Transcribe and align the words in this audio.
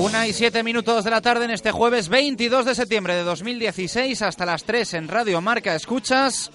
Una 0.00 0.26
y 0.26 0.32
siete 0.32 0.62
minutos 0.62 1.04
de 1.04 1.10
la 1.10 1.20
tarde 1.20 1.44
en 1.44 1.50
este 1.50 1.72
jueves 1.72 2.08
22 2.08 2.64
de 2.64 2.74
septiembre 2.74 3.14
de 3.14 3.22
2016 3.22 4.22
hasta 4.22 4.46
las 4.46 4.64
3 4.64 4.94
en 4.94 5.08
Radio 5.08 5.42
Marca 5.42 5.74
Escuchas, 5.74 6.50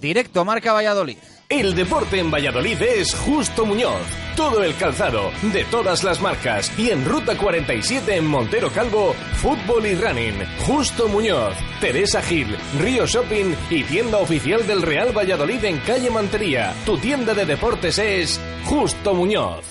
directo 0.00 0.46
Marca 0.46 0.72
Valladolid. 0.72 1.18
El 1.50 1.74
deporte 1.74 2.18
en 2.18 2.30
Valladolid 2.30 2.80
es 2.80 3.14
Justo 3.14 3.66
Muñoz. 3.66 4.00
Todo 4.34 4.64
el 4.64 4.74
calzado, 4.76 5.30
de 5.52 5.64
todas 5.64 6.04
las 6.04 6.22
marcas. 6.22 6.72
Y 6.78 6.88
en 6.88 7.04
Ruta 7.04 7.36
47 7.36 8.16
en 8.16 8.26
Montero 8.28 8.72
Calvo, 8.72 9.14
fútbol 9.42 9.84
y 9.84 9.94
running. 9.94 10.42
Justo 10.66 11.06
Muñoz, 11.06 11.54
Teresa 11.82 12.22
Gil, 12.22 12.56
Río 12.80 13.06
Shopping 13.06 13.54
y 13.68 13.82
tienda 13.84 14.16
oficial 14.16 14.66
del 14.66 14.80
Real 14.80 15.14
Valladolid 15.14 15.62
en 15.66 15.78
calle 15.80 16.08
Mantería. 16.08 16.74
Tu 16.86 16.96
tienda 16.96 17.34
de 17.34 17.44
deportes 17.44 17.98
es 17.98 18.40
Justo 18.64 19.12
Muñoz. 19.12 19.66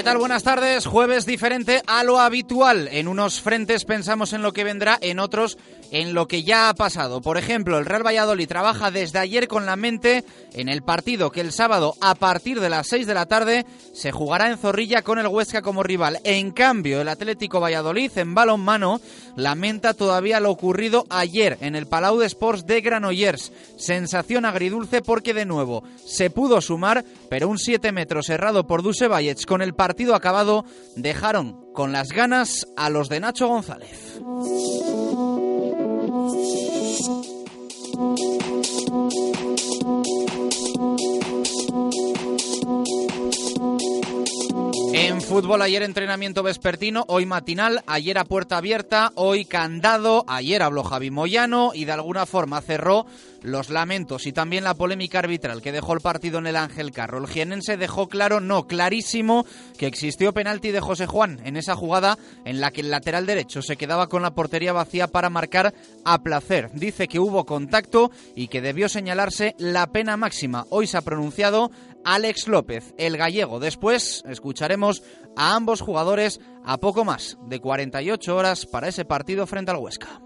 ¿Qué 0.00 0.04
tal? 0.04 0.16
Buenas 0.16 0.44
tardes. 0.44 0.86
Jueves 0.86 1.26
diferente 1.26 1.82
a 1.86 2.04
lo 2.04 2.20
habitual. 2.20 2.88
En 2.90 3.06
unos 3.06 3.42
frentes 3.42 3.84
pensamos 3.84 4.32
en 4.32 4.40
lo 4.40 4.54
que 4.54 4.64
vendrá, 4.64 4.96
en 5.02 5.18
otros 5.18 5.58
en 5.90 6.14
lo 6.14 6.26
que 6.26 6.42
ya 6.42 6.68
ha 6.68 6.74
pasado. 6.74 7.20
Por 7.20 7.36
ejemplo, 7.36 7.78
el 7.78 7.84
Real 7.84 8.06
Valladolid 8.06 8.48
trabaja 8.48 8.90
desde 8.90 9.18
ayer 9.18 9.48
con 9.48 9.66
la 9.66 9.76
mente 9.76 10.24
en 10.52 10.68
el 10.68 10.82
partido 10.82 11.30
que 11.30 11.40
el 11.40 11.52
sábado 11.52 11.94
a 12.00 12.14
partir 12.14 12.60
de 12.60 12.70
las 12.70 12.86
6 12.88 13.06
de 13.06 13.14
la 13.14 13.26
tarde 13.26 13.66
se 13.92 14.12
jugará 14.12 14.50
en 14.50 14.58
Zorrilla 14.58 15.02
con 15.02 15.18
el 15.18 15.26
Huesca 15.26 15.62
como 15.62 15.82
rival. 15.82 16.20
En 16.24 16.52
cambio, 16.52 17.00
el 17.00 17.08
Atlético 17.08 17.60
Valladolid 17.60 18.16
en 18.16 18.34
balonmano 18.34 19.00
lamenta 19.36 19.94
todavía 19.94 20.40
lo 20.40 20.50
ocurrido 20.50 21.06
ayer 21.10 21.58
en 21.60 21.74
el 21.74 21.86
Palau 21.86 22.18
de 22.18 22.26
Sports 22.26 22.66
de 22.66 22.80
Granollers. 22.80 23.52
Sensación 23.76 24.44
agridulce 24.44 25.02
porque 25.02 25.34
de 25.34 25.46
nuevo 25.46 25.82
se 26.04 26.30
pudo 26.30 26.60
sumar, 26.60 27.04
pero 27.30 27.48
un 27.48 27.58
7 27.58 27.92
metros 27.92 28.26
cerrado 28.26 28.66
por 28.66 28.82
Duse 28.82 29.06
Vallets 29.06 29.46
con 29.46 29.62
el 29.62 29.72
partido 29.72 30.14
acabado 30.14 30.66
dejaron 30.96 31.64
con 31.72 31.92
las 31.92 32.08
ganas 32.08 32.66
a 32.76 32.90
los 32.90 33.08
de 33.08 33.20
Nacho 33.20 33.46
González. 33.46 34.20
En 44.92 45.20
fútbol 45.22 45.62
ayer 45.62 45.82
entrenamiento 45.82 46.42
vespertino, 46.42 47.04
hoy 47.06 47.24
matinal, 47.24 47.82
ayer 47.86 48.18
a 48.18 48.24
puerta 48.24 48.56
abierta, 48.56 49.12
hoy 49.14 49.44
candado, 49.44 50.24
ayer 50.26 50.62
habló 50.62 50.82
Javi 50.82 51.10
Moyano 51.10 51.70
y 51.74 51.84
de 51.84 51.92
alguna 51.92 52.26
forma 52.26 52.60
cerró 52.60 53.06
los 53.42 53.70
lamentos 53.70 54.26
y 54.26 54.32
también 54.32 54.64
la 54.64 54.74
polémica 54.74 55.20
arbitral 55.20 55.62
que 55.62 55.72
dejó 55.72 55.94
el 55.94 56.00
partido 56.00 56.38
en 56.38 56.46
el 56.46 56.56
Ángel 56.56 56.90
Carro. 56.90 57.18
El 57.18 57.28
jienense 57.28 57.76
dejó 57.76 58.08
claro, 58.08 58.40
no, 58.40 58.66
clarísimo, 58.66 59.46
que 59.78 59.86
existió 59.86 60.32
penalti 60.32 60.72
de 60.72 60.80
José 60.80 61.06
Juan 61.06 61.40
en 61.44 61.56
esa 61.56 61.76
jugada 61.76 62.18
en 62.44 62.60
la 62.60 62.70
que 62.70 62.80
el 62.80 62.90
lateral 62.90 63.26
derecho 63.26 63.62
se 63.62 63.76
quedaba 63.76 64.08
con 64.08 64.22
la 64.22 64.32
portería 64.32 64.72
vacía 64.72 65.06
para 65.06 65.30
marcar 65.30 65.72
a 66.04 66.22
placer. 66.22 66.70
Dice 66.74 67.08
que 67.08 67.20
hubo 67.20 67.46
contacto 67.46 68.10
y 68.34 68.48
que 68.48 68.60
debió 68.60 68.88
señalarse 68.88 69.54
la 69.58 69.86
pena 69.86 70.16
máxima. 70.16 70.66
Hoy 70.70 70.86
se 70.86 70.96
ha 70.96 71.02
pronunciado 71.02 71.70
Alex 72.04 72.48
López, 72.48 72.94
el 72.98 73.16
gallego. 73.16 73.60
Después 73.60 74.22
escucharemos 74.28 75.02
a 75.36 75.54
ambos 75.54 75.80
jugadores 75.80 76.40
a 76.64 76.78
poco 76.78 77.04
más 77.04 77.38
de 77.46 77.60
48 77.60 78.36
horas 78.36 78.66
para 78.66 78.88
ese 78.88 79.04
partido 79.04 79.46
frente 79.46 79.70
al 79.70 79.78
Huesca. 79.78 80.20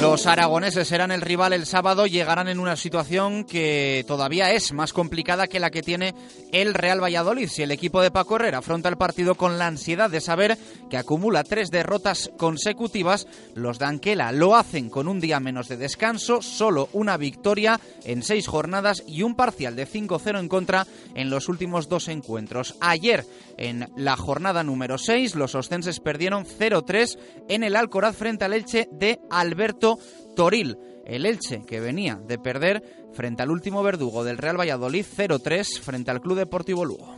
Los 0.00 0.26
aragoneses 0.26 0.88
serán 0.88 1.10
el 1.10 1.20
rival 1.20 1.52
el 1.52 1.66
sábado, 1.66 2.06
llegarán 2.06 2.48
en 2.48 2.58
una 2.58 2.74
situación 2.74 3.44
que 3.44 4.02
todavía 4.08 4.50
es 4.50 4.72
más 4.72 4.94
complicada 4.94 5.46
que 5.46 5.60
la 5.60 5.70
que 5.70 5.82
tiene 5.82 6.14
el 6.52 6.72
Real 6.72 7.02
Valladolid. 7.02 7.50
Si 7.50 7.62
el 7.62 7.70
equipo 7.70 8.00
de 8.00 8.10
Paco 8.10 8.36
Herrera 8.36 8.58
afronta 8.58 8.88
el 8.88 8.96
partido 8.96 9.34
con 9.34 9.58
la 9.58 9.66
ansiedad 9.66 10.08
de 10.08 10.22
saber 10.22 10.56
que 10.88 10.96
acumula 10.96 11.44
tres 11.44 11.70
derrotas 11.70 12.30
consecutivas, 12.38 13.26
los 13.54 13.78
de 13.78 13.84
Anquela 13.84 14.32
lo 14.32 14.56
hacen 14.56 14.88
con 14.88 15.06
un 15.06 15.20
día 15.20 15.38
menos 15.38 15.68
de 15.68 15.76
descanso, 15.76 16.40
solo 16.40 16.88
una 16.94 17.18
victoria 17.18 17.78
en 18.04 18.22
seis 18.22 18.48
jornadas 18.48 19.04
y 19.06 19.22
un 19.22 19.34
parcial 19.34 19.76
de 19.76 19.86
5-0 19.86 20.40
en 20.40 20.48
contra 20.48 20.86
en 21.14 21.28
los 21.28 21.50
últimos 21.50 21.90
dos 21.90 22.08
encuentros. 22.08 22.74
Ayer, 22.80 23.26
en 23.58 23.90
la 23.96 24.16
jornada 24.16 24.64
número 24.64 24.96
6, 24.96 25.34
los 25.34 25.54
ostenses 25.54 26.00
perdieron 26.00 26.46
0-3 26.46 27.18
en 27.50 27.64
el 27.64 27.76
Alcoraz 27.76 28.16
frente 28.16 28.46
al 28.46 28.54
Elche 28.54 28.88
de 28.90 29.20
Alberto 29.30 29.90
Toril. 30.36 30.78
El 31.04 31.26
Elche, 31.26 31.62
que 31.66 31.80
venía 31.80 32.16
de 32.16 32.38
perder 32.38 32.82
frente 33.12 33.42
al 33.42 33.50
último 33.50 33.82
verdugo 33.82 34.22
del 34.22 34.38
Real 34.38 34.58
Valladolid 34.58 35.04
0-3 35.04 35.80
frente 35.80 36.10
al 36.10 36.20
Club 36.20 36.38
Deportivo 36.38 36.84
Lugo. 36.84 37.16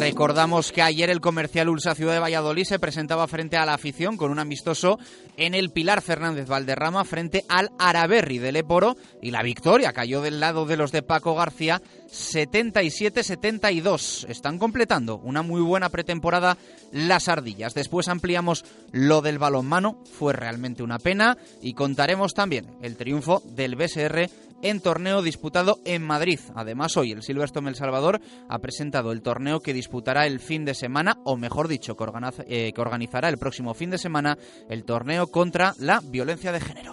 Recordamos 0.00 0.72
que 0.72 0.80
ayer 0.80 1.10
el 1.10 1.20
comercial 1.20 1.68
Ulsa 1.68 1.94
Ciudad 1.94 2.14
de 2.14 2.20
Valladolid 2.20 2.64
se 2.64 2.78
presentaba 2.78 3.28
frente 3.28 3.58
a 3.58 3.66
la 3.66 3.74
afición 3.74 4.16
con 4.16 4.30
un 4.30 4.38
amistoso 4.38 4.98
en 5.36 5.54
el 5.54 5.72
Pilar 5.72 6.00
Fernández 6.00 6.48
Valderrama 6.48 7.04
frente 7.04 7.44
al 7.50 7.70
Araberri 7.78 8.38
del 8.38 8.54
Leporo 8.54 8.96
y 9.20 9.30
la 9.30 9.42
victoria 9.42 9.92
cayó 9.92 10.22
del 10.22 10.40
lado 10.40 10.64
de 10.64 10.78
los 10.78 10.90
de 10.90 11.02
Paco 11.02 11.34
García 11.34 11.82
77-72. 12.10 14.24
Están 14.30 14.58
completando 14.58 15.18
una 15.18 15.42
muy 15.42 15.60
buena 15.60 15.90
pretemporada 15.90 16.56
las 16.92 17.28
ardillas. 17.28 17.74
Después 17.74 18.08
ampliamos 18.08 18.64
lo 18.92 19.20
del 19.20 19.38
balonmano, 19.38 20.02
fue 20.18 20.32
realmente 20.32 20.82
una 20.82 20.98
pena 20.98 21.36
y 21.60 21.74
contaremos 21.74 22.32
también 22.32 22.78
el 22.80 22.96
triunfo 22.96 23.42
del 23.44 23.76
BSR 23.76 24.30
en 24.62 24.80
torneo 24.80 25.22
disputado 25.22 25.78
en 25.84 26.02
Madrid. 26.02 26.40
Además, 26.54 26.96
hoy 26.96 27.12
el 27.12 27.22
Silverstone 27.22 27.68
El 27.68 27.76
Salvador 27.76 28.20
ha 28.48 28.58
presentado 28.58 29.12
el 29.12 29.22
torneo 29.22 29.60
que 29.60 29.74
disputará 29.74 30.26
el 30.26 30.40
fin 30.40 30.64
de 30.64 30.74
semana, 30.74 31.18
o 31.24 31.36
mejor 31.36 31.68
dicho, 31.68 31.96
que, 31.96 32.04
eh, 32.46 32.72
que 32.72 32.80
organizará 32.80 33.28
el 33.28 33.38
próximo 33.38 33.74
fin 33.74 33.90
de 33.90 33.98
semana, 33.98 34.38
el 34.68 34.84
torneo 34.84 35.26
contra 35.28 35.74
la 35.78 36.00
violencia 36.02 36.52
de 36.52 36.60
género. 36.60 36.92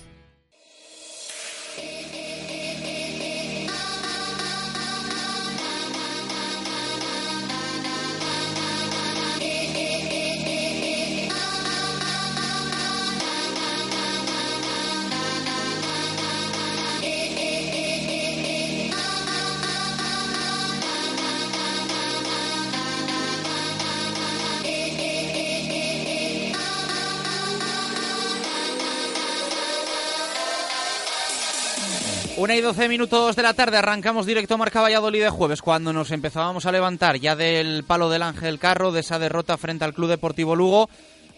Una 32.41 32.55
y 32.55 32.61
doce 32.61 32.89
minutos 32.89 33.35
de 33.35 33.43
la 33.43 33.53
tarde 33.53 33.77
arrancamos 33.77 34.25
directo 34.25 34.57
Marca 34.57 34.81
Valladolid 34.81 35.21
de 35.21 35.29
jueves 35.29 35.61
cuando 35.61 35.93
nos 35.93 36.09
empezábamos 36.09 36.65
a 36.65 36.71
levantar 36.71 37.19
ya 37.19 37.35
del 37.35 37.83
palo 37.83 38.09
del 38.09 38.23
Ángel 38.23 38.57
Carro 38.57 38.91
de 38.91 39.01
esa 39.01 39.19
derrota 39.19 39.59
frente 39.59 39.85
al 39.85 39.93
Club 39.93 40.09
Deportivo 40.09 40.55
Lugo. 40.55 40.89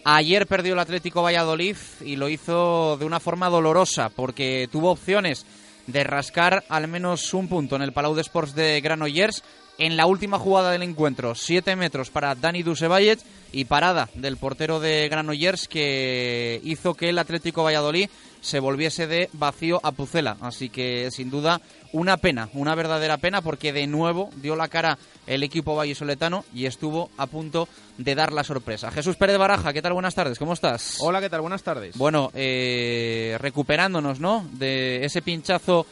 Ayer 0.06 0.48
perdió 0.48 0.72
el 0.72 0.80
Atlético 0.80 1.22
Valladolid 1.22 1.76
y 2.06 2.16
lo 2.16 2.30
hizo 2.30 2.96
de 2.96 3.04
una 3.04 3.20
forma 3.20 3.50
dolorosa 3.50 4.12
porque 4.16 4.70
tuvo 4.72 4.92
opciones 4.92 5.46
de 5.88 6.06
rascar 6.06 6.64
al 6.70 6.88
menos 6.88 7.34
un 7.34 7.50
punto 7.50 7.76
en 7.76 7.82
el 7.82 7.92
Palau 7.92 8.16
de 8.16 8.22
Sports 8.22 8.56
de 8.56 8.80
Granollers 8.80 9.44
en 9.78 9.98
la 9.98 10.06
última 10.06 10.40
jugada 10.40 10.72
del 10.72 10.84
encuentro. 10.84 11.36
Siete 11.36 11.76
metros 11.76 12.12
para 12.12 12.34
Dani 12.34 12.64
Dusevallet 12.64 13.20
y 13.52 13.66
parada 13.66 14.08
del 14.14 14.38
portero 14.38 14.80
de 14.80 15.10
Granollers 15.10 15.68
que 15.68 16.62
hizo 16.64 16.94
que 16.94 17.10
el 17.10 17.20
Atlético 17.20 17.64
Valladolid 17.64 18.10
se 18.44 18.60
volviese 18.60 19.08
de 19.08 19.30
vacío 19.34 19.80
a 19.84 19.94
Pucela. 19.94 20.36
Así 20.42 20.70
que 20.70 21.10
sin 21.12 21.32
duda 21.32 21.62
una 21.94 22.18
pena, 22.18 22.50
una 22.54 22.76
verdadera 22.76 23.18
pena 23.18 23.42
porque 23.42 23.72
de 23.72 23.88
nuevo 23.88 24.30
dio 24.36 24.56
la 24.56 24.68
cara 24.68 24.98
el 25.26 25.44
equipo 25.44 25.76
vallisoletano 25.76 26.44
y 26.54 26.66
estuvo 26.66 27.10
a 27.18 27.28
punto 27.28 27.70
de 27.98 28.16
dar 28.16 28.34
la 28.34 28.44
sorpresa. 28.44 28.92
Jesús 28.92 29.16
Pérez 29.16 29.38
Baraja, 29.38 29.72
¿qué 29.72 29.82
tal? 29.82 29.94
Buenas 29.94 30.14
tardes, 30.14 30.38
¿cómo 30.38 30.54
estás? 30.54 30.98
Hola, 31.00 31.22
¿qué 31.22 31.30
tal? 31.30 31.40
Buenas 31.40 31.64
tardes. 31.64 31.98
Bueno, 31.98 32.32
eh, 32.34 33.38
recuperándonos, 33.40 34.20
¿no? 34.20 34.46
De 34.52 35.06
ese 35.06 35.22
pinchazo 35.22 35.86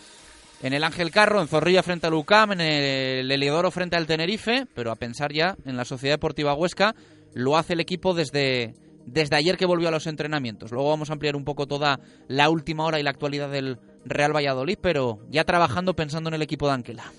en 0.62 0.74
el 0.74 0.83
Ángel 0.83 1.09
Carro, 1.09 1.42
en 1.42 1.48
Zorrilla 1.48 1.83
frente 1.83 2.07
al 2.07 2.13
UCAM, 2.13 2.51
en 2.51 2.62
el 2.62 3.31
Heliodoro 3.31 3.71
frente 3.71 3.95
al 3.95 4.07
Tenerife, 4.07 4.68
pero 4.75 4.92
a 4.92 4.95
pensar 4.95 5.31
ya 5.31 5.56
en 5.65 5.77
la 5.77 5.86
Sociedad 5.86 6.15
Deportiva 6.15 6.53
Huesca, 6.53 6.95
lo 7.33 7.56
hace 7.57 7.74
el 7.74 7.80
equipo 7.80 8.13
desde 8.13 8.74
desde 9.06 9.36
ayer 9.36 9.57
que 9.57 9.65
volvió 9.65 9.88
a 9.88 9.92
los 9.92 10.07
entrenamientos. 10.07 10.71
Luego 10.71 10.89
vamos 10.89 11.09
a 11.09 11.13
ampliar 11.13 11.36
un 11.36 11.44
poco 11.44 11.68
toda 11.68 12.00
la 12.27 12.50
última 12.50 12.86
hora 12.86 13.00
y 13.00 13.03
la 13.03 13.09
actualidad 13.09 13.50
del 13.50 13.80
Real 14.06 14.36
Valladolid, 14.36 14.77
pero 14.81 15.19
ya 15.30 15.44
trabajando 15.44 15.95
pensando 15.95 16.30
en 16.30 16.36
el 16.36 16.42
equipo 16.42 16.68
de 16.68 16.74
Anquela. 16.74 17.12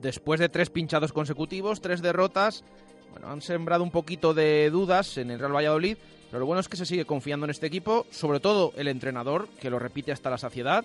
Después 0.00 0.40
de 0.40 0.48
tres 0.48 0.70
pinchados 0.70 1.12
consecutivos, 1.12 1.80
tres 1.80 2.02
derrotas, 2.02 2.64
bueno, 3.10 3.28
han 3.30 3.40
sembrado 3.40 3.82
un 3.82 3.90
poquito 3.90 4.34
de 4.34 4.70
dudas 4.70 5.18
en 5.18 5.30
el 5.30 5.38
Real 5.38 5.54
Valladolid, 5.54 5.96
pero 6.30 6.40
lo 6.40 6.46
bueno 6.46 6.60
es 6.60 6.68
que 6.68 6.76
se 6.76 6.86
sigue 6.86 7.04
confiando 7.04 7.46
en 7.46 7.50
este 7.50 7.66
equipo, 7.66 8.06
sobre 8.10 8.40
todo 8.40 8.72
el 8.76 8.88
entrenador, 8.88 9.48
que 9.60 9.70
lo 9.70 9.78
repite 9.78 10.12
hasta 10.12 10.30
la 10.30 10.38
saciedad. 10.38 10.84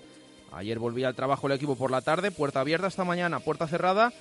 Ayer 0.52 0.78
volvía 0.78 1.08
al 1.08 1.14
trabajo 1.14 1.46
el 1.46 1.54
equipo 1.54 1.76
por 1.76 1.90
la 1.90 2.00
tarde, 2.02 2.30
puerta 2.30 2.60
abierta 2.60 2.86
esta 2.86 3.04
mañana, 3.04 3.40
puerta 3.40 3.66
cerrada, 3.66 4.12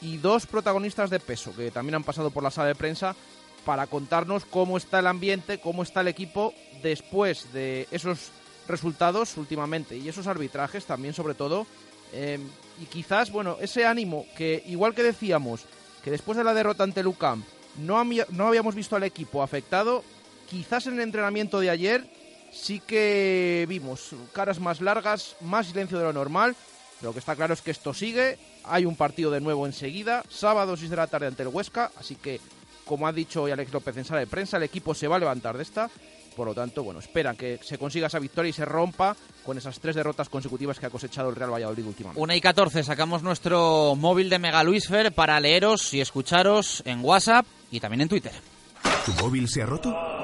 y 0.00 0.18
dos 0.18 0.46
protagonistas 0.46 1.10
de 1.10 1.20
peso 1.20 1.54
que 1.56 1.70
también 1.70 1.96
han 1.96 2.04
pasado 2.04 2.30
por 2.30 2.42
la 2.42 2.50
sala 2.50 2.68
de 2.68 2.74
prensa 2.74 3.14
para 3.64 3.86
contarnos 3.86 4.44
cómo 4.44 4.76
está 4.76 4.98
el 4.98 5.06
ambiente, 5.06 5.58
cómo 5.58 5.82
está 5.82 6.00
el 6.02 6.08
equipo 6.08 6.54
después 6.82 7.52
de 7.52 7.88
esos 7.90 8.30
resultados 8.68 9.36
últimamente 9.36 9.96
y 9.96 10.08
esos 10.08 10.26
arbitrajes 10.26 10.84
también 10.84 11.14
sobre 11.14 11.34
todo. 11.34 11.66
Em, 12.12 12.46
y 12.80 12.86
quizás, 12.86 13.30
bueno, 13.30 13.56
ese 13.60 13.86
ánimo 13.86 14.26
que 14.36 14.62
igual 14.66 14.94
que 14.94 15.02
decíamos 15.02 15.64
que 16.02 16.10
después 16.10 16.36
de 16.38 16.44
la 16.44 16.54
derrota 16.54 16.84
ante 16.84 17.02
Lucam 17.02 17.42
no, 17.78 18.04
no 18.30 18.46
habíamos 18.46 18.74
visto 18.74 18.94
al 18.94 19.02
equipo 19.02 19.42
afectado, 19.42 20.04
quizás 20.48 20.86
en 20.86 20.94
el 20.94 21.00
entrenamiento 21.00 21.60
de 21.60 21.70
ayer 21.70 22.06
sí 22.52 22.80
que 22.80 23.66
vimos 23.68 24.10
caras 24.32 24.60
más 24.60 24.80
largas, 24.80 25.36
más 25.40 25.66
silencio 25.66 25.98
de 25.98 26.04
lo 26.04 26.12
normal. 26.12 26.54
Lo 27.02 27.12
que 27.12 27.18
está 27.18 27.34
claro 27.34 27.52
es 27.52 27.60
que 27.60 27.72
esto 27.72 27.92
sigue. 27.92 28.38
Hay 28.64 28.86
un 28.86 28.96
partido 28.96 29.30
de 29.30 29.40
nuevo 29.40 29.66
enseguida, 29.66 30.24
sábado 30.30 30.76
6 30.76 30.88
de 30.88 30.96
la 30.96 31.06
tarde 31.06 31.26
ante 31.26 31.42
el 31.42 31.48
Huesca, 31.48 31.90
así 31.98 32.16
que 32.16 32.40
como 32.84 33.06
ha 33.06 33.12
dicho 33.12 33.42
hoy 33.42 33.52
Alex 33.52 33.72
López 33.72 33.96
en 33.96 34.04
sala 34.04 34.20
de 34.20 34.26
prensa, 34.26 34.56
el 34.56 34.62
equipo 34.62 34.94
se 34.94 35.08
va 35.08 35.16
a 35.16 35.18
levantar 35.18 35.56
de 35.56 35.62
esta. 35.62 35.90
Por 36.36 36.48
lo 36.48 36.54
tanto, 36.54 36.82
bueno, 36.82 36.98
esperan 36.98 37.36
que 37.36 37.60
se 37.62 37.78
consiga 37.78 38.08
esa 38.08 38.18
victoria 38.18 38.50
y 38.50 38.52
se 38.52 38.64
rompa 38.64 39.16
con 39.44 39.56
esas 39.56 39.78
tres 39.78 39.94
derrotas 39.94 40.28
consecutivas 40.28 40.80
que 40.80 40.86
ha 40.86 40.90
cosechado 40.90 41.30
el 41.30 41.36
Real 41.36 41.52
Valladolid 41.52 41.86
últimamente. 41.86 42.20
Una 42.20 42.34
y 42.34 42.40
14, 42.40 42.82
sacamos 42.82 43.22
nuestro 43.22 43.94
móvil 43.94 44.28
de 44.30 44.40
Mega 44.40 44.64
Luisfer 44.64 45.12
para 45.12 45.38
leeros 45.38 45.94
y 45.94 46.00
escucharos 46.00 46.82
en 46.86 47.04
WhatsApp 47.04 47.46
y 47.70 47.78
también 47.78 48.00
en 48.00 48.08
Twitter. 48.08 48.32
¿Tu 49.06 49.12
móvil 49.22 49.48
se 49.48 49.62
ha 49.62 49.66
roto? 49.66 50.23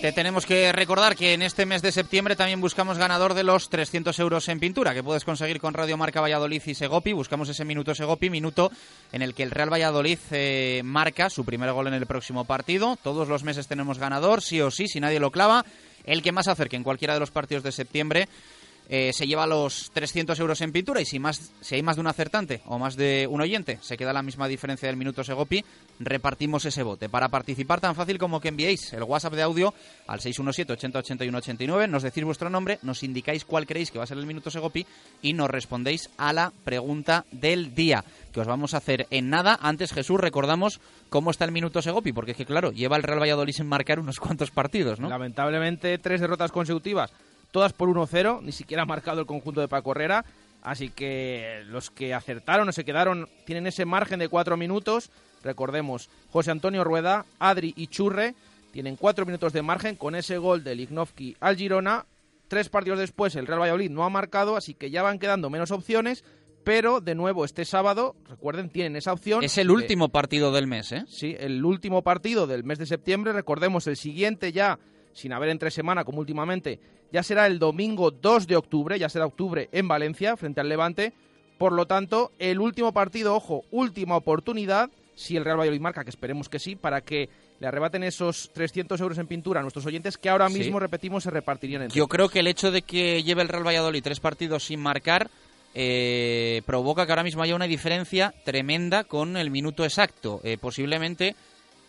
Te 0.00 0.12
tenemos 0.12 0.46
que 0.46 0.70
recordar 0.70 1.16
que 1.16 1.34
en 1.34 1.42
este 1.42 1.66
mes 1.66 1.82
de 1.82 1.90
septiembre 1.90 2.36
también 2.36 2.60
buscamos 2.60 2.98
ganador 2.98 3.34
de 3.34 3.42
los 3.42 3.68
300 3.68 4.16
euros 4.20 4.48
en 4.48 4.60
pintura 4.60 4.94
que 4.94 5.02
puedes 5.02 5.24
conseguir 5.24 5.60
con 5.60 5.74
Radio 5.74 5.96
Marca 5.96 6.20
Valladolid 6.20 6.62
y 6.66 6.74
Segopi. 6.76 7.12
Buscamos 7.12 7.48
ese 7.48 7.64
minuto 7.64 7.96
Segopi, 7.96 8.30
minuto 8.30 8.70
en 9.10 9.22
el 9.22 9.34
que 9.34 9.42
el 9.42 9.50
Real 9.50 9.72
Valladolid 9.72 10.20
eh, 10.30 10.82
marca 10.84 11.28
su 11.30 11.44
primer 11.44 11.72
gol 11.72 11.88
en 11.88 11.94
el 11.94 12.06
próximo 12.06 12.44
partido. 12.44 12.96
Todos 13.02 13.26
los 13.26 13.42
meses 13.42 13.66
tenemos 13.66 13.98
ganador, 13.98 14.40
sí 14.40 14.60
o 14.60 14.70
sí, 14.70 14.86
si 14.86 15.00
nadie 15.00 15.18
lo 15.18 15.32
clava. 15.32 15.64
El 16.04 16.22
que 16.22 16.30
más 16.30 16.46
acerque 16.46 16.76
en 16.76 16.84
cualquiera 16.84 17.14
de 17.14 17.20
los 17.20 17.32
partidos 17.32 17.64
de 17.64 17.72
septiembre 17.72 18.28
eh, 18.88 19.12
se 19.12 19.26
lleva 19.26 19.46
los 19.46 19.90
300 19.92 20.38
euros 20.40 20.60
en 20.62 20.72
pintura 20.72 21.00
y 21.00 21.04
si, 21.04 21.18
más, 21.18 21.52
si 21.60 21.74
hay 21.74 21.82
más 21.82 21.96
de 21.96 22.00
un 22.00 22.06
acertante 22.06 22.62
o 22.66 22.78
más 22.78 22.96
de 22.96 23.26
un 23.30 23.40
oyente, 23.40 23.78
se 23.82 23.96
queda 23.96 24.12
la 24.12 24.22
misma 24.22 24.48
diferencia 24.48 24.88
del 24.88 24.96
minuto 24.96 25.22
Segopi, 25.22 25.64
repartimos 26.00 26.64
ese 26.64 26.82
bote. 26.82 27.08
Para 27.08 27.28
participar 27.28 27.80
tan 27.80 27.94
fácil 27.94 28.18
como 28.18 28.40
que 28.40 28.48
enviéis 28.48 28.92
el 28.94 29.02
WhatsApp 29.02 29.34
de 29.34 29.42
audio 29.42 29.74
al 30.06 30.20
617 30.20 30.72
80 30.72 30.98
81 31.00 31.38
89, 31.38 31.88
nos 31.88 32.02
decís 32.02 32.24
vuestro 32.24 32.48
nombre, 32.48 32.78
nos 32.82 33.02
indicáis 33.02 33.44
cuál 33.44 33.66
creéis 33.66 33.90
que 33.90 33.98
va 33.98 34.04
a 34.04 34.06
ser 34.06 34.18
el 34.18 34.26
minuto 34.26 34.50
Segopi 34.50 34.86
y 35.20 35.34
nos 35.34 35.50
respondéis 35.50 36.08
a 36.16 36.32
la 36.32 36.52
pregunta 36.64 37.26
del 37.30 37.74
día 37.74 38.04
que 38.32 38.40
os 38.40 38.46
vamos 38.46 38.72
a 38.72 38.78
hacer 38.78 39.06
en 39.10 39.28
nada. 39.28 39.58
Antes, 39.60 39.92
Jesús, 39.92 40.18
recordamos 40.18 40.80
cómo 41.10 41.30
está 41.30 41.44
el 41.44 41.52
minuto 41.52 41.82
Segopi, 41.82 42.12
porque 42.12 42.32
es 42.32 42.36
que, 42.36 42.46
claro, 42.46 42.72
lleva 42.72 42.96
el 42.96 43.02
Real 43.02 43.20
Valladolid 43.20 43.52
sin 43.52 43.66
marcar 43.66 44.00
unos 44.00 44.18
cuantos 44.20 44.50
partidos, 44.50 44.98
¿no? 44.98 45.08
Lamentablemente, 45.08 45.98
tres 45.98 46.20
derrotas 46.20 46.52
consecutivas 46.52 47.12
todas 47.50 47.72
por 47.72 47.88
1-0, 47.88 48.42
ni 48.42 48.52
siquiera 48.52 48.82
ha 48.82 48.86
marcado 48.86 49.20
el 49.20 49.26
conjunto 49.26 49.60
de 49.60 49.68
Paco 49.68 49.92
Herrera. 49.92 50.24
Así 50.62 50.90
que 50.90 51.62
los 51.66 51.90
que 51.90 52.14
acertaron 52.14 52.68
o 52.68 52.72
se 52.72 52.84
quedaron 52.84 53.28
tienen 53.44 53.66
ese 53.66 53.84
margen 53.84 54.18
de 54.18 54.28
cuatro 54.28 54.56
minutos. 54.56 55.10
Recordemos, 55.42 56.10
José 56.30 56.50
Antonio 56.50 56.84
Rueda, 56.84 57.24
Adri 57.38 57.72
y 57.76 57.86
Churre 57.86 58.34
tienen 58.72 58.96
cuatro 58.96 59.24
minutos 59.24 59.52
de 59.52 59.62
margen 59.62 59.96
con 59.96 60.14
ese 60.14 60.38
gol 60.38 60.64
de 60.64 60.74
Lignovsky 60.74 61.36
al 61.40 61.56
Girona. 61.56 62.06
Tres 62.48 62.68
partidos 62.68 62.98
después 62.98 63.36
el 63.36 63.46
Real 63.46 63.60
Valladolid 63.60 63.90
no 63.90 64.04
ha 64.04 64.10
marcado, 64.10 64.56
así 64.56 64.74
que 64.74 64.90
ya 64.90 65.02
van 65.02 65.18
quedando 65.18 65.50
menos 65.50 65.70
opciones. 65.70 66.24
Pero 66.64 67.00
de 67.00 67.14
nuevo 67.14 67.44
este 67.44 67.64
sábado, 67.64 68.14
recuerden, 68.28 68.68
tienen 68.68 68.96
esa 68.96 69.12
opción. 69.12 69.42
Es 69.42 69.56
el 69.58 69.70
último 69.70 70.10
partido 70.10 70.52
del 70.52 70.66
mes, 70.66 70.92
¿eh? 70.92 71.04
Sí, 71.08 71.34
el 71.38 71.64
último 71.64 72.02
partido 72.02 72.46
del 72.46 72.64
mes 72.64 72.78
de 72.78 72.86
septiembre. 72.86 73.32
Recordemos, 73.32 73.86
el 73.86 73.96
siguiente 73.96 74.52
ya, 74.52 74.78
sin 75.18 75.32
haber 75.32 75.48
entre 75.50 75.70
semana 75.70 76.04
como 76.04 76.20
últimamente, 76.20 76.78
ya 77.12 77.22
será 77.22 77.46
el 77.46 77.58
domingo 77.58 78.10
2 78.10 78.46
de 78.46 78.56
octubre, 78.56 78.98
ya 78.98 79.08
será 79.08 79.26
octubre 79.26 79.68
en 79.72 79.88
Valencia, 79.88 80.36
frente 80.36 80.60
al 80.60 80.68
Levante. 80.68 81.12
Por 81.58 81.72
lo 81.72 81.86
tanto, 81.86 82.30
el 82.38 82.60
último 82.60 82.92
partido, 82.92 83.34
ojo, 83.34 83.64
última 83.72 84.16
oportunidad, 84.16 84.90
si 85.16 85.36
el 85.36 85.44
Real 85.44 85.58
Valladolid 85.58 85.80
marca, 85.80 86.04
que 86.04 86.10
esperemos 86.10 86.48
que 86.48 86.60
sí, 86.60 86.76
para 86.76 87.00
que 87.00 87.28
le 87.58 87.66
arrebaten 87.66 88.04
esos 88.04 88.50
300 88.52 89.00
euros 89.00 89.18
en 89.18 89.26
pintura 89.26 89.58
a 89.58 89.62
nuestros 89.62 89.84
oyentes 89.86 90.16
que 90.16 90.28
ahora 90.28 90.48
mismo, 90.48 90.78
repetimos, 90.78 91.24
se 91.24 91.30
repartirían 91.30 91.82
entre 91.82 91.96
Yo 91.96 92.06
creo 92.06 92.28
que 92.28 92.38
el 92.38 92.46
hecho 92.46 92.70
de 92.70 92.82
que 92.82 93.24
lleve 93.24 93.42
el 93.42 93.48
Real 93.48 93.66
Valladolid 93.66 94.02
tres 94.04 94.20
partidos 94.20 94.64
sin 94.64 94.78
marcar 94.78 95.28
eh, 95.74 96.62
provoca 96.66 97.04
que 97.04 97.12
ahora 97.12 97.24
mismo 97.24 97.42
haya 97.42 97.56
una 97.56 97.66
diferencia 97.66 98.32
tremenda 98.44 99.02
con 99.02 99.36
el 99.36 99.50
minuto 99.50 99.82
exacto. 99.82 100.40
Eh, 100.44 100.58
posiblemente, 100.58 101.34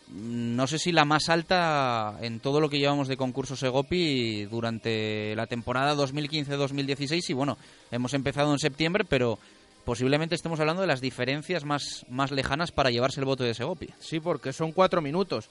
no 0.09 0.65
sé 0.65 0.79
si 0.79 0.91
la 0.91 1.05
más 1.05 1.29
alta 1.29 2.17
en 2.21 2.39
todo 2.39 2.59
lo 2.59 2.69
que 2.69 2.79
llevamos 2.79 3.07
de 3.07 3.17
concurso 3.17 3.55
Segopi 3.55 4.45
durante 4.45 5.35
la 5.35 5.45
temporada 5.45 5.95
2015-2016. 5.95 7.29
Y 7.29 7.33
bueno, 7.33 7.57
hemos 7.91 8.13
empezado 8.13 8.51
en 8.51 8.59
septiembre, 8.59 9.05
pero 9.07 9.37
posiblemente 9.85 10.35
estemos 10.35 10.59
hablando 10.59 10.81
de 10.81 10.87
las 10.87 11.01
diferencias 11.01 11.63
más, 11.63 12.05
más 12.09 12.31
lejanas 12.31 12.71
para 12.71 12.89
llevarse 12.89 13.19
el 13.19 13.25
voto 13.25 13.43
de 13.43 13.53
Segopi. 13.53 13.89
Sí, 13.99 14.19
porque 14.19 14.51
son 14.51 14.71
cuatro 14.71 15.01
minutos. 15.01 15.49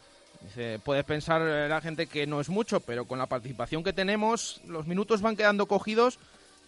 Puedes 0.85 1.05
pensar 1.05 1.43
eh, 1.43 1.69
la 1.69 1.81
gente 1.81 2.07
que 2.07 2.27
no 2.27 2.41
es 2.41 2.49
mucho, 2.49 2.81
pero 2.81 3.05
con 3.05 3.19
la 3.19 3.27
participación 3.27 3.83
que 3.83 3.93
tenemos, 3.93 4.61
los 4.67 4.87
minutos 4.87 5.21
van 5.21 5.37
quedando 5.37 5.67
cogidos. 5.67 6.19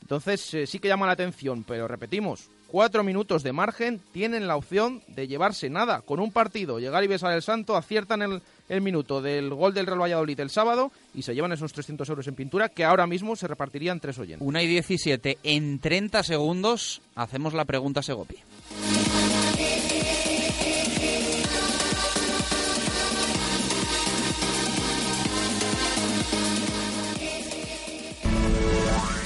Entonces 0.01 0.55
eh, 0.55 0.67
sí 0.67 0.79
que 0.79 0.89
llama 0.89 1.07
la 1.07 1.13
atención, 1.13 1.65
pero 1.65 1.87
repetimos, 1.87 2.49
cuatro 2.71 3.03
minutos 3.03 3.43
de 3.43 3.53
margen 3.53 4.01
tienen 4.13 4.47
la 4.47 4.57
opción 4.57 5.03
de 5.09 5.27
llevarse 5.27 5.69
nada 5.69 6.03
con 6.03 6.21
un 6.21 6.31
partido, 6.31 6.79
llegar 6.79 7.05
y 7.05 7.09
besar 7.09 7.33
el 7.33 7.43
santo, 7.43 7.77
aciertan 7.77 8.23
el, 8.23 8.81
minuto 8.81 9.21
del 9.21 9.53
gol 9.53 9.75
del 9.75 9.87
Real 9.87 10.01
Valladolid 10.01 10.39
el 10.39 10.51
sábado 10.51 10.93
y 11.13 11.23
se 11.23 11.35
llevan 11.35 11.53
esos 11.53 11.73
300 11.73 12.09
euros 12.09 12.29
en 12.29 12.37
pintura 12.37 12.69
que 12.69 12.85
ahora 12.85 13.07
mismo 13.07 13.35
se 13.35 13.49
repartirían 13.49 13.99
tres 13.99 14.19
oyentes. 14.19 14.47
Una 14.47 14.63
y 14.63 14.69
17 14.69 15.39
en 15.43 15.81
30 15.81 16.23
segundos 16.23 17.03
hacemos 17.17 17.53
la 17.53 17.65
pregunta 17.65 18.01
a 18.01 18.03
Segopi. 18.05 18.37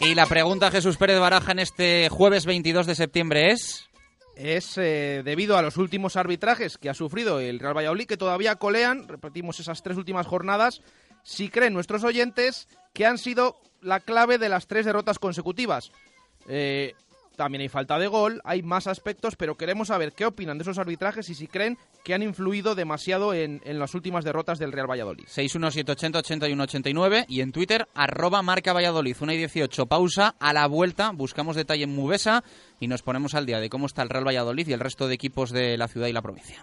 Y 0.00 0.14
la 0.14 0.26
pregunta 0.26 0.70
Jesús 0.70 0.96
Pérez 0.96 1.20
Baraja 1.20 1.52
en 1.52 1.58
este 1.58 2.08
jueves 2.08 2.46
22 2.46 2.86
de 2.86 2.94
septiembre 2.94 3.50
es... 3.52 3.86
Es 4.36 4.78
eh, 4.78 5.20
debido 5.22 5.58
a 5.58 5.62
los 5.62 5.76
últimos 5.76 6.16
arbitrajes 6.16 6.78
que 6.78 6.88
ha 6.88 6.94
sufrido 6.94 7.40
el 7.40 7.58
Real 7.58 7.76
Valladolid, 7.76 8.06
que 8.06 8.16
todavía 8.16 8.56
colean, 8.56 9.06
repetimos 9.06 9.60
esas 9.60 9.82
tres 9.82 9.98
últimas 9.98 10.26
jornadas, 10.26 10.80
si 11.22 11.50
creen 11.50 11.74
nuestros 11.74 12.04
oyentes 12.04 12.66
que 12.94 13.04
han 13.04 13.18
sido 13.18 13.60
la 13.82 14.00
clave 14.00 14.38
de 14.38 14.48
las 14.48 14.66
tres 14.66 14.86
derrotas 14.86 15.18
consecutivas. 15.18 15.92
Eh, 16.48 16.94
también 17.40 17.62
hay 17.62 17.70
falta 17.70 17.98
de 17.98 18.06
gol, 18.06 18.42
hay 18.44 18.62
más 18.62 18.86
aspectos, 18.86 19.34
pero 19.34 19.56
queremos 19.56 19.88
saber 19.88 20.12
qué 20.12 20.26
opinan 20.26 20.58
de 20.58 20.62
esos 20.62 20.76
arbitrajes 20.76 21.30
y 21.30 21.34
si 21.34 21.46
creen 21.46 21.78
que 22.04 22.12
han 22.12 22.22
influido 22.22 22.74
demasiado 22.74 23.32
en, 23.32 23.62
en 23.64 23.78
las 23.78 23.94
últimas 23.94 24.26
derrotas 24.26 24.58
del 24.58 24.72
Real 24.72 24.90
Valladolid. 24.90 25.24
617808189 25.24 27.24
y 27.28 27.40
en 27.40 27.52
Twitter, 27.52 27.88
arroba 27.94 28.42
marca 28.42 28.74
Valladolid, 28.74 29.16
1 29.18 29.32
y 29.32 29.38
18, 29.38 29.86
pausa, 29.86 30.34
a 30.38 30.52
la 30.52 30.66
vuelta, 30.66 31.12
buscamos 31.14 31.56
detalle 31.56 31.84
en 31.84 31.94
Mubesa 31.94 32.44
y 32.78 32.88
nos 32.88 33.00
ponemos 33.00 33.34
al 33.34 33.46
día 33.46 33.58
de 33.58 33.70
cómo 33.70 33.86
está 33.86 34.02
el 34.02 34.10
Real 34.10 34.26
Valladolid 34.26 34.68
y 34.68 34.74
el 34.74 34.80
resto 34.80 35.08
de 35.08 35.14
equipos 35.14 35.50
de 35.50 35.78
la 35.78 35.88
ciudad 35.88 36.08
y 36.08 36.12
la 36.12 36.20
provincia. 36.20 36.62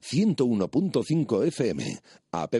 101.5 0.01 1.47
FM, 1.47 1.99
app 2.31 2.55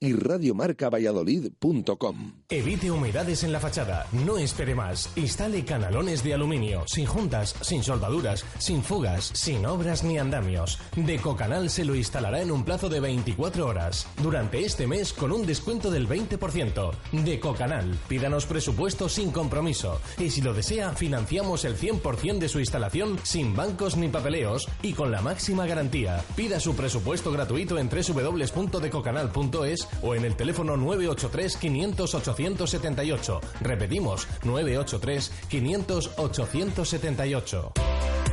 y 0.00 0.12
radiomarcavalladolid.com. 0.12 2.32
Evite 2.48 2.90
humedades 2.90 3.44
en 3.44 3.52
la 3.52 3.60
fachada, 3.60 4.06
no 4.12 4.38
espere 4.38 4.74
más. 4.74 5.10
Instale 5.16 5.64
canalones 5.64 6.24
de 6.24 6.34
aluminio, 6.34 6.84
sin 6.86 7.06
juntas, 7.06 7.54
sin 7.60 7.82
soldaduras, 7.82 8.44
sin 8.58 8.82
fugas, 8.82 9.30
sin 9.34 9.64
obras 9.66 10.04
ni 10.04 10.18
andamios. 10.18 10.78
Decocanal 10.96 11.70
se 11.70 11.84
lo 11.84 11.94
instalará 11.94 12.42
en 12.42 12.50
un 12.50 12.64
plazo 12.64 12.88
de 12.88 13.00
24 13.00 13.66
horas, 13.66 14.06
durante 14.22 14.64
este 14.64 14.86
mes 14.86 15.12
con 15.12 15.32
un 15.32 15.46
descuento 15.46 15.90
del 15.90 16.08
20%. 16.08 16.92
Decocanal, 17.24 17.98
pídanos 18.08 18.46
presupuesto 18.46 19.08
sin 19.08 19.30
compromiso 19.30 20.00
y 20.18 20.30
si 20.30 20.42
lo 20.42 20.54
desea, 20.54 20.92
financiamos 20.92 21.64
el 21.64 21.76
100% 21.76 22.38
de 22.38 22.48
su 22.48 22.60
instalación 22.60 23.18
sin 23.22 23.54
bancos 23.54 23.96
ni 23.96 24.08
papeleos 24.08 24.68
y 24.82 24.92
con 24.92 25.10
la 25.10 25.22
máxima 25.22 25.66
garantía. 25.66 26.24
Pida 26.36 26.60
su 26.60 26.74
presupuesto 26.78 27.30
gratuito 27.30 27.76
en 27.76 27.90
www.decocanal.es 27.90 29.88
o 30.00 30.14
en 30.14 30.24
el 30.24 30.36
teléfono 30.36 30.78
983 30.78 31.56
500 31.56 32.14
878. 32.14 33.40
Repetimos, 33.60 34.26
983 34.44 35.32
500 35.50 36.12
878. 36.16 37.72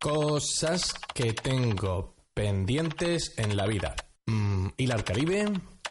Cosas 0.00 0.94
que 1.12 1.32
tengo 1.32 2.14
pendientes 2.32 3.34
en 3.36 3.56
la 3.56 3.66
vida. 3.66 3.96
Mm, 4.26 4.68
¿Ir 4.76 4.92
al 4.92 5.02
Caribe? 5.02 5.46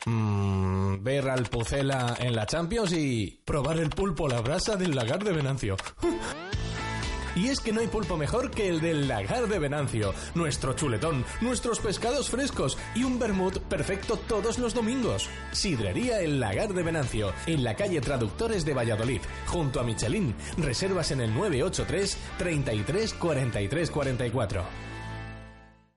Mm, 0.05 1.03
ver 1.03 1.29
al 1.29 1.43
Pucela 1.45 2.15
en 2.19 2.35
la 2.35 2.45
Champions 2.45 2.93
y 2.93 3.41
probar 3.43 3.77
el 3.79 3.89
pulpo 3.89 4.27
a 4.27 4.29
la 4.29 4.41
brasa 4.41 4.77
del 4.77 4.95
lagar 4.95 5.23
de 5.23 5.33
Venancio. 5.33 5.75
Y 7.38 7.50
es 7.50 7.60
que 7.60 7.72
no 7.72 7.82
hay 7.82 7.88
pulpo 7.88 8.17
mejor 8.17 8.50
que 8.50 8.67
el 8.67 8.82
del 8.82 9.08
lagar 9.08 9.48
de 9.48 9.60
Venancio, 9.60 10.12
nuestro 10.34 10.74
chuletón, 10.74 11.24
nuestros 11.39 11.79
pescados 11.79 12.32
frescos 12.32 12.79
y 12.96 13.03
un 13.03 13.20
vermut 13.20 13.60
perfecto 13.60 14.17
todos 14.27 14.58
los 14.58 14.74
domingos. 14.74 15.29
Sidrería 15.51 16.20
El 16.20 16.39
Lagar 16.39 16.74
de 16.74 16.82
Venancio, 16.82 17.34
en 17.46 17.63
la 17.63 17.75
calle 17.75 18.01
Traductores 18.01 18.65
de 18.65 18.74
Valladolid, 18.74 19.22
junto 19.46 19.79
a 19.79 19.84
Michelin. 19.84 20.34
Reservas 20.58 21.12
en 21.12 21.22
el 21.22 21.32
983 21.32 22.17
33 22.39 23.13
43 23.13 23.91
44. 23.91 24.96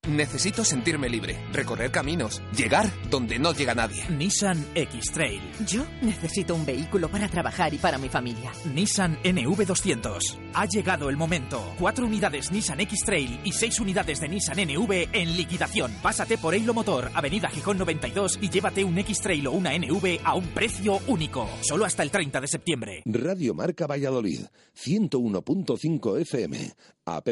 Necesito 0.08 0.64
sentirme 0.64 1.10
libre, 1.10 1.36
recorrer 1.52 1.90
caminos, 1.90 2.40
llegar 2.56 2.90
donde 3.10 3.38
no 3.38 3.52
llega 3.52 3.74
nadie. 3.74 4.08
Nissan 4.08 4.66
X-Trail. 4.74 5.42
Yo 5.66 5.84
necesito 6.00 6.54
un 6.54 6.64
vehículo 6.64 7.10
para 7.10 7.28
trabajar 7.28 7.74
y 7.74 7.76
para 7.76 7.98
mi 7.98 8.08
familia. 8.08 8.50
Nissan 8.74 9.18
NV200. 9.22 10.38
Ha 10.54 10.64
llegado 10.64 11.10
el 11.10 11.18
momento. 11.18 11.74
Cuatro 11.78 12.06
unidades 12.06 12.50
Nissan 12.50 12.80
X-Trail 12.80 13.40
y 13.44 13.52
seis 13.52 13.78
unidades 13.78 14.20
de 14.20 14.28
Nissan 14.30 14.56
NV 14.56 15.10
en 15.12 15.36
liquidación. 15.36 15.92
Pásate 16.02 16.38
por 16.38 16.54
Eilo 16.54 16.72
Motor, 16.72 17.10
Avenida 17.12 17.50
Gijón 17.50 17.76
92 17.76 18.38
y 18.40 18.48
llévate 18.48 18.82
un 18.82 18.96
X-Trail 18.96 19.48
o 19.48 19.52
una 19.52 19.76
NV 19.76 20.20
a 20.24 20.34
un 20.34 20.46
precio 20.46 20.98
único. 21.08 21.46
Solo 21.60 21.84
hasta 21.84 22.02
el 22.02 22.10
30 22.10 22.40
de 22.40 22.48
septiembre. 22.48 23.02
Radio 23.04 23.52
Marca 23.52 23.86
Valladolid, 23.86 24.46
101.5 24.82 26.20
FM, 26.22 26.72
app 27.04 27.28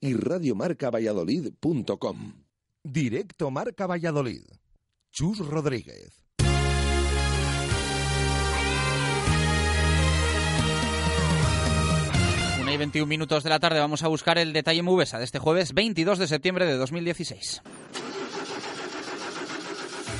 y 0.00 0.14
radiomarcavalladolid.com. 0.14 2.03
Directo 2.82 3.50
Marca 3.50 3.86
Valladolid. 3.86 4.42
Chus 5.10 5.38
Rodríguez. 5.38 6.26
Una 12.60 12.72
y 12.72 12.76
21 12.76 13.06
minutos 13.06 13.42
de 13.42 13.48
la 13.48 13.58
tarde 13.58 13.78
vamos 13.78 14.02
a 14.02 14.08
buscar 14.08 14.36
el 14.36 14.52
detalle 14.52 14.82
Mubesa 14.82 15.18
de 15.18 15.24
este 15.24 15.38
jueves 15.38 15.72
22 15.72 16.18
de 16.18 16.26
septiembre 16.26 16.66
de 16.66 16.76
2016. 16.76 17.62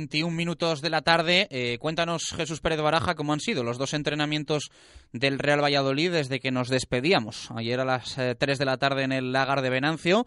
21 0.00 0.34
minutos 0.34 0.80
de 0.80 0.88
la 0.88 1.02
tarde. 1.02 1.46
Eh, 1.50 1.76
cuéntanos, 1.78 2.32
Jesús 2.34 2.60
Pérez 2.60 2.80
Baraja, 2.80 3.14
cómo 3.14 3.34
han 3.34 3.40
sido 3.40 3.62
los 3.62 3.76
dos 3.76 3.92
entrenamientos 3.92 4.70
del 5.12 5.38
Real 5.38 5.62
Valladolid 5.62 6.10
desde 6.10 6.40
que 6.40 6.50
nos 6.50 6.68
despedíamos. 6.68 7.50
Ayer 7.50 7.78
a 7.80 7.84
las 7.84 8.16
eh, 8.16 8.34
3 8.34 8.58
de 8.58 8.64
la 8.64 8.78
tarde 8.78 9.02
en 9.02 9.12
el 9.12 9.32
Lagar 9.32 9.60
de 9.60 9.68
Venancio. 9.68 10.26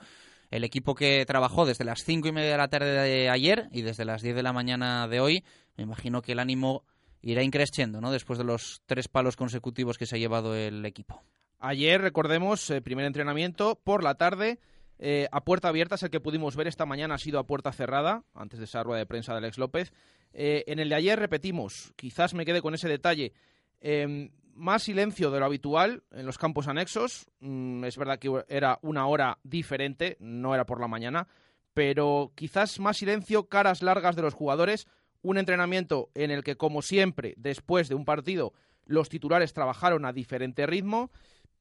El 0.52 0.64
equipo 0.64 0.94
que 0.94 1.26
trabajó 1.26 1.66
desde 1.66 1.86
las 1.86 2.04
5 2.04 2.28
y 2.28 2.32
media 2.32 2.52
de 2.52 2.58
la 2.58 2.68
tarde 2.68 2.92
de 2.92 3.30
ayer 3.32 3.68
y 3.72 3.82
desde 3.82 4.06
las 4.06 4.22
10 4.22 4.36
de 4.36 4.44
la 4.44 4.54
mañana 4.54 5.08
de 5.08 5.20
hoy. 5.20 5.44
Me 5.76 5.86
imagino 5.86 6.22
que 6.22 6.34
el 6.34 6.40
ánimo 6.40 6.84
irá 7.24 7.42
increciendo, 7.42 8.00
¿no? 8.00 8.12
Después 8.12 8.38
de 8.38 8.46
los 8.46 8.84
tres 8.86 9.08
palos 9.08 9.36
consecutivos 9.36 9.98
que 9.98 10.06
se 10.06 10.18
ha 10.18 10.20
llevado 10.20 10.56
el 10.56 10.86
equipo. 10.86 11.24
Ayer, 11.58 12.00
recordemos, 12.00 12.70
eh, 12.70 12.80
primer 12.82 13.06
entrenamiento 13.06 13.82
por 13.84 14.04
la 14.04 14.14
tarde. 14.14 14.60
Eh, 15.00 15.28
a 15.32 15.44
puerta 15.44 15.70
abierta 15.70 15.96
es 15.96 16.04
el 16.04 16.10
que 16.10 16.20
pudimos 16.20 16.56
ver 16.56 16.68
esta 16.68 16.86
mañana, 16.86 17.16
ha 17.16 17.20
sido 17.20 17.40
a 17.40 17.48
puerta 17.48 17.72
cerrada, 17.72 18.24
antes 18.34 18.60
de 18.60 18.66
esa 18.66 18.84
rueda 18.84 19.00
de 19.00 19.06
prensa 19.06 19.34
de 19.34 19.40
Alex 19.40 19.58
López. 19.58 19.94
Eh, 20.34 20.64
en 20.68 20.80
el 20.80 20.90
de 20.90 20.96
ayer, 20.96 21.20
repetimos, 21.20 21.94
quizás 21.96 22.34
me 22.34 22.46
quede 22.46 22.62
con 22.62 22.74
ese 22.74 22.88
detalle, 22.88 23.34
eh, 23.82 24.30
más 24.56 24.84
silencio 24.84 25.32
de 25.32 25.40
lo 25.40 25.46
habitual 25.46 26.04
en 26.12 26.26
los 26.26 26.38
campos 26.38 26.68
anexos. 26.68 27.26
Mm, 27.40 27.84
es 27.86 27.98
verdad 27.98 28.20
que 28.20 28.44
era 28.48 28.80
una 28.82 29.08
hora 29.08 29.40
diferente, 29.44 30.18
no 30.20 30.54
era 30.54 30.66
por 30.66 30.80
la 30.80 30.88
mañana, 30.88 31.28
pero 31.74 32.32
quizás 32.36 32.80
más 32.80 32.98
silencio, 32.98 33.48
caras 33.50 33.82
largas 33.82 34.16
de 34.16 34.22
los 34.22 34.34
jugadores. 34.34 34.88
Un 35.22 35.38
entrenamiento 35.38 36.10
en 36.16 36.32
el 36.32 36.44
que, 36.44 36.58
como 36.58 36.82
siempre, 36.82 37.34
después 37.38 37.90
de 37.90 37.96
un 37.96 38.06
partido, 38.06 38.54
los 38.86 39.10
titulares 39.10 39.54
trabajaron 39.54 40.06
a 40.06 40.14
diferente 40.14 40.66
ritmo, 40.66 41.12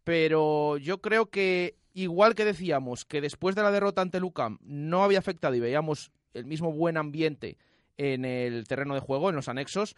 pero 0.04 0.78
yo 0.78 1.00
creo 1.00 1.30
que 1.30 1.76
igual 1.94 2.34
que 2.34 2.44
decíamos 2.44 3.04
que 3.04 3.20
después 3.20 3.54
de 3.54 3.62
la 3.62 3.70
derrota 3.70 4.02
ante 4.02 4.20
Lucam 4.20 4.58
no 4.62 5.04
había 5.04 5.18
afectado 5.18 5.54
y 5.54 5.60
veíamos 5.60 6.10
el 6.34 6.46
mismo 6.46 6.72
buen 6.72 6.96
ambiente 6.96 7.58
en 7.96 8.24
el 8.24 8.66
terreno 8.66 8.94
de 8.94 9.00
juego, 9.00 9.28
en 9.28 9.36
los 9.36 9.48
anexos, 9.48 9.94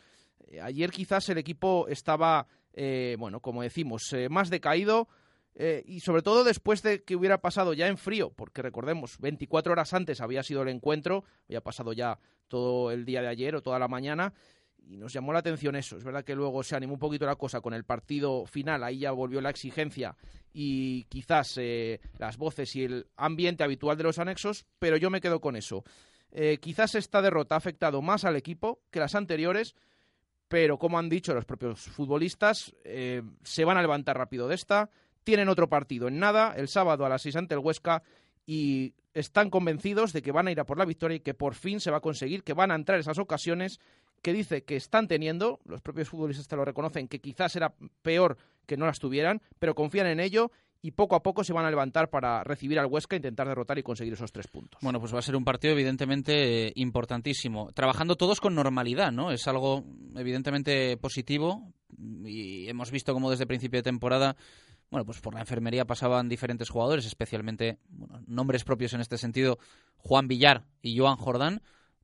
eh, 0.48 0.60
ayer 0.60 0.90
quizás 0.90 1.28
el 1.28 1.38
equipo 1.38 1.86
estaba, 1.88 2.46
eh, 2.72 3.16
bueno, 3.18 3.40
como 3.40 3.62
decimos, 3.62 4.12
eh, 4.12 4.28
más 4.28 4.50
decaído 4.50 5.08
eh, 5.56 5.84
y 5.86 6.00
sobre 6.00 6.22
todo 6.22 6.42
después 6.42 6.82
de 6.82 7.04
que 7.04 7.14
hubiera 7.14 7.40
pasado 7.40 7.74
ya 7.74 7.86
en 7.86 7.96
frío, 7.96 8.30
porque 8.30 8.60
recordemos, 8.60 9.18
24 9.18 9.72
horas 9.72 9.94
antes 9.94 10.20
había 10.20 10.42
sido 10.42 10.62
el 10.62 10.68
encuentro, 10.68 11.24
había 11.48 11.60
pasado 11.60 11.92
ya 11.92 12.18
todo 12.48 12.90
el 12.90 13.04
día 13.04 13.22
de 13.22 13.28
ayer 13.28 13.54
o 13.54 13.62
toda 13.62 13.78
la 13.78 13.86
mañana, 13.86 14.34
y 14.88 14.96
nos 14.96 15.12
llamó 15.12 15.32
la 15.32 15.38
atención 15.40 15.76
eso. 15.76 15.96
Es 15.96 16.04
verdad 16.04 16.24
que 16.24 16.34
luego 16.34 16.62
se 16.62 16.76
animó 16.76 16.94
un 16.94 16.98
poquito 16.98 17.26
la 17.26 17.36
cosa 17.36 17.60
con 17.60 17.74
el 17.74 17.84
partido 17.84 18.46
final, 18.46 18.84
ahí 18.84 18.98
ya 18.98 19.12
volvió 19.12 19.40
la 19.40 19.50
exigencia 19.50 20.16
y 20.52 21.04
quizás 21.04 21.58
eh, 21.58 22.00
las 22.18 22.36
voces 22.36 22.74
y 22.76 22.84
el 22.84 23.06
ambiente 23.16 23.64
habitual 23.64 23.96
de 23.96 24.04
los 24.04 24.18
anexos, 24.18 24.66
pero 24.78 24.96
yo 24.96 25.10
me 25.10 25.20
quedo 25.20 25.40
con 25.40 25.56
eso. 25.56 25.84
Eh, 26.30 26.58
quizás 26.60 26.94
esta 26.94 27.22
derrota 27.22 27.54
ha 27.54 27.58
afectado 27.58 28.02
más 28.02 28.24
al 28.24 28.36
equipo 28.36 28.80
que 28.90 29.00
las 29.00 29.14
anteriores, 29.14 29.74
pero 30.48 30.78
como 30.78 30.98
han 30.98 31.08
dicho 31.08 31.34
los 31.34 31.44
propios 31.44 31.80
futbolistas, 31.80 32.74
eh, 32.84 33.22
se 33.42 33.64
van 33.64 33.76
a 33.76 33.82
levantar 33.82 34.16
rápido 34.16 34.48
de 34.48 34.54
esta, 34.54 34.90
tienen 35.24 35.48
otro 35.48 35.68
partido 35.68 36.08
en 36.08 36.18
nada, 36.18 36.54
el 36.56 36.68
sábado 36.68 37.04
a 37.04 37.08
las 37.08 37.22
6 37.22 37.36
ante 37.36 37.54
el 37.54 37.60
Huesca, 37.60 38.02
y 38.46 38.94
están 39.14 39.50
convencidos 39.50 40.12
de 40.12 40.22
que 40.22 40.32
van 40.32 40.48
a 40.48 40.52
ir 40.52 40.60
a 40.60 40.64
por 40.64 40.78
la 40.78 40.84
victoria 40.84 41.16
y 41.16 41.20
que 41.20 41.34
por 41.34 41.54
fin 41.54 41.80
se 41.80 41.90
va 41.90 41.98
a 41.98 42.00
conseguir, 42.00 42.42
que 42.42 42.52
van 42.52 42.70
a 42.70 42.74
entrar 42.74 42.98
esas 42.98 43.18
ocasiones 43.18 43.80
que 44.22 44.32
dice 44.32 44.64
que 44.64 44.76
están 44.76 45.06
teniendo, 45.06 45.60
los 45.64 45.82
propios 45.82 46.08
futbolistas 46.08 46.48
te 46.48 46.56
lo 46.56 46.64
reconocen, 46.64 47.08
que 47.08 47.20
quizás 47.20 47.54
era 47.56 47.74
peor 48.02 48.38
que 48.66 48.76
no 48.76 48.86
las 48.86 48.98
tuvieran, 48.98 49.42
pero 49.58 49.74
confían 49.74 50.06
en 50.06 50.18
ello 50.18 50.50
y 50.84 50.90
poco 50.90 51.16
a 51.16 51.22
poco 51.22 51.44
se 51.44 51.54
van 51.54 51.64
a 51.64 51.70
levantar 51.70 52.10
para 52.10 52.44
recibir 52.44 52.78
al 52.78 52.86
Huesca, 52.86 53.16
intentar 53.16 53.48
derrotar 53.48 53.78
y 53.78 53.82
conseguir 53.82 54.12
esos 54.12 54.32
tres 54.32 54.48
puntos. 54.48 54.80
Bueno, 54.82 55.00
pues 55.00 55.14
va 55.14 55.18
a 55.18 55.22
ser 55.22 55.34
un 55.34 55.44
partido 55.44 55.72
evidentemente 55.72 56.66
eh, 56.68 56.72
importantísimo. 56.76 57.72
Trabajando 57.72 58.16
todos 58.16 58.38
con 58.38 58.54
normalidad, 58.54 59.10
¿no? 59.10 59.30
Es 59.30 59.48
algo 59.48 59.82
evidentemente 60.14 60.98
positivo 60.98 61.72
y 62.26 62.68
hemos 62.68 62.90
visto 62.90 63.14
como 63.14 63.30
desde 63.30 63.46
principio 63.46 63.78
de 63.78 63.84
temporada 63.84 64.36
bueno, 64.90 65.04
pues 65.04 65.20
por 65.20 65.34
la 65.34 65.40
enfermería 65.40 65.84
pasaban 65.84 66.28
diferentes 66.28 66.70
jugadores, 66.70 67.06
especialmente 67.06 67.78
bueno, 67.88 68.20
nombres 68.26 68.64
propios 68.64 68.92
en 68.94 69.00
este 69.00 69.18
sentido, 69.18 69.58
Juan 69.96 70.28
Villar 70.28 70.64
y 70.82 70.98
Joan 70.98 71.16
Jordán, 71.16 71.62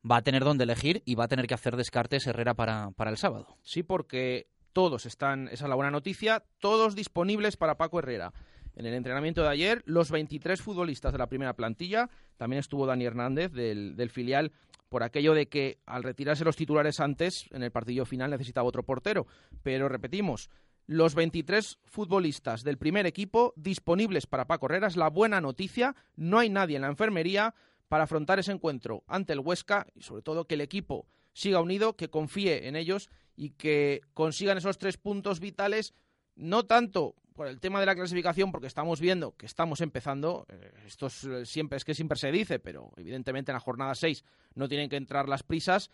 va 0.09 0.17
a 0.17 0.21
tener 0.23 0.43
donde 0.43 0.63
elegir 0.63 1.01
y 1.05 1.15
va 1.15 1.25
a 1.25 1.27
tener 1.27 1.47
que 1.47 1.53
hacer 1.53 1.75
descartes 1.75 2.27
Herrera 2.27 2.53
para, 2.53 2.91
para 2.91 3.11
el 3.11 3.17
sábado. 3.17 3.57
Sí, 3.63 3.83
porque 3.83 4.47
todos 4.73 5.05
están, 5.05 5.47
esa 5.47 5.65
es 5.65 5.69
la 5.69 5.75
buena 5.75 5.91
noticia, 5.91 6.43
todos 6.59 6.95
disponibles 6.95 7.57
para 7.57 7.77
Paco 7.77 7.99
Herrera. 7.99 8.33
En 8.75 8.85
el 8.85 8.93
entrenamiento 8.93 9.41
de 9.41 9.49
ayer, 9.49 9.83
los 9.85 10.11
23 10.11 10.61
futbolistas 10.61 11.11
de 11.11 11.17
la 11.17 11.27
primera 11.27 11.53
plantilla, 11.53 12.09
también 12.37 12.61
estuvo 12.61 12.85
Dani 12.85 13.05
Hernández 13.05 13.51
del, 13.51 13.95
del 13.95 14.09
filial, 14.09 14.53
por 14.87 15.03
aquello 15.03 15.33
de 15.33 15.47
que 15.47 15.79
al 15.85 16.03
retirarse 16.03 16.45
los 16.45 16.55
titulares 16.55 16.99
antes, 16.99 17.45
en 17.51 17.63
el 17.63 17.71
partido 17.71 18.05
final 18.05 18.31
necesitaba 18.31 18.67
otro 18.67 18.83
portero. 18.83 19.27
Pero 19.61 19.89
repetimos, 19.89 20.49
los 20.87 21.15
23 21.15 21.79
futbolistas 21.85 22.63
del 22.63 22.77
primer 22.77 23.05
equipo 23.05 23.53
disponibles 23.55 24.27
para 24.27 24.47
Paco 24.47 24.65
Herrera 24.65 24.87
es 24.87 24.97
la 24.97 25.09
buena 25.09 25.41
noticia. 25.41 25.95
No 26.15 26.39
hay 26.39 26.49
nadie 26.49 26.75
en 26.75 26.81
la 26.81 26.89
enfermería 26.89 27.53
para 27.87 28.05
afrontar 28.05 28.39
ese 28.39 28.51
encuentro 28.51 29.03
ante 29.07 29.33
el 29.33 29.39
Huesca 29.39 29.87
y 29.95 30.01
sobre 30.01 30.21
todo 30.21 30.45
que 30.45 30.55
el 30.55 30.61
equipo 30.61 31.07
siga 31.33 31.61
unido, 31.61 31.95
que 31.95 32.09
confíe 32.09 32.67
en 32.67 32.75
ellos 32.75 33.09
y 33.35 33.51
que 33.51 34.01
consigan 34.13 34.57
esos 34.57 34.77
tres 34.77 34.97
puntos 34.97 35.39
vitales, 35.39 35.93
no 36.35 36.65
tanto 36.65 37.15
por 37.33 37.47
el 37.47 37.59
tema 37.59 37.79
de 37.79 37.85
la 37.85 37.95
clasificación, 37.95 38.51
porque 38.51 38.67
estamos 38.67 38.99
viendo 38.99 39.35
que 39.35 39.45
estamos 39.45 39.81
empezando, 39.81 40.45
eh, 40.49 40.71
esto 40.85 41.07
es, 41.07 41.23
eh, 41.23 41.45
siempre 41.45 41.77
es 41.77 41.85
que 41.85 41.93
siempre 41.93 42.17
se 42.17 42.31
dice, 42.31 42.59
pero 42.59 42.91
evidentemente 42.97 43.51
en 43.51 43.55
la 43.55 43.61
jornada 43.61 43.95
6 43.95 44.23
no 44.55 44.67
tienen 44.67 44.89
que 44.89 44.97
entrar 44.97 45.29
las 45.29 45.43
prisas, 45.43 45.89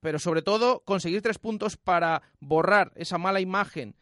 pero 0.00 0.18
sobre 0.18 0.42
todo 0.42 0.80
conseguir 0.84 1.22
tres 1.22 1.38
puntos 1.38 1.76
para 1.76 2.22
borrar 2.40 2.92
esa 2.94 3.18
mala 3.18 3.40
imagen 3.40 3.96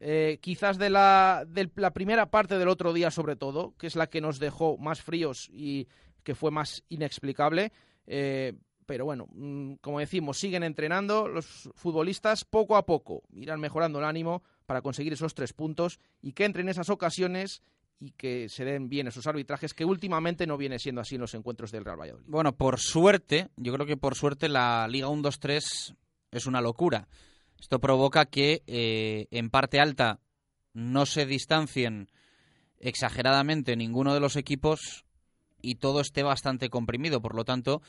eh, 0.00 0.38
quizás 0.40 0.78
de 0.78 0.90
la, 0.90 1.44
de 1.46 1.70
la 1.74 1.92
primera 1.92 2.30
parte 2.30 2.58
del 2.58 2.68
otro 2.68 2.92
día 2.92 3.10
sobre 3.10 3.36
todo, 3.36 3.74
que 3.78 3.88
es 3.88 3.96
la 3.96 4.08
que 4.08 4.20
nos 4.20 4.38
dejó 4.38 4.78
más 4.78 5.00
fríos 5.00 5.48
y 5.52 5.88
que 6.22 6.34
fue 6.34 6.50
más 6.50 6.84
inexplicable. 6.88 7.72
Eh, 8.06 8.54
pero 8.86 9.04
bueno, 9.04 9.26
mm, 9.32 9.74
como 9.80 9.98
decimos, 9.98 10.38
siguen 10.38 10.62
entrenando 10.62 11.28
los 11.28 11.70
futbolistas 11.74 12.44
poco 12.44 12.76
a 12.76 12.86
poco, 12.86 13.22
irán 13.32 13.60
mejorando 13.60 13.98
el 13.98 14.04
ánimo 14.04 14.42
para 14.66 14.82
conseguir 14.82 15.12
esos 15.12 15.34
tres 15.34 15.52
puntos 15.52 15.98
y 16.22 16.32
que 16.32 16.44
entren 16.44 16.68
esas 16.68 16.90
ocasiones 16.90 17.62
y 18.00 18.12
que 18.12 18.48
se 18.48 18.64
den 18.64 18.88
bien 18.88 19.08
esos 19.08 19.26
arbitrajes 19.26 19.74
que 19.74 19.84
últimamente 19.84 20.46
no 20.46 20.56
viene 20.56 20.78
siendo 20.78 21.00
así 21.00 21.16
en 21.16 21.22
los 21.22 21.34
encuentros 21.34 21.72
del 21.72 21.84
Real 21.84 22.00
Valladolid. 22.00 22.26
Bueno, 22.28 22.52
por 22.52 22.78
suerte, 22.78 23.48
yo 23.56 23.72
creo 23.74 23.86
que 23.86 23.96
por 23.96 24.14
suerte 24.14 24.48
la 24.48 24.86
Liga 24.88 25.08
1-2-3 25.08 25.96
es 26.30 26.46
una 26.46 26.60
locura. 26.60 27.08
Esto 27.58 27.80
provoca 27.80 28.26
que 28.26 28.62
eh, 28.66 29.26
en 29.30 29.50
parte 29.50 29.80
alta 29.80 30.20
no 30.72 31.06
se 31.06 31.26
distancien 31.26 32.08
exageradamente 32.78 33.76
ninguno 33.76 34.14
de 34.14 34.20
los 34.20 34.36
equipos 34.36 35.04
y 35.60 35.76
todo 35.76 36.00
esté 36.00 36.22
bastante 36.22 36.70
comprimido. 36.70 37.20
Por 37.20 37.34
lo 37.34 37.44
tanto, 37.44 37.82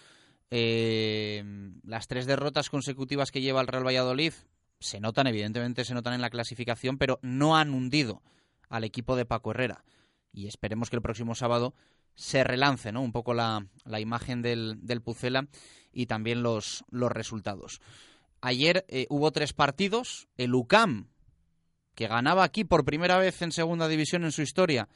eh, 0.49 1.43
las 1.83 2.07
tres 2.07 2.25
derrotas 2.25 2.69
consecutivas 2.69 3.31
que 3.31 3.41
lleva 3.41 3.61
el 3.61 3.67
Real 3.67 3.85
Valladolid 3.85 4.33
se 4.79 4.99
notan, 4.99 5.27
evidentemente 5.27 5.85
se 5.85 5.93
notan 5.93 6.13
en 6.13 6.21
la 6.21 6.29
clasificación, 6.29 6.97
pero 6.97 7.19
no 7.21 7.57
han 7.57 7.73
hundido 7.73 8.21
al 8.69 8.83
equipo 8.83 9.15
de 9.15 9.25
Paco 9.25 9.51
Herrera. 9.51 9.83
Y 10.31 10.47
esperemos 10.47 10.89
que 10.89 10.95
el 10.95 11.01
próximo 11.01 11.35
sábado 11.35 11.73
se 12.15 12.43
relance 12.43 12.91
¿no? 12.91 13.01
un 13.01 13.11
poco 13.11 13.33
la, 13.33 13.65
la 13.85 13.99
imagen 13.99 14.41
del, 14.41 14.77
del, 14.81 15.01
Pucela 15.01 15.47
y 15.91 16.05
también 16.05 16.43
los, 16.43 16.83
los 16.89 17.11
resultados. 17.11 17.81
Ayer 18.41 18.85
eh, 18.87 19.05
hubo 19.09 19.31
tres 19.31 19.53
partidos. 19.53 20.27
El 20.37 20.55
UCAM, 20.55 21.09
que 21.95 22.07
ganaba 22.07 22.43
aquí 22.43 22.63
por 22.63 22.85
primera 22.85 23.17
vez 23.17 23.41
en 23.41 23.51
segunda 23.51 23.87
división 23.87 24.23
en 24.23 24.31
su 24.31 24.41
historia, 24.41 24.87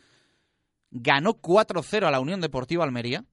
ganó 0.92 1.42
4-0 1.42 2.08
a 2.08 2.12
la 2.12 2.20
Unión 2.20 2.42
Deportiva 2.42 2.84
Almería. 2.84 3.26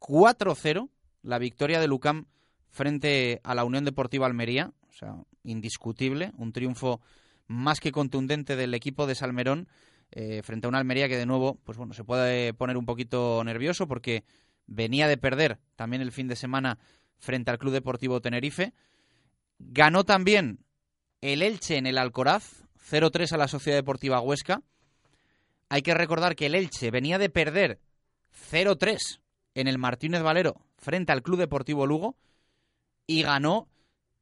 4-0 0.00 0.90
la 1.22 1.38
victoria 1.38 1.80
del 1.80 1.92
UCAM 1.92 2.26
frente 2.70 3.40
a 3.42 3.54
la 3.54 3.64
Unión 3.64 3.84
Deportiva 3.84 4.26
Almería. 4.26 4.72
O 4.88 4.92
sea, 4.92 5.16
indiscutible. 5.42 6.32
Un 6.36 6.52
triunfo 6.52 7.00
más 7.46 7.80
que 7.80 7.92
contundente 7.92 8.56
del 8.56 8.74
equipo 8.74 9.06
de 9.06 9.14
Salmerón 9.14 9.68
eh, 10.12 10.42
frente 10.42 10.66
a 10.66 10.68
una 10.68 10.78
Almería 10.78 11.08
que 11.08 11.16
de 11.16 11.26
nuevo, 11.26 11.58
pues 11.64 11.76
bueno, 11.78 11.92
se 11.92 12.04
puede 12.04 12.54
poner 12.54 12.76
un 12.76 12.86
poquito 12.86 13.42
nervioso 13.44 13.86
porque 13.86 14.24
venía 14.66 15.08
de 15.08 15.16
perder 15.16 15.58
también 15.74 16.02
el 16.02 16.12
fin 16.12 16.28
de 16.28 16.36
semana 16.36 16.78
frente 17.18 17.50
al 17.50 17.58
Club 17.58 17.72
Deportivo 17.72 18.20
Tenerife. 18.20 18.72
Ganó 19.58 20.04
también 20.04 20.64
el 21.20 21.42
Elche 21.42 21.76
en 21.76 21.86
el 21.86 21.98
Alcoraz, 21.98 22.64
0-3 22.90 23.32
a 23.32 23.36
la 23.36 23.48
Sociedad 23.48 23.78
Deportiva 23.78 24.20
Huesca. 24.20 24.62
Hay 25.68 25.82
que 25.82 25.94
recordar 25.94 26.36
que 26.36 26.46
el 26.46 26.54
Elche 26.54 26.90
venía 26.90 27.18
de 27.18 27.30
perder 27.30 27.80
0-3 28.50 29.20
en 29.54 29.68
el 29.68 29.78
Martínez 29.78 30.22
Valero 30.22 30.60
frente 30.76 31.12
al 31.12 31.22
Club 31.22 31.38
Deportivo 31.38 31.86
Lugo 31.86 32.16
y 33.06 33.22
ganó 33.22 33.68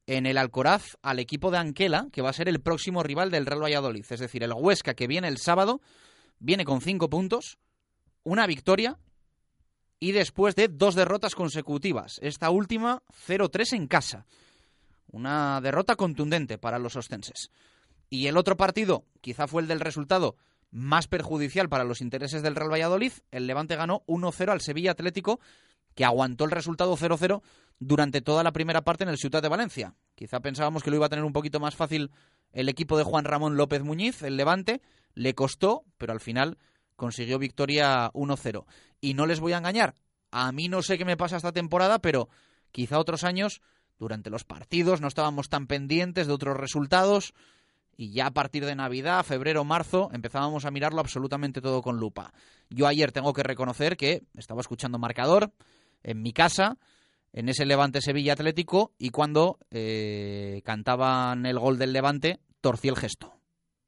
en 0.07 0.27
el 0.27 0.39
Alcoraz 0.39 0.97
al 1.03 1.19
equipo 1.19 1.51
de 1.51 1.59
Anquela, 1.59 2.09
que 2.13 2.23
va 2.23 2.31
a 2.31 2.35
ser 2.35 2.49
el 2.49 2.61
próximo 2.61 3.03
rival 3.03 3.31
del 3.31 3.47
Real 3.47 3.63
Valladolid. 3.63 4.05
Es 4.09 4.21
decir, 4.21 4.43
el 4.43 4.53
Huesca 4.53 4.95
que 4.95 5.07
viene 5.07 5.29
el 5.29 5.39
sábado, 5.39 5.81
viene 6.39 6.65
con 6.65 6.81
cinco 6.81 7.09
puntos, 7.09 7.59
una 8.23 8.47
victoria 8.47 8.99
y 9.99 10.13
después 10.13 10.55
de 10.55 10.69
dos 10.69 10.95
derrotas 10.95 11.35
consecutivas. 11.35 12.19
Esta 12.23 12.51
última 12.51 13.03
0-3 13.27 13.75
en 13.75 13.87
casa. 13.87 14.27
Una 15.15 15.61
derrota 15.61 15.95
contundente 15.95 16.59
para 16.59 16.81
los 16.81 16.97
ostenses. 16.97 17.53
Y 18.11 18.27
el 18.27 18.37
otro 18.37 18.57
partido, 18.57 19.05
quizá 19.21 19.47
fue 19.47 19.63
el 19.63 19.69
del 19.69 19.79
resultado 19.79 20.35
más 20.73 21.07
perjudicial 21.07 21.69
para 21.69 21.85
los 21.85 22.01
intereses 22.01 22.43
del 22.43 22.57
Real 22.57 22.73
Valladolid. 22.73 23.13
El 23.31 23.47
Levante 23.47 23.77
ganó 23.77 24.03
1-0 24.09 24.51
al 24.51 24.61
Sevilla 24.61 24.91
Atlético, 24.91 25.39
que 25.95 26.05
aguantó 26.05 26.45
el 26.45 26.51
resultado 26.51 26.97
0-0 26.97 27.43
durante 27.79 28.23
toda 28.23 28.43
la 28.43 28.51
primera 28.51 28.83
parte 28.83 29.05
en 29.05 29.11
el 29.11 29.19
Ciudad 29.19 29.41
de 29.41 29.49
Valencia. 29.49 29.95
Quizá 30.17 30.41
pensábamos 30.41 30.83
que 30.83 30.91
lo 30.91 30.97
iba 30.97 31.07
a 31.07 31.11
tener 31.11 31.25
un 31.25 31.33
poquito 31.33 31.61
más 31.61 31.77
fácil 31.77 32.11
el 32.51 32.69
equipo 32.69 32.99
de 32.99 33.05
Juan 33.05 33.25
Ramón 33.25 33.57
López 33.57 33.85
Muñiz, 33.85 34.21
el 34.25 34.37
Levante. 34.37 34.83
Le 35.15 35.37
costó, 35.37 35.85
pero 35.97 36.13
al 36.13 36.19
final 36.19 36.59
consiguió 36.97 37.39
victoria 37.39 38.11
1-0. 38.15 38.65
Y 39.01 39.15
no 39.15 39.27
les 39.27 39.39
voy 39.39 39.53
a 39.53 39.59
engañar, 39.59 39.95
a 40.33 40.51
mí 40.51 40.69
no 40.69 40.83
sé 40.83 40.99
qué 40.99 41.05
me 41.05 41.17
pasa 41.17 41.37
esta 41.37 41.53
temporada, 41.53 42.01
pero 42.01 42.29
quizá 42.73 42.99
otros 42.99 43.23
años, 43.23 43.63
durante 43.99 44.31
los 44.31 44.45
partidos, 44.45 45.01
no 45.01 45.09
estábamos 45.09 45.49
tan 45.49 45.67
pendientes 45.67 46.27
de 46.27 46.33
otros 46.33 46.57
resultados 46.57 47.35
y 47.97 48.11
ya 48.13 48.27
a 48.27 48.31
partir 48.33 48.65
de 48.65 48.75
Navidad, 48.75 49.25
febrero, 49.25 49.65
marzo, 49.65 50.11
empezábamos 50.13 50.65
a 50.65 50.71
mirarlo 50.71 51.01
absolutamente 51.01 51.61
todo 51.61 51.83
con 51.83 51.99
lupa. 51.99 52.33
Yo 52.71 52.87
ayer 52.87 53.13
tengo 53.13 53.33
que 53.33 53.43
reconocer 53.43 53.97
que 53.97 54.23
estaba 54.37 54.61
escuchando 54.61 54.99
marcador 54.99 55.53
en 56.03 56.23
mi 56.23 56.33
casa, 56.33 56.77
en 57.33 57.49
ese 57.49 57.67
Levante 57.67 58.01
Sevilla 58.01 58.35
Atlético, 58.35 58.93
y 58.99 59.11
cuando 59.11 59.59
eh, 59.71 60.63
cantaban 60.65 61.47
el 61.47 61.59
gol 61.59 61.79
del 61.79 61.93
Levante, 61.93 62.41
torcí 62.61 62.89
el 62.89 62.97
gesto. 62.97 63.35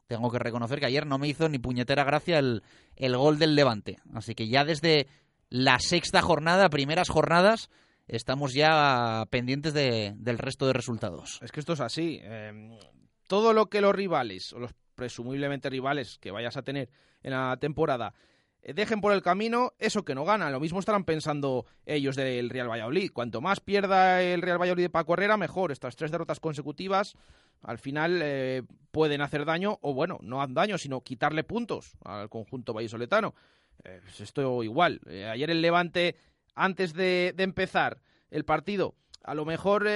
Tengo 0.06 0.30
que 0.30 0.38
reconocer 0.38 0.78
que 0.78 0.86
ayer 0.86 1.06
no 1.06 1.18
me 1.18 1.28
hizo 1.28 1.48
ni 1.48 1.58
puñetera 1.58 2.04
gracia 2.04 2.38
el, 2.38 2.62
el 2.94 3.16
gol 3.16 3.38
del 3.38 3.56
Levante. 3.56 3.98
Así 4.14 4.34
que 4.34 4.48
ya 4.48 4.64
desde 4.64 5.08
la 5.48 5.78
sexta 5.80 6.22
jornada, 6.22 6.68
primeras 6.68 7.08
jornadas, 7.08 7.70
estamos 8.06 8.54
ya 8.54 9.26
pendientes 9.30 9.74
de, 9.74 10.14
del 10.16 10.38
resto 10.38 10.66
de 10.66 10.72
resultados. 10.72 11.40
Es 11.42 11.52
que 11.52 11.60
esto 11.60 11.72
es 11.72 11.80
así. 11.80 12.20
Eh, 12.22 12.78
todo 13.26 13.52
lo 13.52 13.66
que 13.66 13.80
los 13.80 13.94
rivales, 13.94 14.52
o 14.52 14.58
los 14.58 14.72
presumiblemente 14.94 15.68
rivales 15.70 16.18
que 16.18 16.30
vayas 16.30 16.56
a 16.56 16.62
tener 16.62 16.88
en 17.22 17.32
la 17.32 17.56
temporada, 17.58 18.14
eh, 18.62 18.74
dejen 18.74 19.00
por 19.00 19.12
el 19.12 19.22
camino 19.22 19.74
eso 19.78 20.04
que 20.04 20.14
no 20.14 20.24
ganan. 20.24 20.52
Lo 20.52 20.60
mismo 20.60 20.80
estarán 20.80 21.04
pensando 21.04 21.66
ellos 21.84 22.16
del 22.16 22.50
Real 22.50 22.68
Valladolid. 22.68 23.12
Cuanto 23.12 23.40
más 23.40 23.60
pierda 23.60 24.22
el 24.22 24.42
Real 24.42 24.60
Valladolid 24.60 24.84
de 24.84 24.90
Paco 24.90 25.16
mejor. 25.38 25.70
Estas 25.70 25.94
tres 25.94 26.10
derrotas 26.10 26.40
consecutivas 26.40 27.14
al 27.62 27.78
final 27.78 28.20
eh, 28.22 28.62
pueden 28.90 29.20
hacer 29.20 29.44
daño, 29.44 29.78
o 29.82 29.94
bueno, 29.94 30.18
no 30.20 30.42
hacen 30.42 30.54
daño, 30.54 30.78
sino 30.78 31.00
quitarle 31.00 31.44
puntos 31.44 31.96
al 32.04 32.28
conjunto 32.28 32.72
vallisoletano. 32.74 33.34
Eh, 33.84 34.00
pues 34.02 34.20
esto 34.20 34.62
igual. 34.62 35.00
ayer 35.06 35.50
el 35.50 35.62
Levante, 35.62 36.16
antes 36.56 36.92
de, 36.92 37.32
de, 37.36 37.44
empezar 37.44 38.00
el 38.30 38.44
partido, 38.44 38.96
a 39.22 39.34
lo 39.34 39.44
mejor 39.44 39.86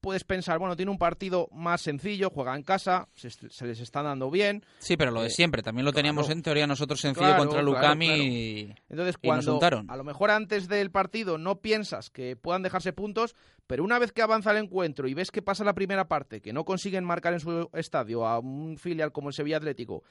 puedes 0.00 0.24
pensar, 0.24 0.58
bueno, 0.58 0.76
tiene 0.76 0.90
un 0.90 0.98
partido 0.98 1.48
más 1.52 1.82
sencillo, 1.82 2.30
juega 2.30 2.56
en 2.56 2.62
casa, 2.62 3.08
se, 3.14 3.66
les 3.66 3.80
está 3.80 4.02
dando 4.02 4.30
bien. 4.30 4.64
Sí, 4.78 4.96
pero 4.96 5.10
lo 5.10 5.20
de 5.20 5.28
eh, 5.28 5.30
siempre, 5.30 5.62
también 5.62 5.84
lo 5.84 5.92
teníamos 5.92 6.30
en 6.30 6.42
teoría 6.42 6.66
nosotros 6.66 7.00
sencillo 7.00 7.36
contra 7.36 7.62
Lucami 7.62 8.06
y 8.08 8.74
Entonces, 8.88 9.16
cuando 9.18 9.60
a 9.88 9.96
lo 9.96 10.04
mejor 10.04 10.30
antes 10.30 10.68
del 10.68 10.90
partido 10.90 11.38
no 11.38 11.60
piensas 11.60 12.10
que 12.10 12.36
puedan 12.36 12.62
dejarse 12.62 12.92
puntos, 12.92 13.34
pero 13.66 13.84
una 13.84 13.98
vez 13.98 14.12
que 14.12 14.22
avanza 14.22 14.50
el 14.52 14.58
encuentro 14.58 15.06
y 15.06 15.14
ves 15.14 15.30
que 15.30 15.42
pasa 15.42 15.64
la 15.64 15.74
primera 15.74 16.08
parte, 16.08 16.40
que 16.40 16.52
no 16.52 16.64
consiguen 16.64 17.04
marcar 17.04 17.34
en 17.34 17.40
su 17.40 17.68
estadio 17.74 18.26
a 18.26 18.38
un 18.38 18.78
filial 18.78 19.12
como 19.12 19.28
el 19.28 19.34
Sevilla 19.34 19.58
Atlético, 19.58 20.02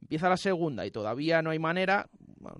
empieza 0.00 0.28
la 0.28 0.36
segunda 0.36 0.84
y 0.86 0.90
todavía 0.90 1.40
no 1.42 1.50
hay 1.50 1.58
manera, 1.58 2.08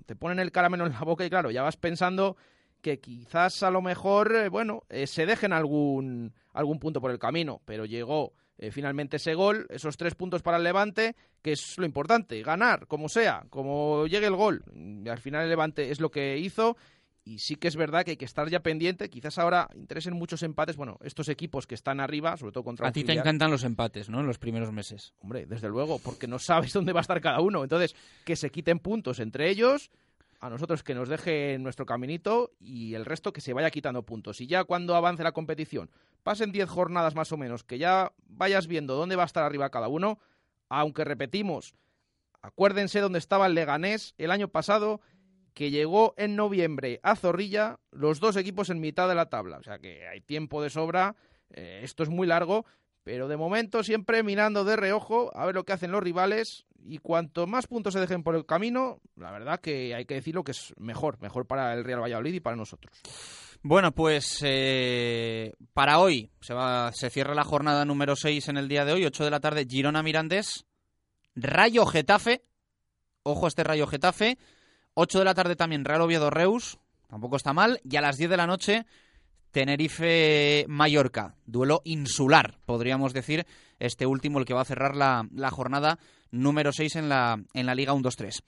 te 0.05 0.15
ponen 0.15 0.39
el 0.39 0.51
caramelo 0.51 0.85
en 0.85 0.93
la 0.93 1.01
boca 1.01 1.25
y 1.25 1.29
claro, 1.29 1.51
ya 1.51 1.61
vas 1.61 1.77
pensando 1.77 2.37
que 2.81 2.99
quizás 2.99 3.63
a 3.63 3.71
lo 3.71 3.81
mejor, 3.81 4.35
eh, 4.35 4.49
bueno, 4.49 4.83
eh, 4.89 5.07
se 5.07 5.25
dejen 5.25 5.53
algún, 5.53 6.33
algún 6.53 6.79
punto 6.79 7.01
por 7.01 7.11
el 7.11 7.19
camino, 7.19 7.61
pero 7.65 7.85
llegó 7.85 8.33
eh, 8.57 8.71
finalmente 8.71 9.17
ese 9.17 9.35
gol, 9.35 9.67
esos 9.69 9.97
tres 9.97 10.15
puntos 10.15 10.41
para 10.41 10.57
el 10.57 10.63
Levante, 10.63 11.15
que 11.41 11.51
es 11.51 11.77
lo 11.77 11.85
importante, 11.85 12.41
ganar, 12.41 12.87
como 12.87 13.09
sea, 13.09 13.45
como 13.49 14.07
llegue 14.07 14.27
el 14.27 14.35
gol. 14.35 14.63
Al 15.09 15.19
final 15.19 15.43
el 15.43 15.49
Levante 15.49 15.91
es 15.91 15.99
lo 15.99 16.09
que 16.09 16.37
hizo 16.37 16.77
y 17.27 17.39
sí 17.39 17.57
que 17.57 17.67
es 17.67 17.75
verdad 17.75 18.05
que 18.05 18.11
hay 18.11 18.17
que 18.17 18.25
estar 18.25 18.49
ya 18.49 18.61
pendiente. 18.61 19.09
Quizás 19.09 19.37
ahora 19.37 19.69
interesen 19.75 20.13
muchos 20.13 20.43
empates. 20.43 20.77
Bueno, 20.77 20.97
estos 21.03 21.27
equipos 21.27 21.67
que 21.67 21.75
están 21.75 21.99
arriba, 21.99 22.37
sobre 22.37 22.53
todo 22.53 22.63
contra. 22.63 22.87
A 22.87 22.91
ti 22.93 23.03
te 23.03 23.11
encantan 23.11 23.51
los 23.51 23.65
empates, 23.65 24.09
¿no? 24.09 24.21
En 24.21 24.27
los 24.27 24.37
primeros 24.37 24.71
meses. 24.71 25.13
Hombre, 25.19 25.45
desde 25.45 25.67
luego, 25.67 25.99
porque 25.99 26.25
no 26.25 26.39
sabes 26.39 26.71
dónde 26.73 26.93
va 26.93 27.01
a 27.01 27.01
estar 27.01 27.19
cada 27.19 27.41
uno. 27.41 27.63
Entonces, 27.63 27.95
que 28.23 28.37
se 28.37 28.49
quiten 28.49 28.79
puntos 28.79 29.19
entre 29.19 29.49
ellos 29.49 29.91
a 30.39 30.49
nosotros 30.49 30.83
que 30.83 30.93
nos 30.93 31.09
deje 31.09 31.57
nuestro 31.59 31.85
caminito 31.85 32.51
y 32.59 32.93
el 32.93 33.05
resto 33.05 33.33
que 33.33 33.41
se 33.41 33.53
vaya 33.53 33.71
quitando 33.71 34.03
puntos. 34.03 34.39
Y 34.41 34.47
ya 34.47 34.63
cuando 34.63 34.95
avance 34.95 35.23
la 35.23 35.31
competición, 35.31 35.89
pasen 36.23 36.51
10 36.51 36.69
jornadas 36.69 37.15
más 37.15 37.31
o 37.31 37.37
menos, 37.37 37.63
que 37.63 37.77
ya 37.77 38.13
vayas 38.27 38.67
viendo 38.67 38.95
dónde 38.95 39.15
va 39.15 39.23
a 39.23 39.25
estar 39.25 39.43
arriba 39.43 39.69
cada 39.69 39.87
uno, 39.87 40.19
aunque 40.69 41.03
repetimos, 41.03 41.75
acuérdense 42.41 42.99
dónde 42.99 43.19
estaba 43.19 43.47
el 43.47 43.55
Leganés 43.55 44.13
el 44.17 44.31
año 44.31 44.49
pasado, 44.49 45.01
que 45.53 45.71
llegó 45.71 46.13
en 46.17 46.35
noviembre 46.35 46.99
a 47.01 47.15
Zorrilla, 47.15 47.79
los 47.91 48.19
dos 48.19 48.35
equipos 48.35 48.69
en 48.69 48.79
mitad 48.79 49.09
de 49.09 49.15
la 49.15 49.29
tabla. 49.29 49.57
O 49.57 49.63
sea 49.63 49.79
que 49.79 50.07
hay 50.07 50.21
tiempo 50.21 50.61
de 50.61 50.69
sobra, 50.69 51.15
eh, 51.49 51.79
esto 51.81 52.03
es 52.03 52.09
muy 52.09 52.27
largo, 52.27 52.65
pero 53.07 53.29
de 53.29 53.37
momento 53.37 53.83
siempre 53.83 54.21
mirando 54.21 54.65
de 54.65 54.75
reojo 54.75 55.31
a 55.33 55.45
ver 55.45 55.55
lo 55.55 55.63
que 55.63 55.71
hacen 55.71 55.93
los 55.93 56.03
rivales 56.03 56.65
y 56.83 56.97
cuanto 56.97 57.47
más 57.47 57.65
puntos 57.65 57.93
se 57.93 58.01
dejen 58.01 58.21
por 58.21 58.35
el 58.35 58.45
camino, 58.45 58.99
la 59.15 59.31
verdad 59.31 59.61
que 59.61 59.95
hay 59.95 60.03
que 60.03 60.15
decirlo 60.15 60.43
que 60.43 60.51
es 60.51 60.73
mejor, 60.77 61.17
mejor 61.21 61.47
para 61.47 61.73
el 61.73 61.85
Real 61.85 62.01
Valladolid 62.01 62.33
y 62.33 62.41
para 62.41 62.57
nosotros. 62.57 62.99
Bueno, 63.61 63.93
pues 63.93 64.41
eh, 64.43 65.53
para 65.71 65.99
hoy 65.99 66.31
se, 66.41 66.53
va, 66.53 66.91
se 66.91 67.09
cierra 67.09 67.33
la 67.33 67.45
jornada 67.45 67.85
número 67.85 68.17
6 68.17 68.49
en 68.49 68.57
el 68.57 68.67
día 68.67 68.83
de 68.83 68.91
hoy, 68.91 69.05
8 69.05 69.23
de 69.23 69.31
la 69.31 69.39
tarde, 69.39 69.65
Girona 69.65 70.03
Mirandés, 70.03 70.65
Rayo 71.33 71.85
Getafe, 71.85 72.43
ojo 73.23 73.47
este 73.47 73.63
Rayo 73.63 73.87
Getafe, 73.87 74.37
8 74.95 75.19
de 75.19 75.25
la 75.25 75.33
tarde 75.33 75.55
también 75.55 75.85
Real 75.85 76.01
Oviedo 76.01 76.29
Reus, 76.29 76.77
tampoco 77.07 77.37
está 77.37 77.53
mal, 77.53 77.79
y 77.89 77.95
a 77.95 78.01
las 78.01 78.17
10 78.17 78.31
de 78.31 78.37
la 78.37 78.47
noche 78.47 78.85
Tenerife-Mallorca, 79.51 81.35
duelo 81.45 81.81
insular, 81.83 82.59
podríamos 82.65 83.13
decir, 83.13 83.45
este 83.79 84.05
último 84.05 84.39
el 84.39 84.45
que 84.45 84.53
va 84.53 84.61
a 84.61 84.65
cerrar 84.65 84.95
la, 84.95 85.51
jornada 85.51 85.99
número 86.31 86.71
6 86.71 86.95
en 86.97 87.09
la, 87.09 87.41
en 87.53 87.65
la 87.65 87.75
Liga 87.75 87.93
1-2-3. 87.93 88.43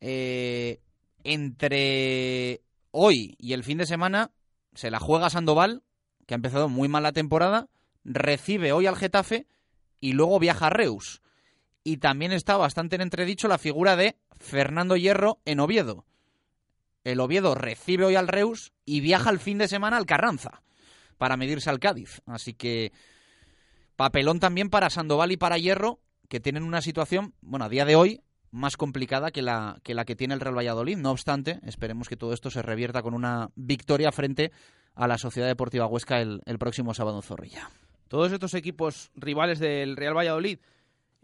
Eh, 0.00 0.80
entre 1.24 2.60
hoy 2.90 3.36
y 3.38 3.52
el 3.52 3.64
fin 3.64 3.78
de 3.78 3.86
semana 3.86 4.30
se 4.74 4.90
la 4.90 5.00
juega 5.00 5.30
Sandoval, 5.30 5.82
que 6.26 6.34
ha 6.34 6.36
empezado 6.36 6.68
muy 6.68 6.88
mal 6.88 7.02
la 7.02 7.12
temporada, 7.12 7.68
recibe 8.04 8.72
hoy 8.72 8.86
al 8.86 8.96
Getafe 8.96 9.46
y 10.00 10.12
luego 10.12 10.38
viaja 10.38 10.66
a 10.66 10.70
Reus. 10.70 11.22
Y 11.82 11.98
también 11.98 12.32
está 12.32 12.56
bastante 12.56 12.96
en 12.96 13.02
entredicho 13.02 13.48
la 13.48 13.58
figura 13.58 13.96
de 13.96 14.16
Fernando 14.38 14.96
Hierro 14.96 15.40
en 15.44 15.60
Oviedo. 15.60 16.04
El 17.06 17.20
Oviedo 17.20 17.54
recibe 17.54 18.04
hoy 18.04 18.16
al 18.16 18.26
Reus 18.26 18.72
y 18.84 19.00
viaja 19.00 19.30
el 19.30 19.38
fin 19.38 19.58
de 19.58 19.68
semana 19.68 19.96
al 19.96 20.06
Carranza 20.06 20.62
para 21.18 21.36
medirse 21.36 21.70
al 21.70 21.78
Cádiz. 21.78 22.20
Así 22.26 22.52
que 22.52 22.92
papelón 23.94 24.40
también 24.40 24.70
para 24.70 24.90
Sandoval 24.90 25.30
y 25.30 25.36
para 25.36 25.56
Hierro, 25.56 26.00
que 26.28 26.40
tienen 26.40 26.64
una 26.64 26.82
situación, 26.82 27.32
bueno, 27.42 27.64
a 27.64 27.68
día 27.68 27.84
de 27.84 27.94
hoy, 27.94 28.22
más 28.50 28.76
complicada 28.76 29.30
que 29.30 29.40
la 29.40 29.78
que, 29.84 30.16
tiene 30.16 30.34
el 30.34 30.40
Real 30.40 30.58
Valladolid. 30.58 30.96
No 30.96 31.12
obstante, 31.12 31.60
esperemos 31.62 32.08
que 32.08 32.16
todo 32.16 32.32
esto 32.32 32.50
se 32.50 32.62
revierta 32.62 33.02
con 33.02 33.14
una 33.14 33.50
victoria 33.54 34.10
frente 34.10 34.50
a 34.96 35.06
la 35.06 35.16
Sociedad 35.16 35.46
Deportiva 35.46 35.86
Huesca 35.86 36.20
el, 36.20 36.42
el 36.44 36.58
próximo 36.58 36.92
sábado 36.92 37.18
en 37.18 37.22
Zorrilla. 37.22 37.70
Todos 38.08 38.32
estos 38.32 38.54
equipos 38.54 39.12
rivales 39.14 39.60
del 39.60 39.96
Real 39.96 40.16
Valladolid, 40.16 40.58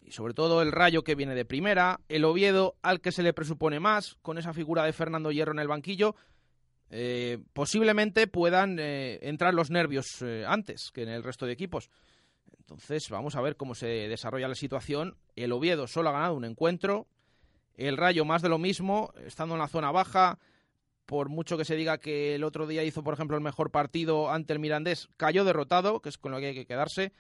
y 0.05 0.13
sobre 0.13 0.35
todo 0.35 0.63
el 0.63 0.73
Rayo 0.73 1.05
que 1.05 1.15
viene 1.15 1.35
de 1.35 1.45
primera, 1.45 2.01
el 2.09 2.25
Oviedo 2.25 2.77
al 2.83 3.01
que 3.01 3.13
se 3.13 3.23
le 3.23 3.33
presupone 3.33 3.81
más, 3.81 4.17
con 4.23 4.39
esa 4.39 4.53
figura 4.53 4.85
de 4.85 4.93
Fernando 4.93 5.31
Hierro 5.31 5.53
en 5.53 5.59
el 5.59 5.69
banquillo, 5.69 6.15
eh, 6.91 7.39
posiblemente 7.55 8.27
puedan 8.27 8.79
eh, 8.79 9.19
entrar 9.23 9.55
los 9.55 9.71
nervios 9.71 10.21
eh, 10.21 10.45
antes 10.47 10.91
que 10.93 11.03
en 11.03 11.09
el 11.09 11.23
resto 11.23 11.47
de 11.47 11.53
equipos. 11.53 11.91
Entonces 12.59 13.09
vamos 13.11 13.35
a 13.35 13.41
ver 13.41 13.57
cómo 13.57 13.75
se 13.75 13.87
desarrolla 13.87 14.49
la 14.49 14.55
situación. 14.55 15.17
El 15.35 15.53
Oviedo 15.53 15.87
solo 15.87 16.11
ha 16.11 16.13
ganado 16.13 16.35
un 16.35 16.45
encuentro, 16.45 17.07
el 17.75 17.97
Rayo 17.97 18.25
más 18.25 18.43
de 18.43 18.49
lo 18.49 18.59
mismo, 18.59 19.13
estando 19.25 19.55
en 19.55 19.61
la 19.61 19.69
zona 19.69 19.91
baja, 19.91 20.39
por 21.07 21.29
mucho 21.29 21.57
que 21.57 21.65
se 21.65 21.77
diga 21.77 21.99
que 21.99 22.35
el 22.35 22.45
otro 22.45 22.67
día 22.67 22.85
hizo, 22.85 23.03
por 23.03 23.15
ejemplo, 23.15 23.37
el 23.37 23.43
mejor 23.43 23.71
partido 23.71 24.31
ante 24.31 24.53
el 24.53 24.59
Mirandés, 24.59 25.09
cayó 25.17 25.45
derrotado, 25.45 26.01
que 26.01 26.09
es 26.09 26.19
con 26.19 26.33
lo 26.33 26.41
que 26.41 26.47
hay 26.49 26.55
que 26.55 26.67
quedarse. 26.67 27.13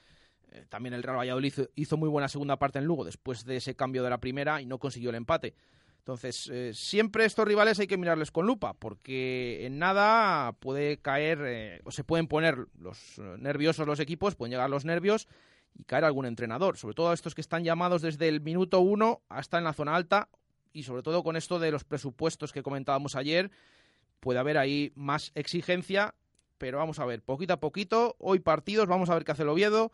Eh, 0.53 0.67
también 0.69 0.93
el 0.93 1.03
Real 1.03 1.17
Valladolid 1.17 1.55
hizo, 1.75 1.97
muy 1.97 2.09
buena 2.09 2.29
segunda 2.29 2.59
parte 2.59 2.79
en 2.79 2.85
Lugo 2.85 3.05
después 3.05 3.45
de 3.45 3.57
ese 3.57 3.75
cambio 3.75 4.03
de 4.03 4.11
la 4.11 4.19
primera 4.19 4.61
y 4.61 4.67
no 4.67 4.79
consiguió 4.79 5.11
el 5.11 5.17
empate. 5.17 5.55
Entonces, 5.99 6.51
eh, 6.53 6.73
siempre 6.75 7.25
estos 7.25 7.47
rivales 7.47 7.79
hay 7.79 7.87
que 7.87 7.97
mirarles 7.97 8.33
con 8.33 8.45
lupa, 8.45 8.75
porque 8.75 9.65
en 9.65 9.79
nada 9.79 10.53
puede 10.53 10.99
caer, 10.99 11.39
eh, 11.45 11.81
o 11.85 11.93
se 11.93 12.03
pueden 12.03 12.27
poner 12.27 12.67
los 12.79 13.19
nerviosos 13.39 13.87
los 13.87 14.01
equipos, 14.01 14.35
pueden 14.35 14.51
llegar 14.51 14.69
los 14.69 14.85
nervios 14.85 15.29
y 15.75 15.85
caer 15.85 16.05
algún 16.05 16.27
entrenador, 16.27 16.77
sobre 16.77 16.95
todo 16.95 17.13
estos 17.13 17.35
que 17.35 17.41
están 17.41 17.63
llamados 17.63 18.03
desde 18.03 18.29
el 18.29 18.41
minuto 18.41 18.81
uno 18.81 19.23
hasta 19.29 19.59
en 19.59 19.65
la 19.65 19.73
zona 19.73 19.95
alta 19.95 20.29
y 20.73 20.83
sobre 20.83 21.03
todo 21.03 21.23
con 21.23 21.37
esto 21.37 21.59
de 21.59 21.71
los 21.71 21.85
presupuestos 21.85 22.53
que 22.53 22.63
comentábamos 22.63 23.15
ayer, 23.15 23.51
puede 24.21 24.41
haber 24.41 24.59
ahí 24.59 24.93
más 24.97 25.31
exigencia, 25.35 26.15
pero 26.59 26.79
vamos 26.79 26.99
a 26.99 27.07
ver, 27.07 27.23
poquito 27.23 27.55
a 27.55 27.61
poquito, 27.61 28.17
hoy 28.19 28.41
partidos, 28.41 28.89
vamos 28.89 29.09
a 29.09 29.15
ver 29.15 29.25
qué 29.25 29.33
hace 29.33 29.43
el 29.43 29.49
Oviedo, 29.51 29.93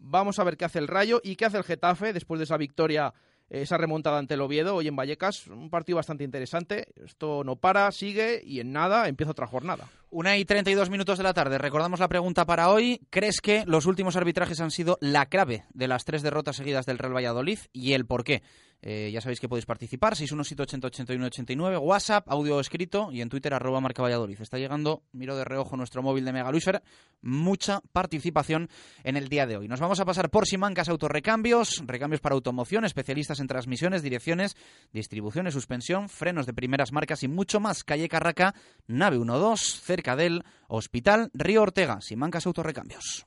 vamos 0.00 0.38
a 0.38 0.44
ver 0.44 0.56
qué 0.56 0.64
hace 0.64 0.78
el 0.78 0.88
Rayo 0.88 1.20
y 1.22 1.36
qué 1.36 1.44
hace 1.44 1.58
el 1.58 1.64
Getafe 1.64 2.12
después 2.12 2.38
de 2.38 2.44
esa 2.44 2.56
victoria, 2.56 3.14
esa 3.50 3.76
remontada 3.76 4.18
ante 4.18 4.34
el 4.34 4.40
Oviedo 4.40 4.76
hoy 4.76 4.88
en 4.88 4.96
Vallecas, 4.96 5.48
un 5.48 5.70
partido 5.70 5.96
bastante 5.96 6.24
interesante, 6.24 6.86
esto 7.04 7.42
no 7.44 7.56
para, 7.56 7.90
sigue 7.90 8.40
y 8.44 8.60
en 8.60 8.72
nada 8.72 9.08
empieza 9.08 9.32
otra 9.32 9.46
jornada. 9.46 9.88
Una 10.12 10.36
y 10.36 10.44
32 10.44 10.90
minutos 10.90 11.18
de 11.18 11.24
la 11.24 11.34
tarde. 11.34 11.58
Recordamos 11.58 12.00
la 12.00 12.08
pregunta 12.08 12.44
para 12.44 12.70
hoy. 12.70 13.00
¿Crees 13.10 13.40
que 13.40 13.62
los 13.66 13.86
últimos 13.86 14.16
arbitrajes 14.16 14.60
han 14.60 14.72
sido 14.72 14.98
la 15.00 15.26
clave 15.26 15.64
de 15.72 15.86
las 15.86 16.04
tres 16.04 16.22
derrotas 16.22 16.56
seguidas 16.56 16.84
del 16.84 16.98
Real 16.98 17.14
Valladolid 17.14 17.58
y 17.72 17.92
el 17.92 18.06
por 18.06 18.24
qué? 18.24 18.42
Eh, 18.82 19.10
ya 19.12 19.20
sabéis 19.20 19.40
que 19.40 19.48
podéis 19.48 19.66
participar, 19.66 20.14
617808189, 20.14 21.78
WhatsApp, 21.80 22.26
audio 22.28 22.60
escrito 22.60 23.10
y 23.12 23.20
en 23.20 23.28
Twitter 23.28 23.52
arroba 23.52 23.80
marca 23.80 24.02
Valladolid. 24.02 24.40
Está 24.40 24.58
llegando, 24.58 25.02
miro 25.12 25.36
de 25.36 25.44
reojo 25.44 25.76
nuestro 25.76 26.02
móvil 26.02 26.24
de 26.24 26.32
Mega 26.32 26.50
mucha 27.20 27.80
participación 27.92 28.70
en 29.04 29.16
el 29.16 29.28
día 29.28 29.46
de 29.46 29.58
hoy. 29.58 29.68
Nos 29.68 29.80
vamos 29.80 30.00
a 30.00 30.06
pasar 30.06 30.30
por 30.30 30.46
Simancas 30.46 30.88
Autorrecambios, 30.88 31.82
recambios 31.86 32.22
para 32.22 32.34
automoción, 32.34 32.86
especialistas 32.86 33.39
en 33.40 33.46
transmisiones, 33.46 34.02
direcciones, 34.02 34.56
distribuciones, 34.92 35.54
suspensión, 35.54 36.08
frenos 36.08 36.46
de 36.46 36.54
primeras 36.54 36.92
marcas 36.92 37.22
y 37.22 37.28
mucho 37.28 37.60
más. 37.60 37.84
Calle 37.84 38.08
Carraca, 38.08 38.54
nave 38.86 39.16
12, 39.16 39.64
cerca 39.82 40.16
del 40.16 40.44
Hospital 40.68 41.30
Río 41.34 41.62
Ortega. 41.62 42.00
Simancas 42.00 42.46
Autorrecambios. 42.46 43.26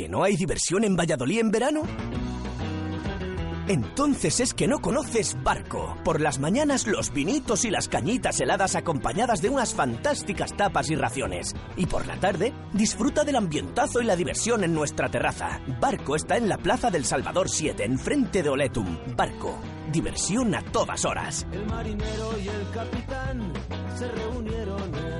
¿Que 0.00 0.08
no 0.08 0.24
hay 0.24 0.34
diversión 0.34 0.84
en 0.84 0.96
Valladolid 0.96 1.40
en 1.40 1.50
verano? 1.50 1.82
Entonces 3.68 4.40
es 4.40 4.54
que 4.54 4.66
no 4.66 4.80
conoces 4.80 5.36
Barco. 5.44 5.94
Por 6.02 6.22
las 6.22 6.38
mañanas 6.38 6.86
los 6.86 7.12
vinitos 7.12 7.66
y 7.66 7.70
las 7.70 7.86
cañitas 7.86 8.40
heladas 8.40 8.76
acompañadas 8.76 9.42
de 9.42 9.50
unas 9.50 9.74
fantásticas 9.74 10.56
tapas 10.56 10.88
y 10.88 10.96
raciones. 10.96 11.54
Y 11.76 11.84
por 11.84 12.06
la 12.06 12.18
tarde 12.18 12.54
disfruta 12.72 13.24
del 13.24 13.36
ambientazo 13.36 14.00
y 14.00 14.06
la 14.06 14.16
diversión 14.16 14.64
en 14.64 14.72
nuestra 14.72 15.10
terraza. 15.10 15.60
Barco 15.78 16.16
está 16.16 16.38
en 16.38 16.48
la 16.48 16.56
Plaza 16.56 16.90
del 16.90 17.04
Salvador 17.04 17.50
7, 17.50 17.84
enfrente 17.84 18.42
de 18.42 18.48
Oletum. 18.48 18.96
Barco. 19.14 19.58
Diversión 19.92 20.54
a 20.54 20.62
todas 20.62 21.04
horas. 21.04 21.46
El 21.52 21.66
marinero 21.66 22.38
y 22.42 22.48
el 22.48 22.70
capitán 22.72 23.52
se 23.98 24.10
reunieron 24.12 24.94
en 24.94 25.19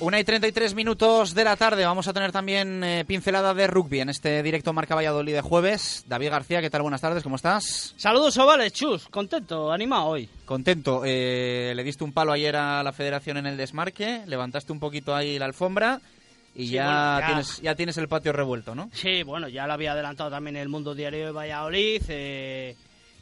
Una 0.00 0.20
y 0.20 0.24
33 0.24 0.74
minutos 0.76 1.34
de 1.34 1.42
la 1.42 1.56
tarde. 1.56 1.84
Vamos 1.84 2.06
a 2.06 2.12
tener 2.12 2.30
también 2.30 2.84
eh, 2.84 3.04
pincelada 3.04 3.52
de 3.52 3.66
rugby 3.66 3.98
en 4.00 4.08
este 4.10 4.44
directo 4.44 4.72
Marca 4.72 4.94
Valladolid 4.94 5.34
de 5.34 5.40
jueves. 5.40 6.04
David 6.06 6.30
García, 6.30 6.60
¿qué 6.60 6.70
tal? 6.70 6.82
Buenas 6.82 7.00
tardes, 7.00 7.24
¿cómo 7.24 7.34
estás? 7.34 7.94
Saludos, 7.96 8.36
Ovales, 8.38 8.72
Chus. 8.72 9.08
Contento, 9.08 9.72
animado 9.72 10.06
hoy. 10.06 10.28
Contento. 10.44 11.02
Eh, 11.04 11.72
le 11.74 11.82
diste 11.82 12.04
un 12.04 12.12
palo 12.12 12.30
ayer 12.30 12.54
a 12.54 12.84
la 12.84 12.92
federación 12.92 13.38
en 13.38 13.46
el 13.46 13.56
desmarque, 13.56 14.22
levantaste 14.26 14.70
un 14.72 14.78
poquito 14.78 15.16
ahí 15.16 15.36
la 15.36 15.46
alfombra 15.46 16.00
y 16.54 16.66
Sí, 16.68 16.72
ya, 16.74 16.84
bueno, 16.84 17.18
ya. 17.20 17.26
Tienes, 17.26 17.60
ya 17.60 17.74
tienes 17.74 17.98
el 17.98 18.06
patio 18.08 18.32
revuelto, 18.32 18.76
¿no? 18.76 18.90
Sí, 18.92 19.24
bueno, 19.24 19.48
ya 19.48 19.66
lo 19.66 19.72
había 19.72 19.92
adelantado 19.92 20.30
también 20.30 20.54
el 20.56 20.68
Mundo 20.68 20.94
Diario 20.94 21.26
de 21.26 21.32
Valladolid. 21.32 22.02
eh, 22.08 22.76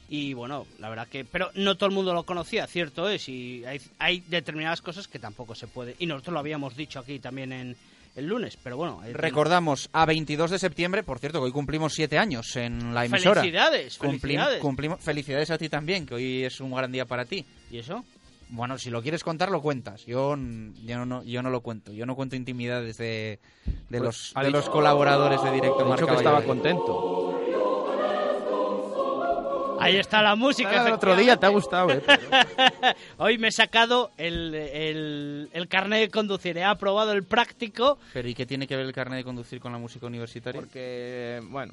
y 0.09 0.35
bueno, 0.35 0.67
la 0.79 0.89
verdad 0.89 1.09
que. 1.09 1.25
Pero 1.25 1.51
no 1.55 1.75
todo 1.77 1.89
el 1.89 1.95
mundo 1.95 2.15
lo 2.15 2.23
conocía, 2.25 2.67
cierto 2.67 3.09
es. 3.09 3.29
Y 3.29 3.65
hay, 3.65 3.81
hay 3.99 4.21
determinadas 4.29 4.81
cosas 4.83 5.09
que 5.09 5.19
tampoco 5.19 5.55
se 5.55 5.67
puede. 5.67 5.97
Y 5.99 6.07
nosotros 6.07 6.35
lo 6.35 6.41
habíamos 6.41 6.77
dicho 6.77 6.99
aquí 7.01 7.19
también 7.19 7.53
en 7.53 7.77
el 8.15 8.27
lunes, 8.27 8.57
pero 8.63 8.77
bueno. 8.77 9.03
Recordamos, 9.13 9.91
a 9.93 10.07
22 10.07 10.51
de 10.51 10.59
septiembre, 10.59 11.03
por 11.03 11.19
cierto, 11.19 11.39
que 11.41 11.47
hoy 11.47 11.53
cumplimos 11.53 11.93
siete 11.93 12.17
años 12.19 12.57
en 12.57 12.95
la 12.95 13.05
emisora. 13.05 13.41
Felicidades, 13.43 13.99
Cumplim- 14.01 14.21
felicidades. 14.21 14.63
cumplimos- 14.63 15.01
felicidades 15.01 15.51
a 15.51 15.59
ti 15.59 15.69
también, 15.69 16.07
que 16.07 16.15
hoy 16.15 16.45
es 16.45 16.61
un 16.61 16.71
gran 16.75 16.91
día 16.91 17.05
para 17.05 17.25
ti. 17.27 17.45
¿Y 17.71 17.79
eso? 17.79 18.05
Bueno, 18.49 18.79
si 18.79 18.91
lo 18.91 19.03
quieres 19.03 19.25
contar, 19.25 19.51
lo 19.51 19.61
cuentas. 19.61 20.07
Yo, 20.07 20.35
n- 20.35 20.73
yo, 20.85 21.05
no, 21.05 21.25
yo 21.25 21.43
no 21.43 21.51
lo 21.51 21.61
cuento. 21.63 21.93
Yo 21.93 22.07
no 22.07 22.15
cuento 22.15 22.37
intimidades 22.37 22.97
de, 22.97 23.39
de 23.67 23.99
Pues, 23.99 24.03
los, 24.03 24.33
de 24.35 24.41
dicho- 24.47 24.51
los 24.57 24.71
colaboradores 24.71 25.43
de 25.43 25.51
Directo 25.51 25.75
Ha 25.81 25.83
dicho 25.83 25.89
Marca 25.89 26.07
que 26.07 26.15
estaba 26.17 26.43
contento. 26.45 27.43
Ahí 29.81 29.97
está 29.97 30.23
la 30.23 30.37
música. 30.37 30.87
El 30.87 30.95
otro 30.95 31.17
día 31.17 31.37
te 31.37 31.47
ha 31.47 31.51
gustado, 31.51 31.91
¿eh? 31.91 32.03
Hoy 33.19 33.39
me 33.39 33.49
he 33.49 33.53
sacado 33.53 34.11
el, 34.17 34.55
el, 34.55 35.49
el 35.53 35.69
carnet 35.69 36.01
de 36.01 36.11
conducir. 36.11 36.57
He 36.59 36.65
aprobado 36.65 37.13
el 37.13 37.25
práctico. 37.25 37.99
Pero 38.13 38.29
¿y 38.29 38.35
qué 38.35 38.47
tiene 38.47 38.67
que 38.67 38.77
ver 38.77 38.87
el 38.87 38.93
carnet 38.93 39.19
de 39.19 39.25
conducir 39.25 39.61
con 39.61 39.73
la 39.73 39.79
música 39.79 40.07
universitaria? 40.07 40.61
Porque, 40.61 41.41
bueno... 41.51 41.73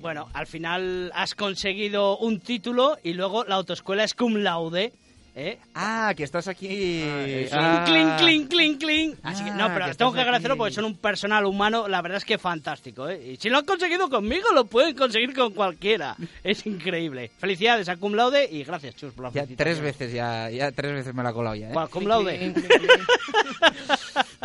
Bueno, 0.00 0.28
al 0.32 0.46
final 0.46 1.12
has 1.14 1.34
conseguido 1.34 2.16
un 2.16 2.40
título 2.40 2.96
y 3.02 3.12
luego 3.12 3.44
la 3.44 3.56
autoescuela 3.56 4.02
es 4.02 4.14
cum 4.14 4.36
laude. 4.36 4.94
¿Eh? 5.34 5.58
Ah, 5.74 6.12
que 6.16 6.24
estás 6.24 6.48
aquí. 6.48 7.02
Es 7.02 7.52
Ah. 7.52 7.84
un 7.86 7.92
clink, 7.92 8.18
clink, 8.18 8.48
clink, 8.50 8.78
clink. 8.80 9.18
Así 9.22 9.44
que, 9.44 9.50
no, 9.52 9.64
Ah, 9.64 9.70
pero 9.74 9.86
que 9.86 9.94
tengo 9.94 10.12
que 10.12 10.20
agradecerlo 10.20 10.54
aquí. 10.54 10.58
porque 10.58 10.74
son 10.74 10.84
un 10.84 10.96
personal 10.96 11.44
humano, 11.46 11.88
la 11.88 12.02
verdad 12.02 12.18
es 12.18 12.24
que 12.24 12.38
fantástico. 12.38 13.08
¿eh? 13.08 13.32
Y 13.32 13.36
si 13.36 13.48
lo 13.48 13.58
han 13.58 13.64
conseguido 13.64 14.08
conmigo, 14.10 14.52
lo 14.52 14.64
pueden 14.64 14.96
conseguir 14.96 15.34
con 15.34 15.52
cualquiera. 15.52 16.16
Es 16.44 16.66
increíble. 16.66 17.30
Felicidades 17.38 17.88
a 17.88 17.96
cum 17.96 18.14
laude 18.14 18.48
y 18.50 18.64
gracias, 18.64 18.96
Chus, 18.96 19.12
por 19.12 19.24
la 19.24 19.30
Ya 19.32 19.46
tres 19.56 19.80
veces 19.80 20.12
ya, 20.12 20.50
ya 20.50 20.72
tres 20.72 20.92
veces 20.92 21.14
me 21.14 21.22
la 21.22 21.30
he 21.30 21.32
colado 21.32 21.56
ya, 21.56 21.68
¿eh? 21.70 21.72
Bueno, 21.72 21.88
cum 21.90 22.06
laude. 22.06 22.54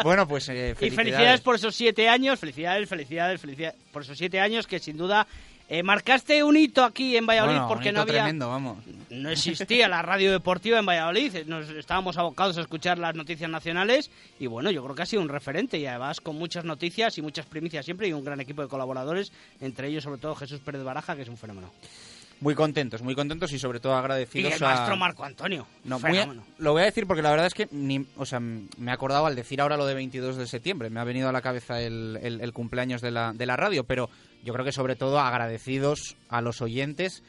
Bueno, 0.04 0.28
pues 0.28 0.50
eh, 0.50 0.72
Y 0.72 0.76
felicidades. 0.76 0.96
felicidades 0.96 1.42
por 1.42 1.56
esos 1.56 1.74
siete 1.76 2.10
años, 2.10 2.38
felicidades, 2.40 2.88
felicidades, 2.90 3.40
felicidades 3.40 3.76
por 3.92 4.02
esos 4.02 4.18
siete 4.18 4.40
años 4.42 4.68
que 4.68 4.80
sin 4.80 4.98
duda 4.98 5.26
eh, 5.68 5.82
marcaste 5.84 6.44
un 6.44 6.56
hito 6.58 6.84
aquí 6.84 7.18
en 7.18 7.26
Valladolid 7.26 7.54
Bueno, 7.56 7.68
porque 7.68 7.92
no 7.92 8.02
había 8.02 8.14
tremendo, 8.14 8.50
vamos. 8.50 8.78
no 9.10 9.30
existía 9.30 9.88
la 9.88 10.02
radio 10.02 10.32
deportiva 10.32 10.78
en 10.80 10.86
Valladolid, 10.86 11.46
nos 11.48 11.70
estábamos 11.70 12.18
abocados 12.18 12.58
a 12.58 12.62
escuchar 12.62 13.00
las 13.00 13.16
noticias 13.16 13.50
nacionales 13.50 14.12
y 14.40 14.48
bueno, 14.48 14.70
yo 14.72 14.84
creo 14.84 14.96
que 14.96 15.02
ha 15.02 15.06
sido 15.08 15.22
un 15.24 15.30
referente 15.30 15.78
y 15.80 15.86
además 15.88 16.22
con 16.22 16.36
muchas 16.38 16.66
noticias 16.66 17.18
y 17.18 17.22
muchas 17.22 17.46
primicias 17.48 17.84
siempre 17.86 18.08
y 18.08 18.14
un 18.14 18.24
gran 18.24 18.40
equipo 18.42 18.62
de 18.62 18.68
colaboradores, 18.68 19.32
entre 19.60 19.88
ellos 19.88 20.04
sobre 20.04 20.20
todo 20.22 20.36
Jesús 20.36 20.60
Pérez 20.60 20.84
Baraja, 20.84 21.16
que 21.16 21.24
es 21.24 21.30
un 21.30 21.38
fenómeno. 21.38 21.72
Muy 22.42 22.54
contentos, 22.54 23.02
muy 23.02 23.16
contentos 23.16 23.54
y 23.54 23.60
sobre 23.60 23.80
todo 23.80 23.94
Y 23.94 23.98
agradecidos 23.98 24.54
el 24.56 24.64
a... 24.64 24.68
maestro 24.68 24.98
Marco 24.98 25.24
Antonio, 25.24 25.66
No, 25.86 26.00
lo 26.58 26.74
voy 26.74 26.82
a 26.82 26.86
decir 26.86 27.08
porque 27.08 27.22
la 27.22 27.30
verdad 27.32 27.46
es 27.48 27.54
que 27.54 27.70
ni, 27.72 28.06
o 28.18 28.26
sea, 28.26 28.42
me 28.42 28.68
he 28.78 28.92
acordado 28.92 29.26
al 29.26 29.36
decir 29.36 29.62
ahora 29.62 29.78
lo 29.78 29.86
de 29.86 29.94
22 29.94 30.36
de 30.36 30.46
septiembre, 30.46 30.90
me 30.90 31.00
ha 31.00 31.06
venido 31.06 31.30
a 31.30 31.32
la 31.32 31.42
cabeza 31.42 31.80
el, 31.82 32.20
el- 32.22 32.42
el 32.42 32.52
cumpleaños 32.52 33.02
de 33.02 33.12
la, 33.12 33.32
de 33.34 33.46
la 33.46 33.56
radio, 33.56 33.86
pero 33.86 34.10
yo 34.46 34.54
creo 34.54 34.64
que 34.64 34.72
sobre 34.72 34.96
todo 34.96 35.20
agradecidos 35.20 36.16
a 36.30 36.40
los 36.42 36.62
oyentes 36.62 37.24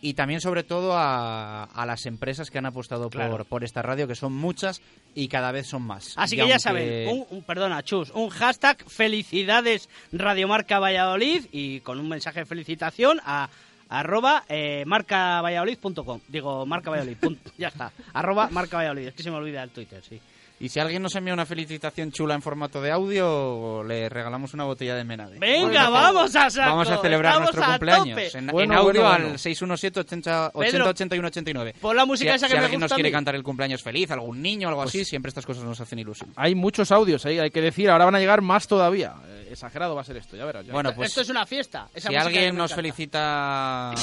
y 0.00 0.14
también 0.14 0.40
sobre 0.40 0.64
todo 0.64 0.94
a, 0.96 1.62
a 1.62 1.86
las 1.86 2.06
empresas 2.06 2.50
que 2.50 2.58
han 2.58 2.66
apostado 2.66 3.08
Claro. 3.08 3.30
por, 3.36 3.46
por 3.46 3.62
esta 3.64 3.82
radio, 3.82 4.08
que 4.08 4.16
son 4.16 4.32
muchas 4.32 4.80
y 5.14 5.28
cada 5.28 5.52
vez 5.52 5.68
son 5.68 5.82
más. 5.82 6.14
Así 6.16 6.34
Y 6.34 6.40
que 6.40 6.48
ya 6.48 6.58
saben, 6.58 7.08
un, 7.08 7.26
un- 7.30 7.42
perdona, 7.44 7.84
Chus, 7.84 8.10
un 8.10 8.28
hashtag 8.30 8.82
felicidades 8.90 9.88
Radiomarca 10.10 10.80
Valladolid 10.80 11.44
y 11.52 11.78
con 11.80 12.00
un 12.00 12.08
mensaje 12.08 12.40
de 12.40 12.46
felicitación 12.46 13.20
a 13.24 13.48
arroba 13.88 14.42
eh, 14.48 14.82
marcavalladolid.com. 14.86 16.20
Digo, 16.28 16.66
marca 16.66 16.90
Valladolid, 16.90 17.16
punto. 17.18 17.50
ya 17.58 17.68
está. 17.68 17.92
Arroba 18.12 18.48
marca 18.50 18.78
Valladolid, 18.78 19.08
es 19.08 19.14
que 19.14 19.22
se 19.22 19.30
me 19.30 19.36
olvida 19.36 19.62
el 19.62 19.70
Twitter, 19.70 20.02
sí. 20.02 20.20
Y 20.62 20.68
si 20.68 20.78
alguien 20.78 21.02
nos 21.02 21.12
envía 21.16 21.34
una 21.34 21.44
felicitación 21.44 22.12
chula 22.12 22.36
en 22.36 22.40
formato 22.40 22.80
de 22.80 22.92
audio, 22.92 23.82
le 23.82 24.08
regalamos 24.08 24.54
una 24.54 24.62
botella 24.62 24.94
de 24.94 25.02
Menade. 25.02 25.40
Venga, 25.40 25.88
vamos 25.88 26.36
a 26.36 26.48
saco, 26.50 26.70
Vamos 26.70 26.88
a 26.88 26.98
celebrar 26.98 27.32
estamos 27.32 27.52
nuestro 27.52 27.64
a 27.64 27.76
cumpleaños. 27.78 28.22
tope. 28.32 28.38
En, 28.38 28.46
Bueno, 28.46 28.74
en 28.74 28.78
audio 28.78 29.00
bueno, 29.00 29.08
al 29.08 29.22
bueno. 29.22 29.38
617 29.38 29.98
80 29.98 30.50
80 30.54 30.70
Pedro, 30.70 30.88
81 30.90 31.26
89. 31.26 31.74
pon 31.80 31.96
la 31.96 32.06
música 32.06 32.30
si, 32.30 32.36
esa 32.36 32.46
que 32.46 32.52
si 32.52 32.58
me 32.58 32.64
alguien 32.64 32.78
nos 32.78 32.90
gusta 32.90 32.94
quiere 32.94 33.10
cantar 33.10 33.34
el 33.34 33.42
cumpleaños 33.42 33.82
feliz, 33.82 34.08
algún 34.12 34.40
niño, 34.40 34.68
algo 34.68 34.82
así, 34.82 35.04
siempre 35.04 35.30
estas 35.30 35.44
cosas 35.44 35.64
nos 35.64 35.80
hacen 35.80 35.98
ilusión. 35.98 36.32
Hay 36.36 36.54
muchos 36.54 36.92
audios 36.92 37.26
ahí, 37.26 37.40
hay 37.40 37.50
que 37.50 37.60
decir. 37.60 37.90
Ahora 37.90 38.04
van 38.04 38.14
a 38.14 38.20
llegar 38.20 38.40
más 38.40 38.68
todavía. 38.68 39.14
Eh, 39.26 39.48
exagerado 39.50 39.96
va 39.96 40.02
a 40.02 40.04
ser 40.04 40.18
esto, 40.18 40.36
ya 40.36 40.44
verás. 40.44 40.64
ya 40.64 40.72
Bueno, 40.72 40.94
pues 40.94 41.08
Esto 41.08 41.22
es 41.22 41.28
una 41.28 41.44
fiesta. 41.44 41.88
esa 41.92 42.08
si 42.08 42.14
alguien 42.14 42.54
nos 42.54 42.70
encanta. 42.70 42.76
felicita... 42.76 43.94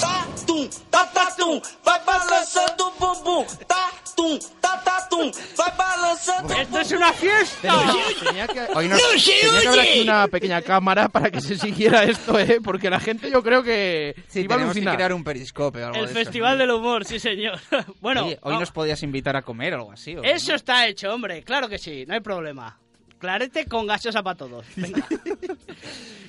¡Esto 6.58 6.80
es 6.80 6.92
una 6.92 7.14
fiesta! 7.14 7.84
Tenía 8.26 8.48
que, 8.48 8.60
Hoy 8.76 8.88
nos- 8.88 9.00
tenía 9.24 9.62
que 9.62 9.68
haber 9.68 9.80
aquí 9.80 10.02
una 10.02 10.28
pequeña 10.28 10.62
cámara 10.62 11.10
para 11.10 11.30
que 11.32 11.42
se 11.42 11.58
siguiera 11.58 12.04
esto, 12.04 12.38
¿eh? 12.40 12.60
Porque 12.64 12.90
la 12.90 13.00
gente 13.00 13.30
yo 13.32 13.42
creo 13.44 13.64
que 13.64 14.16
Sí, 14.28 14.42
iba 14.42 14.56
a 14.56 14.74
que 14.74 14.82
crear 14.82 15.14
un 15.14 15.24
periscope 15.24 15.82
o 15.84 15.88
algo 15.88 16.00
El 16.00 16.08
de. 16.08 16.14
Festival 16.14 16.58
del 16.58 16.72
Humor, 16.72 17.06
sí 17.06 17.20
señor. 17.20 17.60
bueno, 18.02 18.26
Oye, 18.26 18.34
hoy 18.36 18.40
vamos. 18.44 18.60
nos 18.62 18.72
podías 18.72 19.02
invitar 19.04 19.36
a 19.36 19.42
comer 19.42 19.74
o 19.74 19.78
algo 19.78 19.92
así. 19.92 20.16
¿o? 20.16 20.24
eso 20.24 20.54
está 20.56 20.88
hecho, 20.88 21.14
hombre. 21.14 21.44
Claro 21.44 21.70
que 21.70 21.78
sí, 21.78 22.06
no 22.08 22.14
hay 22.14 22.20
problema. 22.22 22.78
Clarete 23.20 23.66
con 23.66 23.86
gaseosa 23.86 24.24
para 24.24 24.38
todos. 24.38 24.66
Venga. 24.76 25.06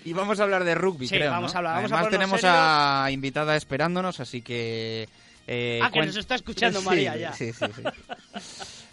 Y 0.02 0.14
vamos 0.14 0.40
a 0.40 0.44
hablar 0.44 0.64
de 0.64 0.74
rugby, 0.74 1.06
Sí, 1.09 1.14
creo, 1.16 1.30
vamos 1.30 1.52
¿no? 1.52 1.56
a 1.56 1.59
hablar, 1.59 1.74
vamos 1.74 1.92
a 1.92 1.94
Además 1.96 2.09
ponernos 2.11 2.40
tenemos 2.40 3.04
a 3.06 3.11
invitada 3.11 3.54
esperándonos, 3.54 4.18
así 4.18 4.40
que... 4.40 5.06
eh, 5.46 5.78
Ah, 5.83 5.90
que 5.90 6.06
nos 6.06 6.16
está 6.16 6.37
escuchando 6.37 6.80
Sí, 6.80 6.87
María 6.87 7.16
ya. 7.16 7.33
Sí, 7.35 7.52
sí, 7.52 7.66
sí. 7.76 7.83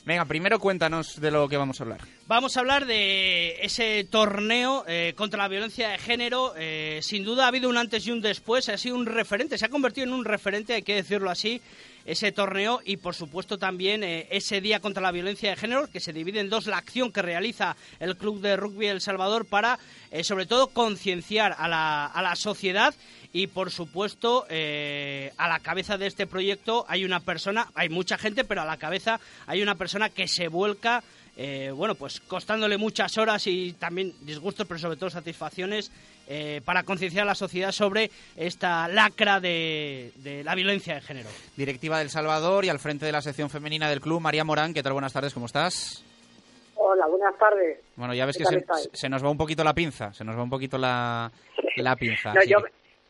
Venga, 0.08 0.24
primero 0.24 0.58
cuéntanos 0.58 1.20
de 1.20 1.32
lo 1.32 1.50
que 1.50 1.58
vamos 1.58 1.82
a 1.82 1.84
hablar. 1.84 2.00
Vamos 2.28 2.56
a 2.56 2.62
hablar 2.62 2.86
de 2.86 3.58
ese 3.62 4.06
torneo 4.06 4.86
eh, 4.88 5.14
contra 5.18 5.44
la 5.44 5.50
violencia 5.50 5.90
de 5.90 5.98
género. 5.98 6.54
Eh, 6.56 7.02
sin 7.04 7.26
duda 7.26 7.44
ha 7.44 7.48
habido 7.50 7.70
un 7.70 7.76
antes 7.76 8.08
y 8.08 8.12
un 8.12 8.22
después. 8.22 8.70
Ha 8.70 8.78
sido 8.78 8.96
un 8.96 9.06
referente, 9.06 9.58
se 9.58 9.66
ha 9.66 9.70
convertido 9.70 10.08
en 10.08 10.14
un 10.14 10.24
referente, 10.24 10.76
hay 10.76 10.84
que 10.84 10.96
decirlo 10.96 11.30
así, 11.30 11.62
ese 12.08 12.32
torneo. 12.32 12.82
Y 12.84 12.98
por 12.98 13.14
supuesto 13.14 13.60
también 13.60 14.04
eh, 14.04 14.28
ese 14.32 14.62
día 14.62 14.80
contra 14.80 15.04
la 15.04 15.12
violencia 15.12 15.52
de 15.52 15.56
género, 15.56 15.88
que 15.88 16.00
se 16.00 16.14
divide 16.14 16.40
en 16.40 16.50
dos 16.50 16.66
la 16.66 16.78
acción 16.78 17.12
que 17.12 17.22
realiza 17.22 17.76
el 18.00 18.18
Club 18.18 18.42
de 18.42 18.56
Rugby 18.56 18.88
El 18.88 19.02
Salvador 19.02 19.46
para, 19.46 19.78
eh, 20.10 20.24
sobre 20.24 20.48
todo, 20.48 20.68
concienciar 20.68 21.54
a 21.60 21.68
la, 21.68 22.08
a 22.08 22.22
la 22.24 22.36
sociedad. 22.36 22.96
Y 23.34 23.48
por 23.48 23.70
supuesto, 23.70 24.48
eh, 24.50 25.34
a 25.38 25.48
la 25.48 25.60
cabeza 25.60 25.98
de 25.98 26.08
este 26.08 26.26
proyecto 26.26 26.86
hay 26.88 27.06
una 27.06 27.20
persona, 27.20 27.68
hay 27.76 27.90
mucha 27.90 28.18
gente, 28.18 28.46
pero 28.46 28.62
a 28.62 28.66
la 28.66 28.78
cabeza 28.78 29.20
hay 29.46 29.62
una 29.62 29.76
persona 29.76 30.10
que 30.10 30.28
se 30.28 30.48
vuelca 30.48 31.04
bueno, 31.76 31.94
pues 31.94 32.20
costándole 32.22 32.80
muchas 32.80 33.16
horas 33.20 33.46
y 33.46 33.74
también 33.74 34.12
disgustos, 34.22 34.66
pero 34.66 34.80
sobre 34.80 34.98
todo 34.98 35.12
satisfacciones 35.12 35.92
eh, 36.28 36.62
para 36.66 36.84
concienciar 36.84 37.24
a 37.24 37.26
la 37.28 37.36
sociedad 37.36 37.72
sobre 37.72 38.12
esta 38.36 38.88
lacra 38.88 39.40
de, 39.40 40.12
de 40.18 40.44
la 40.44 40.56
violencia 40.56 40.96
de 40.96 41.02
género. 41.02 41.30
Directiva 41.56 42.00
del 42.00 42.10
Salvador 42.10 42.66
y 42.66 42.70
al 42.70 42.80
frente 42.80 43.06
de 43.06 43.12
la 43.12 43.22
sección 43.22 43.50
femenina 43.50 43.90
del 43.90 44.02
club, 44.02 44.20
María 44.22 44.44
Morán. 44.44 44.74
¿Qué 44.74 44.84
tal? 44.84 44.94
Buenas 44.94 45.14
tardes, 45.14 45.34
¿cómo 45.34 45.46
estás? 45.46 46.04
Hola, 46.76 47.08
buenas 47.08 47.38
tardes. 47.38 47.80
Bueno, 47.96 48.14
ya 48.14 48.26
ves 48.26 48.38
¿Qué 48.38 48.44
que 48.44 48.98
se, 48.98 49.10
nos 49.10 49.24
va 49.24 49.30
un 49.30 49.38
poquito 49.38 49.64
la 49.64 49.74
pinza, 49.74 50.14
se 50.14 50.24
nos 50.24 50.38
va 50.38 50.44
un 50.44 50.50
poquito 50.50 50.78
la, 50.78 51.32
la 51.78 51.96
pinza. 51.96 52.34
No, 52.34 52.42
sí. 52.42 52.50
yo 52.50 52.58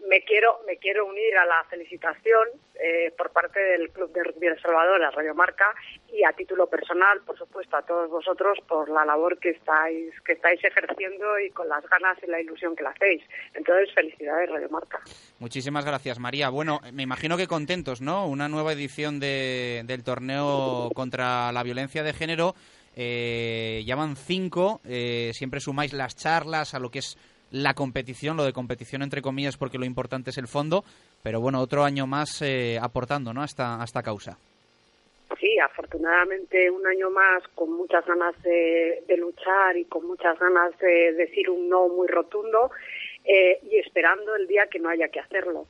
me 0.10 0.22
quiero 0.24 0.60
me 0.66 0.78
quiero 0.78 1.06
unir 1.06 1.38
a 1.38 1.46
la 1.46 1.64
felicitación 1.70 2.48
eh, 2.80 3.12
por 3.18 3.32
parte 3.32 3.60
del 3.60 3.90
Club 3.90 4.12
de 4.14 4.24
Rugby 4.24 4.48
El 4.48 4.62
Salvador, 4.62 5.04
a 5.04 5.12
Radio 5.12 5.34
Marca, 5.34 5.74
y 6.14 6.24
a 6.24 6.32
título 6.32 6.68
personal, 6.68 7.22
por 7.22 7.38
supuesto, 7.38 7.76
a 7.76 7.82
todos 7.82 8.10
vosotros 8.10 8.60
por 8.68 8.90
la 8.90 9.04
labor 9.04 9.40
que 9.40 9.50
estáis 9.50 10.14
que 10.22 10.34
estáis 10.34 10.64
ejerciendo 10.64 11.40
y 11.40 11.50
con 11.52 11.68
las 11.68 11.84
ganas 11.90 12.18
y 12.24 12.28
la 12.28 12.40
ilusión 12.40 12.76
que 12.76 12.84
la 12.84 12.92
hacéis. 12.92 13.24
Entonces, 13.54 13.94
felicidades, 13.94 14.50
Radio 14.50 14.70
Marca. 14.70 15.02
Muchísimas 15.40 15.86
gracias, 15.86 16.20
María. 16.20 16.50
Bueno, 16.50 16.80
me 16.94 17.04
imagino 17.04 17.36
que 17.36 17.48
contentos, 17.48 18.02
¿no? 18.02 18.28
Una 18.28 18.48
nueva 18.48 18.74
edición 18.74 19.20
de, 19.20 19.84
del 19.86 20.04
torneo 20.04 20.92
contra 20.94 21.52
la 21.52 21.64
violencia 21.64 22.04
de 22.04 22.14
género. 22.14 22.56
Eh, 22.96 23.84
ya 23.86 23.96
van 23.96 24.16
cinco. 24.16 24.82
eh, 24.86 25.32
siempre 25.34 25.60
sumáis 25.60 25.94
las 25.94 26.16
charlas 26.16 26.74
a 26.74 26.80
lo 26.80 26.90
que 26.90 27.00
es 27.00 27.18
la 27.52 27.74
competición, 27.74 28.38
lo 28.38 28.46
de 28.46 28.54
competición 28.54 29.02
entre 29.02 29.22
comillas, 29.22 29.58
porque 29.58 29.78
lo 29.78 29.86
importante 29.86 30.32
es 30.32 30.38
el 30.38 30.48
fondo. 30.48 30.84
Pero 31.24 31.42
bueno, 31.42 31.60
otro 31.60 31.84
año 31.84 32.08
más 32.08 32.42
eh, 32.42 32.78
aportando, 32.82 33.34
¿no? 33.34 33.42
A 33.42 33.46
esta, 33.46 33.82
a 33.82 33.84
esta 33.84 34.04
causa. 34.04 34.38
Sí, 35.40 35.60
afortunadamente 35.60 36.70
un 36.72 36.88
año 36.88 37.10
más 37.10 37.44
con 37.54 37.72
muchas 37.74 38.06
ganas 38.06 38.42
de, 38.44 39.04
luchar 39.18 39.78
y 39.78 39.86
con 39.86 40.08
muchas 40.08 40.40
ganas 40.40 40.78
de 40.80 41.14
decir 41.14 41.50
un 41.50 41.68
no 41.70 41.90
muy 41.90 42.08
rotundo 42.08 42.72
eh, 43.26 43.60
y 43.70 43.78
esperando 43.78 44.36
el 44.36 44.48
día 44.48 44.68
que 44.68 44.80
no 44.80 44.90
haya 44.90 45.10
que 45.10 45.20
hacerlo, 45.20 45.66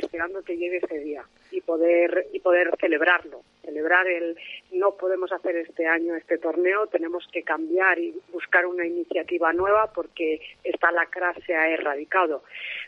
esperando 0.00 0.42
que 0.42 0.56
llegue 0.56 0.78
ese 0.78 0.98
día 0.98 1.24
y 1.50 1.60
poder 1.60 2.26
y 2.32 2.40
poder 2.40 2.70
celebrarlo, 2.80 3.42
celebrar 3.62 4.06
el 4.06 4.36
no 4.72 4.92
podemos 4.92 5.32
hacer 5.32 5.56
este 5.56 5.86
año 5.86 6.16
este 6.16 6.38
torneo, 6.38 6.86
tenemos 6.86 7.26
que 7.32 7.42
cambiar 7.42 7.98
y 7.98 8.14
buscar 8.32 8.66
una 8.66 8.86
iniciativa 8.86 9.52
nueva 9.52 9.92
porque 9.92 10.40
esta 10.64 10.90
lacra 10.92 11.34
se 11.46 11.54
ha 11.54 11.68
erradicado, 11.68 12.42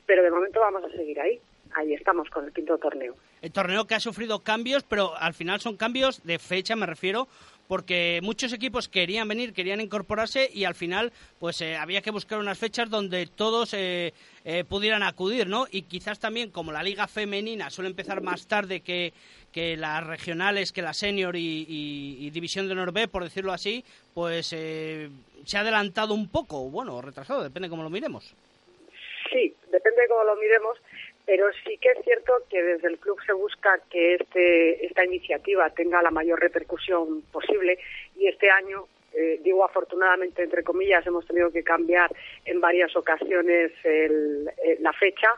pero 0.06 0.22
de 0.22 0.30
momento 0.30 0.60
vamos 0.60 0.84
a 0.84 0.96
seguir 0.96 1.20
ahí, 1.20 1.40
ahí 1.74 1.94
estamos 1.94 2.28
con 2.30 2.44
el 2.44 2.52
quinto 2.52 2.78
torneo. 2.78 3.14
El 3.40 3.52
torneo 3.52 3.86
que 3.86 3.94
ha 3.94 4.00
sufrido 4.00 4.40
cambios, 4.40 4.84
pero 4.84 5.16
al 5.16 5.34
final 5.34 5.60
son 5.60 5.76
cambios 5.76 6.24
de 6.24 6.38
fecha, 6.38 6.76
me 6.76 6.86
refiero, 6.86 7.26
porque 7.68 8.20
muchos 8.22 8.52
equipos 8.52 8.88
querían 8.88 9.28
venir, 9.28 9.52
querían 9.52 9.80
incorporarse 9.80 10.50
y 10.52 10.64
al 10.64 10.74
final 10.74 11.12
pues 11.38 11.60
eh, 11.60 11.76
había 11.76 12.02
que 12.02 12.10
buscar 12.10 12.38
unas 12.38 12.58
fechas 12.58 12.90
donde 12.90 13.26
todos 13.26 13.72
eh, 13.74 14.12
eh, 14.44 14.64
pudieran 14.64 15.02
acudir, 15.02 15.46
¿no? 15.46 15.66
Y 15.70 15.82
quizás 15.82 16.18
también 16.20 16.50
como 16.50 16.72
la 16.72 16.82
liga 16.82 17.06
femenina 17.06 17.70
suele 17.70 17.88
empezar 17.90 18.22
más 18.22 18.46
tarde 18.46 18.80
que, 18.80 19.12
que 19.52 19.76
las 19.76 20.06
regionales, 20.06 20.72
que 20.72 20.82
la 20.82 20.92
senior 20.92 21.36
y, 21.36 21.66
y- 21.68 22.30
división 22.30 22.66
de 22.66 22.72
Honor 22.72 22.92
por 23.10 23.24
decirlo 23.24 23.52
así, 23.52 23.84
pues 24.14 24.52
eh, 24.52 25.08
se 25.44 25.56
ha 25.56 25.60
adelantado 25.60 26.14
un 26.14 26.28
poco, 26.28 26.68
bueno, 26.68 27.00
retrasado, 27.00 27.42
depende 27.42 27.68
cómo 27.68 27.82
lo 27.82 27.90
miremos. 27.90 28.34
Sí, 29.32 29.54
depende 29.70 30.02
de 30.02 30.08
cómo 30.08 30.24
lo 30.24 30.36
miremos, 30.36 30.78
pero 31.26 31.46
sí 31.64 31.78
que 31.78 31.90
es 31.90 32.04
cierto 32.04 32.32
que 32.50 32.62
desde 32.62 32.88
el 32.88 32.98
club 32.98 33.18
se 33.24 33.32
busca 33.32 33.80
que 33.90 34.14
este, 34.14 34.84
esta 34.86 35.04
iniciativa 35.04 35.70
tenga 35.70 36.02
la 36.02 36.10
mayor 36.10 36.40
repercusión 36.40 37.22
posible. 37.30 37.78
Y 38.16 38.26
este 38.26 38.50
año, 38.50 38.86
eh, 39.14 39.38
digo 39.42 39.64
afortunadamente 39.64 40.42
entre 40.42 40.64
comillas, 40.64 41.06
hemos 41.06 41.26
tenido 41.26 41.50
que 41.52 41.62
cambiar 41.62 42.10
en 42.44 42.60
varias 42.60 42.94
ocasiones 42.96 43.72
el- 43.84 44.48
eh, 44.64 44.76
la 44.80 44.92
fecha, 44.92 45.28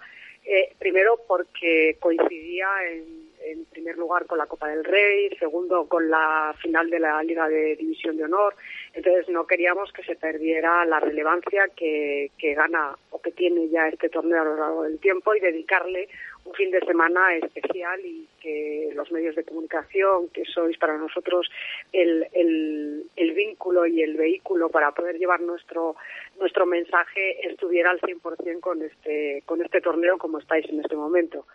eh, 0.44 0.72
primero 0.78 1.20
porque 1.28 1.96
coincidía 2.00 2.68
en, 2.90 3.23
en 3.44 3.64
primer 3.66 3.96
lugar 3.96 4.26
con 4.26 4.38
la 4.38 4.46
Copa 4.46 4.68
del 4.68 4.84
Rey, 4.84 5.30
segundo 5.38 5.86
con 5.86 6.08
la 6.08 6.54
final 6.60 6.90
de 6.90 7.00
la 7.00 7.22
Liga 7.22 7.48
de 7.48 7.76
División 7.76 8.16
de 8.16 8.24
Honor. 8.24 8.54
Entonces 8.92 9.28
no 9.28 9.46
queríamos 9.46 9.92
que 9.92 10.02
se 10.04 10.16
perdiera 10.16 10.84
la 10.84 11.00
relevancia 11.00 11.68
que, 11.76 12.30
que 12.38 12.54
gana 12.54 12.96
o 13.10 13.20
que 13.20 13.32
tiene 13.32 13.68
ya 13.68 13.88
este 13.88 14.08
torneo 14.08 14.42
a 14.42 14.44
lo 14.44 14.56
largo 14.56 14.82
del 14.84 14.98
tiempo 14.98 15.34
y 15.34 15.40
dedicarle 15.40 16.08
un 16.44 16.52
fin 16.54 16.70
de 16.70 16.80
semana 16.80 17.34
especial 17.36 18.00
y 18.04 18.28
que 18.40 18.90
los 18.94 19.10
medios 19.10 19.34
de 19.34 19.44
comunicación, 19.44 20.28
que 20.28 20.44
sois 20.44 20.76
para 20.76 20.98
nosotros 20.98 21.50
el, 21.92 22.26
el, 22.32 23.04
el 23.16 23.32
vínculo 23.32 23.86
y 23.86 24.02
el 24.02 24.16
vehículo 24.16 24.68
para 24.68 24.92
poder 24.92 25.18
llevar 25.18 25.40
nuestro 25.40 25.96
nuestro 26.38 26.66
mensaje, 26.66 27.46
estuviera 27.46 27.90
al 27.90 28.00
100% 28.00 28.60
con 28.60 28.82
este, 28.82 29.42
con 29.46 29.62
este 29.62 29.80
torneo 29.80 30.18
como 30.18 30.38
estáis 30.38 30.68
en 30.68 30.80
este 30.80 30.96
momento. 30.96 31.46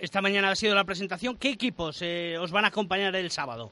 Esta 0.00 0.22
mañana 0.22 0.50
ha 0.50 0.54
sido 0.54 0.74
la 0.74 0.84
presentación. 0.84 1.36
¿Qué 1.36 1.50
equipos 1.50 2.00
eh, 2.02 2.38
os 2.38 2.52
van 2.52 2.64
a 2.64 2.68
acompañar 2.68 3.14
el 3.16 3.30
sábado? 3.30 3.70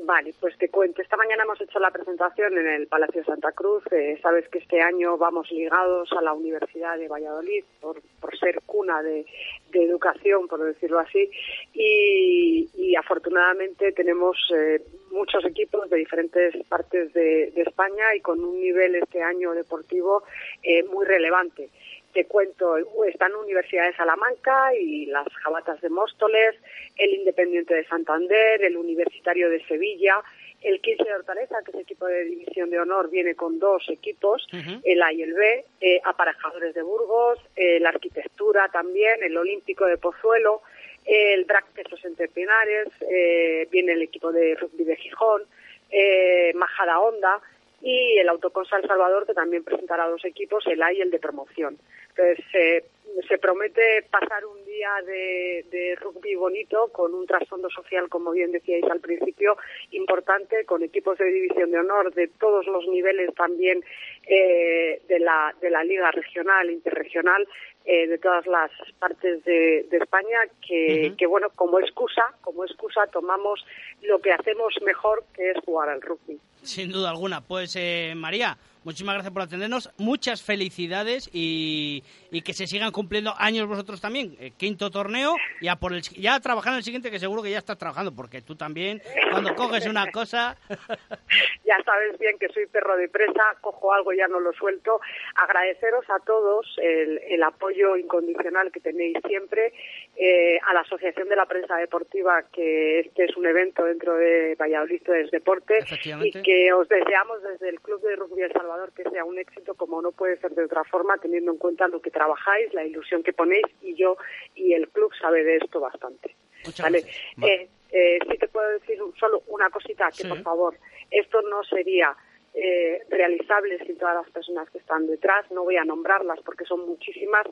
Vale, 0.00 0.34
pues 0.38 0.56
te 0.58 0.68
cuento. 0.68 1.00
Esta 1.00 1.16
mañana 1.16 1.44
hemos 1.44 1.58
hecho 1.62 1.78
la 1.78 1.90
presentación 1.90 2.58
en 2.58 2.66
el 2.66 2.86
Palacio 2.88 3.22
de 3.22 3.26
Santa 3.26 3.52
Cruz. 3.52 3.82
Eh, 3.90 4.18
sabes 4.20 4.46
que 4.50 4.58
este 4.58 4.82
año 4.82 5.16
vamos 5.16 5.50
ligados 5.50 6.12
a 6.12 6.20
la 6.20 6.34
Universidad 6.34 6.98
de 6.98 7.08
Valladolid 7.08 7.64
por, 7.80 8.02
por 8.20 8.36
ser 8.38 8.60
cuna 8.66 9.02
de, 9.02 9.24
educación, 9.72 10.46
por 10.46 10.62
decirlo 10.62 10.98
así. 10.98 11.30
Y, 11.72 12.68
y 12.76 12.94
afortunadamente 12.96 13.92
tenemos 13.92 14.36
eh, 14.54 14.82
muchos 15.10 15.44
equipos 15.46 15.88
de 15.88 15.96
diferentes 15.96 16.54
partes 16.68 17.12
de, 17.14 17.50
de, 17.52 17.62
España 17.62 18.14
y 18.14 18.20
con 18.20 18.44
un 18.44 18.60
nivel 18.60 18.96
este 18.96 19.22
año 19.22 19.52
deportivo 19.52 20.22
eh, 20.62 20.82
muy 20.84 21.06
relevante 21.06 21.70
te 22.14 22.24
cuento, 22.26 22.76
están 23.06 23.34
Universidad 23.34 23.86
de 23.86 23.96
Salamanca 23.96 24.72
y 24.74 25.06
las 25.06 25.26
Jabatas 25.42 25.80
de 25.80 25.90
Móstoles, 25.90 26.54
el 26.96 27.12
Independiente 27.12 27.74
de 27.74 27.84
Santander, 27.86 28.62
el 28.62 28.76
Universitario 28.76 29.50
de 29.50 29.62
Sevilla, 29.66 30.22
el 30.62 30.80
15 30.80 31.04
de 31.04 31.14
Hortaleza, 31.14 31.56
que 31.64 31.72
es 31.72 31.82
equipo 31.82 32.06
de 32.06 32.24
división 32.24 32.70
de 32.70 32.78
honor, 32.78 33.10
viene 33.10 33.34
con 33.34 33.58
dos 33.58 33.84
equipos, 33.90 34.46
el 34.84 35.02
A 35.02 35.12
y 35.12 35.22
el 35.22 35.34
B, 35.34 35.64
eh, 35.80 36.00
aparejadores 36.04 36.72
de 36.74 36.82
Burgos, 36.82 37.38
eh, 37.56 37.80
la 37.80 37.90
arquitectura 37.90 38.68
también, 38.68 39.22
el 39.22 39.36
Olímpico 39.36 39.84
de 39.84 39.98
Pozuelo, 39.98 40.62
el 41.04 41.44
Brac 41.44 41.66
Pesos 41.74 42.02
Entre 42.04 42.28
Pinares, 42.28 42.88
eh, 43.10 43.68
viene 43.70 43.92
el 43.92 44.02
equipo 44.02 44.32
de 44.32 44.54
rugby 44.54 44.84
de 44.84 44.96
Gijón, 44.96 45.42
eh, 45.90 46.52
Majada 46.54 46.98
Honda, 47.00 47.40
y 47.84 48.16
el 48.18 48.28
Autoconsa 48.30 48.78
El 48.78 48.88
Salvador, 48.88 49.26
que 49.26 49.34
también 49.34 49.62
presentará 49.62 50.08
dos 50.08 50.24
equipos, 50.24 50.66
el 50.66 50.82
A 50.82 50.92
y 50.92 51.02
el 51.02 51.10
de 51.10 51.18
promoción. 51.18 51.76
Entonces, 52.16 52.84
se 53.28 53.38
promete 53.38 54.06
pasar 54.10 54.46
un 54.46 54.63
día 54.74 54.90
de, 55.06 55.64
de, 55.70 55.94
rugby 55.96 56.34
bonito 56.34 56.88
con 56.92 57.14
un 57.14 57.26
trasfondo 57.26 57.68
social, 57.70 58.08
como 58.08 58.32
bien 58.32 58.52
decíais 58.52 58.84
al 58.90 59.00
principio, 59.00 59.56
importante, 59.92 60.64
con 60.64 60.82
equipos 60.82 61.18
de 61.18 61.26
división 61.26 61.70
de 61.70 61.78
honor 61.78 62.12
de 62.14 62.28
todos 62.28 62.66
los 62.66 62.86
niveles 62.88 63.32
también 63.34 63.84
eh, 64.26 65.00
de, 65.08 65.18
la, 65.20 65.54
de 65.60 65.70
la 65.70 65.84
liga 65.84 66.10
regional, 66.10 66.70
interregional, 66.70 67.46
eh, 67.84 68.06
de 68.06 68.18
todas 68.18 68.46
las 68.46 68.70
partes 68.98 69.44
de, 69.44 69.86
de 69.90 69.96
España, 69.98 70.38
que, 70.66 71.10
uh 71.10 71.12
-huh. 71.12 71.16
que, 71.16 71.26
bueno, 71.26 71.50
como 71.54 71.78
excusa, 71.78 72.24
como 72.40 72.64
excusa 72.64 73.06
tomamos 73.12 73.64
lo 74.02 74.18
que 74.20 74.32
hacemos 74.32 74.74
mejor, 74.82 75.24
que 75.34 75.50
es 75.50 75.58
jugar 75.64 75.88
al 75.90 76.00
rugby. 76.00 76.38
Sin 76.62 76.90
duda 76.90 77.10
alguna. 77.10 77.42
Pues, 77.42 77.76
eh, 77.76 78.14
María, 78.16 78.56
muchísimas 78.84 79.14
gracias 79.14 79.32
por 79.32 79.42
atendernos, 79.42 79.90
muchas 79.98 80.42
felicidades 80.42 81.28
y, 81.32 82.02
y 82.30 82.42
que 82.42 82.52
se 82.52 82.66
sigan 82.66 82.92
cumpliendo 82.92 83.34
años 83.36 83.66
vosotros 83.66 84.00
también. 84.00 84.36
Eh, 84.38 84.52
quinto 84.56 84.90
torneo, 84.90 85.34
ya 85.60 85.76
por 85.76 85.92
el, 85.92 86.02
ya 86.02 86.38
trabajando 86.40 86.76
en 86.76 86.78
el 86.78 86.84
siguiente, 86.84 87.10
que 87.10 87.18
seguro 87.18 87.42
que 87.42 87.50
ya 87.50 87.58
estás 87.58 87.78
trabajando, 87.78 88.14
porque 88.14 88.42
tú 88.42 88.54
también, 88.54 89.02
cuando 89.30 89.54
coges 89.54 89.86
una 89.86 90.10
cosa... 90.10 90.56
ya 91.64 91.82
sabes 91.84 92.18
bien 92.18 92.38
que 92.38 92.48
soy 92.48 92.66
perro 92.66 92.96
de 92.96 93.08
presa, 93.08 93.56
cojo 93.60 93.92
algo 93.92 94.12
y 94.12 94.18
ya 94.18 94.28
no 94.28 94.40
lo 94.40 94.52
suelto. 94.52 95.00
Agradeceros 95.36 96.04
a 96.10 96.18
todos 96.24 96.66
el, 96.78 97.18
el 97.28 97.42
apoyo 97.42 97.96
incondicional 97.96 98.70
que 98.70 98.80
tenéis 98.80 99.16
siempre, 99.26 99.72
eh, 100.16 100.58
a 100.66 100.74
la 100.74 100.80
Asociación 100.80 101.28
de 101.28 101.36
la 101.36 101.46
Prensa 101.46 101.76
Deportiva, 101.76 102.44
que 102.52 103.00
este 103.00 103.24
es 103.24 103.36
un 103.36 103.46
evento 103.46 103.84
dentro 103.84 104.14
de 104.14 104.54
Valladolid 104.54 105.02
es 105.08 105.30
Deporte, 105.30 105.78
y 106.22 106.42
que 106.42 106.72
os 106.72 106.88
deseamos 106.88 107.42
desde 107.42 107.68
el 107.68 107.80
Club 107.80 108.00
de 108.02 108.16
Rugby 108.16 108.42
El 108.42 108.52
Salvador 108.52 108.73
que 108.94 109.02
sea 109.10 109.24
un 109.24 109.38
éxito, 109.38 109.74
como 109.74 110.00
no 110.02 110.12
puede 110.12 110.36
ser 110.38 110.52
de 110.54 110.64
otra 110.64 110.84
forma, 110.84 111.16
teniendo 111.18 111.52
en 111.52 111.58
cuenta 111.58 111.88
lo 111.88 112.00
que 112.00 112.10
trabajáis, 112.10 112.72
la 112.74 112.84
ilusión 112.84 113.22
que 113.22 113.32
ponéis, 113.32 113.64
y 113.82 113.94
yo 113.94 114.16
y 114.54 114.72
el 114.74 114.88
club 114.88 115.12
sabe 115.20 115.44
de 115.44 115.56
esto 115.56 115.80
bastante. 115.80 116.34
Muchas 116.64 116.84
¿vale? 116.84 117.00
gracias. 117.02 117.42
Eh, 117.42 117.68
eh, 117.92 118.18
sí 118.30 118.38
te 118.38 118.48
puedo 118.48 118.68
decir 118.70 118.98
solo 119.18 119.42
una 119.48 119.70
cosita, 119.70 120.08
que 120.08 120.22
Sí. 120.22 120.28
por 120.28 120.42
favor, 120.42 120.76
esto 121.10 121.42
no 121.42 121.62
sería 121.64 122.16
eh, 122.54 123.02
realizable 123.10 123.84
sin 123.84 123.98
todas 123.98 124.14
las 124.14 124.30
personas 124.30 124.70
que 124.70 124.78
están 124.78 125.08
detrás, 125.08 125.50
no 125.50 125.64
voy 125.64 125.76
a 125.76 125.84
nombrarlas 125.84 126.38
porque 126.44 126.64
son 126.64 126.86
muchísimas, 126.86 127.46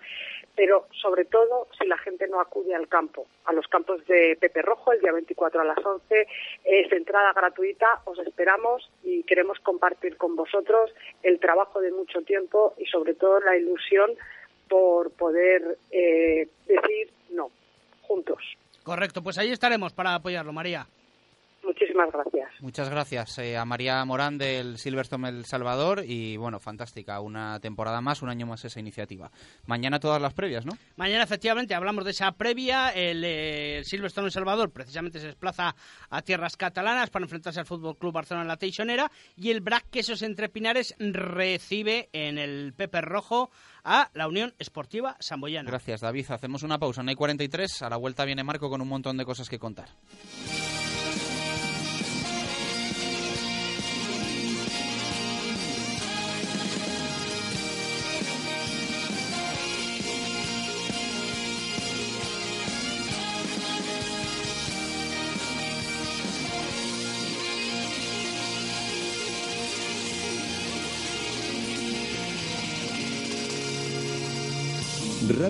pero 0.54 0.86
sobre 1.00 1.24
todo 1.24 1.66
si 1.76 1.88
la 1.88 1.98
gente 1.98 2.28
no 2.28 2.40
acude 2.40 2.74
al 2.74 2.86
campo, 2.86 3.26
a 3.46 3.52
los 3.52 3.66
campos 3.66 4.06
de 4.06 4.36
Pepe 4.40 4.62
Rojo 4.62 4.92
el 4.92 5.00
día 5.00 5.12
24 5.12 5.60
a 5.60 5.64
las 5.64 5.84
11, 5.84 6.26
es 6.64 6.92
entrada 6.92 7.32
gratuita, 7.32 8.02
os 8.04 8.18
esperamos 8.20 8.88
y 9.02 9.24
queremos 9.24 9.58
compartir 9.60 10.16
con 10.16 10.36
vosotros 10.36 10.94
el 11.24 11.40
trabajo 11.40 11.80
de 11.80 11.90
mucho 11.90 12.22
tiempo 12.22 12.74
y 12.78 12.86
sobre 12.86 13.14
todo 13.14 13.40
la 13.40 13.56
ilusión 13.56 14.12
por 14.68 15.10
poder 15.10 15.78
eh, 15.90 16.48
decir 16.66 17.10
no, 17.30 17.50
juntos. 18.02 18.40
Correcto, 18.84 19.22
pues 19.22 19.36
ahí 19.38 19.50
estaremos 19.50 19.92
para 19.92 20.14
apoyarlo, 20.14 20.52
María. 20.52 20.86
Muchísimas 21.64 22.10
gracias. 22.12 22.50
Muchas 22.60 22.90
gracias 22.90 23.38
eh, 23.38 23.56
a 23.56 23.64
María 23.64 24.04
Morán 24.04 24.36
del 24.38 24.78
Silverstone 24.78 25.28
El 25.28 25.44
Salvador 25.44 26.02
y 26.04 26.36
bueno, 26.36 26.58
fantástica, 26.58 27.20
una 27.20 27.60
temporada 27.60 28.00
más, 28.00 28.22
un 28.22 28.28
año 28.28 28.46
más 28.46 28.64
esa 28.64 28.80
iniciativa. 28.80 29.30
Mañana 29.66 30.00
todas 30.00 30.20
las 30.20 30.34
previas, 30.34 30.66
¿no? 30.66 30.72
Mañana, 30.96 31.22
efectivamente, 31.22 31.74
hablamos 31.74 32.04
de 32.04 32.10
esa 32.10 32.32
previa. 32.32 32.90
El, 32.90 33.24
eh, 33.24 33.78
el 33.78 33.84
Silverstone 33.84 34.26
El 34.26 34.32
Salvador 34.32 34.70
precisamente 34.72 35.20
se 35.20 35.26
desplaza 35.26 35.74
a 36.10 36.22
tierras 36.22 36.56
catalanas 36.56 37.10
para 37.10 37.24
enfrentarse 37.24 37.60
al 37.60 37.66
Fútbol 37.66 37.96
Club 37.96 38.12
Barcelona 38.12 38.42
en 38.42 38.48
la 38.48 38.56
Teixonera. 38.56 39.10
Y 39.36 39.50
el 39.50 39.60
Brac 39.60 39.86
Quesos 39.90 40.22
Entre 40.22 40.48
Pinares 40.48 40.94
recibe 40.98 42.08
en 42.12 42.38
el 42.38 42.72
Pepe 42.74 43.00
Rojo 43.00 43.50
a 43.84 44.10
la 44.14 44.28
Unión 44.28 44.54
Esportiva 44.58 45.16
Samboyana. 45.20 45.70
Gracias, 45.70 46.00
David. 46.00 46.30
Hacemos 46.30 46.62
una 46.62 46.78
pausa. 46.78 47.02
No 47.02 47.10
hay 47.10 47.16
43. 47.16 47.82
A 47.82 47.90
la 47.90 47.96
vuelta 47.96 48.24
viene 48.24 48.44
Marco 48.44 48.68
con 48.68 48.80
un 48.80 48.88
montón 48.88 49.16
de 49.16 49.24
cosas 49.24 49.48
que 49.48 49.58
contar. 49.58 49.88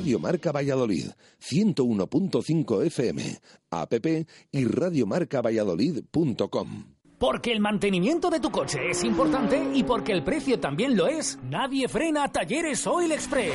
Radio 0.02 0.18
Marca 0.18 0.50
Valladolid, 0.50 1.10
101.5 1.40 2.86
FM, 2.86 3.38
app 3.70 3.92
y 4.50 4.64
radiomarcavalladolid.com. 4.64 6.84
Porque 7.20 7.52
el 7.52 7.60
mantenimiento 7.60 8.28
de 8.28 8.40
tu 8.40 8.50
coche 8.50 8.90
es 8.90 9.04
importante 9.04 9.64
y 9.72 9.84
porque 9.84 10.10
el 10.10 10.24
precio 10.24 10.58
también 10.58 10.96
lo 10.96 11.06
es, 11.06 11.38
nadie 11.44 11.86
frena 11.86 12.26
Talleres 12.26 12.84
Oil 12.84 13.12
Express. 13.12 13.54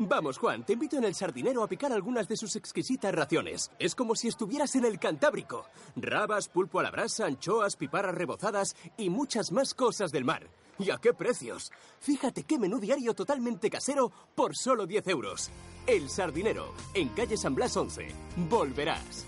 Vamos, 0.00 0.38
Juan, 0.38 0.64
te 0.64 0.74
invito 0.74 0.96
en 0.96 1.04
el 1.04 1.14
sardinero 1.14 1.62
a 1.64 1.66
picar 1.66 1.92
algunas 1.92 2.28
de 2.28 2.36
sus 2.36 2.54
exquisitas 2.54 3.12
raciones. 3.12 3.72
Es 3.80 3.96
como 3.96 4.14
si 4.14 4.28
estuvieras 4.28 4.76
en 4.76 4.84
el 4.84 5.00
Cantábrico. 5.00 5.64
Rabas, 5.96 6.48
pulpo 6.48 6.78
a 6.78 6.84
la 6.84 6.92
brasa, 6.92 7.26
anchoas, 7.26 7.74
piparas 7.74 8.14
rebozadas 8.14 8.76
y 8.96 9.10
muchas 9.10 9.50
más 9.50 9.74
cosas 9.74 10.12
del 10.12 10.24
mar. 10.24 10.48
¿Y 10.78 10.90
a 10.90 10.98
qué 10.98 11.12
precios? 11.12 11.72
Fíjate 11.98 12.44
qué 12.44 12.60
menú 12.60 12.78
diario 12.78 13.12
totalmente 13.12 13.68
casero 13.68 14.12
por 14.36 14.56
solo 14.56 14.86
10 14.86 15.08
euros. 15.08 15.50
El 15.88 16.08
sardinero, 16.08 16.74
en 16.94 17.08
calle 17.08 17.36
San 17.36 17.56
Blas 17.56 17.76
11. 17.76 18.06
Volverás. 18.48 19.27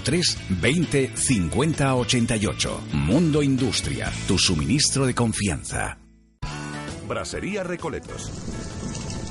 20 0.49 1.11
50 1.15 1.95
88. 1.95 2.81
Mundo 2.93 3.43
Industria, 3.43 4.11
tu 4.27 4.37
suministro 4.37 5.05
de 5.05 5.13
confianza. 5.13 5.97
Brasería 7.07 7.63
Recoletos. 7.63 8.31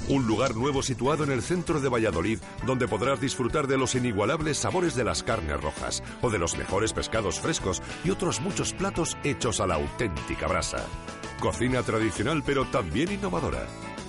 Un 0.09 0.27
lugar 0.27 0.57
nuevo 0.57 0.83
situado 0.83 1.25
en 1.25 1.31
el 1.31 1.41
centro 1.41 1.81
de 1.81 1.89
Valladolid 1.89 2.41
donde 2.67 2.89
podrás 2.89 3.21
disfrutar 3.21 3.67
de 3.67 3.79
los 3.79 3.95
inigualables 3.95 4.59
sabores 4.59 4.95
de 4.95 5.05
las 5.05 5.23
carnes 5.23 5.61
rojas 5.61 6.03
o 6.21 6.31
de 6.31 6.39
los 6.39 6.59
mejores 6.59 6.93
pescados 6.93 7.41
frescos 7.41 7.81
y 8.05 8.11
otros 8.11 8.41
muchos 8.41 8.73
platos 8.73 9.17
hechos 9.23 9.61
a 9.61 9.67
la 9.67 9.77
auténtica 9.77 10.47
brasa. 10.49 10.85
Cocina 11.41 11.83
tradicional 11.83 12.43
pero 12.45 12.65
también 12.67 13.13
innovadora. 13.13 13.67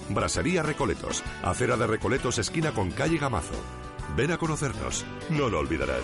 Brasería 0.09 0.63
Recoletos, 0.63 1.23
acera 1.43 1.77
de 1.77 1.87
Recoletos 1.87 2.39
esquina 2.39 2.71
con 2.71 2.91
calle 2.91 3.17
Gamazo. 3.17 3.55
Ven 4.15 4.31
a 4.31 4.37
conocernos, 4.37 5.05
no 5.29 5.49
lo 5.49 5.59
olvidarás. 5.59 6.03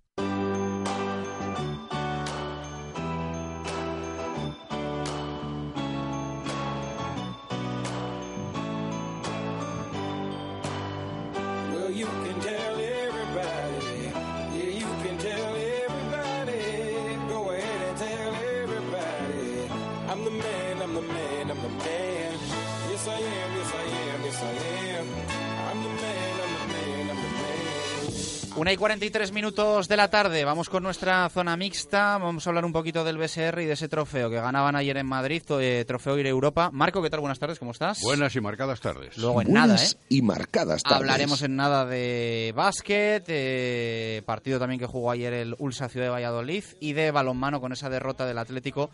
y 28.71 28.77
43 28.77 29.33
minutos 29.33 29.89
de 29.89 29.97
la 29.97 30.09
tarde, 30.09 30.45
vamos 30.45 30.69
con 30.69 30.81
nuestra 30.81 31.27
zona 31.29 31.57
mixta, 31.57 32.17
vamos 32.17 32.45
a 32.45 32.49
hablar 32.49 32.63
un 32.63 32.71
poquito 32.71 33.03
del 33.03 33.17
BSR 33.17 33.61
y 33.61 33.65
de 33.65 33.73
ese 33.73 33.89
trofeo 33.89 34.29
que 34.29 34.37
ganaban 34.37 34.77
ayer 34.77 34.95
en 34.95 35.07
Madrid, 35.07 35.43
eh, 35.59 35.83
trofeo 35.85 36.17
Ir 36.17 36.27
Europa. 36.27 36.69
Marco, 36.71 37.01
¿qué 37.01 37.09
tal? 37.09 37.19
Buenas 37.19 37.37
tardes, 37.37 37.59
¿cómo 37.59 37.71
estás? 37.71 37.99
Buenas 38.01 38.33
y 38.35 38.39
marcadas 38.39 38.79
tardes. 38.79 39.17
Luego 39.17 39.41
en 39.41 39.51
nada, 39.51 39.75
¿eh? 39.75 39.87
y 40.07 40.21
marcadas 40.21 40.83
tardes. 40.83 40.99
Hablaremos 40.99 41.41
en 41.41 41.57
nada 41.57 41.85
de 41.85 42.53
básquet, 42.55 43.25
eh, 43.27 44.21
partido 44.25 44.57
también 44.57 44.79
que 44.79 44.85
jugó 44.85 45.11
ayer 45.11 45.33
el 45.33 45.55
Ulsa 45.59 45.89
Ciudad 45.89 46.05
de 46.05 46.11
Valladolid 46.11 46.63
y 46.79 46.93
de 46.93 47.11
balonmano 47.11 47.59
con 47.59 47.73
esa 47.73 47.89
derrota 47.89 48.25
del 48.25 48.37
Atlético 48.37 48.89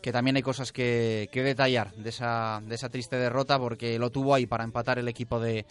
que 0.00 0.12
también 0.12 0.34
hay 0.36 0.42
cosas 0.42 0.72
que, 0.72 1.28
que 1.32 1.42
detallar 1.42 1.94
de 1.94 2.10
esa, 2.10 2.60
de 2.66 2.74
esa 2.74 2.88
triste 2.88 3.16
derrota 3.16 3.58
porque 3.58 3.98
lo 3.98 4.10
tuvo 4.10 4.34
ahí 4.34 4.46
para 4.46 4.64
empatar 4.64 4.98
el 4.98 5.06
equipo 5.06 5.38
de 5.38 5.64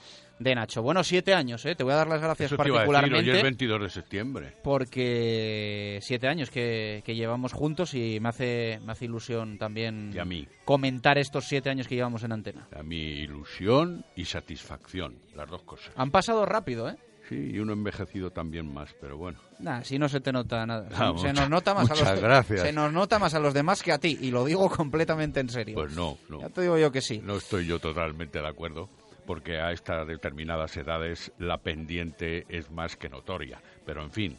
de 0.44 0.56
Nacho. 0.56 0.82
Bueno, 0.82 1.04
siete 1.04 1.34
años, 1.34 1.66
¿eh? 1.66 1.76
te 1.76 1.84
voy 1.84 1.94
a 1.94 1.98
dar 1.98 2.08
las 2.08 2.22
gracias 2.22 2.52
Eso 2.52 2.62
te 2.62 2.68
iba 2.68 2.80
a 2.80 2.82
decir, 2.82 2.94
particularmente. 2.94 3.32
hoy 3.32 3.38
es 3.38 3.44
22 3.44 3.82
de 3.82 3.90
septiembre. 3.90 4.54
porque 4.64 6.00
siete 6.02 6.28
años 6.28 6.50
que, 6.50 7.02
que 7.06 7.16
llevamos 7.16 7.54
juntos 7.54 7.94
y 7.94 8.20
me 8.20 8.30
hace, 8.30 8.80
me 8.86 8.92
hace 8.92 9.06
ilusión 9.06 9.58
también 9.58 10.12
Y 10.14 10.20
a 10.20 10.26
mí. 10.26 10.48
comentar 10.66 11.18
estos 11.18 11.46
siete 11.48 11.70
años 11.70 11.88
que 11.88 11.96
llevamos 11.96 12.24
en 12.24 12.32
antena. 12.32 12.68
A 12.78 12.84
mi 12.84 12.98
ilusión 12.98 14.06
y 14.16 14.26
satisfacción, 14.26 15.16
las 15.36 15.50
dos 15.50 15.64
cosas. 15.64 15.94
Han 15.96 16.12
pasado 16.12 16.46
rápido, 16.46 16.90
¿eh? 16.90 16.98
Sí, 17.30 17.52
y 17.54 17.60
uno 17.60 17.72
envejecido 17.74 18.32
también 18.32 18.74
más, 18.74 18.94
pero 19.00 19.16
bueno. 19.18 19.40
Nah, 19.60 19.84
si 19.84 19.98
no 19.98 20.10
se 20.10 20.20
te 20.20 20.34
nota 20.34 20.66
nada. 20.66 20.90
Ah, 20.92 21.14
se 21.16 21.28
mucha- 21.30 21.34
nos 21.34 21.50
nota 21.50 21.74
más 21.74 21.90
a 21.90 21.96
los 21.96 22.22
gracias. 22.22 22.62
se 22.62 22.74
nos 22.74 22.92
nota 22.92 23.20
más 23.20 23.34
a 23.36 23.40
los 23.40 23.54
demás 23.54 23.82
que 23.84 23.94
a 23.94 24.00
ti 24.00 24.18
y 24.20 24.32
lo 24.32 24.44
digo 24.44 24.70
completamente 24.70 25.40
en 25.40 25.48
serio. 25.48 25.76
Pues 25.76 25.94
no, 25.96 26.18
no. 26.30 26.42
Ya 26.42 26.50
te 26.50 26.62
digo 26.62 26.78
yo 26.78 26.92
que 26.92 27.00
sí. 27.00 27.22
No 27.24 27.38
estoy 27.38 27.66
yo 27.68 27.80
totalmente 27.80 28.42
de 28.42 28.48
acuerdo, 28.48 28.90
porque 29.32 29.62
a 29.62 29.72
estas 29.72 30.06
determinadas 30.06 30.76
edades 30.76 31.32
la 31.40 31.58
pendiente 31.60 32.46
es 32.50 32.70
más 32.70 32.98
que 32.98 33.08
notoria. 33.08 33.62
Pero 33.86 34.04
en 34.04 34.12
fin, 34.12 34.38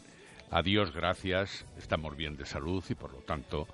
a 0.51 0.61
Dios 0.61 0.93
gracias, 0.93 1.65
estamos 1.79 2.15
bien 2.15 2.37
de 2.37 2.45
salud 2.45 2.83
y 2.87 2.93
por 2.93 3.11
lo 3.11 3.21
tanto 3.21 3.65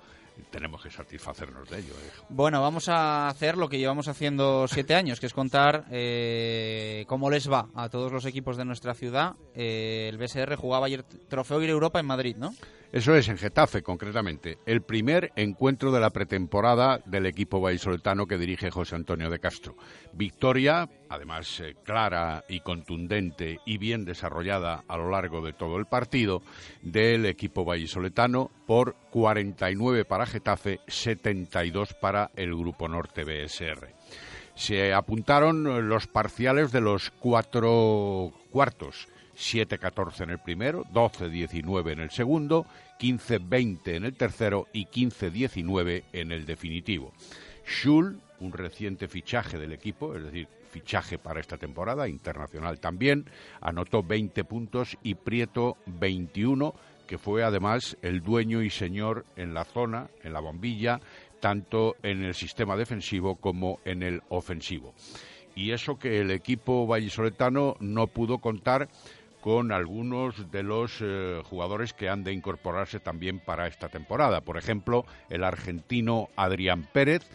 tenemos 0.50 0.82
que 0.82 0.88
satisfacernos 0.88 1.68
de 1.68 1.80
ello. 1.80 1.92
¿eh? 1.92 2.22
Bueno, 2.30 2.62
vamos 2.62 2.88
a 2.88 3.28
hacer 3.28 3.58
lo 3.58 3.68
que 3.68 3.76
llevamos 3.76 4.08
haciendo 4.08 4.66
siete 4.66 4.94
años, 4.94 5.20
que 5.20 5.26
es 5.26 5.34
contar 5.34 5.84
eh, 5.90 7.04
cómo 7.06 7.28
les 7.28 7.52
va 7.52 7.68
a 7.74 7.90
todos 7.90 8.10
los 8.10 8.24
equipos 8.24 8.56
de 8.56 8.64
nuestra 8.64 8.94
ciudad. 8.94 9.34
Eh, 9.54 10.08
el 10.08 10.16
BSR 10.16 10.56
jugaba 10.56 10.86
ayer 10.86 11.02
Trofeo 11.02 11.60
Ir 11.60 11.68
Europa 11.68 12.00
en 12.00 12.06
Madrid, 12.06 12.36
¿no? 12.38 12.54
Eso 12.92 13.14
es, 13.14 13.28
en 13.28 13.38
Getafe 13.38 13.82
concretamente, 13.82 14.58
el 14.66 14.82
primer 14.82 15.30
encuentro 15.36 15.92
de 15.92 16.00
la 16.00 16.10
pretemporada 16.10 16.98
del 17.06 17.26
equipo 17.26 17.60
vallisoletano 17.60 18.26
que 18.26 18.36
dirige 18.36 18.72
José 18.72 18.96
Antonio 18.96 19.30
de 19.30 19.38
Castro. 19.38 19.76
Victoria, 20.12 20.88
además 21.08 21.60
eh, 21.60 21.76
clara 21.84 22.44
y 22.48 22.58
contundente 22.60 23.60
y 23.64 23.78
bien 23.78 24.04
desarrollada 24.04 24.82
a 24.88 24.96
lo 24.96 25.08
largo 25.08 25.40
de 25.40 25.52
todo 25.52 25.76
el 25.76 25.86
partido, 25.86 26.42
del 26.82 27.26
equipo 27.26 27.64
vallisoletano 27.64 28.50
por 28.66 28.96
49 29.12 30.04
para 30.04 30.26
Getafe, 30.26 30.80
72 30.88 31.94
para 31.94 32.32
el 32.34 32.56
Grupo 32.56 32.88
Norte 32.88 33.22
BSR. 33.22 33.94
Se 34.56 34.92
apuntaron 34.92 35.88
los 35.88 36.08
parciales 36.08 36.72
de 36.72 36.80
los 36.80 37.12
cuatro 37.12 38.32
cuartos. 38.50 39.06
7-14 39.40 40.24
en 40.24 40.30
el 40.30 40.38
primero, 40.38 40.84
12-19 40.92 41.92
en 41.92 42.00
el 42.00 42.10
segundo, 42.10 42.66
15-20 43.00 43.96
en 43.96 44.04
el 44.04 44.14
tercero 44.14 44.68
y 44.72 44.86
15-19 44.86 46.04
en 46.12 46.30
el 46.30 46.44
definitivo. 46.44 47.12
Schul, 47.66 48.20
un 48.40 48.52
reciente 48.52 49.08
fichaje 49.08 49.58
del 49.58 49.72
equipo, 49.72 50.14
es 50.14 50.24
decir, 50.24 50.46
fichaje 50.70 51.18
para 51.18 51.40
esta 51.40 51.56
temporada, 51.56 52.06
internacional 52.08 52.78
también, 52.78 53.24
anotó 53.60 54.02
20 54.02 54.44
puntos 54.44 54.96
y 55.02 55.14
Prieto 55.14 55.78
21, 55.86 56.74
que 57.06 57.18
fue 57.18 57.42
además 57.42 57.96
el 58.02 58.22
dueño 58.22 58.62
y 58.62 58.70
señor 58.70 59.24
en 59.36 59.54
la 59.54 59.64
zona, 59.64 60.10
en 60.22 60.32
la 60.32 60.40
bombilla, 60.40 61.00
tanto 61.40 61.96
en 62.02 62.22
el 62.22 62.34
sistema 62.34 62.76
defensivo 62.76 63.36
como 63.36 63.80
en 63.84 64.02
el 64.02 64.22
ofensivo. 64.28 64.94
Y 65.54 65.72
eso 65.72 65.98
que 65.98 66.20
el 66.20 66.30
equipo 66.30 66.86
vallisoletano 66.86 67.76
no 67.80 68.06
pudo 68.06 68.38
contar 68.38 68.88
con 69.40 69.72
algunos 69.72 70.50
de 70.50 70.62
los 70.62 70.98
eh, 71.00 71.40
jugadores 71.44 71.92
que 71.92 72.08
han 72.08 72.24
de 72.24 72.32
incorporarse 72.32 73.00
también 73.00 73.40
para 73.40 73.66
esta 73.66 73.88
temporada. 73.88 74.42
Por 74.42 74.58
ejemplo, 74.58 75.06
el 75.28 75.44
argentino 75.44 76.28
Adrián 76.36 76.88
Pérez, 76.92 77.26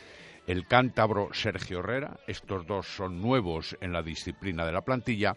el 0.48 0.68
cántabro 0.68 1.30
Sergio 1.34 1.80
Herrera. 1.80 2.18
Estos 2.28 2.68
dos 2.68 2.88
son 2.88 3.22
nuevos 3.22 3.78
en 3.82 3.94
la 3.94 4.04
disciplina 4.04 4.66
de 4.66 4.72
la 4.72 4.82
plantilla 4.82 5.36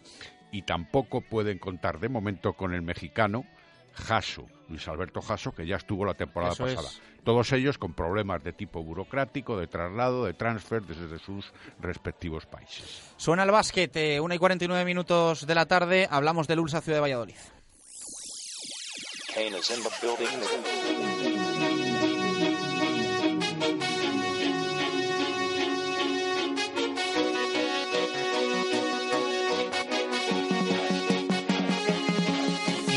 y 0.51 0.63
tampoco 0.63 1.21
pueden 1.21 1.59
contar 1.59 1.99
de 1.99 2.09
momento 2.09 2.53
con 2.53 2.73
el 2.73 2.81
mexicano 2.81 3.45
Jasso, 3.93 4.45
Luis 4.69 4.87
Alberto 4.87 5.21
Jasso, 5.21 5.51
que 5.51 5.65
ya 5.65 5.75
estuvo 5.77 6.05
la 6.05 6.13
temporada 6.13 6.53
Eso 6.53 6.65
pasada. 6.65 6.87
es. 6.87 7.01
Todos 7.23 7.51
ellos 7.51 7.77
con 7.77 7.93
problemas 7.93 8.43
de 8.43 8.53
tipo 8.53 8.81
burocrático, 8.83 9.57
de 9.57 9.67
traslado, 9.67 10.25
de 10.25 10.33
transfer 10.33 10.81
desde 10.83 11.19
sus 11.19 11.51
respectivos 11.79 12.45
países. 12.45 13.01
Suena 13.17 13.43
el 13.43 13.51
básquet, 13.51 13.95
eh, 13.97 14.19
1 14.19 14.33
y 14.33 14.37
49 14.37 14.85
minutos 14.85 15.45
de 15.45 15.55
la 15.55 15.65
tarde, 15.65 16.07
hablamos 16.09 16.47
del 16.47 16.59
Ulsa 16.59 16.81
Ciudad 16.81 16.97
de 16.97 17.01
Valladolid. 17.01 17.35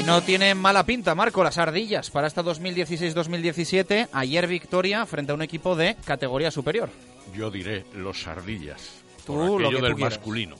Y 0.02 0.04
no 0.04 0.20
tienen 0.20 0.58
mala 0.58 0.84
pinta, 0.84 1.14
Marco, 1.14 1.44
las 1.44 1.58
ardillas 1.58 2.10
para 2.10 2.26
esta 2.26 2.42
2016-2017. 2.42 4.08
Ayer 4.12 4.48
victoria 4.48 5.06
frente 5.06 5.30
a 5.30 5.34
un 5.36 5.42
equipo 5.42 5.76
de 5.76 5.96
categoría 6.04 6.50
superior. 6.50 6.90
Yo 7.32 7.52
diré 7.52 7.84
los 7.94 8.26
ardillas, 8.26 9.04
Tú, 9.24 9.34
por 9.34 9.60
lo 9.60 9.70
que 9.70 9.80
del 9.80 9.96
masculino. 9.96 10.56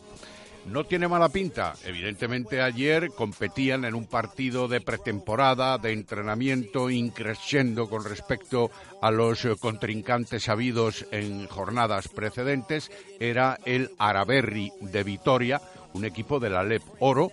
No 0.67 0.85
tiene 0.85 1.09
mala 1.09 1.29
pinta. 1.29 1.75
Evidentemente 1.85 2.63
ayer 2.63 3.09
competían 3.09 3.85
en 3.85 3.97
un 3.97 4.07
partido 4.07 4.69
de 4.69 4.81
pretemporada, 4.81 5.77
de 5.77 5.93
entrenamiento 5.93 6.89
increciendo 6.89 7.89
con 7.89 8.05
respecto 8.05 8.71
a 9.01 9.11
los 9.11 9.45
eh, 9.45 9.57
contrincantes 9.59 10.49
habidos 10.49 11.05
en 11.11 11.49
jornadas 11.49 12.07
precedentes. 12.07 12.93
Era 13.19 13.59
el 13.65 13.91
Araberri 13.99 14.71
de 14.81 15.03
Vitoria, 15.03 15.61
un 15.95 16.05
equipo 16.05 16.39
de 16.39 16.51
la 16.51 16.63
LEP 16.63 16.83
Oro 17.01 17.33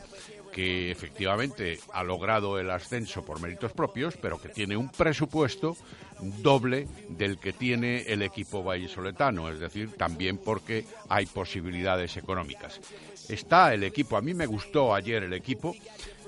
que 0.60 0.92
efectivamente 0.92 1.80
ha 1.94 2.04
logrado 2.04 2.60
el 2.60 2.70
ascenso 2.70 3.24
por 3.24 3.40
méritos 3.40 3.72
propios, 3.72 4.18
pero 4.18 4.42
que 4.42 4.50
tiene 4.50 4.76
un 4.76 4.90
presupuesto 4.90 5.78
doble 6.20 6.86
del 7.08 7.38
que 7.40 7.54
tiene 7.54 8.02
el 8.02 8.22
equipo 8.24 8.62
vallisoletano, 8.62 9.50
es 9.50 9.58
decir, 9.62 9.94
también 9.96 10.38
porque 10.38 10.84
hay 11.08 11.28
posibilidades 11.28 12.18
económicas. 12.18 12.82
Está 13.30 13.74
el 13.74 13.86
equipo, 13.86 14.18
a 14.18 14.22
mí 14.22 14.34
me 14.34 14.48
gustó 14.48 14.94
ayer 14.94 15.24
el 15.24 15.32
equipo, 15.32 15.74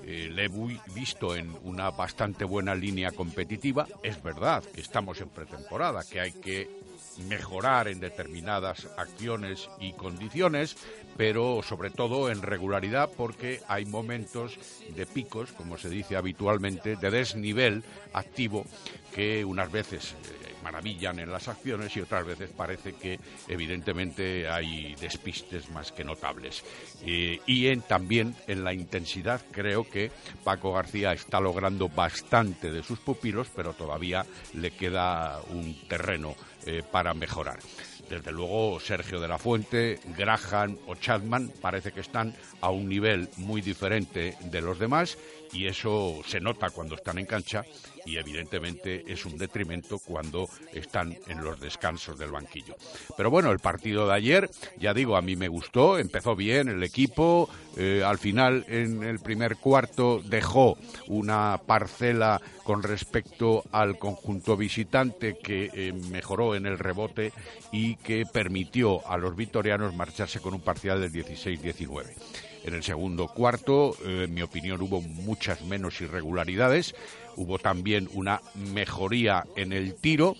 eh, 0.06 0.30
le 0.32 0.46
he 0.46 0.48
vi- 0.48 0.80
visto 0.96 1.36
en 1.36 1.54
una 1.66 1.92
bastante 1.92 2.46
buena 2.46 2.74
línea 2.74 3.12
competitiva. 3.12 3.86
Es 4.02 4.24
verdad 4.24 4.64
que 4.64 4.80
estamos 4.80 5.20
en 5.20 5.28
pretemporada, 5.28 6.06
que 6.10 6.22
hay 6.22 6.32
que 6.32 6.70
mejorar 7.28 7.88
en 7.88 8.00
determinadas 8.00 8.88
acciones 8.98 9.70
y 9.80 9.94
condiciones, 9.94 10.78
pero 11.18 11.62
sobre 11.64 11.90
todo 11.90 12.30
en 12.30 12.42
regularidad 12.42 13.10
porque 13.16 13.62
hay 13.68 13.86
momentos 13.86 14.58
de 14.96 15.06
picos, 15.06 15.52
como 15.52 15.78
se 15.78 15.90
dice 15.90 16.16
habitualmente, 16.16 16.96
de 16.96 17.12
desnivel 17.12 17.84
activo 18.14 18.66
que 19.14 19.44
unas 19.44 19.72
veces 19.72 20.14
eh, 20.14 20.52
maravillan 20.64 21.20
en 21.20 21.32
las 21.32 21.48
acciones 21.48 21.96
y 21.96 22.02
otras 22.02 22.26
veces 22.26 22.50
parece 22.52 22.94
que 22.94 23.20
evidentemente 23.48 24.48
hay 24.50 24.96
despistes 24.96 25.70
más 25.70 25.92
que 25.92 26.04
notables. 26.04 26.64
Eh, 27.06 27.40
y 27.46 27.76
también 27.78 28.36
en 28.48 28.64
la 28.64 28.74
intensidad 28.74 29.42
creo 29.52 29.90
que 29.90 30.12
Paco 30.44 30.74
García 30.74 31.14
está 31.14 31.40
logrando 31.40 31.90
bastante 31.90 32.72
de 32.72 32.84
sus 32.84 33.00
pupilos, 33.00 33.48
pero 33.56 33.74
todavía 33.74 34.26
le 34.54 34.72
queda 34.72 35.42
un 35.50 35.88
terreno 35.88 36.36
eh, 36.66 36.84
para 36.90 37.14
mejorar. 37.14 37.60
Desde 38.10 38.32
luego, 38.32 38.80
Sergio 38.80 39.22
de 39.22 39.28
la 39.28 39.38
Fuente, 39.38 40.00
Graham 40.18 40.78
o 40.88 40.96
Chapman 40.96 41.50
parece 41.62 41.94
que 41.94 42.02
están 42.02 42.36
a 42.60 42.70
un 42.70 42.90
nivel 42.90 43.30
muy 43.38 43.62
diferente 43.62 44.36
de 44.42 44.62
los 44.62 44.78
demás 44.80 45.18
y 45.54 45.68
eso 45.68 46.22
se 46.28 46.42
nota 46.42 46.70
cuando 46.70 46.96
están 46.96 47.20
en 47.20 47.26
cancha 47.26 47.64
y 48.06 48.18
evidentemente 48.18 49.04
es 49.08 49.26
un 49.26 49.38
detrimento 49.38 50.00
cuando 50.00 50.50
están 50.74 51.18
en 51.28 51.44
los 51.44 51.60
descansos 51.60 52.18
del 52.18 52.32
banquillo. 52.32 52.76
Pero 53.18 53.30
bueno, 53.30 53.52
el 53.52 53.60
partido 53.60 54.08
de 54.08 54.14
ayer, 54.14 54.50
ya 54.78 54.94
digo, 54.94 55.16
a 55.16 55.22
mí 55.22 55.36
me 55.36 55.48
gustó, 55.48 55.98
empezó 55.98 56.36
bien 56.36 56.70
el 56.70 56.84
equipo, 56.84 57.50
eh, 57.78 58.04
al 58.06 58.18
final 58.18 58.66
en 58.68 59.04
el 59.04 59.20
primer 59.20 59.58
cuarto 59.58 60.22
dejó 60.24 60.78
una 61.08 61.60
parcela 61.66 62.42
con 62.64 62.84
respecto 62.84 63.64
al 63.72 63.98
conjunto 63.98 64.58
visitante 64.58 65.38
que 65.38 65.70
eh, 65.74 65.94
mejoró 66.10 66.56
en 66.56 66.66
el 66.66 66.78
rebote 66.78 67.32
y 67.72 67.96
que 67.98 68.26
permitió 68.26 69.08
a 69.08 69.18
los 69.18 69.36
vitorianos 69.36 69.96
marcharse 69.96 70.40
con 70.40 70.54
un 70.54 70.62
parcial 70.62 71.02
del 71.02 71.12
16-19. 71.12 72.06
En 72.64 72.76
el 72.76 72.84
segundo 72.84 73.28
cuarto, 73.28 73.96
eh, 74.06 74.26
en 74.26 74.34
mi 74.34 74.44
opinión, 74.44 74.82
hubo 74.82 75.02
muchas 75.02 75.62
menos 75.64 76.00
irregularidades. 76.02 76.94
Hubo 77.36 77.60
también 77.60 78.10
una 78.14 78.42
mejoría 78.56 79.46
en 79.56 79.74
el 79.74 79.96
tiro, 79.96 80.36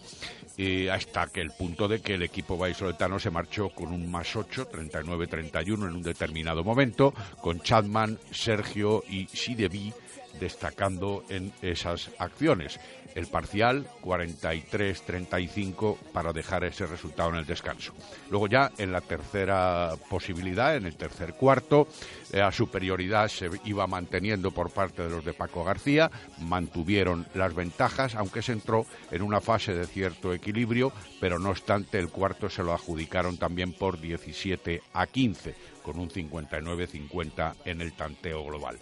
eh, 0.58 0.92
hasta 0.92 1.28
que 1.28 1.42
el 1.42 1.52
punto 1.52 1.88
de 1.88 2.02
que 2.02 2.16
el 2.16 2.24
equipo 2.24 2.58
vallisoletano 2.58 3.20
se 3.20 3.32
marchó 3.32 3.70
con 3.70 3.92
un 3.92 4.10
más 4.12 4.36
8, 4.36 4.70
39-31 4.72 5.88
en 5.88 5.96
un 5.96 6.04
determinado 6.04 6.64
momento, 6.64 7.14
con 7.42 7.62
Chadman, 7.62 8.20
Sergio 8.32 9.04
y 9.10 9.28
Sidebi 9.28 9.94
destacando 10.40 11.24
en 11.30 11.52
esas 11.62 12.10
acciones. 12.18 12.80
El 13.16 13.28
parcial 13.28 13.88
43-35 14.02 15.98
para 16.14 16.34
dejar 16.34 16.64
ese 16.64 16.86
resultado 16.86 17.30
en 17.30 17.36
el 17.38 17.46
descanso. 17.46 17.94
Luego 18.30 18.48
ya 18.48 18.72
en 18.78 18.92
la 18.92 19.02
tercera 19.02 19.94
posibilidad, 20.10 20.76
en 20.76 20.86
el 20.86 20.96
tercer 20.96 21.34
cuarto, 21.34 21.88
eh, 22.32 22.38
la 22.40 22.52
superioridad 22.52 23.28
se 23.28 23.50
iba 23.66 23.88
manteniendo 23.88 24.52
por 24.52 24.72
parte 24.72 25.04
de 25.04 25.10
los 25.10 25.26
de 25.26 25.34
Paco 25.34 25.64
García, 25.64 26.10
mantuvieron 26.40 27.28
las 27.34 27.54
ventajas, 27.54 28.16
aunque 28.16 28.42
se 28.42 28.54
entró 28.54 28.86
en 29.12 29.22
una 29.22 29.42
fase 29.42 29.74
de 29.74 29.86
cierto 29.88 30.34
equilibrio, 30.34 30.92
pero 31.20 31.40
no 31.40 31.50
obstante 31.50 32.00
el 32.00 32.10
cuarto 32.10 32.50
se 32.50 32.64
lo 32.64 32.74
adjudicaron 32.74 33.38
también 33.38 33.74
por 33.74 34.00
17 34.00 34.82
a 34.94 35.08
15, 35.08 35.56
con 35.84 36.00
un 36.00 36.10
59-50 36.10 37.56
en 37.66 37.82
el 37.82 37.94
tanteo 37.94 38.44
global 38.46 38.78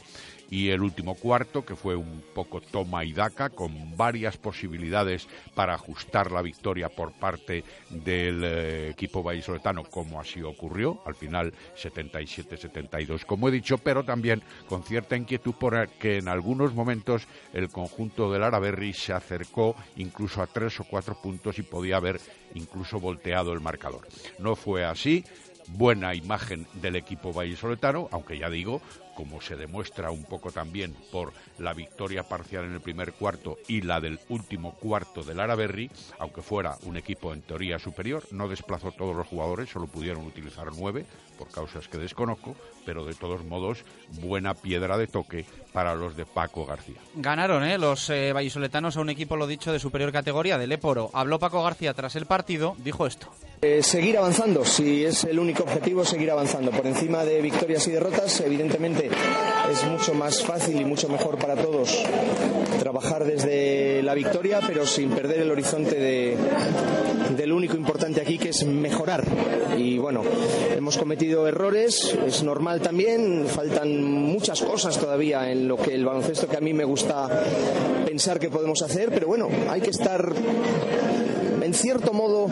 y 0.50 0.70
el 0.70 0.82
último 0.82 1.16
cuarto, 1.16 1.64
que 1.64 1.76
fue 1.76 1.96
un 1.96 2.24
poco 2.34 2.62
toma 2.62 3.04
y 3.06 3.14
daca, 3.14 3.50
con 3.50 3.96
varias 3.96 4.38
posibilidades 4.38 5.28
para 5.54 5.74
ajustar 5.74 6.32
la 6.32 6.42
victoria 6.42 6.90
por 6.90 7.14
parte 7.14 7.64
del 7.90 8.44
eh, 8.44 8.90
equipo 8.90 9.24
vallisoletano, 9.24 9.84
como 9.84 10.20
así 10.20 10.42
ocurrió, 10.42 11.02
al 11.06 11.16
final 11.16 11.54
77-72, 11.76 13.26
como 13.26 13.50
he 13.50 13.52
dicho, 13.52 13.78
pero 13.78 14.04
también 14.04 14.42
con 14.68 14.84
cierta 14.84 15.16
inquietud 15.16 15.54
porque 15.60 16.18
en 16.18 16.28
algunos 16.28 16.74
momentos 16.74 17.28
el 17.54 17.70
conjunto 17.70 18.32
del 18.32 18.44
Araberri 18.44 18.94
se 18.94 19.14
acercó 19.14 19.76
incluso 19.98 20.42
a 20.42 20.48
tres 20.48 20.80
o 20.80 20.84
cuatro 20.84 21.16
puntos 21.22 21.60
y 21.60 21.64
podía 21.64 21.98
haber 21.98 22.20
incluso 22.56 23.00
volteado 23.00 23.54
el 23.54 23.60
marcador. 23.60 24.08
No 24.40 24.56
fue 24.56 24.86
así, 24.86 25.24
buena 25.68 26.16
imagen 26.16 26.68
del 26.74 26.96
equipo 26.96 27.32
vallisoletano, 27.32 28.08
aunque 28.12 28.38
ya 28.38 28.50
digo, 28.50 28.82
como 29.20 29.42
se 29.42 29.58
demuestra 29.58 30.12
un 30.12 30.24
poco 30.24 30.50
también 30.50 30.96
por 31.12 31.34
la 31.58 31.74
victoria 31.74 32.24
parcial 32.24 32.64
en 32.64 32.72
el 32.72 32.80
primer 32.80 33.12
cuarto 33.12 33.58
y 33.68 33.82
la 33.82 34.00
del 34.00 34.18
último 34.30 34.76
cuarto 34.76 35.24
del 35.24 35.42
Araberri, 35.42 35.92
aunque 36.20 36.42
fuera 36.42 36.78
un 36.84 36.96
equipo 36.96 37.34
en 37.34 37.42
teoría 37.42 37.80
superior, 37.80 38.24
no 38.32 38.48
desplazó 38.48 38.94
todos 38.94 39.14
los 39.14 39.28
jugadores, 39.28 39.72
solo 39.72 39.88
pudieron 39.88 40.26
utilizar 40.26 40.70
nueve 40.74 41.06
por 41.38 41.50
causas 41.50 41.90
que 41.90 41.98
desconozco, 41.98 42.56
pero 42.86 43.04
de 43.04 43.14
todos 43.14 43.44
modos 43.44 43.84
buena 44.22 44.54
piedra 44.54 44.98
de 44.98 45.08
toque 45.08 45.46
para 45.74 45.96
los 45.96 46.16
de 46.16 46.26
Paco 46.26 46.66
García. 46.66 47.02
Ganaron 47.16 47.66
¿eh? 47.66 47.78
los 47.78 48.10
eh, 48.10 48.32
vallisoletanos 48.32 48.96
a 48.96 49.02
un 49.02 49.10
equipo, 49.10 49.36
lo 49.36 49.48
dicho, 49.48 49.74
de 49.74 49.80
superior 49.80 50.14
categoría, 50.14 50.58
del 50.58 50.72
Époro. 50.72 51.10
Habló 51.14 51.40
Paco 51.40 51.62
García 51.62 51.94
tras 51.94 52.16
el 52.16 52.26
partido, 52.26 52.78
dijo 52.80 53.06
esto. 53.06 53.30
Eh, 53.62 53.84
seguir 53.84 54.18
avanzando, 54.18 54.64
si 54.64 55.04
es 55.04 55.26
el 55.26 55.38
único 55.38 55.64
objetivo, 55.64 56.06
seguir 56.06 56.32
avanzando. 56.32 56.72
Por 56.72 56.88
encima 56.88 57.26
de 57.26 57.42
victorias 57.42 57.86
y 57.90 57.92
derrotas, 57.92 58.40
evidentemente 58.40 59.10
es 59.70 59.84
mucho 59.84 60.14
más 60.14 60.42
fácil 60.42 60.80
y 60.80 60.86
mucho 60.86 61.10
mejor 61.10 61.38
para 61.38 61.58
todos 61.58 62.06
trabajar 62.80 63.26
desde 63.26 64.02
la 64.02 64.14
victoria, 64.14 64.62
pero 64.66 64.86
sin 64.86 65.10
perder 65.10 65.42
el 65.42 65.52
horizonte 65.52 66.00
de, 66.00 66.38
del 67.36 67.52
único 67.52 67.76
importante 67.76 68.22
aquí, 68.22 68.38
que 68.38 68.50
es 68.50 68.66
mejorar. 68.66 69.26
Y 69.78 69.98
bueno, 69.98 70.24
hemos 70.74 70.98
cometido 70.98 71.46
errores, 71.46 72.18
es 72.26 72.42
normal 72.44 72.80
también, 72.80 73.46
faltan 73.46 74.02
muchas 74.02 74.62
cosas 74.62 74.98
todavía 74.98 75.52
en 75.52 75.68
lo 75.68 75.76
que 75.76 75.96
el 75.96 76.06
baloncesto 76.06 76.48
que 76.48 76.56
a 76.56 76.62
mí 76.62 76.74
me 76.74 76.86
gusta 76.86 77.28
pensar 78.06 78.40
que 78.40 78.50
podemos 78.50 78.82
hacer, 78.84 79.10
pero 79.10 79.28
bueno, 79.28 79.50
hay 79.70 79.82
que 79.82 79.90
estar 79.90 80.34
en 81.62 81.74
cierto 81.74 82.14
modo 82.14 82.48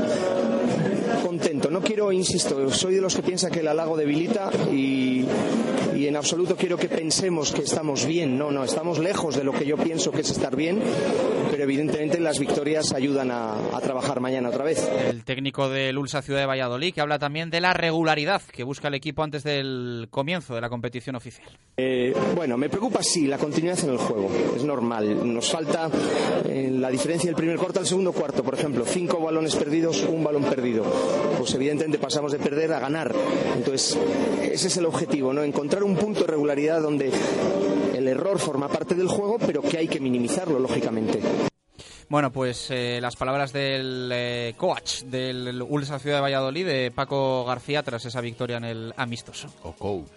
contento. 1.24 1.70
No 1.70 1.82
quiero, 1.82 2.12
insisto, 2.12 2.70
soy 2.72 2.96
de 2.96 3.02
los 3.02 3.16
que 3.16 3.24
piensa 3.24 3.50
que 3.50 3.60
el 3.60 3.68
halago 3.68 3.98
debilita 3.98 4.50
y, 4.72 5.26
y 5.98 6.08
en 6.08 6.16
absoluto 6.16 6.56
quiero 6.56 6.78
que 6.78 6.90
pensemos 6.90 7.52
que 7.52 7.62
estamos 7.62 8.06
bien. 8.06 8.38
No, 8.38 8.52
no, 8.52 8.64
estamos 8.64 9.00
lejos 9.00 9.36
de 9.36 9.44
lo 9.44 9.52
que 9.52 9.66
yo 9.66 9.78
pienso 9.78 10.12
que 10.12 10.22
es 10.22 10.30
estar 10.30 10.56
bien, 10.56 10.80
pero 11.50 11.64
evidentemente 11.64 12.20
las 12.20 12.38
victorias 12.38 12.94
ayudan 12.94 13.32
a, 13.32 13.76
a 13.76 13.82
trabajar 13.82 14.20
mañana 14.20 14.50
otra 14.50 14.64
vez. 14.64 14.88
El 15.10 15.24
técnico 15.24 15.70
del 15.70 15.98
Ulsa 15.98 16.22
Ciudad 16.22 16.40
de 16.40 16.46
Valladolid, 16.46 16.94
que 16.94 17.02
habla 17.02 17.18
también 17.18 17.50
de 17.50 17.62
la 17.62 17.74
regularidad 17.74 18.44
que 18.44 18.64
busca 18.64 18.90
el 18.90 18.94
equipo 18.94 19.24
antes 19.24 19.44
del 19.44 20.08
comienzo 20.12 20.54
de 20.54 20.62
la 20.62 20.70
competición 20.70 21.16
oficial. 21.16 21.50
Eh, 21.78 22.14
bueno, 22.36 22.58
me 22.58 22.70
preocupa 22.70 23.02
sí 23.02 23.26
la 23.26 23.38
continuidad 23.40 23.80
en 23.84 23.90
el 23.90 23.98
juego. 23.98 24.30
Es 24.56 24.64
normal. 24.64 25.34
Nos 25.34 25.52
falta 25.52 25.90
eh, 26.46 26.70
la 26.72 26.90
diferencia 26.90 27.30
del 27.30 27.36
primer 27.36 27.58
cuarto 27.58 27.80
al 27.80 27.88
segundo 27.88 28.12
cuarto, 28.12 28.44
por 28.44 28.54
ejemplo, 28.54 28.86
cinco 28.86 29.20
balones 29.20 29.56
perdidos, 29.56 30.04
un 30.04 30.24
balón 30.24 30.44
perdido. 30.44 30.84
Pues 31.38 31.54
evidentemente 31.56 31.98
pasamos 31.98 32.32
de 32.32 32.40
perder 32.40 32.74
a 32.74 32.80
ganar. 32.80 33.14
Entonces, 33.56 33.98
ese 34.44 34.68
es 34.68 34.78
el 34.78 34.86
objetivo, 34.86 35.34
¿no? 35.34 35.44
Encontrar 35.44 35.84
un 35.84 35.87
punto 35.96 36.22
de 36.22 36.28
regularidad 36.28 36.82
donde 36.82 37.12
el 37.96 38.08
error 38.08 38.40
forma 38.40 38.68
parte 38.68 38.96
del 38.96 39.08
juego, 39.08 39.38
pero 39.40 39.62
que 39.62 39.78
hay 39.78 39.88
que 39.88 40.00
minimizarlo, 40.00 40.60
lógicamente. 40.60 41.20
Bueno, 42.10 42.32
pues 42.32 42.72
eh, 42.72 43.00
las 43.02 43.18
palabras 43.18 43.52
del 43.52 44.10
eh, 44.14 44.54
coach 44.56 45.02
del 45.04 45.62
Ulsa 45.62 46.00
Ciudad 46.00 46.18
de 46.18 46.22
Valladolid, 46.22 46.66
de 46.66 46.92
Paco 46.92 47.44
García, 47.44 47.84
tras 47.84 48.06
esa 48.06 48.22
victoria 48.22 48.58
en 48.58 48.64
el 48.64 48.94
amistoso. 48.96 49.50
O 49.64 49.74
coach. 49.74 50.12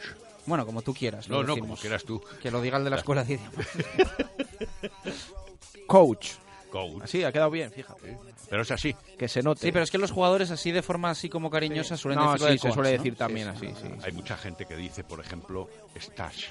Bueno, 0.47 0.65
como 0.65 0.83
tú 0.83 0.95
quieras. 0.95 1.29
lo 1.29 1.43
No, 1.43 1.55
no, 1.55 1.59
como 1.59 1.77
quieras 1.77 2.05
tú. 2.05 2.23
Que 2.41 2.51
lo 2.51 2.63
diga 2.63 2.79
el 2.79 2.85
de 2.85 2.91
la 2.91 2.97
escuela 2.97 3.25
de 3.25 3.35
idiomas. 3.35 3.67
coach. 5.87 6.33
Coach. 6.71 7.03
Así, 7.03 7.25
ha 7.25 7.33
quedado 7.33 7.51
bien, 7.51 7.73
fíjate. 7.73 8.17
Pero 8.51 8.63
es 8.63 8.71
así. 8.73 8.95
Que 9.17 9.29
se 9.29 9.43
note. 9.43 9.61
Sí, 9.63 9.73
pero 9.73 9.85
es 9.85 9.91
que 9.93 9.97
los 9.99 10.11
jugadores 10.11 10.51
así 10.51 10.73
de 10.73 10.83
forma 10.83 11.09
así 11.11 11.29
como 11.29 11.49
cariñosa 11.51 11.97
suelen 11.97 12.19
No, 12.19 12.33
decirlo 12.33 12.47
sí, 12.49 12.53
de 12.53 12.59
se 12.59 12.69
coach, 12.69 12.75
suele 12.75 12.91
¿no? 12.91 12.97
decir 12.99 13.17
también 13.17 13.49
así, 13.49 13.69
sí. 13.69 13.89
Hay 14.03 14.13
mucha 14.13 14.37
gente 14.37 14.67
que 14.67 14.77
dice, 14.77 15.05
por 15.05 15.21
ejemplo, 15.21 15.69
stash. 15.97 16.47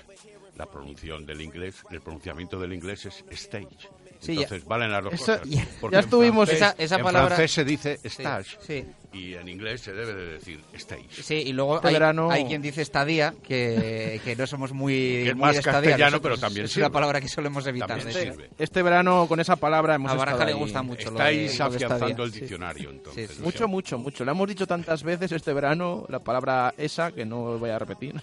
La 0.55 0.65
pronunciación 0.65 1.25
del 1.25 1.41
inglés, 1.41 1.83
el 1.91 2.01
pronunciamiento 2.01 2.57
del 2.59 2.73
inglés 2.73 3.05
es 3.05 3.23
stage. 3.31 3.89
Sí, 4.19 4.35
ya- 4.35 4.41
Entonces 4.43 4.67
valen 4.67 4.91
las 4.91 5.03
dos 5.03 5.13
Eso- 5.13 5.25
cosas. 5.25 5.41
ya- 5.49 5.63
ya 5.63 5.87
en 5.99 6.03
estuvimos- 6.03 6.49
francés- 6.49 6.55
esa- 6.73 6.75
esa 6.83 6.95
en 6.97 7.03
palabra- 7.03 7.35
francés 7.35 7.51
se 7.53 7.63
dice 7.63 7.97
Sí, 8.01 8.07
stage 8.09 8.57
sí. 8.67 8.85
y 9.13 9.33
en 9.35 9.47
inglés 9.47 9.79
se 9.79 9.93
debe 9.93 10.13
de 10.13 10.25
decir 10.33 10.59
stage. 10.73 11.07
Sí, 11.23 11.35
y 11.35 11.53
luego 11.53 11.77
Este 11.77 11.87
hay, 11.87 11.93
verano- 11.93 12.29
hay 12.29 12.43
quien 12.43 12.61
dice 12.61 12.81
estadía, 12.81 13.33
que, 13.41 14.19
que 14.25 14.35
no 14.35 14.45
somos 14.45 14.73
muy, 14.73 14.93
Que 14.93 15.29
es 15.29 15.35
muy 15.35 15.41
más 15.45 15.55
estadía. 15.55 15.73
castellano, 15.91 16.11
Nosotros 16.11 16.37
pero 16.37 16.47
también 16.47 16.65
Es 16.65 16.71
sirve. 16.73 16.85
una 16.87 16.91
palabra 16.93 17.21
que 17.21 17.29
solemos 17.29 17.65
evitar. 17.65 18.01
Sirve. 18.11 18.49
Este 18.59 18.83
verano 18.83 19.25
con 19.29 19.39
esa 19.39 19.55
palabra 19.55 19.95
hemos 19.95 20.11
A 20.11 20.15
Baraja 20.15 20.35
estado 20.37 20.51
le 20.51 20.53
gusta 20.65 20.81
mucho 20.83 21.11
lo 21.11 21.17
Estáis 21.17 21.53
de- 21.53 21.57
lo 21.63 21.69
de 21.69 21.75
afianzando 21.77 22.23
el 22.25 22.33
Sí. 22.33 22.39
diccionario, 22.41 22.89
entonces. 22.89 23.39
¿no? 23.39 23.45
Mucho, 23.45 23.67
mucho, 23.69 23.97
mucho. 23.97 24.25
Le 24.25 24.31
hemos 24.31 24.47
dicho 24.49 24.67
tantas 24.67 25.01
veces 25.01 25.31
este 25.31 25.53
verano 25.53 26.05
la 26.09 26.19
palabra 26.19 26.73
esa 26.77 27.13
que 27.13 27.25
no 27.25 27.57
voy 27.57 27.69
a 27.69 27.79
repetir. 27.79 28.15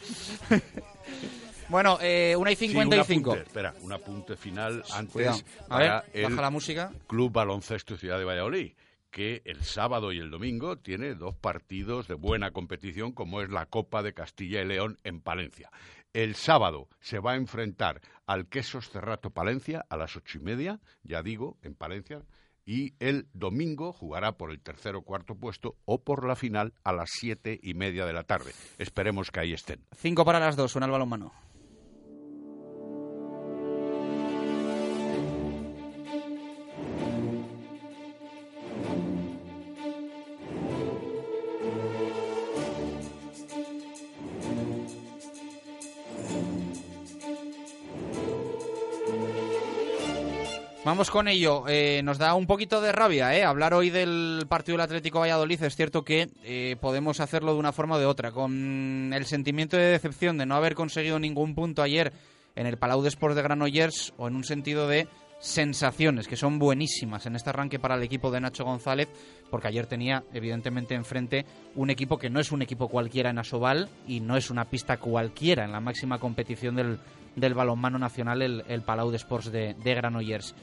Bueno, 1.69 1.99
eh, 2.01 2.35
una 2.37 2.53
y 2.53 2.57
Sí, 2.57 2.67
un 2.67 2.73
55. 2.73 3.31
apunte, 3.31 3.49
espera, 3.49 3.75
un 3.81 3.93
apunte 3.93 4.37
final 4.37 4.83
antes 4.93 5.13
Cuidado. 5.13 5.39
A 5.65 5.69
para 5.69 6.01
ver, 6.03 6.11
el 6.13 6.23
baja 6.31 6.43
la 6.43 6.51
música. 6.51 6.93
Club 7.07 7.33
Baloncesto 7.33 7.97
Ciudad 7.97 8.19
de 8.19 8.25
Valladolid, 8.25 8.73
que 9.11 9.43
el 9.45 9.63
sábado 9.65 10.13
y 10.13 10.19
el 10.19 10.31
domingo 10.31 10.77
tiene 10.79 11.15
dos 11.15 11.35
partidos 11.37 12.07
de 12.09 12.15
buena 12.15 12.53
competición, 12.53 13.13
como 13.13 13.43
es 13.43 13.51
la 13.51 13.67
Copa 13.67 14.03
de 14.03 14.15
Castilla 14.15 14.63
y 14.63 14.67
León 14.67 14.99
en 15.05 15.21
Palencia. 15.21 15.71
El 16.13 16.35
sábado 16.35 16.89
se 17.01 17.19
va 17.19 17.33
a 17.33 17.37
enfrentar 17.37 18.01
al 18.27 18.47
Quesos 18.47 18.89
Cerrato 18.91 19.31
Palencia 19.31 19.85
a 19.89 19.97
las 19.97 20.17
ocho 20.17 20.39
y 20.39 20.41
media, 20.41 20.81
ya 21.03 21.23
digo, 21.23 21.59
en 21.63 21.75
Palencia, 21.75 22.23
y 22.65 22.95
el 22.99 23.29
domingo 23.33 23.93
jugará 23.93 24.33
por 24.33 24.51
el 24.51 24.61
tercer 24.61 24.97
o 24.97 25.03
cuarto 25.03 25.37
puesto 25.37 25.77
o 25.85 26.03
por 26.03 26.27
la 26.27 26.35
final 26.35 26.75
a 26.85 26.93
las 26.93 27.11
siete 27.13 27.59
y 27.63 27.75
media 27.75 28.05
de 28.07 28.13
la 28.13 28.25
tarde. 28.25 28.53
Esperemos 28.79 29.31
que 29.31 29.41
ahí 29.41 29.53
estén. 29.53 29.85
Cinco 29.95 30.25
para 30.25 30.41
las 30.41 30.57
dos, 30.57 30.73
suena 30.73 30.87
el 30.87 30.93
balonmano. 30.93 31.33
Vamos 50.87 51.11
con 51.11 51.27
ello. 51.27 51.65
Eh, 51.67 52.01
nos 52.05 52.17
da 52.17 52.35
un 52.35 52.47
poquito 52.47 52.81
de 52.81 52.93
rabia 52.93 53.37
¿eh? 53.37 53.43
hablar 53.43 53.75
hoy 53.75 53.91
del 53.91 54.47
partido 54.49 54.79
del 54.79 54.85
Atlético 54.85 55.19
Valladolid. 55.19 55.61
Es 55.65 55.75
cierto 55.75 56.05
que 56.05 56.29
eh, 56.45 56.77
podemos 56.81 57.19
hacerlo 57.19 57.55
de 57.55 57.59
una 57.59 57.73
forma 57.73 57.97
o 57.97 57.99
de 57.99 58.07
otra. 58.07 58.31
Con 58.31 59.13
el 59.13 59.27
sentimiento 59.27 59.77
de 59.77 59.83
decepción 59.83 60.39
de 60.39 60.47
no 60.47 60.55
haber 60.55 60.77
conseguido 60.77 61.19
ningún 61.19 61.57
punto 61.57 61.83
ayer 61.83 62.13
en 62.55 62.69
el 62.69 62.79
Palau 62.79 63.03
de 63.03 63.09
Sports 63.09 63.35
de 63.35 63.43
Granollers 63.43 64.15
o 64.17 64.29
en 64.29 64.37
un 64.37 64.45
sentido 64.45 64.87
de 64.87 65.09
sensaciones 65.39 66.29
que 66.29 66.37
son 66.37 66.59
buenísimas 66.59 67.27
en 67.27 67.37
este 67.37 67.51
arranque 67.51 67.79
para 67.79 67.95
el 67.95 68.03
equipo 68.03 68.31
de 68.31 68.41
Nacho 68.41 68.65
González, 68.65 69.09
porque 69.51 69.69
ayer 69.69 69.87
tenía 69.87 70.25
evidentemente 70.33 70.95
enfrente 70.95 71.45
un 71.75 71.91
equipo 71.91 72.19
que 72.19 72.31
no 72.31 72.41
es 72.41 72.53
un 72.53 72.63
equipo 72.63 72.89
cualquiera 72.89 73.31
en 73.31 73.39
Asobal 73.39 73.89
y 74.07 74.21
no 74.21 74.37
es 74.37 74.51
una 74.51 74.65
pista 74.65 74.97
cualquiera 74.97 75.65
en 75.65 75.73
la 75.73 75.81
máxima 75.81 76.19
competición 76.19 76.77
del, 76.77 76.99
del 77.35 77.55
balonmano 77.55 77.99
nacional, 77.99 78.43
el, 78.43 78.83
Palau 78.83 79.11
de 79.11 79.17
Sports 79.19 79.53
de, 79.53 79.75
Granollers. 79.83 80.55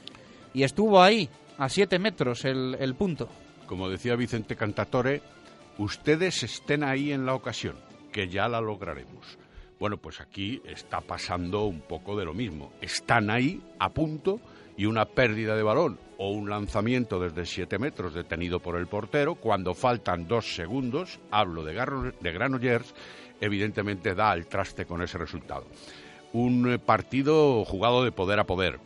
Y 0.52 0.62
estuvo 0.62 1.02
ahí, 1.02 1.28
a 1.58 1.68
siete 1.68 1.98
metros, 1.98 2.44
el, 2.44 2.76
el 2.78 2.94
punto. 2.94 3.28
Como 3.66 3.88
decía 3.88 4.16
Vicente 4.16 4.56
Cantatore, 4.56 5.22
ustedes 5.78 6.42
estén 6.42 6.84
ahí 6.84 7.12
en 7.12 7.26
la 7.26 7.34
ocasión, 7.34 7.76
que 8.12 8.28
ya 8.28 8.48
la 8.48 8.60
lograremos. 8.60 9.38
Bueno, 9.78 9.96
pues 9.98 10.20
aquí 10.20 10.62
está 10.64 11.00
pasando 11.00 11.64
un 11.64 11.80
poco 11.80 12.16
de 12.16 12.24
lo 12.24 12.34
mismo. 12.34 12.72
Están 12.80 13.30
ahí, 13.30 13.60
a 13.78 13.90
punto, 13.90 14.40
y 14.76 14.86
una 14.86 15.04
pérdida 15.06 15.56
de 15.56 15.62
balón 15.62 15.98
o 16.18 16.30
un 16.30 16.48
lanzamiento 16.50 17.18
desde 17.20 17.46
7 17.46 17.78
metros 17.78 18.14
detenido 18.14 18.60
por 18.60 18.76
el 18.76 18.86
portero, 18.86 19.34
cuando 19.34 19.74
faltan 19.74 20.26
dos 20.28 20.54
segundos, 20.54 21.18
hablo 21.30 21.64
de, 21.64 21.74
Garro- 21.74 22.12
de 22.20 22.32
Granollers, 22.32 22.94
evidentemente 23.40 24.14
da 24.14 24.30
al 24.30 24.46
traste 24.46 24.86
con 24.86 25.02
ese 25.02 25.18
resultado. 25.18 25.66
Un 26.32 26.72
eh, 26.72 26.78
partido 26.78 27.64
jugado 27.64 28.04
de 28.04 28.12
poder 28.12 28.38
a 28.40 28.44
poder. 28.46 28.78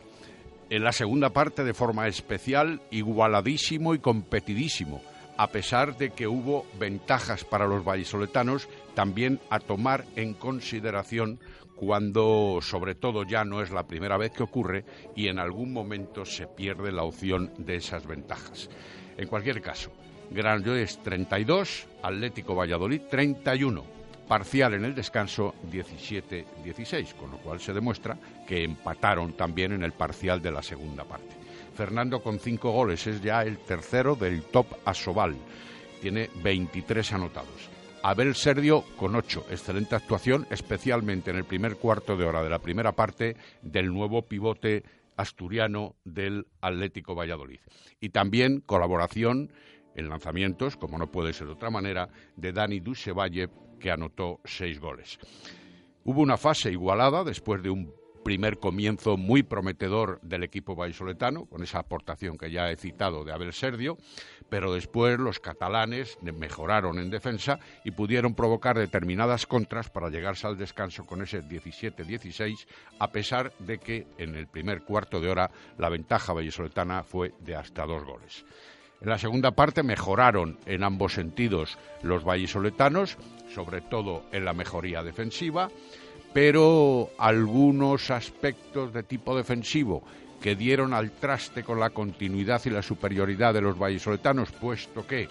En 0.71 0.83
la 0.83 0.91
segunda 0.91 1.31
parte, 1.31 1.63
de 1.63 1.73
forma 1.73 2.07
especial, 2.07 2.81
igualadísimo 2.91 3.93
y 3.95 3.99
competidísimo, 3.99 5.01
a 5.37 5.47
pesar 5.47 5.97
de 5.97 6.11
que 6.11 6.27
hubo 6.27 6.65
ventajas 6.79 7.43
para 7.43 7.65
los 7.65 7.83
vallisoletanos, 7.83 8.67
también 8.93 9.39
a 9.49 9.59
tomar 9.59 10.05
en 10.15 10.33
consideración 10.33 11.39
cuando, 11.79 12.59
sobre 12.61 12.93
todo, 12.93 13.23
ya 13.23 13.45
no 13.45 13.61
es 13.61 13.71
la 13.71 13.87
primera 13.87 14.17
vez 14.17 14.31
que 14.31 14.43
ocurre 14.43 14.83
y 15.15 15.29
en 15.29 15.39
algún 15.39 15.71
momento 15.71 16.25
se 16.25 16.45
pierde 16.45 16.91
la 16.91 17.03
opción 17.03 17.53
de 17.57 17.77
esas 17.77 18.05
ventajas. 18.05 18.69
En 19.17 19.29
cualquier 19.29 19.61
caso, 19.61 19.89
Granollers 20.29 21.01
32, 21.01 21.87
Atlético 22.03 22.53
Valladolid 22.53 23.03
31 23.09 23.99
parcial 24.27 24.73
en 24.73 24.85
el 24.85 24.93
descanso 24.93 25.55
17-16, 25.71 27.15
con 27.15 27.31
lo 27.31 27.37
cual 27.37 27.61
se 27.61 27.73
demuestra 27.73 28.17
que 28.45 28.63
empataron 28.63 29.33
también 29.33 29.71
en 29.71 29.81
el 29.81 29.93
parcial 29.93 30.41
de 30.41 30.51
la 30.51 30.61
segunda 30.61 31.05
parte. 31.05 31.33
Fernando 31.73 32.21
con 32.21 32.39
cinco 32.39 32.71
goles 32.71 33.07
es 33.07 33.21
ya 33.21 33.41
el 33.41 33.57
tercero 33.57 34.15
del 34.15 34.43
top 34.43 34.67
Asobal, 34.85 35.35
tiene 36.01 36.29
23 36.43 37.13
anotados. 37.13 37.78
Abel 38.01 38.33
Serdio 38.35 38.83
con 38.95 39.15
ocho, 39.15 39.45
excelente 39.49 39.95
actuación, 39.95 40.47
especialmente 40.49 41.31
en 41.31 41.37
el 41.37 41.43
primer 41.43 41.75
cuarto 41.75 42.15
de 42.15 42.25
hora 42.25 42.41
de 42.41 42.49
la 42.49 42.59
primera 42.59 42.93
parte 42.93 43.35
del 43.61 43.93
nuevo 43.93 44.21
pivote 44.21 44.83
asturiano 45.17 45.95
del 46.05 46.47
Atlético 46.61 47.13
Valladolid. 47.13 47.59
Y 47.99 48.09
también 48.09 48.61
colaboración 48.61 49.51
en 49.95 50.07
lanzamientos, 50.07 50.77
como 50.77 50.97
no 50.97 51.11
puede 51.11 51.33
ser 51.33 51.47
de 51.47 51.53
otra 51.53 51.69
manera, 51.69 52.07
de 52.37 52.53
Dani 52.53 52.79
Dusevalle, 52.79 53.49
que 53.79 53.91
anotó 53.91 54.39
seis 54.45 54.79
goles. 54.79 55.19
Hubo 56.05 56.21
una 56.21 56.37
fase 56.37 56.71
igualada 56.71 57.23
después 57.25 57.61
de 57.61 57.69
un 57.69 57.93
primer 58.23 58.59
comienzo 58.59 59.17
muy 59.17 59.43
prometedor 59.43 60.19
del 60.21 60.43
equipo 60.43 60.75
vallisoletano, 60.75 61.45
con 61.45 61.63
esa 61.63 61.79
aportación 61.79 62.37
que 62.37 62.51
ya 62.51 62.69
he 62.69 62.75
citado 62.75 63.23
de 63.23 63.33
Abel 63.33 63.53
Serdio, 63.53 63.97
pero 64.49 64.73
después 64.73 65.19
los 65.19 65.39
catalanes 65.39 66.17
mejoraron 66.21 66.99
en 66.99 67.09
defensa 67.09 67.59
y 67.83 67.91
pudieron 67.91 68.33
provocar 68.33 68.77
determinadas 68.77 69.45
contras 69.45 69.89
para 69.89 70.09
llegarse 70.09 70.47
al 70.47 70.57
descanso 70.57 71.05
con 71.05 71.21
ese 71.21 71.43
17-16, 71.43 72.65
a 72.99 73.11
pesar 73.11 73.53
de 73.59 73.77
que 73.79 74.07
en 74.17 74.35
el 74.35 74.47
primer 74.47 74.81
cuarto 74.83 75.21
de 75.21 75.29
hora 75.29 75.51
la 75.77 75.89
ventaja 75.89 76.33
vallisoletana 76.33 77.03
fue 77.03 77.33
de 77.39 77.55
hasta 77.55 77.85
dos 77.85 78.03
goles. 78.03 78.45
En 79.01 79.09
la 79.09 79.17
segunda 79.17 79.51
parte 79.51 79.81
mejoraron 79.81 80.57
en 80.65 80.83
ambos 80.83 81.13
sentidos 81.13 81.77
los 82.01 82.25
vallisoletanos, 82.25 83.17
sobre 83.53 83.81
todo 83.81 84.25
en 84.33 84.43
la 84.43 84.53
mejoría 84.53 85.03
defensiva, 85.03 85.69
pero 86.33 87.09
algunos 87.17 88.11
aspectos 88.11 88.93
de 88.93 89.03
tipo 89.03 89.35
defensivo 89.35 90.03
que 90.41 90.55
dieron 90.55 90.93
al 90.93 91.11
traste 91.11 91.63
con 91.63 91.79
la 91.79 91.89
continuidad 91.89 92.61
y 92.65 92.69
la 92.69 92.81
superioridad 92.81 93.53
de 93.53 93.61
los 93.61 93.77
vallisoletanos, 93.77 94.51
puesto 94.51 95.05
que 95.05 95.27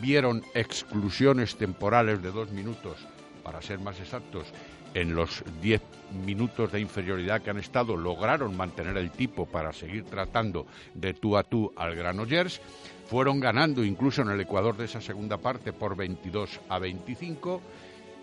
vieron 0.00 0.42
exclusiones 0.54 1.56
temporales 1.56 2.22
de 2.22 2.30
dos 2.30 2.50
minutos, 2.50 2.96
para 3.42 3.62
ser 3.62 3.78
más 3.78 3.98
exactos, 4.00 4.46
en 4.94 5.14
los 5.14 5.44
diez 5.60 5.82
minutos 6.24 6.72
de 6.72 6.80
inferioridad 6.80 7.42
que 7.42 7.50
han 7.50 7.58
estado, 7.58 7.96
lograron 7.96 8.56
mantener 8.56 8.96
el 8.96 9.10
tipo 9.10 9.46
para 9.46 9.72
seguir 9.72 10.04
tratando 10.04 10.66
de 10.94 11.12
tú 11.12 11.36
a 11.36 11.42
tú 11.42 11.72
al 11.76 11.94
Granollers. 11.94 12.60
Fueron 13.06 13.38
ganando 13.38 13.84
incluso 13.84 14.22
en 14.22 14.30
el 14.30 14.40
Ecuador 14.40 14.76
de 14.76 14.86
esa 14.86 15.00
segunda 15.00 15.36
parte 15.36 15.72
por 15.72 15.96
22 15.96 16.60
a 16.68 16.78
25 16.78 17.60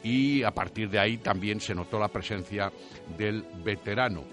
y 0.04 0.44
a 0.44 0.52
partir 0.52 0.90
de 0.90 1.00
ahí 1.00 1.18
también 1.18 1.62
se 1.62 1.76
notó 1.76 2.00
la 2.00 2.10
presencia 2.10 2.72
del 3.18 3.46
veterano, 3.64 4.24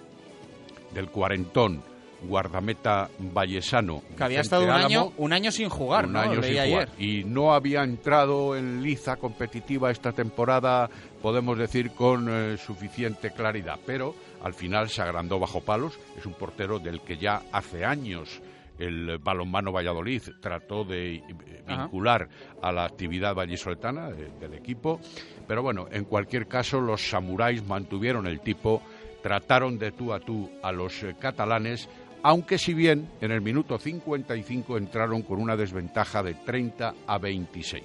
del 0.94 1.08
cuarentón, 1.08 1.82
guardameta 2.22 3.08
vallesano. 3.18 4.02
Que 4.16 4.24
había 4.24 4.40
estado 4.40 4.64
un 4.64 4.70
Álamo, 4.70 4.86
año, 4.86 5.12
un 5.16 5.32
año 5.32 5.50
sin 5.50 5.68
jugar, 5.68 6.06
un 6.06 6.12
¿no? 6.12 6.20
año 6.20 6.40
Leí 6.40 6.50
sin 6.52 6.60
ayer. 6.60 6.88
jugar. 6.88 6.88
Y 7.02 7.24
no 7.24 7.54
había 7.54 7.82
entrado 7.82 8.56
en 8.56 8.82
liza 8.82 9.16
competitiva 9.16 9.90
esta 9.90 10.12
temporada, 10.12 10.88
podemos 11.22 11.58
decir, 11.58 11.92
con 11.92 12.28
eh, 12.28 12.56
suficiente 12.58 13.30
claridad. 13.30 13.78
Pero 13.86 14.14
al 14.42 14.54
final 14.54 14.88
se 14.88 15.02
agrandó 15.02 15.38
bajo 15.38 15.60
palos. 15.62 15.98
Es 16.16 16.26
un 16.26 16.34
portero 16.34 16.78
del 16.78 17.00
que 17.00 17.16
ya 17.16 17.42
hace 17.52 17.84
años 17.84 18.40
el 18.78 19.18
balonmano 19.18 19.72
Valladolid 19.72 20.22
trató 20.40 20.84
de 20.84 21.16
eh, 21.16 21.22
Ajá. 21.66 21.82
vincular 21.82 22.28
a 22.62 22.72
la 22.72 22.84
actividad 22.86 23.34
vallisoletana 23.34 24.08
eh, 24.10 24.30
del 24.40 24.54
equipo. 24.54 25.00
Pero 25.46 25.62
bueno, 25.62 25.86
en 25.90 26.04
cualquier 26.04 26.46
caso, 26.48 26.80
los 26.80 27.06
samuráis 27.10 27.62
mantuvieron 27.66 28.26
el 28.26 28.40
tipo, 28.40 28.80
trataron 29.22 29.78
de 29.78 29.92
tú 29.92 30.12
a 30.12 30.20
tú 30.20 30.50
a 30.62 30.72
los 30.72 31.02
eh, 31.02 31.14
catalanes 31.18 31.88
aunque 32.22 32.58
si 32.58 32.74
bien 32.74 33.08
en 33.22 33.30
el 33.30 33.40
minuto 33.40 33.78
55 33.78 34.76
entraron 34.76 35.22
con 35.22 35.40
una 35.40 35.56
desventaja 35.56 36.22
de 36.22 36.34
30 36.34 36.94
a 37.06 37.16
26, 37.18 37.82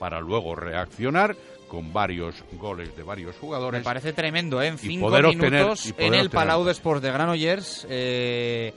para 0.00 0.18
luego 0.20 0.56
reaccionar 0.56 1.36
con 1.68 1.92
varios 1.92 2.42
goles 2.58 2.96
de 2.96 3.04
varios 3.04 3.36
jugadores. 3.36 3.80
Me 3.80 3.84
parece 3.84 4.12
tremendo, 4.12 4.60
¿eh? 4.60 4.66
En 4.68 4.78
cinco 4.78 5.06
poder 5.06 5.26
minutos 5.28 5.86
obtener- 5.92 6.04
en 6.04 6.14
el 6.14 6.30
Palau 6.30 6.64
de 6.64 6.72
Sports 6.72 7.00
de 7.02 7.12
Granollers, 7.12 7.86
eh, 7.88 8.74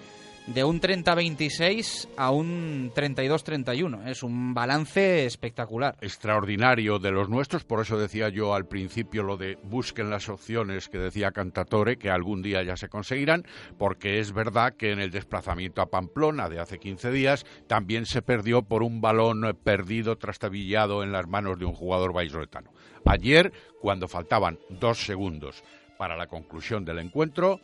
de 0.53 0.63
un 0.63 0.81
30-26 0.81 2.09
a 2.17 2.31
un 2.31 2.91
32-31. 2.93 4.07
Es 4.07 4.23
un 4.23 4.53
balance 4.53 5.25
espectacular. 5.25 5.95
extraordinario 6.01 6.97
de 6.97 7.11
los 7.11 7.29
nuestros, 7.29 7.63
por 7.63 7.81
eso 7.81 7.97
decía 7.97 8.29
yo 8.29 8.53
al 8.53 8.65
principio 8.65 9.23
lo 9.23 9.37
de 9.37 9.57
busquen 9.63 10.09
las 10.09 10.27
opciones 10.29 10.89
que 10.89 10.97
decía 10.97 11.31
Cantatore, 11.31 11.97
que 11.97 12.09
algún 12.09 12.41
día 12.41 12.63
ya 12.63 12.75
se 12.75 12.89
conseguirán, 12.89 13.45
porque 13.77 14.19
es 14.19 14.33
verdad 14.33 14.73
que 14.75 14.91
en 14.91 14.99
el 14.99 15.11
desplazamiento 15.11 15.81
a 15.81 15.89
Pamplona 15.89 16.49
de 16.49 16.59
hace 16.59 16.79
15 16.79 17.11
días 17.11 17.45
también 17.67 18.05
se 18.05 18.21
perdió 18.21 18.63
por 18.63 18.81
un 18.81 19.01
balón 19.01 19.41
perdido, 19.63 20.17
trastabillado 20.17 21.03
en 21.03 21.11
las 21.11 21.27
manos 21.27 21.59
de 21.59 21.65
un 21.65 21.73
jugador 21.73 22.13
vallisoletano. 22.13 22.71
Ayer, 23.05 23.51
cuando 23.81 24.07
faltaban 24.07 24.59
dos 24.69 24.99
segundos 25.05 25.63
para 25.97 26.15
la 26.15 26.27
conclusión 26.27 26.85
del 26.85 26.99
encuentro, 26.99 27.59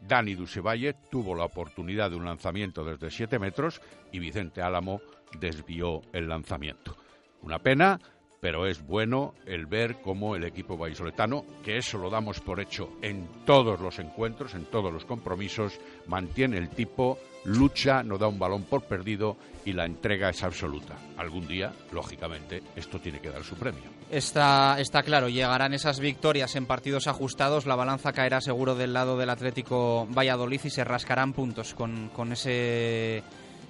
Dani 0.00 0.34
Dusevalle 0.34 0.94
tuvo 1.10 1.34
la 1.34 1.44
oportunidad 1.44 2.10
de 2.10 2.16
un 2.16 2.24
lanzamiento 2.24 2.84
desde 2.84 3.10
7 3.10 3.38
metros 3.38 3.80
y 4.12 4.18
Vicente 4.18 4.62
Álamo 4.62 5.00
desvió 5.38 6.02
el 6.12 6.28
lanzamiento. 6.28 6.96
Una 7.42 7.58
pena, 7.58 8.00
pero 8.40 8.66
es 8.66 8.84
bueno 8.86 9.34
el 9.46 9.66
ver 9.66 10.00
cómo 10.00 10.34
el 10.34 10.44
equipo 10.44 10.76
vallisoletano, 10.76 11.44
que 11.62 11.76
eso 11.76 11.98
lo 11.98 12.10
damos 12.10 12.40
por 12.40 12.60
hecho 12.60 12.90
en 13.02 13.28
todos 13.44 13.80
los 13.80 13.98
encuentros, 13.98 14.54
en 14.54 14.64
todos 14.64 14.92
los 14.92 15.04
compromisos, 15.04 15.78
mantiene 16.06 16.56
el 16.56 16.70
tipo, 16.70 17.18
lucha, 17.44 18.02
no 18.02 18.18
da 18.18 18.28
un 18.28 18.38
balón 18.38 18.64
por 18.64 18.82
perdido 18.82 19.36
y 19.64 19.72
la 19.72 19.84
entrega 19.84 20.30
es 20.30 20.42
absoluta. 20.42 20.96
Algún 21.18 21.46
día, 21.46 21.72
lógicamente, 21.92 22.62
esto 22.76 22.98
tiene 22.98 23.20
que 23.20 23.30
dar 23.30 23.44
su 23.44 23.56
premio. 23.56 23.82
Está, 24.10 24.80
está 24.80 25.02
claro, 25.02 25.28
llegarán 25.28 25.74
esas 25.74 26.00
victorias 26.00 26.56
en 26.56 26.66
partidos 26.66 27.06
ajustados, 27.06 27.66
la 27.66 27.76
balanza 27.76 28.12
caerá 28.12 28.40
seguro 28.40 28.74
del 28.74 28.94
lado 28.94 29.18
del 29.18 29.30
Atlético 29.30 30.06
Valladolid 30.10 30.60
y 30.64 30.70
se 30.70 30.84
rascarán 30.84 31.32
puntos 31.32 31.74
con, 31.74 32.08
con 32.08 32.32
ese 32.32 33.22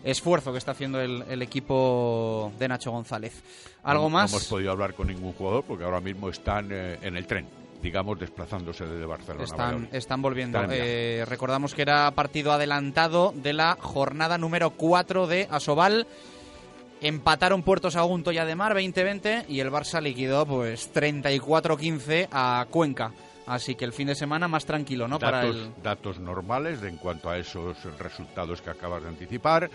esfuerzo 0.04 0.52
que 0.52 0.58
está 0.58 0.72
haciendo 0.72 1.00
el, 1.00 1.22
el 1.28 1.42
equipo 1.42 2.52
de 2.58 2.68
Nacho 2.68 2.90
González. 2.90 3.42
¿Algo 3.82 4.04
No- 4.04 4.10
más? 4.10 4.30
No 4.30 4.36
hemos 4.38 4.48
podido 4.48 4.70
hablar 4.72 4.94
con 4.94 5.08
ningún 5.08 5.32
jugador 5.32 5.64
porque 5.64 5.84
ahora 5.84 6.00
mismo 6.00 6.28
están 6.28 6.68
eh, 6.70 6.98
en 7.02 7.16
el 7.16 7.26
tren, 7.26 7.46
digamos, 7.82 8.18
desplazándose 8.18 8.84
desde 8.86 9.06
Barcelona. 9.06 9.44
Están, 9.92 10.22
volviendo. 10.22 10.60
Están. 10.60 10.76
Eh, 10.78 11.24
recordamos 11.26 11.74
que 11.74 11.82
era 11.82 12.10
partido 12.12 12.52
adelantado 12.52 13.32
de 13.34 13.52
la 13.52 13.76
jornada 13.80 14.36
número 14.38 14.70
4 14.70 15.26
de 15.26 15.48
Asobal. 15.50 16.06
Empataron 17.02 17.62
Puerto 17.62 17.90
Sagunto 17.90 18.30
y 18.30 18.36
Ademar 18.36 18.74
20-20 18.74 19.46
y 19.48 19.60
el 19.60 19.70
Barça 19.70 20.02
liquidó 20.02 20.44
pues 20.44 20.92
34-15 20.92 22.28
a 22.30 22.66
Cuenca. 22.68 23.12
Así 23.50 23.74
que 23.74 23.84
el 23.84 23.92
fin 23.92 24.06
de 24.06 24.14
semana 24.14 24.46
más 24.46 24.64
tranquilo, 24.64 25.08
¿no? 25.08 25.18
Para 25.18 25.38
datos, 25.38 25.56
el... 25.56 25.82
datos 25.82 26.20
normales 26.20 26.80
en 26.84 26.96
cuanto 26.98 27.28
a 27.28 27.36
esos 27.36 27.76
resultados 27.98 28.62
que 28.62 28.70
acabas 28.70 29.02
de 29.02 29.08
anticipar. 29.08 29.68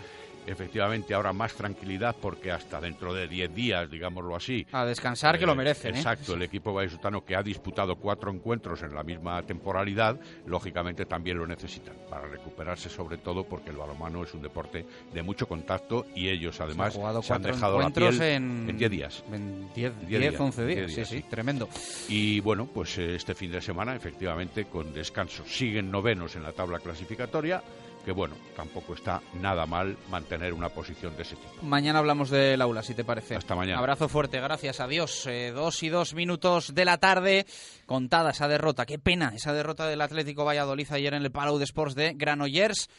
Efectivamente, 0.45 1.13
ahora 1.13 1.33
más 1.33 1.53
tranquilidad 1.53 2.15
porque 2.21 2.51
hasta 2.51 2.79
dentro 2.79 3.13
de 3.13 3.27
10 3.27 3.53
días, 3.55 3.89
digámoslo 3.89 4.35
así. 4.35 4.65
A 4.71 4.85
descansar, 4.85 5.39
que 5.39 5.45
lo 5.45 5.55
merecen, 5.55 5.95
¿eh? 5.95 5.97
Exacto, 5.97 6.33
el 6.35 6.41
equipo 6.43 6.73
vallisoletano 6.73 7.25
que 7.25 7.35
ha 7.35 7.41
disputado 7.43 7.95
cuatro 7.95 8.31
encuentros 8.31 8.81
en 8.83 8.93
la 8.93 9.03
misma 9.03 9.41
temporalidad, 9.43 10.19
lógicamente 10.45 11.05
también 11.05 11.37
lo 11.37 11.47
necesitan 11.47 11.95
para 12.09 12.27
recuperarse, 12.27 12.89
sobre 12.89 13.17
todo 13.17 13.43
porque 13.43 13.71
el 13.71 13.77
balonmano 13.77 14.23
es 14.23 14.33
un 14.33 14.41
deporte 14.41 14.85
de 15.13 15.23
mucho 15.23 15.47
contacto 15.47 16.05
y 16.15 16.29
ellos 16.29 16.59
además 16.61 16.87
han 16.93 16.99
jugado 17.01 17.21
se 17.23 17.33
han 17.33 17.41
dejado 17.41 17.79
la 17.79 17.89
piel 17.89 18.21
en- 18.21 18.77
10 18.77 18.91
días. 18.91 19.23
en 19.31 19.73
10, 19.73 19.93
Diez 20.07 20.21
10, 20.21 20.39
11 20.39 20.65
días, 20.65 20.87
diez 20.95 21.07
sí, 21.09 21.17
sí, 21.21 21.25
tremendo. 21.29 21.67
Y 22.07 22.39
bueno, 22.41 22.67
pues 22.71 22.97
eh, 22.97 23.15
este 23.15 23.33
fin 23.33 23.51
de 23.51 23.61
semana, 23.61 23.95
efectivamente, 23.95 24.65
con 24.65 24.93
descanso, 24.93 25.43
siguen 25.45 25.89
novenos 25.91 26.35
en 26.35 26.43
la 26.43 26.51
tabla 26.51 26.79
clasificatoria, 26.79 27.61
que 28.05 28.11
bueno, 28.11 28.35
tampoco 28.55 28.93
está 28.93 29.21
nada 29.33 29.65
mal 29.65 29.97
mantener 30.09 30.53
una 30.53 30.69
posición 30.69 31.17
de 31.17 31.23
ese 31.23 31.35
tipo. 31.35 31.63
Mañana 31.63 31.99
hablamos 31.99 32.29
del 32.29 32.61
aula, 32.61 32.83
si 32.83 32.93
te 32.93 33.03
parece. 33.03 33.35
Hasta 33.35 33.55
mañana. 33.55 33.79
Abrazo 33.79 34.07
fuerte, 34.07 34.39
gracias, 34.39 34.79
adiós. 34.79 35.25
Eh, 35.25 35.51
dos 35.51 35.81
y 35.81 35.89
dos 35.89 36.13
minutos 36.13 36.75
de 36.75 36.85
la 36.85 36.99
tarde, 36.99 37.47
contada 37.87 38.29
esa 38.29 38.47
derrota. 38.47 38.85
Qué 38.85 38.99
pena 38.99 39.33
esa 39.35 39.53
derrota 39.53 39.87
del 39.87 40.01
Atlético 40.01 40.45
Valladolid 40.45 40.87
ayer 40.91 41.15
en 41.15 41.23
el 41.23 41.31
Palau 41.31 41.57
de 41.57 41.63
Sports 41.63 41.95
de 41.95 42.13
Granollers. 42.13 42.89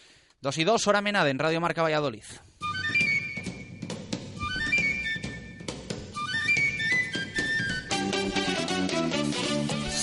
Dos 0.43 0.59
y 0.59 0.65
dos, 0.65 0.87
hora 0.89 1.01
menada 1.01 1.31
en 1.31 1.39
Radio 1.39 1.61
Marca 1.61 1.83
Valladolid. 1.83 2.25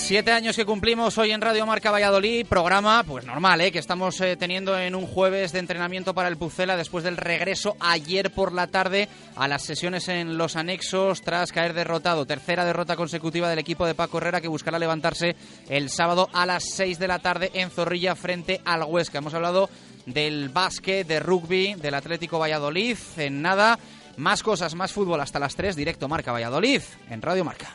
Siete 0.06 0.32
años 0.32 0.54
que 0.54 0.66
cumplimos 0.66 1.16
hoy 1.16 1.30
en 1.30 1.40
Radio 1.40 1.64
Marca 1.64 1.90
Valladolid, 1.90 2.44
programa 2.46 3.02
pues 3.04 3.24
normal, 3.24 3.62
¿eh? 3.62 3.72
que 3.72 3.78
estamos 3.78 4.20
eh, 4.20 4.36
teniendo 4.36 4.78
en 4.78 4.94
un 4.94 5.06
jueves 5.06 5.50
de 5.52 5.60
entrenamiento 5.60 6.12
para 6.12 6.28
el 6.28 6.36
Pucela 6.36 6.76
después 6.76 7.04
del 7.04 7.16
regreso 7.16 7.74
ayer 7.80 8.30
por 8.30 8.52
la 8.52 8.66
tarde 8.66 9.08
a 9.34 9.48
las 9.48 9.62
sesiones 9.62 10.08
en 10.08 10.36
los 10.36 10.56
anexos 10.56 11.22
tras 11.22 11.52
caer 11.52 11.72
derrotado. 11.72 12.26
Tercera 12.26 12.66
derrota 12.66 12.96
consecutiva 12.96 13.48
del 13.48 13.58
equipo 13.58 13.86
de 13.86 13.94
Paco 13.94 14.18
Herrera 14.18 14.42
que 14.42 14.48
buscará 14.48 14.78
levantarse 14.78 15.36
el 15.70 15.88
sábado 15.88 16.28
a 16.34 16.44
las 16.44 16.64
6 16.74 16.98
de 16.98 17.08
la 17.08 17.20
tarde 17.20 17.50
en 17.54 17.70
Zorrilla 17.70 18.14
frente 18.14 18.60
al 18.66 18.84
Huesca. 18.84 19.18
Hemos 19.18 19.32
hablado 19.32 19.70
del 20.04 20.50
básquet, 20.50 21.06
de 21.06 21.18
rugby, 21.18 21.76
del 21.76 21.94
Atlético 21.94 22.38
Valladolid. 22.38 22.98
En 23.16 23.40
nada, 23.40 23.78
más 24.18 24.42
cosas, 24.42 24.74
más 24.74 24.92
fútbol 24.92 25.22
hasta 25.22 25.38
las 25.38 25.56
3, 25.56 25.74
directo 25.74 26.08
Marca 26.08 26.30
Valladolid 26.30 26.82
en 27.08 27.22
Radio 27.22 27.42
Marca. 27.42 27.74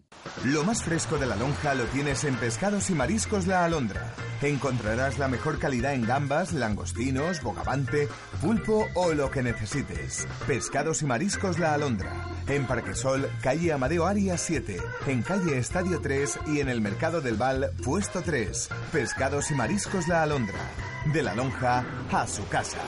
Lo 0.45 0.63
más 0.63 0.83
fresco 0.83 1.17
de 1.17 1.27
la 1.27 1.35
lonja 1.35 1.73
lo 1.75 1.83
tienes 1.85 2.23
en 2.23 2.35
Pescados 2.35 2.89
y 2.89 2.93
Mariscos 2.93 3.47
La 3.47 3.63
Alondra. 3.63 4.13
Encontrarás 4.41 5.19
la 5.19 5.27
mejor 5.27 5.59
calidad 5.59 5.93
en 5.93 6.05
gambas, 6.05 6.53
langostinos, 6.53 7.43
bogavante, 7.43 8.09
pulpo 8.41 8.87
o 8.95 9.13
lo 9.13 9.29
que 9.29 9.43
necesites. 9.43 10.27
Pescados 10.47 11.03
y 11.03 11.05
Mariscos 11.05 11.59
La 11.59 11.73
Alondra. 11.73 12.11
En 12.47 12.65
Parquesol, 12.65 13.29
calle 13.41 13.71
Amadeo 13.71 14.07
Arias 14.07 14.41
7. 14.41 14.77
En 15.07 15.21
calle 15.21 15.57
Estadio 15.57 16.01
3 16.01 16.39
y 16.47 16.59
en 16.59 16.69
el 16.69 16.81
Mercado 16.81 17.21
del 17.21 17.35
Val, 17.35 17.71
puesto 17.83 18.21
3. 18.21 18.69
Pescados 18.91 19.51
y 19.51 19.53
Mariscos 19.53 20.07
La 20.07 20.23
Alondra. 20.23 20.59
De 21.13 21.21
la 21.21 21.35
lonja 21.35 21.85
a 22.11 22.25
su 22.25 22.47
casa. 22.47 22.79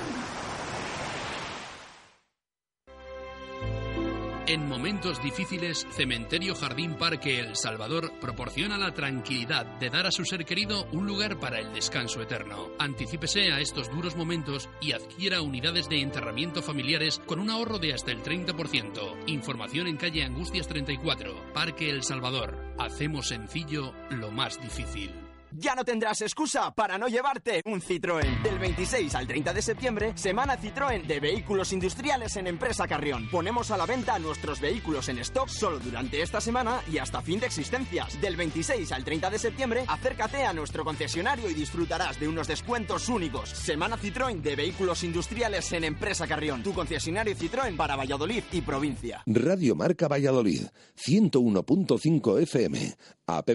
En 4.45 4.67
momentos 4.67 5.23
difíciles, 5.23 5.87
Cementerio 5.91 6.53
Jardín 6.53 6.95
Parque 6.95 7.39
El 7.39 7.55
Salvador 7.55 8.11
proporciona 8.19 8.77
la 8.77 8.93
tranquilidad 8.93 9.65
de 9.79 9.89
dar 9.89 10.05
a 10.05 10.11
su 10.11 10.25
ser 10.25 10.43
querido 10.43 10.85
un 10.91 11.07
lugar 11.07 11.39
para 11.39 11.59
el 11.59 11.71
descanso 11.71 12.21
eterno. 12.21 12.69
Anticípese 12.77 13.53
a 13.53 13.61
estos 13.61 13.89
duros 13.89 14.17
momentos 14.17 14.69
y 14.81 14.91
adquiera 14.91 15.41
unidades 15.41 15.87
de 15.87 16.01
enterramiento 16.01 16.61
familiares 16.61 17.21
con 17.25 17.39
un 17.39 17.49
ahorro 17.49 17.79
de 17.79 17.93
hasta 17.93 18.11
el 18.11 18.21
30%. 18.21 19.15
Información 19.27 19.87
en 19.87 19.95
calle 19.95 20.25
Angustias 20.25 20.67
34, 20.67 21.53
Parque 21.53 21.89
El 21.89 22.03
Salvador. 22.03 22.57
Hacemos 22.77 23.29
sencillo 23.29 23.93
lo 24.09 24.29
más 24.29 24.61
difícil. 24.61 25.22
Ya 25.55 25.75
no 25.75 25.85
tendrás 25.85 26.21
excusa 26.21 26.73
para 26.73 26.97
no 26.97 27.07
llevarte 27.07 27.61
un 27.65 27.79
Citroën. 27.79 28.41
Del 28.41 28.57
26 28.57 29.13
al 29.13 29.27
30 29.27 29.53
de 29.53 29.61
septiembre, 29.61 30.13
Semana 30.15 30.57
Citroën 30.57 31.05
de 31.05 31.19
Vehículos 31.19 31.73
Industriales 31.73 32.35
en 32.37 32.47
Empresa 32.47 32.87
Carrión. 32.87 33.29
Ponemos 33.29 33.69
a 33.69 33.77
la 33.77 33.85
venta 33.85 34.17
nuestros 34.17 34.59
vehículos 34.59 35.09
en 35.09 35.19
stock 35.19 35.47
solo 35.49 35.77
durante 35.77 36.23
esta 36.23 36.41
semana 36.41 36.81
y 36.91 36.97
hasta 36.97 37.21
fin 37.21 37.39
de 37.39 37.45
existencias. 37.45 38.19
Del 38.19 38.35
26 38.35 38.91
al 38.91 39.03
30 39.03 39.29
de 39.29 39.37
septiembre, 39.39 39.85
acércate 39.87 40.43
a 40.43 40.53
nuestro 40.53 40.83
concesionario 40.83 41.47
y 41.47 41.53
disfrutarás 41.53 42.19
de 42.19 42.27
unos 42.27 42.47
descuentos 42.47 43.07
únicos. 43.07 43.49
Semana 43.49 43.97
Citroën 43.97 44.41
de 44.41 44.55
Vehículos 44.55 45.03
Industriales 45.03 45.71
en 45.73 45.83
Empresa 45.83 46.25
Carrión. 46.25 46.63
Tu 46.63 46.73
concesionario 46.73 47.35
Citroën 47.35 47.77
para 47.77 47.95
Valladolid 47.95 48.43
y 48.51 48.61
provincia. 48.61 49.21
Radio 49.27 49.75
Marca 49.75 50.07
Valladolid, 50.07 50.63
101.5 50.97 52.41
FM, 52.41 52.95
app 53.27 53.49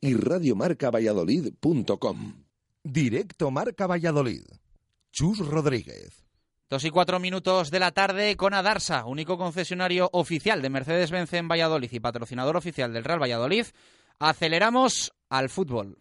y 0.00 0.14
radiomarcavalladolid.com. 1.36 2.44
Directo 2.82 3.50
Marca 3.50 3.86
Valladolid. 3.86 4.44
Chus 5.12 5.38
Rodríguez. 5.38 6.24
Dos 6.68 6.84
y 6.84 6.90
cuatro 6.90 7.20
minutos 7.20 7.70
de 7.70 7.78
la 7.78 7.92
tarde 7.92 8.36
con 8.36 8.52
Adarsa, 8.52 9.04
único 9.06 9.38
concesionario 9.38 10.10
oficial 10.12 10.62
de 10.62 10.70
Mercedes-Benz 10.70 11.32
en 11.34 11.48
Valladolid 11.48 11.92
y 11.92 12.00
patrocinador 12.00 12.56
oficial 12.56 12.92
del 12.92 13.04
Real 13.04 13.22
Valladolid. 13.22 13.66
Aceleramos 14.18 15.12
al 15.28 15.48
fútbol. 15.48 15.98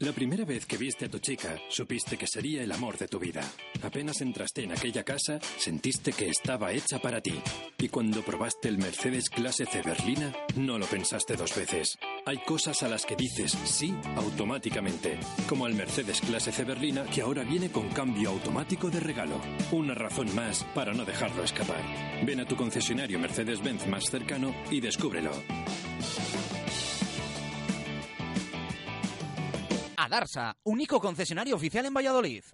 La 0.00 0.12
primera 0.12 0.46
vez 0.46 0.64
que 0.64 0.78
viste 0.78 1.04
a 1.04 1.10
tu 1.10 1.18
chica, 1.18 1.58
supiste 1.68 2.16
que 2.16 2.26
sería 2.26 2.62
el 2.62 2.72
amor 2.72 2.96
de 2.96 3.06
tu 3.06 3.18
vida. 3.18 3.42
Apenas 3.82 4.22
entraste 4.22 4.64
en 4.64 4.72
aquella 4.72 5.04
casa, 5.04 5.38
sentiste 5.58 6.14
que 6.14 6.30
estaba 6.30 6.72
hecha 6.72 6.98
para 7.02 7.20
ti. 7.20 7.34
Y 7.76 7.90
cuando 7.90 8.24
probaste 8.24 8.68
el 8.68 8.78
Mercedes 8.78 9.28
Clase 9.28 9.66
C 9.66 9.82
Berlina, 9.82 10.34
no 10.56 10.78
lo 10.78 10.86
pensaste 10.86 11.36
dos 11.36 11.54
veces. 11.54 11.98
Hay 12.24 12.38
cosas 12.38 12.82
a 12.82 12.88
las 12.88 13.04
que 13.04 13.14
dices 13.14 13.52
sí 13.64 13.94
automáticamente, 14.16 15.20
como 15.46 15.66
al 15.66 15.74
Mercedes 15.74 16.22
Clase 16.22 16.50
C 16.50 16.64
Berlina 16.64 17.04
que 17.04 17.20
ahora 17.20 17.44
viene 17.44 17.70
con 17.70 17.90
cambio 17.90 18.30
automático 18.30 18.88
de 18.88 19.00
regalo. 19.00 19.38
Una 19.70 19.92
razón 19.92 20.34
más 20.34 20.64
para 20.74 20.94
no 20.94 21.04
dejarlo 21.04 21.44
escapar. 21.44 21.84
Ven 22.24 22.40
a 22.40 22.48
tu 22.48 22.56
concesionario 22.56 23.18
Mercedes-Benz 23.18 23.86
más 23.86 24.04
cercano 24.08 24.54
y 24.70 24.80
descúbrelo. 24.80 25.32
Adarsa, 30.04 30.56
único 30.64 30.98
concesionario 30.98 31.56
oficial 31.56 31.84
en 31.84 31.92
Valladolid. 31.92 32.44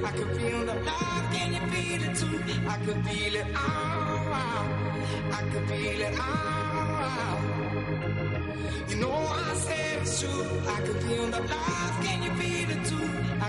I 0.00 0.12
feel 0.38 0.64
the 0.64 0.74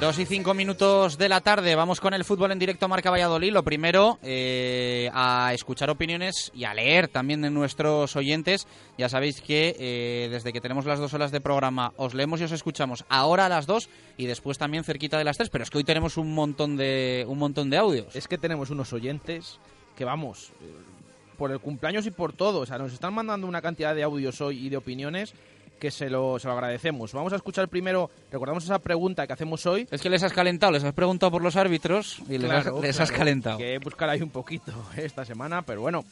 Dos 0.00 0.16
y 0.20 0.26
cinco 0.26 0.54
minutos 0.54 1.18
de 1.18 1.28
la 1.28 1.40
tarde, 1.40 1.74
vamos 1.74 2.00
con 2.00 2.14
el 2.14 2.24
fútbol 2.24 2.52
en 2.52 2.60
directo 2.60 2.86
Marca 2.86 3.10
Valladolid. 3.10 3.52
Lo 3.52 3.64
primero, 3.64 4.20
eh, 4.22 5.10
a 5.12 5.52
escuchar 5.52 5.90
opiniones 5.90 6.52
y 6.54 6.62
a 6.62 6.72
leer 6.72 7.08
también 7.08 7.42
de 7.42 7.50
nuestros 7.50 8.14
oyentes. 8.14 8.68
Ya 8.96 9.08
sabéis 9.08 9.40
que 9.40 9.74
eh, 9.76 10.28
desde 10.30 10.52
que 10.52 10.60
tenemos 10.60 10.86
las 10.86 11.00
dos 11.00 11.14
horas 11.14 11.32
de 11.32 11.40
programa 11.40 11.94
os 11.96 12.14
leemos 12.14 12.40
y 12.40 12.44
os 12.44 12.52
escuchamos 12.52 13.04
ahora 13.08 13.46
a 13.46 13.48
las 13.48 13.66
dos 13.66 13.90
y 14.16 14.26
después 14.26 14.56
también 14.56 14.84
cerquita 14.84 15.18
de 15.18 15.24
las 15.24 15.36
tres. 15.36 15.50
Pero 15.50 15.64
es 15.64 15.70
que 15.70 15.78
hoy 15.78 15.84
tenemos 15.84 16.16
un 16.16 16.32
montón 16.32 16.76
de, 16.76 17.24
un 17.26 17.38
montón 17.38 17.68
de 17.68 17.78
audios. 17.78 18.14
Es 18.14 18.28
que 18.28 18.38
tenemos 18.38 18.70
unos 18.70 18.92
oyentes 18.92 19.58
que 19.96 20.04
vamos, 20.04 20.52
por 21.38 21.50
el 21.52 21.60
cumpleaños 21.60 22.04
y 22.06 22.10
por 22.10 22.34
todo. 22.34 22.60
O 22.60 22.66
sea, 22.66 22.76
nos 22.76 22.92
están 22.92 23.14
mandando 23.14 23.46
una 23.46 23.62
cantidad 23.62 23.94
de 23.94 24.02
audios 24.02 24.40
hoy 24.42 24.66
y 24.66 24.68
de 24.68 24.76
opiniones 24.76 25.32
que 25.80 25.92
se 25.92 26.10
lo, 26.10 26.40
se 26.40 26.48
lo 26.48 26.54
agradecemos. 26.54 27.12
Vamos 27.12 27.32
a 27.32 27.36
escuchar 27.36 27.68
primero, 27.68 28.10
recordamos 28.32 28.64
esa 28.64 28.80
pregunta 28.80 29.26
que 29.28 29.32
hacemos 29.32 29.64
hoy. 29.64 29.86
Es 29.92 30.02
que 30.02 30.10
les 30.10 30.22
has 30.24 30.32
calentado, 30.32 30.72
les 30.72 30.82
has 30.82 30.92
preguntado 30.92 31.30
por 31.30 31.40
los 31.40 31.54
árbitros 31.54 32.18
y 32.28 32.36
les, 32.38 32.50
has, 32.50 32.64
Claro, 32.64 32.82
les 32.82 32.98
has 32.98 33.08
claro, 33.10 33.20
calentado. 33.20 33.58
Que 33.58 33.78
buscar 33.78 34.10
ahí 34.10 34.20
un 34.20 34.30
poquito 34.30 34.72
esta 34.96 35.24
semana, 35.24 35.62
pero 35.62 35.80
bueno, 35.80 36.04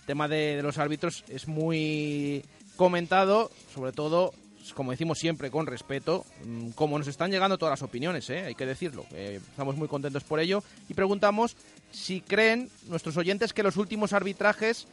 el 0.00 0.06
tema 0.06 0.26
de, 0.26 0.56
de 0.56 0.62
los 0.62 0.78
árbitros 0.78 1.22
es 1.28 1.46
muy 1.46 2.42
comentado, 2.76 3.50
sobre 3.74 3.92
todo, 3.92 4.32
como 4.74 4.90
decimos 4.92 5.18
siempre, 5.18 5.50
con 5.50 5.66
respeto, 5.66 6.24
mm, 6.44 6.70
como 6.70 6.98
nos 6.98 7.06
están 7.06 7.30
llegando 7.30 7.58
todas 7.58 7.72
las 7.74 7.82
opiniones, 7.82 8.30
¿eh? 8.30 8.44
hay 8.46 8.54
que 8.54 8.64
decirlo. 8.64 9.04
eh, 9.12 9.38
estamos 9.50 9.76
muy 9.76 9.86
contentos 9.86 10.24
por 10.24 10.40
ello 10.40 10.62
y 10.88 10.94
preguntamos 10.94 11.56
si 11.94 12.20
creen 12.20 12.68
nuestros 12.88 13.16
oyentes 13.16 13.52
que 13.52 13.62
los 13.62 13.76
últimos 13.76 14.12
arbitrajes 14.12 14.86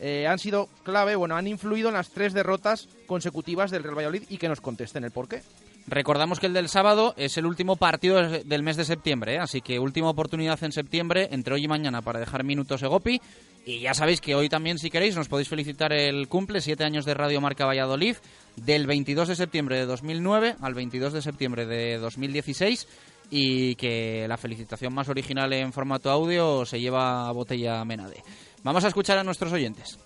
eh, 0.00 0.26
han 0.26 0.38
sido 0.38 0.68
clave, 0.82 1.16
bueno, 1.16 1.36
han 1.36 1.46
influido 1.46 1.88
en 1.88 1.94
las 1.94 2.10
tres 2.10 2.32
derrotas 2.32 2.88
consecutivas 3.06 3.70
del 3.70 3.82
Real 3.82 3.96
Valladolid 3.96 4.24
y 4.28 4.38
que 4.38 4.48
nos 4.48 4.60
contesten 4.60 5.04
el 5.04 5.10
por 5.10 5.28
qué. 5.28 5.42
Recordamos 5.86 6.38
que 6.38 6.46
el 6.46 6.52
del 6.52 6.68
sábado 6.68 7.14
es 7.16 7.38
el 7.38 7.46
último 7.46 7.76
partido 7.76 8.20
del 8.28 8.62
mes 8.62 8.76
de 8.76 8.84
septiembre, 8.84 9.36
¿eh? 9.36 9.38
así 9.38 9.62
que 9.62 9.78
última 9.78 10.10
oportunidad 10.10 10.62
en 10.62 10.72
septiembre, 10.72 11.28
entre 11.30 11.54
hoy 11.54 11.64
y 11.64 11.68
mañana, 11.68 12.02
para 12.02 12.20
dejar 12.20 12.44
minutos 12.44 12.82
Egopi. 12.82 13.20
Y 13.64 13.80
ya 13.80 13.94
sabéis 13.94 14.20
que 14.20 14.34
hoy 14.34 14.48
también, 14.48 14.78
si 14.78 14.90
queréis, 14.90 15.16
nos 15.16 15.28
podéis 15.28 15.48
felicitar 15.48 15.92
el 15.92 16.28
cumple, 16.28 16.60
siete 16.60 16.84
años 16.84 17.04
de 17.04 17.14
Radio 17.14 17.40
Marca 17.40 17.66
Valladolid, 17.66 18.16
del 18.56 18.86
22 18.86 19.28
de 19.28 19.36
septiembre 19.36 19.76
de 19.76 19.86
2009 19.86 20.56
al 20.60 20.74
22 20.74 21.12
de 21.12 21.22
septiembre 21.22 21.66
de 21.66 21.98
2016. 21.98 22.86
Y 23.30 23.74
que 23.74 24.26
la 24.28 24.36
felicitación 24.36 24.94
más 24.94 25.08
original 25.08 25.52
en 25.52 25.72
formato 25.72 26.10
audio 26.10 26.64
se 26.64 26.80
lleva 26.80 27.28
a 27.28 27.32
botella 27.32 27.84
Menade. 27.84 28.22
Vamos 28.64 28.84
a 28.84 28.88
escuchar 28.88 29.18
a 29.18 29.24
nuestros 29.24 29.52
oyentes. 29.52 29.98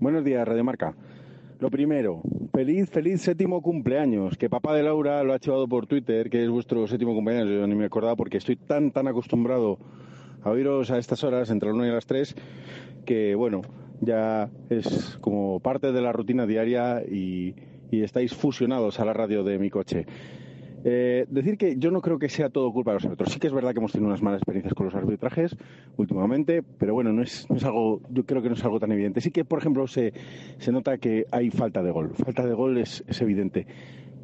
Buenos 0.00 0.24
días, 0.24 0.46
Radio 0.46 0.64
Marca. 0.64 0.94
Lo 1.60 1.70
primero, 1.70 2.22
feliz, 2.52 2.88
feliz 2.88 3.20
séptimo 3.20 3.60
cumpleaños. 3.60 4.36
Que 4.36 4.48
papá 4.48 4.76
de 4.76 4.84
Laura 4.84 5.24
lo 5.24 5.32
ha 5.32 5.38
llevado 5.38 5.66
por 5.66 5.86
Twitter, 5.86 6.30
que 6.30 6.44
es 6.44 6.50
vuestro 6.50 6.86
séptimo 6.86 7.14
cumpleaños. 7.14 7.48
Yo 7.48 7.66
ni 7.66 7.74
me 7.74 7.86
acordaba 7.86 8.14
porque 8.14 8.36
estoy 8.36 8.54
tan, 8.54 8.92
tan 8.92 9.08
acostumbrado 9.08 9.78
a 10.42 10.50
oíros 10.50 10.90
a 10.92 10.98
estas 10.98 11.24
horas, 11.24 11.50
entre 11.50 11.68
las 11.68 11.76
1 11.76 11.86
y 11.86 11.90
las 11.90 12.06
3, 12.06 12.36
que 13.04 13.34
bueno, 13.34 13.62
ya 14.00 14.50
es 14.70 15.18
como 15.20 15.58
parte 15.60 15.90
de 15.90 16.00
la 16.00 16.12
rutina 16.12 16.46
diaria 16.46 17.02
y, 17.02 17.56
y 17.90 18.02
estáis 18.02 18.34
fusionados 18.34 19.00
a 19.00 19.04
la 19.04 19.12
radio 19.12 19.42
de 19.42 19.58
mi 19.58 19.68
coche. 19.68 20.06
Eh, 20.84 21.26
decir 21.28 21.58
que 21.58 21.76
yo 21.76 21.90
no 21.90 22.00
creo 22.00 22.18
que 22.18 22.28
sea 22.28 22.50
todo 22.50 22.72
culpa 22.72 22.92
de 22.92 22.96
los 22.96 23.04
árbitros. 23.04 23.32
Sí 23.32 23.40
que 23.40 23.48
es 23.48 23.52
verdad 23.52 23.72
que 23.72 23.78
hemos 23.78 23.92
tenido 23.92 24.08
unas 24.08 24.22
malas 24.22 24.38
experiencias 24.38 24.74
con 24.74 24.86
los 24.86 24.94
arbitrajes 24.94 25.56
últimamente, 25.96 26.62
pero 26.62 26.94
bueno, 26.94 27.12
no 27.12 27.22
es, 27.22 27.46
no 27.50 27.56
es 27.56 27.64
algo, 27.64 28.00
yo 28.10 28.24
creo 28.24 28.42
que 28.42 28.48
no 28.48 28.54
es 28.54 28.64
algo 28.64 28.78
tan 28.78 28.92
evidente. 28.92 29.20
Sí 29.20 29.30
que, 29.30 29.44
por 29.44 29.58
ejemplo, 29.58 29.86
se, 29.86 30.12
se 30.58 30.72
nota 30.72 30.98
que 30.98 31.26
hay 31.30 31.50
falta 31.50 31.82
de 31.82 31.90
gol. 31.90 32.12
Falta 32.14 32.46
de 32.46 32.54
gol 32.54 32.78
es, 32.78 33.04
es 33.08 33.20
evidente. 33.20 33.66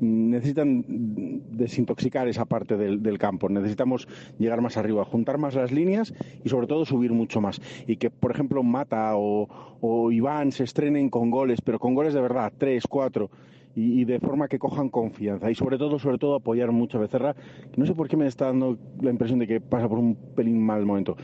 Necesitan 0.00 0.84
desintoxicar 0.86 2.26
esa 2.28 2.44
parte 2.44 2.76
del, 2.76 3.02
del 3.02 3.18
campo. 3.18 3.48
Necesitamos 3.48 4.08
llegar 4.38 4.60
más 4.60 4.76
arriba, 4.76 5.04
juntar 5.04 5.38
más 5.38 5.54
las 5.54 5.70
líneas 5.72 6.12
y 6.44 6.48
sobre 6.48 6.66
todo 6.66 6.84
subir 6.84 7.12
mucho 7.12 7.40
más. 7.40 7.60
Y 7.86 7.96
que, 7.96 8.10
por 8.10 8.32
ejemplo, 8.32 8.62
Mata 8.62 9.16
o, 9.16 9.48
o 9.80 10.10
Iván 10.10 10.50
se 10.50 10.64
estrenen 10.64 11.10
con 11.10 11.30
goles, 11.30 11.60
pero 11.60 11.78
con 11.78 11.94
goles 11.94 12.12
de 12.12 12.20
verdad, 12.20 12.52
tres, 12.58 12.86
cuatro 12.88 13.30
y, 13.76 14.04
de 14.04 14.20
forma 14.20 14.48
que 14.48 14.58
cojan 14.58 14.88
confianza 14.88 15.50
y 15.50 15.54
sobre 15.54 15.78
todo, 15.78 15.98
sobre 15.98 16.18
todo 16.18 16.36
apoyar 16.36 16.70
mucho 16.72 16.98
a 16.98 17.00
Becerra, 17.00 17.34
no 17.76 17.86
sé 17.86 17.94
por 17.94 18.08
qué 18.08 18.16
me 18.16 18.26
está 18.26 18.46
dando 18.46 18.78
la 19.00 19.10
impresión 19.10 19.38
de 19.38 19.46
que 19.46 19.60
pasa 19.60 19.88
por 19.88 19.98
un 19.98 20.14
pelín 20.14 20.64
mal 20.64 20.86
momento, 20.86 21.16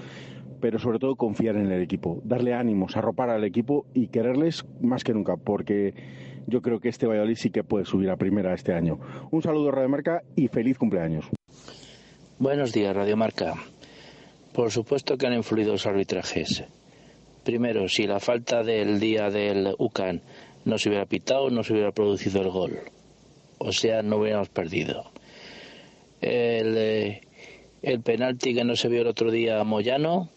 pero 0.61 0.79
sobre 0.79 0.99
todo 0.99 1.17
confiar 1.17 1.57
en 1.57 1.71
el 1.71 1.83
equipo, 1.83 2.21
darle 2.25 2.55
ánimos, 2.55 2.97
arropar 2.97 3.31
al 3.31 3.45
equipo 3.45 3.87
y 3.95 4.09
quererles 4.09 4.67
más 4.81 5.05
que 5.05 5.15
nunca, 5.15 5.37
porque 5.37 5.95
yo 6.47 6.63
creo 6.63 6.81
que 6.81 6.89
este 6.89 7.07
Valladolid 7.07 7.37
sí 7.37 7.51
que 7.51 7.65
puede 7.65 7.85
subir 7.85 8.11
a 8.11 8.17
primera 8.17 8.55
este 8.55 8.73
año. 8.73 8.99
Un 9.31 9.43
saludo 9.43 9.71
Radio 9.71 9.89
Marca 9.89 10.23
y 10.37 10.49
feliz 10.49 10.79
cumpleaños. 10.79 11.27
Buenos 12.39 12.73
días, 12.73 12.97
Radio 12.97 13.17
Marca. 13.17 13.55
Por 14.53 14.71
supuesto 14.71 15.17
que 15.17 15.27
han 15.27 15.35
influido 15.35 15.73
los 15.73 15.87
arbitrajes. 15.87 16.65
Primero, 17.45 17.89
si 17.89 18.07
la 18.07 18.21
falta 18.21 18.63
del 18.63 18.99
día 18.99 19.31
del 19.31 19.75
UCAN 19.79 20.23
no 20.65 20.79
se 20.79 20.89
hubiera 20.89 21.07
pitado, 21.07 21.51
no 21.51 21.65
se 21.65 21.73
hubiera 21.73 21.93
producido 21.93 22.43
el 22.43 22.51
gol. 22.51 22.79
O 23.59 23.73
sea, 23.73 24.03
no 24.03 24.17
hubiéramos 24.17 24.49
perdido. 24.49 25.11
El, 26.21 26.77
eh, 26.77 27.21
el 27.83 28.01
penalti 28.01 28.55
que 28.55 28.65
no 28.65 28.77
se 28.77 28.89
vio 28.89 29.03
el 29.03 29.07
otro 29.07 29.31
día 29.31 29.61
a 29.61 29.65
Moyano, 29.65 30.29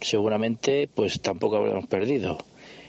seguramente, 0.00 0.88
pues 0.94 1.20
tampoco 1.20 1.56
habríamos 1.56 1.86
perdido. 1.86 2.38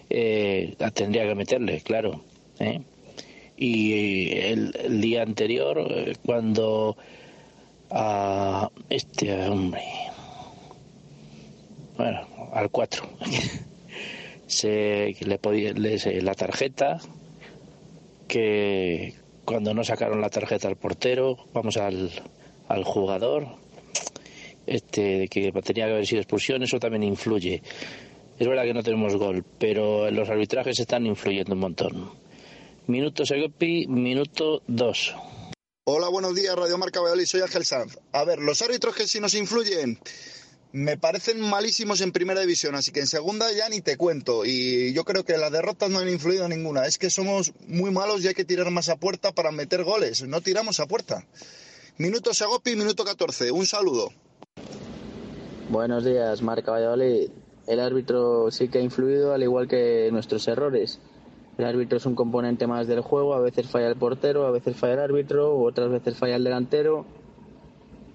Eh, 0.10 0.76
tendría 0.94 1.28
que 1.28 1.36
meterle, 1.36 1.82
claro. 1.82 2.24
¿eh? 2.60 2.82
Y 3.58 4.32
el, 4.38 4.76
el 4.84 5.02
día 5.02 5.24
anterior, 5.24 5.88
cuando 6.26 6.98
a 7.92 8.70
este 8.90 9.48
hombre, 9.48 9.84
bueno, 11.98 12.28
al 12.54 12.70
4, 12.70 13.04
se 14.52 15.16
le 15.22 15.38
podía 15.40 15.74
le- 15.74 15.98
se- 16.00 16.22
la 16.22 16.34
tarjeta 16.36 17.00
que 18.28 19.16
cuando 19.46 19.74
no 19.74 19.84
sacaron 19.84 20.22
la 20.22 20.30
tarjeta 20.30 20.68
al 20.68 20.76
portero 20.78 21.38
vamos 21.54 21.78
al, 21.78 22.12
al 22.68 22.84
jugador 22.84 23.48
este 24.68 25.28
que 25.28 25.52
tenía 25.64 25.86
que 25.86 25.92
haber 25.94 26.08
sido 26.08 26.22
expulsión 26.22 26.62
eso 26.64 26.80
también 26.80 27.04
influye. 27.04 27.62
Es 28.40 28.48
verdad 28.48 28.64
que 28.64 28.74
no 28.74 28.84
tenemos 28.84 29.16
gol 29.16 29.44
pero 29.60 30.10
los 30.12 30.30
arbitrajes 30.30 30.80
están 30.80 31.06
influyendo 31.06 31.54
un 31.54 31.60
montón. 31.60 32.12
Minuto 32.88 33.26
Segopi 33.26 33.88
minuto 33.88 34.62
2 34.68 35.16
Hola, 35.86 36.10
buenos 36.10 36.36
días, 36.36 36.56
Radio 36.56 36.78
Marca 36.78 37.00
Valladolid, 37.00 37.26
soy 37.26 37.42
Ángel 37.42 37.66
Sanz. 37.66 37.98
A 38.12 38.24
ver, 38.24 38.38
los 38.40 38.62
árbitros 38.62 38.96
que 38.96 39.08
sí 39.08 39.20
nos 39.20 39.34
influyen 39.34 39.98
me 40.74 40.98
parecen 40.98 41.42
malísimos 41.42 42.02
en 42.02 42.12
primera 42.12 42.42
división, 42.42 42.76
así 42.76 42.92
que 42.92 43.02
en 43.02 43.08
segunda 43.08 43.52
ya 43.52 43.68
ni 43.70 43.82
te 43.82 43.98
cuento. 43.98 44.46
Y 44.46 44.94
yo 44.94 45.04
creo 45.04 45.24
que 45.26 45.38
las 45.38 45.52
derrotas 45.52 45.90
no 45.90 46.00
han 46.00 46.10
influido 46.10 46.48
ninguna. 46.48 46.86
Es 46.86 46.98
que 46.98 47.10
somos 47.10 47.54
muy 47.68 47.92
malos 47.92 48.24
y 48.24 48.30
hay 48.30 48.34
que 48.34 48.46
tirar 48.46 48.70
más 48.72 48.90
a 48.90 48.96
puerta 48.96 49.32
para 49.32 49.52
meter 49.52 49.84
goles. 49.84 50.24
No 50.24 50.42
tiramos 50.42 50.80
a 50.80 50.88
puerta. 50.88 51.26
Minuto 51.98 52.34
Segopi, 52.34 52.76
minuto 52.76 53.04
14. 53.04 53.52
Un 53.52 53.66
saludo. 53.66 54.12
Buenos 55.70 56.06
días, 56.06 56.42
Marca 56.42 56.72
Valladolid. 56.72 57.30
El 57.68 57.80
árbitro 57.80 58.50
sí 58.52 58.70
que 58.70 58.80
ha 58.80 58.82
influido, 58.82 59.34
al 59.34 59.44
igual 59.44 59.68
que 59.68 60.10
nuestros 60.12 60.48
errores. 60.48 61.00
El 61.58 61.66
árbitro 61.66 61.98
es 61.98 62.06
un 62.06 62.16
componente 62.16 62.66
más 62.66 62.88
del 62.88 63.02
juego, 63.02 63.36
a 63.36 63.40
veces 63.40 63.68
falla 63.68 63.88
el 63.88 63.96
portero, 63.96 64.48
a 64.48 64.52
veces 64.52 64.76
falla 64.76 64.94
el 64.94 65.00
árbitro, 65.00 65.60
otras 65.60 65.92
veces 65.92 66.18
falla 66.18 66.38
el 66.38 66.44
delantero. 66.44 67.06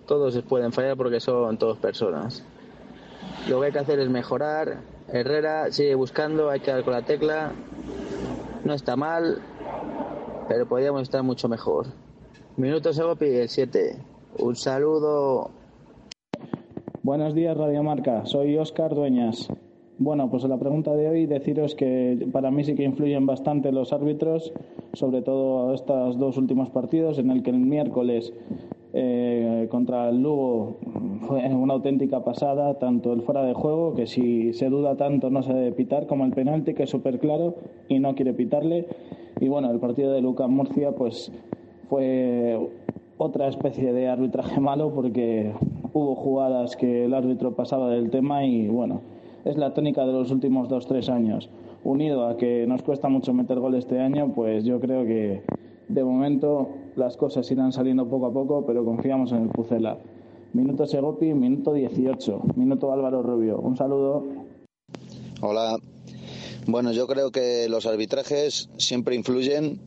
Todos 0.07 0.41
pueden 0.43 0.73
fallar 0.73 0.97
porque 0.97 1.21
son 1.21 1.59
todos 1.59 1.79
personas. 1.79 2.45
Lo 3.49 3.61
que 3.61 3.67
hay 3.67 3.73
que 3.73 3.79
hacer 3.81 3.99
es 3.99 4.09
mejorar. 4.09 4.83
Herrera 5.09 5.71
sigue 5.73 5.95
buscando, 5.95 6.49
hay 6.49 6.61
que 6.61 6.71
dar 6.71 6.85
con 6.85 6.93
la 6.93 7.03
tecla. 7.03 7.53
No 8.65 8.75
está 8.75 8.97
mal, 8.97 9.43
pero 10.49 10.67
podríamos 10.67 11.03
estar 11.03 11.23
mucho 11.23 11.49
mejor. 11.49 11.87
Minuto 12.57 12.93
Segopi, 12.93 13.27
el 13.27 13.49
7. 13.49 13.97
Un 14.39 14.57
saludo. 14.57 15.51
Buenos 17.03 17.35
días, 17.35 17.57
Radio 17.57 17.83
Marca. 17.83 18.27
Soy 18.27 18.57
Óscar 18.57 18.95
Dueñas. 18.95 19.49
Bueno, 19.99 20.31
pues 20.31 20.45
la 20.45 20.59
pregunta 20.59 20.95
de 20.95 21.09
hoy, 21.09 21.27
deciros 21.27 21.75
que 21.75 22.29
para 22.33 22.51
mí 22.51 22.65
sí 22.65 22.75
que 22.75 22.85
influyen 22.85 23.27
bastante 23.27 23.73
los 23.73 23.93
árbitros, 23.93 24.53
sobre 24.93 25.23
todo 25.23 25.73
estos 25.73 26.19
dos 26.19 26.37
últimos 26.37 26.69
partidos, 26.71 27.19
en 27.19 27.31
el 27.31 27.43
que 27.43 27.51
el 27.51 27.59
miércoles 27.59 28.33
eh, 28.93 29.67
contra 29.71 30.09
el 30.09 30.23
Lugo 30.23 30.79
fue 31.27 31.47
una 31.55 31.75
auténtica 31.75 32.25
pasada, 32.25 32.79
tanto 32.79 33.13
el 33.13 33.23
fuera 33.23 33.45
de 33.45 33.55
juego, 33.55 33.95
que 33.95 34.07
si 34.07 34.53
se 34.53 34.69
duda 34.69 34.97
tanto 34.97 35.31
no 35.31 35.43
se 35.43 35.53
debe 35.53 35.73
pitar, 35.73 36.07
como 36.07 36.25
el 36.25 36.33
penalti, 36.33 36.75
que 36.75 36.85
es 36.85 36.91
súper 36.91 37.19
claro 37.19 37.57
y 37.89 37.99
no 37.99 38.15
quiere 38.15 38.33
pitarle. 38.33 38.87
Y 39.41 39.49
bueno, 39.49 39.71
el 39.71 39.79
partido 39.79 40.13
de 40.13 40.21
Lucas 40.21 40.49
Murcia, 40.49 40.93
pues 40.93 41.31
fue 41.89 42.59
otra 43.19 43.49
especie 43.49 43.93
de 43.93 44.09
arbitraje 44.09 44.61
malo, 44.61 44.93
porque 44.95 45.53
hubo 45.93 46.15
jugadas 46.15 46.77
que 46.77 47.05
el 47.05 47.15
árbitro 47.15 47.55
pasaba 47.55 47.91
del 47.91 48.11
tema 48.11 48.45
y 48.45 48.69
bueno 48.69 49.01
es 49.47 49.57
la 49.57 49.73
tónica 49.73 50.05
de 50.05 50.13
los 50.13 50.33
últimos 50.33 50.69
dos, 50.69 50.87
tres 50.87 51.09
años. 51.09 51.49
Unido 51.85 52.27
a 52.27 52.37
que 52.37 52.67
nos 52.67 52.83
cuesta 52.83 53.09
mucho 53.09 53.33
meter 53.33 53.61
gol 53.61 53.77
este 53.77 54.01
año, 54.01 54.33
pues 54.35 54.65
yo 54.65 54.81
creo 54.81 55.07
que 55.07 55.43
de 55.89 56.05
momento 56.05 56.69
las 56.97 57.17
cosas 57.17 57.51
irán 57.51 57.73
saliendo 57.73 58.09
poco 58.09 58.27
a 58.27 58.33
poco, 58.33 58.65
pero 58.67 58.85
confiamos 58.85 59.33
en 59.33 59.43
el 59.43 59.49
Pucela. 59.49 59.99
Minuto 60.53 60.87
Segopi, 60.87 61.35
minuto 61.35 61.73
18. 61.73 62.43
Minuto 62.57 62.93
Álvaro 62.93 63.23
Rubio. 63.23 63.59
Un 63.59 63.77
saludo. 63.77 64.25
Hola. 65.43 65.77
Bueno, 66.67 66.93
yo 66.93 67.07
creo 67.07 67.31
que 67.31 67.69
los 67.69 67.87
arbitrajes 67.87 68.71
siempre 68.77 69.15
influyen 69.15 69.81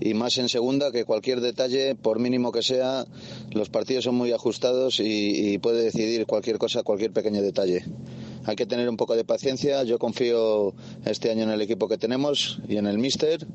y 0.00 0.14
más 0.14 0.38
en 0.38 0.48
segunda 0.48 0.92
que 0.92 1.04
cualquier 1.04 1.40
detalle, 1.40 1.94
por 1.94 2.18
mínimo 2.18 2.52
que 2.52 2.62
sea, 2.62 3.04
los 3.52 3.70
partidos 3.70 4.04
son 4.04 4.16
muy 4.16 4.32
ajustados 4.32 5.00
y, 5.00 5.52
y 5.54 5.58
puede 5.58 5.82
decidir 5.82 6.26
cualquier 6.26 6.58
cosa, 6.58 6.82
cualquier 6.82 7.12
pequeño 7.12 7.42
detalle 7.42 7.84
hay 8.44 8.56
que 8.56 8.66
tener 8.66 8.88
un 8.88 8.96
poco 8.96 9.14
de 9.14 9.24
paciencia. 9.24 9.82
Yo 9.84 9.98
confío 9.98 10.74
este 11.04 11.30
año 11.30 11.44
en 11.44 11.50
el 11.50 11.60
equipo 11.60 11.88
que 11.88 11.98
tenemos 11.98 12.60
y 12.68 12.76
en 12.76 12.86
el 12.86 12.98
míster 12.98 13.46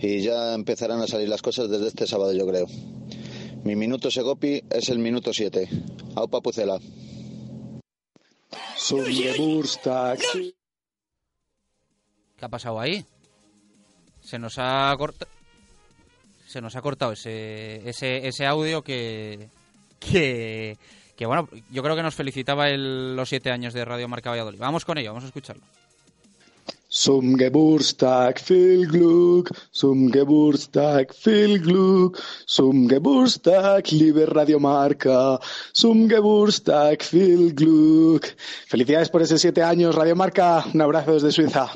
y 0.00 0.22
ya 0.22 0.54
empezarán 0.54 1.00
a 1.00 1.06
salir 1.06 1.28
las 1.28 1.42
cosas 1.42 1.68
desde 1.68 1.88
este 1.88 2.06
sábado, 2.06 2.32
yo 2.32 2.46
creo. 2.46 2.66
Mi 3.64 3.76
minuto 3.76 4.10
Segopi 4.10 4.62
es 4.70 4.88
el 4.88 4.98
minuto 4.98 5.32
7. 5.32 5.68
Aupa 6.16 6.40
Pucela. 6.40 6.78
¿Qué 12.36 12.44
ha 12.44 12.48
pasado 12.48 12.80
ahí? 12.80 13.04
Se 14.20 14.38
nos 14.38 14.58
ha 14.58 14.94
cortado 14.98 15.30
se 16.54 16.60
nos 16.60 16.76
ha 16.76 16.82
cortado 16.82 17.10
ese, 17.10 17.88
ese, 17.88 18.28
ese 18.28 18.46
audio 18.46 18.82
que, 18.82 19.48
que, 19.98 20.78
que 21.16 21.26
bueno, 21.26 21.48
yo 21.72 21.82
creo 21.82 21.96
que 21.96 22.02
nos 22.04 22.14
felicitaba 22.14 22.68
el, 22.68 23.16
los 23.16 23.28
siete 23.28 23.50
años 23.50 23.74
de 23.74 23.84
Radio 23.84 24.06
Marca 24.06 24.30
Valladolid. 24.30 24.60
Vamos 24.60 24.84
con 24.84 24.96
ello, 24.96 25.10
vamos 25.10 25.24
a 25.24 25.26
escucharlo. 25.26 25.64
Zum 26.94 27.36
Geburtstag 27.36 28.38
viel 28.38 28.86
Glück, 28.86 29.50
zum 29.72 30.12
Geburtstag 30.12 31.12
viel 31.12 31.58
Glück, 31.58 32.22
zum 32.46 32.86
Geburtstag 32.86 33.90
liebe 33.90 34.32
Radio 34.32 34.60
Marca, 34.60 35.40
zum 35.72 36.06
Geburtstag 36.06 37.02
viel. 37.02 37.52
Felicidades 38.68 39.10
por 39.10 39.22
ese 39.22 39.38
siete 39.38 39.64
años, 39.64 39.96
Radio 39.96 40.14
Marca. 40.14 40.64
Un 40.72 40.82
abrazo 40.82 41.14
desde 41.14 41.32
Suiza. 41.32 41.68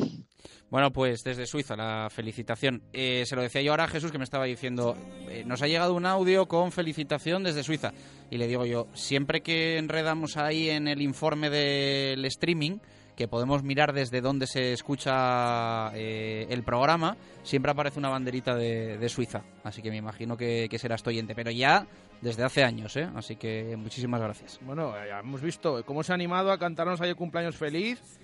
Bueno, 0.70 0.92
pues 0.92 1.24
desde 1.24 1.46
Suiza, 1.46 1.74
la 1.74 2.08
felicitación. 2.12 2.82
Eh, 2.92 3.24
se 3.26 3.34
lo 3.34 3.42
decía 3.42 3.60
yo 3.60 3.72
ahora 3.72 3.84
a 3.84 3.88
Jesús 3.88 4.12
que 4.12 4.18
me 4.18 4.24
estaba 4.24 4.44
diciendo, 4.44 4.96
eh, 5.28 5.42
nos 5.44 5.62
ha 5.62 5.66
llegado 5.66 5.94
un 5.94 6.06
audio 6.06 6.46
con 6.46 6.70
felicitación 6.70 7.42
desde 7.42 7.64
Suiza. 7.64 7.92
Y 8.30 8.38
le 8.38 8.46
digo 8.46 8.64
yo, 8.66 8.86
siempre 8.94 9.40
que 9.40 9.78
enredamos 9.78 10.36
ahí 10.36 10.70
en 10.70 10.86
el 10.86 11.02
informe 11.02 11.50
del 11.50 12.24
streaming, 12.26 12.78
que 13.18 13.26
podemos 13.26 13.64
mirar 13.64 13.92
desde 13.92 14.20
dónde 14.20 14.46
se 14.46 14.72
escucha 14.72 15.90
eh, 15.92 16.46
el 16.50 16.62
programa, 16.62 17.16
siempre 17.42 17.72
aparece 17.72 17.98
una 17.98 18.10
banderita 18.10 18.54
de, 18.54 19.08
Suiza. 19.08 19.42
Así 19.64 19.82
que 19.82 19.90
me 19.90 19.96
imagino 19.96 20.36
que, 20.36 20.68
que 20.70 20.78
será 20.78 20.94
esto 20.94 21.10
oyente. 21.10 21.34
Pero 21.34 21.50
ya 21.50 21.84
desde 22.20 22.44
hace 22.44 22.62
años, 22.62 22.96
¿eh? 22.96 23.10
Así 23.16 23.34
que 23.34 23.74
muchísimas 23.76 24.20
gracias. 24.20 24.60
Bueno, 24.62 24.94
ya 25.04 25.18
hemos 25.18 25.42
visto 25.42 25.84
cómo 25.84 26.04
se 26.04 26.12
ha 26.12 26.14
animado 26.14 26.52
a 26.52 26.58
cantarnos 26.58 27.00
el 27.00 27.16
cumpleaños 27.16 27.56
feliz 27.56 28.20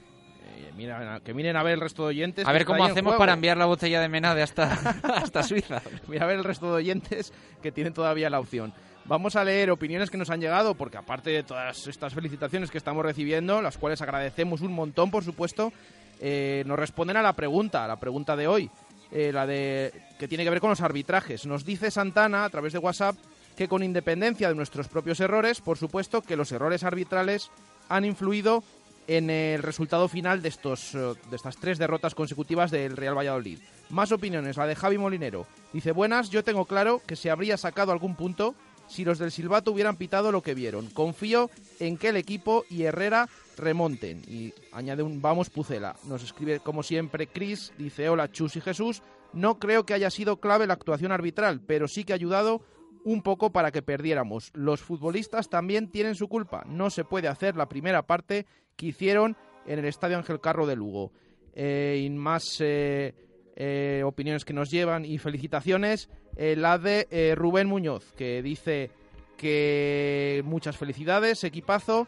mira, 0.77 1.21
que 1.25 1.35
miren 1.35 1.57
a 1.57 1.63
ver 1.63 1.75
el 1.75 1.81
resto 1.81 2.03
de 2.05 2.09
oyentes. 2.11 2.47
A 2.47 2.53
ver 2.53 2.65
cómo 2.65 2.85
hacemos 2.85 3.17
para 3.17 3.33
enviar 3.33 3.57
la 3.57 3.67
botella 3.67 4.01
de 4.01 4.09
Menade 4.09 4.43
hasta, 4.43 4.73
hasta 5.03 5.43
Suiza. 5.43 5.83
mira 6.09 6.25
a 6.25 6.29
ver 6.29 6.39
el 6.39 6.45
resto 6.45 6.67
de 6.67 6.77
oyentes 6.77 7.33
que 7.63 7.73
tienen 7.73 7.93
todavía 7.93 8.31
la 8.31 8.41
opción. 8.41 8.73
Vamos 9.07 9.37
a 9.37 9.45
leer 9.45 9.71
opiniones 9.71 10.11
que 10.11 10.17
nos 10.17 10.31
han 10.31 10.41
llegado, 10.41 10.75
porque 10.75 10.97
aparte 10.97 11.29
de 11.29 11.43
todas 11.43 11.87
estas 11.87 12.15
felicitaciones 12.15 12.71
que 12.71 12.79
estamos 12.79 13.05
recibiendo, 13.05 13.61
las 13.61 13.77
cuales 13.77 14.01
agradecemos 14.01 14.63
un 14.63 14.73
montón, 14.73 15.11
por 15.11 15.23
supuesto, 15.23 15.75
eh, 16.21 16.65
nos 16.67 16.79
responden 16.79 17.19
a 17.19 17.23
la 17.23 17.35
pregunta, 17.35 17.85
a 17.85 17.89
la 17.89 18.01
pregunta 18.01 18.35
de 18.35 18.47
hoy, 18.47 18.71
eh, 19.13 19.31
la 19.31 19.47
de 19.47 19.93
que 20.19 20.27
tiene 20.27 20.43
que 20.43 20.49
ver 20.49 20.61
con 20.61 20.71
los 20.71 20.81
arbitrajes. 20.81 21.45
Nos 21.45 21.67
dice 21.67 21.91
Santana 21.91 22.47
a 22.47 22.51
través 22.51 22.73
de 22.73 22.79
WhatsApp 22.79 23.17
que 23.55 23.69
con 23.69 23.83
independencia 23.83 24.49
de 24.49 24.55
nuestros 24.55 24.89
propios 24.89 25.21
errores, 25.21 25.61
por 25.61 25.77
supuesto 25.77 26.23
que 26.23 26.37
los 26.37 26.51
errores 26.51 26.83
arbitrales 26.83 27.51
han 27.91 28.07
influido 28.07 28.65
en 29.07 29.29
el 29.29 29.63
resultado 29.63 30.09
final 30.09 30.41
de, 30.41 30.49
estos, 30.49 30.95
eh, 30.95 31.13
de 31.29 31.37
estas 31.37 31.59
tres 31.59 31.77
derrotas 31.77 32.15
consecutivas 32.15 32.71
del 32.71 32.97
Real 32.97 33.19
Valladolid. 33.19 33.59
Más 33.91 34.13
opiniones, 34.13 34.57
la 34.57 34.67
de 34.67 34.75
Javi 34.77 34.97
Molinero. 34.97 35.47
Dice, 35.75 35.93
buenas, 35.93 36.31
yo 36.31 36.43
tengo 36.43 36.65
claro 36.65 37.03
que 37.07 37.17
se 37.17 37.31
habría 37.31 37.59
sacado 37.59 37.93
algún 37.93 38.17
punto 38.17 38.55
si 38.87 39.05
los 39.05 39.19
del 39.19 39.31
Silbato 39.31 39.73
hubieran 39.73 39.97
pitado 39.97 40.33
lo 40.33 40.43
que 40.43 40.55
vieron. 40.55 40.89
Confío 40.91 41.51
en 41.81 41.97
que 41.97 42.09
el 42.09 42.17
equipo 42.17 42.65
y 42.69 42.83
Herrera 42.83 43.29
remonten. 43.57 44.23
Y 44.29 44.53
añade 44.73 45.03
un 45.03 45.23
vamos 45.23 45.51
Pucela. 45.51 45.97
Nos 46.09 46.23
escribe 46.23 46.61
como 46.61 46.83
siempre 46.83 47.27
Chris, 47.27 47.73
dice 47.79 48.09
hola 48.09 48.31
Chus 48.31 48.57
y 48.57 48.61
Jesús. 48.61 49.03
No 49.33 49.59
creo 49.59 49.85
que 49.85 49.95
haya 49.95 50.11
sido 50.11 50.39
clave 50.39 50.67
la 50.67 50.75
actuación 50.75 51.13
arbitral, 51.13 51.61
pero 51.67 51.89
sí 51.89 52.05
que 52.05 52.13
ha 52.13 52.17
ayudado 52.17 52.63
un 53.05 53.23
poco 53.23 53.51
para 53.51 53.71
que 53.71 53.83
perdiéramos. 53.83 54.51
Los 54.55 54.81
futbolistas 54.81 55.49
también 55.49 55.91
tienen 55.91 56.15
su 56.15 56.29
culpa. 56.29 56.65
No 56.67 56.91
se 56.91 57.05
puede 57.05 57.29
hacer 57.29 57.57
la 57.57 57.69
primera 57.69 58.07
parte 58.07 58.47
que 58.77 58.87
hicieron 58.87 59.37
en 59.67 59.79
el 59.79 59.85
Estadio 59.85 60.17
Ángel 60.17 60.41
Carro 60.41 60.67
de 60.67 60.77
Lugo. 60.77 61.13
Eh, 61.55 62.03
y 62.05 62.11
más 62.11 62.57
eh, 62.61 63.15
eh, 63.57 64.03
opiniones 64.05 64.45
que 64.45 64.55
nos 64.55 64.71
llevan 64.71 65.05
y 65.05 65.19
felicitaciones. 65.19 66.09
La 66.37 66.79
de 66.79 67.35
Rubén 67.37 67.69
Muñoz, 67.69 68.13
que 68.17 68.43
dice 68.43 68.91
que 69.37 70.43
muchas 70.45 70.77
felicidades, 70.77 71.45
equipazo. 71.45 72.07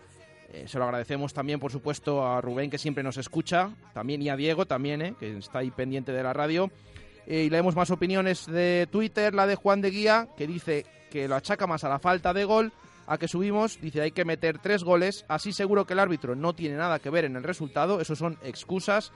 se 0.67 0.79
lo 0.79 0.85
agradecemos 0.85 1.35
también, 1.35 1.61
por 1.61 1.73
supuesto, 1.73 2.27
a 2.27 2.41
Rubén, 2.41 2.71
que 2.71 2.79
siempre 2.79 3.03
nos 3.03 3.17
escucha, 3.17 3.71
también 3.93 4.23
y 4.23 4.29
a 4.29 4.37
Diego, 4.37 4.67
también, 4.67 5.15
que 5.19 5.39
está 5.39 5.61
ahí 5.61 5.71
pendiente 5.71 6.13
de 6.13 6.23
la 6.23 6.33
radio. 6.33 6.71
y 7.27 7.51
leemos 7.51 7.75
más 7.75 7.91
opiniones 7.91 8.47
de 8.47 8.89
Twitter, 8.91 9.35
la 9.35 9.47
de 9.47 9.57
Juan 9.57 9.81
de 9.81 9.91
Guía, 9.91 10.29
que 10.37 10.47
dice 10.47 10.87
que 11.11 11.29
lo 11.29 11.35
achaca 11.35 11.67
más 11.67 11.85
a 11.85 11.89
la 11.89 11.99
falta 11.99 12.33
de 12.33 12.45
gol 12.45 12.73
a 13.07 13.19
que 13.19 13.29
subimos, 13.29 13.81
dice 13.81 14.03
hay 14.03 14.11
que 14.11 14.25
meter 14.25 14.59
tres 14.59 14.83
goles, 14.83 15.25
así 15.29 15.53
seguro 15.53 15.87
que 15.87 15.93
el 15.93 16.01
árbitro 16.01 16.35
no 16.35 16.55
tiene 16.55 16.77
nada 16.77 16.99
que 16.99 17.11
ver 17.11 17.25
en 17.25 17.37
el 17.37 17.45
resultado, 17.45 18.01
eso 18.01 18.17
son 18.17 18.39
excusas. 18.43 19.13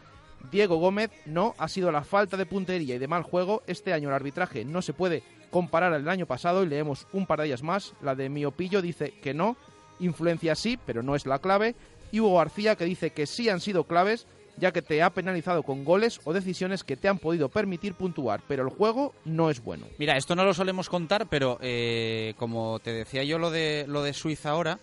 Diego 0.50 0.76
Gómez, 0.76 1.10
no, 1.26 1.54
ha 1.58 1.68
sido 1.68 1.92
la 1.92 2.02
falta 2.02 2.36
de 2.36 2.46
puntería 2.46 2.96
y 2.96 2.98
de 2.98 3.08
mal 3.08 3.22
juego. 3.22 3.62
Este 3.66 3.92
año 3.92 4.08
el 4.08 4.14
arbitraje 4.14 4.64
no 4.64 4.82
se 4.82 4.92
puede 4.92 5.22
comparar 5.50 5.92
al 5.92 6.08
año 6.08 6.26
pasado 6.26 6.62
y 6.62 6.68
leemos 6.68 7.06
un 7.12 7.26
par 7.26 7.40
de 7.40 7.46
ellas 7.46 7.62
más. 7.62 7.94
La 8.02 8.14
de 8.14 8.28
Miopillo 8.28 8.82
dice 8.82 9.12
que 9.22 9.34
no, 9.34 9.56
influencia 9.98 10.54
sí, 10.54 10.78
pero 10.84 11.02
no 11.02 11.14
es 11.14 11.26
la 11.26 11.38
clave. 11.38 11.74
Y 12.12 12.20
Hugo 12.20 12.38
García 12.38 12.76
que 12.76 12.84
dice 12.84 13.10
que 13.10 13.26
sí 13.26 13.48
han 13.48 13.60
sido 13.60 13.84
claves, 13.84 14.26
ya 14.56 14.72
que 14.72 14.82
te 14.82 15.02
ha 15.02 15.10
penalizado 15.10 15.62
con 15.62 15.84
goles 15.84 16.20
o 16.24 16.32
decisiones 16.32 16.84
que 16.84 16.96
te 16.96 17.08
han 17.08 17.18
podido 17.18 17.48
permitir 17.48 17.94
puntuar, 17.94 18.42
pero 18.46 18.62
el 18.62 18.70
juego 18.70 19.14
no 19.24 19.50
es 19.50 19.62
bueno. 19.62 19.86
Mira, 19.98 20.16
esto 20.16 20.34
no 20.34 20.44
lo 20.44 20.54
solemos 20.54 20.88
contar, 20.88 21.28
pero 21.28 21.58
eh, 21.60 22.34
como 22.36 22.78
te 22.80 22.92
decía 22.92 23.24
yo 23.24 23.38
lo 23.38 23.50
de, 23.50 23.84
lo 23.88 24.02
de 24.02 24.12
Suiza 24.12 24.50
ahora, 24.50 24.78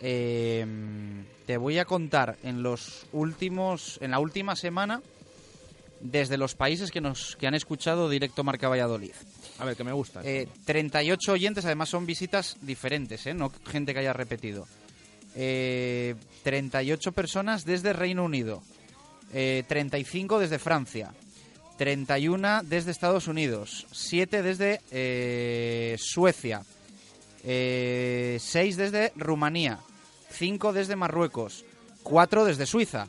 eh, 0.00 0.66
te 1.46 1.56
voy 1.56 1.78
a 1.78 1.84
contar 1.84 2.36
en 2.42 2.62
los 2.62 3.06
últimos, 3.12 3.98
en 4.00 4.10
la 4.10 4.18
última 4.18 4.56
semana, 4.56 5.02
desde 6.00 6.36
los 6.36 6.54
países 6.54 6.90
que 6.90 7.00
nos 7.00 7.36
que 7.36 7.46
han 7.46 7.54
escuchado 7.54 8.08
directo 8.08 8.44
Marca 8.44 8.68
Valladolid. 8.68 9.14
A 9.58 9.64
ver, 9.64 9.76
que 9.76 9.84
me 9.84 9.92
gusta. 9.92 10.22
38 10.22 11.30
eh, 11.30 11.32
oyentes, 11.32 11.64
además 11.64 11.88
son 11.88 12.06
visitas 12.06 12.56
diferentes, 12.60 13.26
no 13.34 13.50
gente 13.66 13.92
que 13.92 14.00
haya 14.00 14.12
repetido. 14.12 14.66
38 15.34 17.12
personas 17.12 17.64
desde 17.64 17.92
Reino 17.92 18.24
Unido. 18.24 18.62
35 19.32 20.36
eh, 20.36 20.40
desde 20.42 20.58
Francia, 20.58 21.12
31 21.76 22.62
desde 22.62 22.92
Estados 22.92 23.26
Unidos, 23.26 23.86
7 23.90 24.42
desde 24.42 24.80
eh, 27.44 28.38
6 28.40 28.76
desde 28.76 29.12
Rumanía, 29.16 29.78
5 30.30 30.72
desde 30.72 30.96
Marruecos, 30.96 31.64
4 32.02 32.44
desde 32.44 32.66
Suiza, 32.66 33.08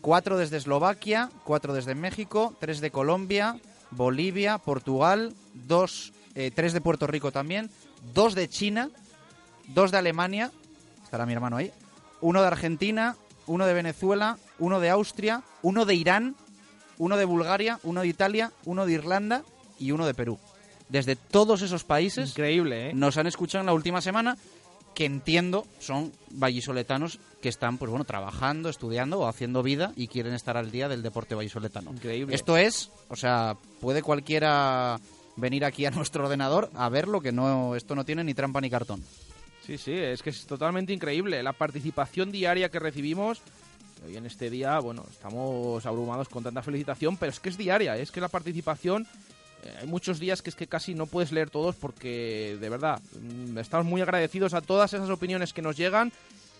4 0.00 0.36
desde 0.36 0.58
Eslovaquia, 0.58 1.30
4 1.44 1.74
desde 1.74 1.94
México, 1.94 2.54
3 2.60 2.80
de 2.80 2.90
Colombia, 2.90 3.58
Bolivia, 3.90 4.58
Portugal, 4.58 5.34
2, 5.54 6.12
3 6.54 6.72
de 6.72 6.80
Puerto 6.80 7.06
Rico 7.06 7.32
también, 7.32 7.70
2 8.14 8.34
de 8.34 8.48
China, 8.48 8.90
2 9.68 9.90
de 9.90 9.98
Alemania, 9.98 10.52
estará 11.02 11.26
mi 11.26 11.32
hermano 11.32 11.56
ahí, 11.56 11.72
1 12.20 12.40
de 12.40 12.46
Argentina, 12.46 13.16
1 13.46 13.66
de 13.66 13.74
Venezuela, 13.74 14.38
1 14.58 14.80
de 14.80 14.90
Austria, 14.90 15.42
1 15.62 15.84
de 15.84 15.94
Irán, 15.94 16.36
1 16.98 17.16
de 17.16 17.24
Bulgaria, 17.24 17.78
1 17.82 18.00
de 18.00 18.08
Italia, 18.08 18.52
1 18.64 18.86
de 18.86 18.92
Irlanda 18.92 19.42
y 19.78 19.92
1 19.92 20.06
de 20.06 20.14
Perú. 20.14 20.38
Desde 20.88 21.16
todos 21.16 21.62
esos 21.62 21.84
países 21.84 22.30
Increíble, 22.30 22.90
¿eh? 22.90 22.94
nos 22.94 23.16
han 23.16 23.26
escuchado 23.26 23.60
en 23.60 23.66
la 23.66 23.72
última 23.72 24.00
semana 24.00 24.36
que 24.94 25.04
entiendo 25.04 25.66
son 25.78 26.12
vallisoletanos 26.30 27.18
que 27.42 27.50
están 27.50 27.76
pues 27.76 27.90
bueno 27.90 28.04
trabajando, 28.04 28.68
estudiando 28.68 29.20
o 29.20 29.26
haciendo 29.26 29.62
vida 29.62 29.92
y 29.94 30.08
quieren 30.08 30.32
estar 30.32 30.56
al 30.56 30.70
día 30.70 30.88
del 30.88 31.02
deporte 31.02 31.34
vallisoletano. 31.34 31.90
Increíble. 31.90 32.34
Esto 32.34 32.56
es, 32.56 32.90
o 33.08 33.16
sea, 33.16 33.56
puede 33.80 34.02
cualquiera 34.02 34.98
venir 35.36 35.64
aquí 35.64 35.84
a 35.84 35.90
nuestro 35.92 36.24
ordenador 36.24 36.70
a 36.74 36.88
verlo 36.88 37.20
que 37.20 37.32
no 37.32 37.76
esto 37.76 37.94
no 37.94 38.04
tiene 38.04 38.24
ni 38.24 38.34
trampa 38.34 38.60
ni 38.60 38.70
cartón. 38.70 39.02
Sí, 39.66 39.78
sí, 39.78 39.92
es 39.92 40.22
que 40.22 40.30
es 40.30 40.46
totalmente 40.46 40.92
increíble. 40.92 41.42
La 41.42 41.52
participación 41.52 42.30
diaria 42.30 42.70
que 42.70 42.78
recibimos, 42.78 43.42
hoy 44.06 44.16
en 44.16 44.24
este 44.24 44.48
día, 44.48 44.78
bueno, 44.78 45.04
estamos 45.10 45.84
abrumados 45.84 46.28
con 46.28 46.44
tanta 46.44 46.62
felicitación, 46.62 47.16
pero 47.16 47.30
es 47.30 47.40
que 47.40 47.48
es 47.48 47.58
diaria, 47.58 47.96
es 47.96 48.12
que 48.12 48.20
la 48.20 48.28
participación, 48.28 49.08
hay 49.80 49.86
muchos 49.86 50.18
días 50.18 50.42
que 50.42 50.50
es 50.50 50.56
que 50.56 50.66
casi 50.66 50.94
no 50.94 51.06
puedes 51.06 51.32
leer 51.32 51.50
todos 51.50 51.76
porque, 51.76 52.56
de 52.60 52.68
verdad, 52.68 53.00
mm, 53.20 53.58
estamos 53.58 53.86
muy 53.86 54.00
agradecidos 54.00 54.54
a 54.54 54.60
todas 54.60 54.92
esas 54.92 55.10
opiniones 55.10 55.52
que 55.52 55.62
nos 55.62 55.76
llegan, 55.76 56.12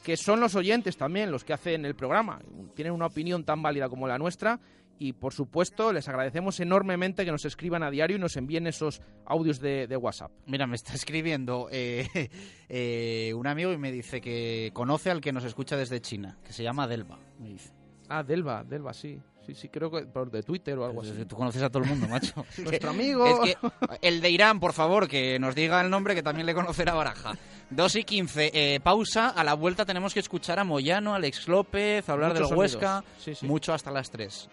que 0.02 0.16
son 0.16 0.40
los 0.40 0.54
oyentes 0.54 0.96
también 0.96 1.30
los 1.30 1.44
que 1.44 1.52
hacen 1.52 1.84
el 1.84 1.94
programa. 1.94 2.40
Tienen 2.74 2.92
una 2.92 3.06
opinión 3.06 3.44
tan 3.44 3.62
válida 3.62 3.88
como 3.88 4.06
la 4.06 4.18
nuestra 4.18 4.60
y 4.98 5.12
por 5.12 5.34
supuesto 5.34 5.92
les 5.92 6.08
agradecemos 6.08 6.58
enormemente 6.60 7.24
que 7.24 7.32
nos 7.32 7.44
escriban 7.44 7.82
a 7.82 7.90
diario 7.90 8.16
y 8.16 8.20
nos 8.20 8.36
envíen 8.36 8.66
esos 8.66 9.02
audios 9.24 9.60
de, 9.60 9.86
de 9.86 9.96
WhatsApp. 9.96 10.32
Mira, 10.46 10.66
me 10.66 10.76
está 10.76 10.94
escribiendo 10.94 11.68
eh, 11.70 12.30
eh, 12.68 13.32
un 13.34 13.46
amigo 13.46 13.72
y 13.72 13.78
me 13.78 13.92
dice 13.92 14.20
que 14.20 14.70
conoce 14.72 15.10
al 15.10 15.20
que 15.20 15.32
nos 15.32 15.44
escucha 15.44 15.76
desde 15.76 16.00
China, 16.00 16.38
que 16.44 16.52
se 16.52 16.62
llama 16.62 16.88
Delva. 16.88 17.18
Me 17.38 17.50
dice. 17.50 17.72
Ah, 18.08 18.22
Delva, 18.22 18.64
Delva, 18.64 18.94
sí. 18.94 19.20
Sí, 19.46 19.54
sí, 19.54 19.68
creo 19.68 19.90
que 19.92 20.02
por 20.06 20.28
de 20.30 20.42
Twitter 20.42 20.76
o 20.78 20.84
algo 20.84 21.02
así. 21.02 21.12
Tú 21.28 21.36
conoces 21.36 21.62
a 21.62 21.70
todo 21.70 21.84
el 21.84 21.88
mundo, 21.88 22.08
macho. 22.08 22.44
Nuestro 22.58 22.90
amigo. 22.90 23.44
Es 23.44 23.56
que 23.56 23.70
el 24.02 24.20
de 24.20 24.30
Irán, 24.30 24.58
por 24.58 24.72
favor, 24.72 25.06
que 25.06 25.38
nos 25.38 25.54
diga 25.54 25.80
el 25.80 25.88
nombre 25.88 26.16
que 26.16 26.22
también 26.22 26.46
le 26.46 26.54
conocerá 26.54 26.94
Baraja. 26.94 27.38
2 27.70 27.96
y 27.96 28.04
15, 28.04 28.50
eh, 28.52 28.80
pausa. 28.80 29.28
A 29.28 29.44
la 29.44 29.54
vuelta 29.54 29.84
tenemos 29.84 30.14
que 30.14 30.20
escuchar 30.20 30.58
a 30.58 30.64
Moyano, 30.64 31.14
Alex 31.14 31.46
López, 31.46 32.08
hablar 32.08 32.32
Muchos 32.32 32.50
del 32.50 32.58
Huesca. 32.58 33.04
sonidos. 33.04 33.22
Sí, 33.22 33.34
sí. 33.36 33.46
Mucho 33.46 33.72
hasta 33.72 33.92
las 33.92 34.10
3. 34.10 34.48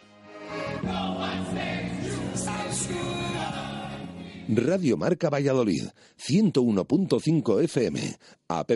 Radio 4.50 4.98
Marca 4.98 5.30
Valladolid, 5.30 5.86
101.5 6.18 7.64
FM, 7.64 8.18
app 8.50 8.72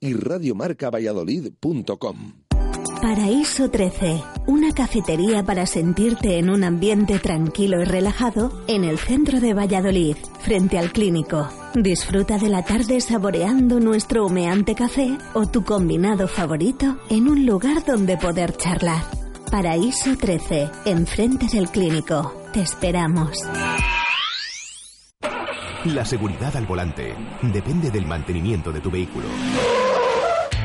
y 0.00 0.12
radiomarcavalladolid.com. 0.12 2.43
Paraíso 3.04 3.68
13, 3.68 4.22
una 4.46 4.72
cafetería 4.72 5.44
para 5.44 5.66
sentirte 5.66 6.38
en 6.38 6.48
un 6.48 6.64
ambiente 6.64 7.18
tranquilo 7.18 7.82
y 7.82 7.84
relajado 7.84 8.64
en 8.66 8.82
el 8.82 8.98
centro 8.98 9.40
de 9.40 9.52
Valladolid, 9.52 10.16
frente 10.40 10.78
al 10.78 10.90
clínico. 10.90 11.46
Disfruta 11.74 12.38
de 12.38 12.48
la 12.48 12.64
tarde 12.64 13.02
saboreando 13.02 13.78
nuestro 13.78 14.24
humeante 14.24 14.74
café 14.74 15.18
o 15.34 15.44
tu 15.44 15.64
combinado 15.64 16.28
favorito 16.28 16.96
en 17.10 17.28
un 17.28 17.44
lugar 17.44 17.84
donde 17.84 18.16
poder 18.16 18.56
charlar. 18.56 19.02
Paraíso 19.50 20.16
13, 20.16 20.70
enfrente 20.86 21.44
del 21.52 21.68
clínico. 21.68 22.32
Te 22.54 22.62
esperamos. 22.62 23.38
La 25.84 26.06
seguridad 26.06 26.56
al 26.56 26.64
volante 26.64 27.14
depende 27.42 27.90
del 27.90 28.06
mantenimiento 28.06 28.72
de 28.72 28.80
tu 28.80 28.90
vehículo. 28.90 29.26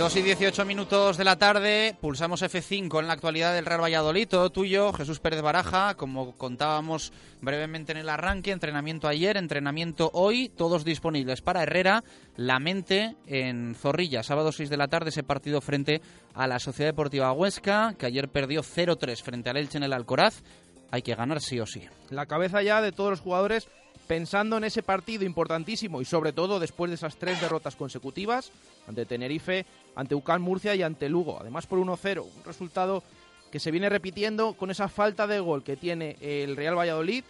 Dos 0.00 0.16
y 0.16 0.22
18 0.22 0.64
minutos 0.64 1.18
de 1.18 1.24
la 1.24 1.36
tarde, 1.36 1.94
pulsamos 2.00 2.42
F5 2.42 3.00
en 3.00 3.06
la 3.06 3.12
actualidad 3.12 3.52
del 3.52 3.66
Real 3.66 3.82
Valladolid, 3.82 4.26
todo 4.26 4.48
tuyo, 4.48 4.94
Jesús 4.94 5.20
Pérez 5.20 5.42
Baraja, 5.42 5.94
como 5.94 6.32
contábamos 6.38 7.12
brevemente 7.42 7.92
en 7.92 7.98
el 7.98 8.08
arranque, 8.08 8.50
entrenamiento 8.50 9.08
ayer, 9.08 9.36
entrenamiento 9.36 10.10
hoy, 10.14 10.48
todos 10.48 10.86
disponibles 10.86 11.42
para 11.42 11.64
Herrera, 11.64 12.02
la 12.36 12.58
mente 12.58 13.16
en 13.26 13.74
Zorrilla, 13.74 14.22
sábado 14.22 14.52
6 14.52 14.70
de 14.70 14.78
la 14.78 14.88
tarde, 14.88 15.10
ese 15.10 15.22
partido 15.22 15.60
frente 15.60 16.00
a 16.32 16.46
la 16.46 16.58
Sociedad 16.60 16.92
Deportiva 16.92 17.30
Huesca, 17.32 17.94
que 17.98 18.06
ayer 18.06 18.30
perdió 18.30 18.62
0-3 18.62 19.20
frente 19.22 19.50
al 19.50 19.58
Elche 19.58 19.76
en 19.76 19.84
el 19.84 19.92
Alcoraz, 19.92 20.42
hay 20.90 21.02
que 21.02 21.14
ganar 21.14 21.42
sí 21.42 21.60
o 21.60 21.66
sí. 21.66 21.82
La 22.08 22.24
cabeza 22.24 22.62
ya 22.62 22.80
de 22.80 22.92
todos 22.92 23.10
los 23.10 23.20
jugadores 23.20 23.68
pensando 24.10 24.56
en 24.56 24.64
ese 24.64 24.82
partido 24.82 25.24
importantísimo 25.24 26.00
y 26.00 26.04
sobre 26.04 26.32
todo 26.32 26.58
después 26.58 26.90
de 26.90 26.96
esas 26.96 27.14
tres 27.14 27.40
derrotas 27.40 27.76
consecutivas 27.76 28.50
ante 28.88 29.06
Tenerife, 29.06 29.64
ante 29.94 30.16
UCAM 30.16 30.42
Murcia 30.42 30.74
y 30.74 30.82
ante 30.82 31.08
Lugo. 31.08 31.38
Además 31.40 31.68
por 31.68 31.78
1-0, 31.78 32.24
un 32.24 32.44
resultado 32.44 33.04
que 33.52 33.60
se 33.60 33.70
viene 33.70 33.88
repitiendo 33.88 34.54
con 34.54 34.72
esa 34.72 34.88
falta 34.88 35.28
de 35.28 35.38
gol 35.38 35.62
que 35.62 35.76
tiene 35.76 36.16
el 36.20 36.56
Real 36.56 36.76
Valladolid 36.76 37.22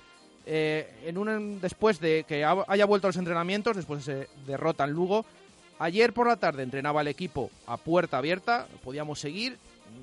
eh, 0.46 0.88
en 1.04 1.18
un, 1.18 1.60
después 1.60 2.00
de 2.00 2.24
que 2.26 2.44
ha- 2.46 2.64
haya 2.66 2.86
vuelto 2.86 3.08
a 3.08 3.10
los 3.10 3.16
entrenamientos, 3.18 3.76
después 3.76 4.06
de 4.06 4.26
derrota 4.46 4.84
en 4.84 4.92
Lugo. 4.92 5.26
Ayer 5.80 6.14
por 6.14 6.28
la 6.28 6.36
tarde 6.36 6.62
entrenaba 6.62 7.02
el 7.02 7.08
equipo 7.08 7.50
a 7.66 7.76
puerta 7.76 8.16
abierta, 8.16 8.66
podíamos 8.82 9.20
seguir. 9.20 9.58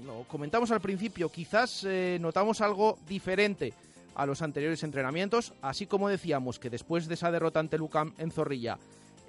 Lo 0.06 0.26
comentamos 0.28 0.70
al 0.70 0.82
principio, 0.82 1.30
quizás 1.30 1.84
eh, 1.88 2.20
notamos 2.22 2.62
algo 2.62 3.00
diferente 3.10 3.74
a 4.18 4.26
los 4.26 4.42
anteriores 4.42 4.84
entrenamientos, 4.84 5.54
así 5.62 5.86
como 5.86 6.10
decíamos 6.10 6.58
que 6.58 6.72
después 6.72 7.08
de 7.08 7.14
esa 7.14 7.32
derrota 7.32 7.60
ante 7.60 7.78
Lucam 7.78 8.14
en 8.18 8.32
Zorrilla 8.32 8.80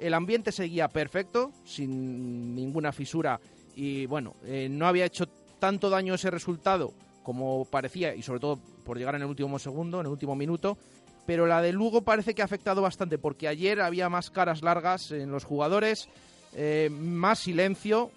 El 0.00 0.14
ambiente 0.14 0.50
seguía 0.50 0.88
perfecto, 0.88 1.52
sin 1.64 2.54
ninguna 2.54 2.90
fisura 2.90 3.38
y 3.76 4.06
bueno, 4.06 4.34
eh, 4.44 4.68
no 4.70 4.86
había 4.86 5.04
hecho 5.04 5.28
tanto 5.60 5.90
daño 5.90 6.14
ese 6.14 6.30
resultado 6.30 6.92
como 7.22 7.66
parecía 7.66 8.14
y 8.14 8.22
sobre 8.22 8.40
todo 8.40 8.58
por 8.84 8.96
llegar 8.96 9.14
en 9.14 9.22
el 9.22 9.28
último 9.28 9.58
segundo, 9.58 10.00
en 10.00 10.06
el 10.06 10.12
último 10.12 10.34
minuto. 10.34 10.78
Pero 11.26 11.46
la 11.46 11.60
de 11.60 11.72
Lugo 11.72 12.00
parece 12.00 12.34
que 12.34 12.40
ha 12.40 12.46
afectado 12.46 12.80
bastante 12.80 13.18
porque 13.18 13.46
ayer 13.46 13.82
había 13.82 14.08
más 14.08 14.30
caras 14.30 14.62
largas 14.62 15.10
en 15.10 15.30
los 15.30 15.44
jugadores, 15.44 16.08
eh, 16.54 16.88
más 16.90 17.40
silencio, 17.40 18.10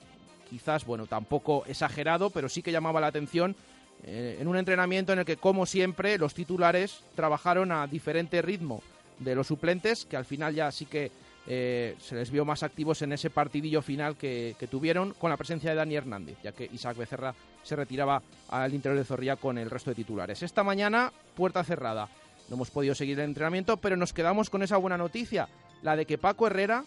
quizás, 0.50 0.86
bueno, 0.86 1.08
tampoco 1.08 1.66
exagerado, 1.68 2.30
pero 2.30 2.48
sí 2.48 2.62
que 2.62 2.72
llamaba 2.72 3.02
la 3.02 3.08
atención 3.08 3.58
eh, 4.04 4.38
en 4.40 4.48
un 4.48 4.58
entrenamiento 4.58 5.14
en 5.14 5.20
el 5.20 5.26
que, 5.26 5.38
como 5.38 5.66
siempre, 5.66 6.18
los 6.18 6.34
titulares 6.34 7.02
trabajaron 7.16 7.72
a 7.72 7.88
diferente 7.88 8.42
ritmo 8.42 8.82
de 9.20 9.36
los 9.36 9.48
suplentes, 9.48 10.06
que 10.06 10.18
al 10.18 10.26
final 10.26 10.56
ya 10.56 10.72
sí 10.72 10.86
que 10.86 11.12
eh, 11.48 11.96
se 12.00 12.16
les 12.16 12.30
vio 12.32 12.46
más 12.46 12.64
activos 12.64 13.02
en 13.02 13.14
ese 13.14 13.30
partidillo 13.30 13.82
final 13.82 14.16
que, 14.16 14.56
que, 14.60 14.68
tuvieron 14.68 15.14
con 15.14 15.30
la 15.30 15.38
presencia 15.38 15.72
de 15.72 15.76
Dani 15.76 15.96
Hernández, 15.96 16.38
ya 16.44 16.52
que 16.52 16.70
Isaac 16.72 16.98
Becerra 16.98 17.34
se 17.64 17.76
retiraba 17.76 18.22
al 18.50 18.74
interior 18.74 18.98
de 18.98 19.06
Zorrilla 19.06 19.36
con 19.36 19.58
el 19.58 19.70
resto 19.70 19.92
de 19.92 19.96
titulares. 19.96 20.44
Esta 20.44 20.64
mañana, 20.64 21.12
puerta 21.36 21.64
cerrada. 21.64 22.10
No 22.50 22.56
hemos 22.56 22.70
podido 22.70 22.94
seguir 22.96 23.20
el 23.20 23.26
entrenamiento, 23.26 23.78
pero 23.78 23.96
nos 23.96 24.14
quedamos 24.14 24.50
con 24.50 24.62
esa 24.62 24.78
buena 24.78 24.98
noticia, 24.98 25.48
la 25.84 25.96
de 25.96 26.06
que 26.06 26.18
Paco 26.18 26.48
Herrera 26.48 26.84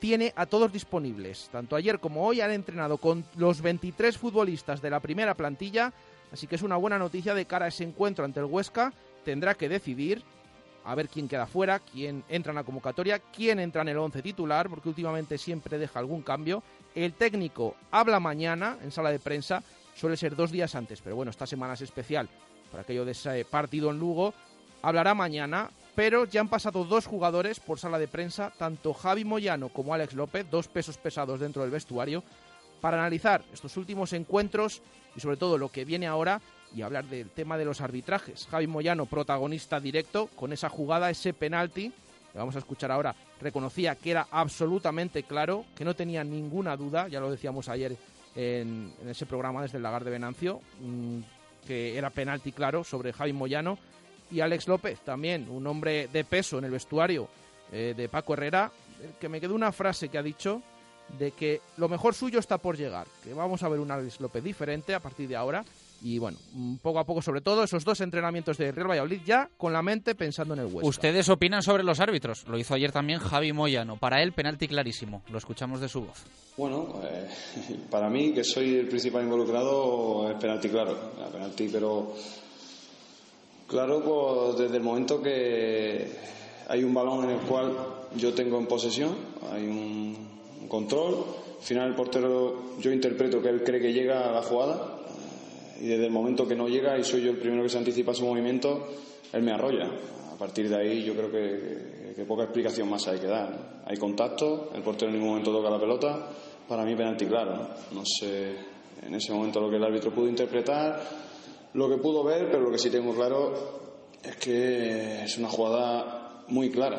tiene 0.00 0.32
a 0.34 0.46
todos 0.46 0.72
disponibles. 0.72 1.48
Tanto 1.52 1.76
ayer 1.76 2.00
como 2.00 2.26
hoy 2.26 2.40
han 2.40 2.50
entrenado 2.50 2.96
con 2.96 3.24
los 3.36 3.60
23 3.60 4.16
futbolistas 4.16 4.80
de 4.80 4.90
la 4.90 5.00
primera 5.00 5.34
plantilla, 5.34 5.92
así 6.32 6.46
que 6.46 6.56
es 6.56 6.62
una 6.62 6.76
buena 6.76 6.98
noticia 6.98 7.34
de 7.34 7.46
cara 7.46 7.66
a 7.66 7.68
ese 7.68 7.84
encuentro 7.84 8.24
ante 8.24 8.40
el 8.40 8.46
Huesca. 8.46 8.92
Tendrá 9.24 9.54
que 9.54 9.68
decidir 9.68 10.22
a 10.84 10.94
ver 10.94 11.08
quién 11.08 11.28
queda 11.28 11.46
fuera, 11.46 11.78
quién 11.78 12.24
entra 12.28 12.50
en 12.50 12.56
la 12.56 12.64
convocatoria, 12.64 13.18
quién 13.18 13.60
entra 13.60 13.82
en 13.82 13.88
el 13.88 13.98
11 13.98 14.22
titular, 14.22 14.68
porque 14.68 14.88
últimamente 14.88 15.38
siempre 15.38 15.78
deja 15.78 15.98
algún 15.98 16.22
cambio. 16.22 16.62
El 16.94 17.12
técnico 17.12 17.76
habla 17.90 18.18
mañana 18.20 18.78
en 18.82 18.90
sala 18.90 19.10
de 19.10 19.18
prensa, 19.18 19.62
suele 19.94 20.16
ser 20.16 20.34
dos 20.34 20.50
días 20.50 20.74
antes, 20.74 21.00
pero 21.02 21.16
bueno, 21.16 21.30
esta 21.30 21.46
semana 21.46 21.74
es 21.74 21.82
especial 21.82 22.28
por 22.70 22.80
aquello 22.80 23.04
de 23.04 23.12
ese 23.12 23.44
partido 23.44 23.90
en 23.90 23.98
Lugo. 23.98 24.32
Hablará 24.82 25.14
mañana, 25.14 25.70
pero 25.94 26.24
ya 26.24 26.40
han 26.40 26.48
pasado 26.48 26.84
dos 26.84 27.06
jugadores 27.06 27.60
por 27.60 27.78
sala 27.78 27.98
de 27.98 28.08
prensa, 28.08 28.50
tanto 28.56 28.94
Javi 28.94 29.24
Moyano 29.24 29.68
como 29.68 29.92
Alex 29.92 30.14
López, 30.14 30.46
dos 30.50 30.68
pesos 30.68 30.96
pesados 30.96 31.40
dentro 31.40 31.62
del 31.62 31.70
vestuario, 31.70 32.24
para 32.80 32.98
analizar 32.98 33.42
estos 33.52 33.76
últimos 33.76 34.12
encuentros 34.12 34.82
y 35.16 35.20
sobre 35.20 35.36
todo 35.36 35.58
lo 35.58 35.68
que 35.70 35.84
viene 35.84 36.06
ahora 36.06 36.40
y 36.74 36.82
hablar 36.82 37.04
del 37.06 37.30
tema 37.30 37.58
de 37.58 37.64
los 37.64 37.80
arbitrajes. 37.80 38.46
Javi 38.50 38.66
Moyano, 38.66 39.06
protagonista 39.06 39.80
directo 39.80 40.28
con 40.36 40.52
esa 40.52 40.68
jugada, 40.68 41.10
ese 41.10 41.32
penalti, 41.32 41.92
que 42.32 42.38
vamos 42.38 42.54
a 42.56 42.60
escuchar 42.60 42.92
ahora, 42.92 43.14
reconocía 43.40 43.96
que 43.96 44.12
era 44.12 44.28
absolutamente 44.30 45.24
claro, 45.24 45.64
que 45.74 45.84
no 45.84 45.94
tenía 45.94 46.22
ninguna 46.22 46.76
duda, 46.76 47.08
ya 47.08 47.20
lo 47.20 47.30
decíamos 47.30 47.68
ayer 47.68 47.96
en, 48.36 48.92
ese 49.08 49.26
programa 49.26 49.62
desde 49.62 49.78
el 49.78 49.82
Lagar 49.82 50.04
de 50.04 50.10
Venancio, 50.10 50.60
mmm, 50.80 51.18
que 51.66 51.96
era 51.96 52.10
penalti 52.10 52.52
claro 52.52 52.84
sobre 52.84 53.12
Javi 53.12 53.32
Moyano. 53.32 53.78
Y 54.30 54.40
Alex 54.40 54.68
López, 54.68 55.00
también 55.00 55.48
un 55.50 55.66
hombre 55.66 56.06
de 56.06 56.22
peso 56.22 56.58
en 56.58 56.64
el 56.64 56.70
vestuario 56.70 57.28
eh, 57.72 57.94
de 57.96 58.08
Paco 58.08 58.34
Herrera, 58.34 58.70
que 59.18 59.28
me 59.28 59.40
quedó 59.40 59.56
una 59.56 59.72
frase 59.72 60.08
que 60.08 60.18
ha 60.18 60.22
dicho 60.22 60.62
de 61.18 61.32
que 61.32 61.60
lo 61.76 61.88
mejor 61.88 62.14
suyo 62.14 62.38
está 62.38 62.58
por 62.58 62.76
llegar, 62.76 63.06
que 63.22 63.34
vamos 63.34 63.62
a 63.62 63.68
ver 63.68 63.80
un 63.80 63.90
Alex 63.90 64.20
López 64.20 64.42
diferente 64.42 64.94
a 64.94 65.00
partir 65.00 65.28
de 65.28 65.36
ahora. 65.36 65.64
Y 66.02 66.18
bueno, 66.18 66.38
poco 66.80 66.98
a 66.98 67.04
poco 67.04 67.20
sobre 67.20 67.42
todo 67.42 67.62
esos 67.62 67.84
dos 67.84 68.00
entrenamientos 68.00 68.56
de 68.56 68.72
Real 68.72 68.88
Valladolid 68.88 69.20
ya 69.26 69.50
con 69.58 69.74
la 69.74 69.82
mente 69.82 70.14
pensando 70.14 70.54
en 70.54 70.60
el 70.60 70.66
Huesca. 70.66 70.88
Ustedes 70.88 71.28
opinan 71.28 71.62
sobre 71.62 71.82
los 71.82 72.00
árbitros, 72.00 72.46
lo 72.48 72.56
hizo 72.56 72.72
ayer 72.72 72.90
también 72.90 73.18
Javi 73.18 73.52
Moyano, 73.52 73.98
para 73.98 74.22
él 74.22 74.32
penalti 74.32 74.66
clarísimo, 74.66 75.22
lo 75.30 75.36
escuchamos 75.36 75.78
de 75.78 75.90
su 75.90 76.00
voz. 76.00 76.24
Bueno, 76.56 77.02
eh, 77.04 77.28
para 77.90 78.08
mí 78.08 78.32
que 78.32 78.44
soy 78.44 78.76
el 78.76 78.88
principal 78.88 79.24
involucrado 79.24 80.30
es 80.30 80.36
penalti 80.38 80.70
claro, 80.70 80.96
penalti 81.30 81.68
pero 81.70 82.14
claro 83.66 84.02
pues 84.02 84.58
desde 84.58 84.78
el 84.78 84.82
momento 84.82 85.20
que 85.20 86.16
hay 86.66 86.82
un 86.82 86.94
balón 86.94 87.24
en 87.24 87.30
el 87.30 87.40
cual 87.40 87.76
yo 88.16 88.32
tengo 88.32 88.58
en 88.58 88.66
posesión, 88.66 89.14
hay 89.52 89.66
un, 89.66 90.29
un 90.29 90.29
control, 90.70 91.24
al 91.58 91.64
final 91.64 91.88
el 91.88 91.94
portero 91.94 92.78
yo 92.78 92.92
interpreto 92.92 93.42
que 93.42 93.48
él 93.48 93.62
cree 93.62 93.80
que 93.80 93.92
llega 93.92 94.30
a 94.30 94.32
la 94.32 94.42
jugada 94.42 95.00
y 95.80 95.86
desde 95.86 96.06
el 96.06 96.12
momento 96.12 96.46
que 96.46 96.54
no 96.54 96.68
llega 96.68 96.96
y 96.96 97.04
soy 97.04 97.22
yo 97.22 97.30
el 97.30 97.38
primero 97.38 97.62
que 97.62 97.68
se 97.68 97.78
anticipa 97.78 98.14
su 98.14 98.24
movimiento, 98.24 98.86
él 99.32 99.42
me 99.42 99.52
arrolla. 99.52 99.90
A 100.32 100.38
partir 100.38 100.68
de 100.68 100.76
ahí 100.76 101.02
yo 101.04 101.14
creo 101.14 101.30
que, 101.30 102.24
poca 102.28 102.44
explicación 102.44 102.88
más 102.88 103.08
hay 103.08 103.18
que 103.18 103.26
dar. 103.26 103.82
Hay 103.86 103.96
contacto, 103.96 104.70
el 104.74 104.82
portero 104.82 105.10
en 105.10 105.14
ningún 105.16 105.30
momento 105.30 105.52
toca 105.52 105.70
la 105.70 105.80
pelota, 105.80 106.28
para 106.68 106.84
mí 106.84 106.94
penalti 106.94 107.26
claro. 107.26 107.68
no 107.92 108.02
sé 108.04 108.54
en 109.02 109.14
ese 109.14 109.32
momento 109.32 109.58
lo 109.58 109.70
que 109.70 109.76
el 109.76 109.84
árbitro 109.84 110.12
pudo 110.12 110.28
interpretar, 110.28 111.02
lo 111.72 111.88
que 111.88 111.96
pudo 111.96 112.22
ver, 112.22 112.50
pero 112.50 112.60
lo 112.60 112.70
que 112.70 112.78
sí 112.78 112.90
tengo 112.90 113.14
claro 113.14 113.54
es 114.22 114.36
que 114.36 115.24
es 115.24 115.38
una 115.38 115.48
jugada 115.48 116.19
muy 116.50 116.70
clara, 116.70 116.98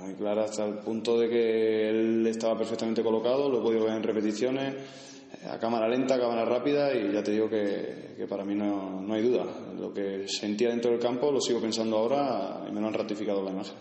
muy 0.00 0.14
clara 0.14 0.44
hasta 0.44 0.66
el 0.66 0.74
punto 0.74 1.18
de 1.18 1.28
que 1.28 1.88
él 1.88 2.26
estaba 2.26 2.56
perfectamente 2.58 3.02
colocado, 3.02 3.48
lo 3.48 3.60
he 3.60 3.62
podido 3.62 3.84
ver 3.84 3.96
en 3.96 4.02
repeticiones 4.02 4.74
a 5.48 5.58
cámara 5.58 5.88
lenta, 5.88 6.16
a 6.16 6.20
cámara 6.20 6.44
rápida 6.44 6.92
y 6.94 7.12
ya 7.12 7.22
te 7.22 7.30
digo 7.32 7.48
que, 7.48 8.14
que 8.16 8.26
para 8.26 8.44
mí 8.44 8.54
no, 8.54 9.00
no, 9.00 9.14
hay 9.14 9.22
duda. 9.22 9.44
Lo 9.78 9.92
que 9.92 10.26
sentía 10.28 10.70
dentro 10.70 10.90
del 10.90 11.00
campo 11.00 11.30
lo 11.30 11.40
sigo 11.40 11.60
pensando 11.60 11.96
ahora 11.96 12.64
y 12.68 12.72
me 12.72 12.80
lo 12.80 12.88
han 12.88 12.94
ratificado 12.94 13.42
la 13.42 13.50
imagen. 13.50 13.74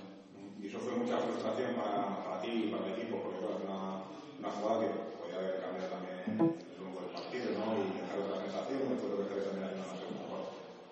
Y 0.62 0.68
eso 0.68 0.80
fue 0.80 0.94
mucha 0.96 1.18
frustración 1.18 1.76
para, 1.76 2.24
para 2.24 2.42
ti 2.42 2.66
y 2.66 2.72
para 2.72 2.86
el 2.86 2.94
equipo, 2.94 3.22
porque 3.24 3.40
es 3.40 3.64
una, 3.66 4.04
una 4.40 4.50
jugada 4.50 4.82
que 4.82 4.88
podía 5.20 5.40
haber 5.40 5.60
cambiado 5.60 5.90
también 5.90 6.20
el 6.30 6.78
rumbo 6.80 7.02
del 7.02 7.12
partido 7.12 7.46
¿no? 7.52 7.76
y 7.76 8.00
dejar 8.00 8.20
otra 8.20 8.42
sensación 8.44 8.80
después 8.90 9.12
de 9.12 9.18
lo 9.18 9.28
que 9.28 9.36
también 9.42 9.72
la 9.76 9.98
segunda 10.00 10.24
parte. 10.30 10.50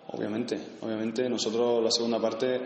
Obviamente, 0.10 0.60
obviamente 0.82 1.30
nosotros 1.30 1.84
la 1.84 1.92
segunda 1.92 2.20
parte 2.20 2.60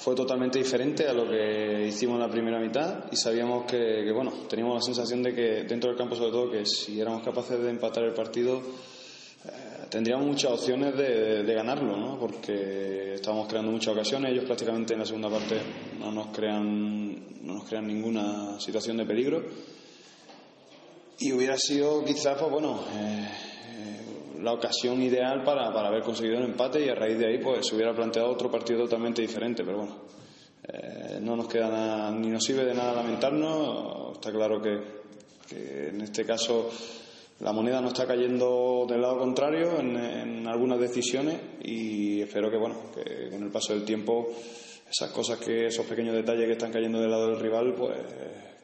fue 0.00 0.14
totalmente 0.14 0.58
diferente 0.58 1.06
a 1.06 1.12
lo 1.12 1.28
que 1.28 1.88
hicimos 1.88 2.14
en 2.14 2.20
la 2.22 2.30
primera 2.30 2.58
mitad 2.58 3.04
y 3.12 3.16
sabíamos 3.16 3.66
que, 3.66 4.10
bueno, 4.12 4.32
teníamos 4.48 4.76
la 4.76 4.80
sensación 4.80 5.22
de 5.22 5.34
que 5.34 5.64
dentro 5.64 5.90
del 5.90 5.98
campo 5.98 6.16
sobre 6.16 6.30
todo 6.30 6.50
que 6.50 6.64
si 6.64 6.98
éramos 6.98 7.22
capaces 7.22 7.60
de 7.60 7.68
empatar 7.68 8.04
el 8.04 8.14
partido 8.14 8.62
eh, 9.44 9.50
tendríamos 9.90 10.26
muchas 10.26 10.52
opciones 10.52 10.96
de, 10.96 11.52
ganarlo, 11.52 11.98
¿no? 11.98 12.18
Porque 12.18 13.12
estábamos 13.16 13.46
creando 13.46 13.72
muchas 13.72 13.92
ocasiones, 13.92 14.32
ellos 14.32 14.44
prácticamente 14.44 14.94
en 14.94 15.00
la 15.00 15.04
segunda 15.04 15.28
parte 15.28 15.60
no 15.98 16.10
nos 16.10 16.28
crean, 16.28 17.44
no 17.44 17.56
nos 17.56 17.68
crean 17.68 17.86
ninguna 17.86 18.58
situación 18.58 18.96
de 18.96 19.04
peligro 19.04 19.44
y 21.18 21.30
hubiera 21.32 21.58
sido 21.58 22.02
quizás, 22.06 22.38
pues 22.38 22.50
bueno, 22.50 22.80
eh, 22.94 23.28
la 24.42 24.52
ocasión 24.52 25.00
ideal 25.02 25.42
para, 25.42 25.72
para, 25.72 25.88
haber 25.88 26.02
conseguido 26.02 26.38
un 26.38 26.44
empate 26.44 26.84
y 26.84 26.88
a 26.88 26.94
raíz 26.94 27.18
de 27.18 27.26
ahí 27.26 27.38
pues 27.38 27.66
se 27.66 27.74
hubiera 27.74 27.94
planteado 27.94 28.30
otro 28.30 28.50
partido 28.50 28.80
totalmente 28.84 29.22
diferente, 29.22 29.64
pero 29.64 29.78
bueno, 29.78 29.96
eh, 30.64 31.18
no 31.20 31.36
nos 31.36 31.48
queda 31.48 31.68
nada, 31.68 32.10
ni 32.10 32.28
nos 32.28 32.44
sirve 32.44 32.64
de 32.64 32.74
nada 32.74 32.94
lamentarnos, 32.94 34.12
está 34.14 34.30
claro 34.30 34.60
que, 34.60 35.00
en 35.88 36.00
este 36.00 36.24
caso 36.24 36.70
la 37.40 37.52
moneda 37.52 37.80
no 37.80 37.88
está 37.88 38.06
cayendo 38.06 38.86
del 38.88 39.00
lado 39.00 39.18
contrario 39.18 39.80
en, 39.80 39.96
en, 39.96 40.46
algunas 40.46 40.78
decisiones 40.78 41.36
y 41.62 42.20
espero 42.20 42.50
que 42.50 42.56
bueno, 42.56 42.76
que 42.94 43.30
con 43.30 43.42
el 43.42 43.50
paso 43.50 43.72
del 43.72 43.84
tiempo 43.84 44.28
esas 44.88 45.10
cosas 45.10 45.38
que, 45.38 45.66
esos 45.66 45.86
pequeños 45.86 46.14
detalles 46.14 46.46
que 46.46 46.52
están 46.52 46.70
cayendo 46.70 47.00
del 47.00 47.10
lado 47.10 47.28
del 47.28 47.40
rival 47.40 47.74
pues 47.74 47.96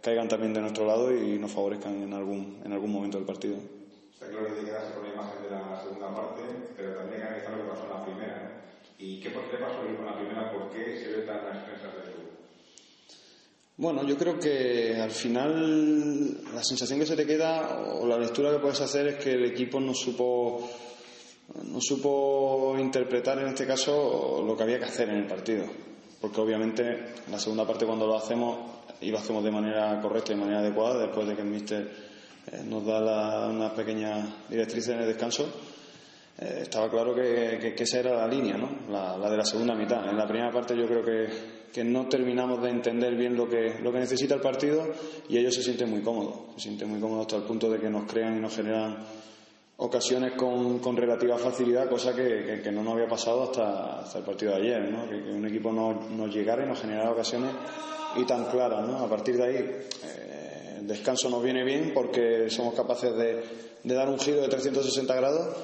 caigan 0.01 0.28
también 0.28 0.53
de 0.53 0.61
nuestro 0.61 0.86
lado 0.86 1.12
y 1.12 1.39
nos 1.39 1.51
favorezcan 1.51 2.03
en 2.03 2.12
algún, 2.12 2.61
en 2.65 2.73
algún 2.73 2.93
momento 2.93 3.19
del 3.19 3.27
partido. 3.27 3.57
Está 4.16 4.28
claro 4.28 4.47
que 4.48 4.64
quedarse 4.64 4.94
con 4.94 5.05
la 5.05 5.12
imagen 5.12 5.43
de 5.43 5.51
la 5.51 5.78
segunda 5.82 6.09
parte, 6.14 6.40
pero 6.74 6.97
también 6.97 7.20
hay 7.20 7.20
que 7.20 7.26
analizar 7.26 7.52
lo 7.52 7.64
que 7.64 7.68
pasó 7.68 7.84
en 7.84 7.90
la 7.90 8.05
primera. 8.06 8.62
¿Y 8.98 9.20
qué, 9.20 9.28
qué 9.28 9.59
pasó 9.59 9.76
con 9.76 10.06
la 10.06 10.16
primera? 10.16 10.51
¿Por 10.51 10.70
qué 10.70 10.98
se 10.98 11.12
ve 11.12 11.26
tan 11.26 11.44
defensas 11.44 11.93
de 11.97 12.12
su? 12.12 12.16
Bueno, 13.76 14.05
yo 14.05 14.16
creo 14.16 14.38
que 14.38 14.97
al 14.98 15.10
final 15.10 16.55
la 16.55 16.64
sensación 16.64 16.98
que 16.98 17.05
se 17.05 17.14
te 17.14 17.26
queda 17.26 17.93
o 17.93 18.06
la 18.06 18.16
lectura 18.16 18.51
que 18.52 18.59
puedes 18.59 18.80
hacer 18.80 19.06
es 19.06 19.16
que 19.16 19.32
el 19.32 19.44
equipo 19.44 19.78
no 19.80 19.93
supo 19.93 20.66
no 21.62 21.78
supo 21.82 22.74
interpretar 22.78 23.38
en 23.38 23.48
este 23.48 23.66
caso 23.66 24.43
lo 24.43 24.56
que 24.56 24.62
había 24.62 24.78
que 24.78 24.86
hacer 24.86 25.10
en 25.10 25.16
el 25.16 25.26
partido. 25.26 25.66
Porque 26.22 26.40
obviamente 26.40 26.82
en 27.26 27.32
la 27.32 27.38
segunda 27.38 27.66
parte 27.66 27.84
cuando 27.84 28.06
lo 28.06 28.16
hacemos 28.16 28.59
y 29.02 29.10
lo 29.10 29.18
hacemos 29.18 29.44
de 29.44 29.51
manera 29.51 30.01
correcta 30.01 30.32
y 30.32 30.36
de 30.36 30.40
manera 30.40 30.60
adecuada, 30.60 30.98
después 30.98 31.28
de 31.28 31.34
que 31.34 31.43
el 31.43 31.48
míster 31.48 32.15
eh, 32.52 32.62
nos 32.64 32.85
da 32.85 33.01
la, 33.01 33.48
una 33.48 33.74
pequeña 33.74 34.44
directriz 34.48 34.89
en 34.89 35.01
el 35.01 35.06
descanso, 35.06 35.47
eh, 36.39 36.60
estaba 36.62 36.90
claro 36.90 37.14
que, 37.14 37.59
que, 37.60 37.74
que, 37.74 37.85
esa 37.85 38.01
era 38.01 38.16
la 38.16 38.27
línea, 38.27 38.56
¿no? 38.56 38.68
La, 38.90 39.16
la, 39.16 39.31
de 39.31 39.36
la 39.39 39.44
segunda 39.44 39.74
mitad. 39.74 40.09
En 40.09 40.16
la 40.16 40.27
primera 40.27 40.51
parte 40.51 40.77
yo 40.77 40.86
creo 40.86 41.05
que, 41.05 41.28
que, 41.73 41.82
no 41.82 42.06
terminamos 42.09 42.62
de 42.62 42.70
entender 42.70 43.14
bien 43.14 43.36
lo 43.36 43.48
que, 43.48 43.78
lo 43.81 43.90
que 43.90 44.01
necesita 44.01 44.35
el 44.35 44.40
partido 44.40 44.86
y 45.28 45.39
ellos 45.39 45.55
se 45.55 45.62
sienten 45.62 45.90
muy 45.90 46.02
cómodos, 46.02 46.55
se 46.56 46.62
sienten 46.62 46.90
muy 46.90 47.01
cómodos 47.01 47.27
hasta 47.27 47.36
el 47.36 47.44
punto 47.44 47.70
de 47.70 47.78
que 47.78 47.89
nos 47.89 48.10
crean 48.10 48.36
y 48.36 48.40
nos 48.40 48.55
generan 48.55 48.98
ocasiones 49.78 50.32
con, 50.32 50.78
con 50.78 50.97
relativa 50.97 51.36
facilidad, 51.36 51.89
cosa 51.89 52.14
que, 52.14 52.70
no 52.73 52.82
nos 52.82 52.94
había 52.94 53.09
pasado 53.09 53.44
hasta, 53.44 54.01
hasta 54.01 54.18
el 54.18 54.24
partido 54.24 54.52
de 54.52 54.62
ayer, 54.62 54.90
¿no? 54.90 55.09
que, 55.09 55.16
un 55.16 55.47
equipo 55.47 55.73
no, 55.73 55.93
nos 56.10 56.35
llegara 56.35 56.64
y 56.64 56.68
nos 56.68 56.81
generara 56.81 57.10
ocasiones 57.10 57.51
y 58.16 58.24
tan 58.24 58.44
claras. 58.47 58.86
¿no? 58.86 58.98
A 58.98 59.09
partir 59.09 59.36
de 59.36 59.44
ahí, 59.44 59.56
eh, 59.56 60.45
descanso 60.87 61.29
nos 61.31 61.43
viene 61.43 61.65
bien 61.65 61.93
porque 61.95 62.49
somos 62.51 62.75
capaces 62.75 63.15
de, 63.17 63.43
dar 63.95 64.09
un 64.09 64.19
giro 64.19 64.41
de 64.43 64.49
360 64.49 65.15
grados 65.15 65.57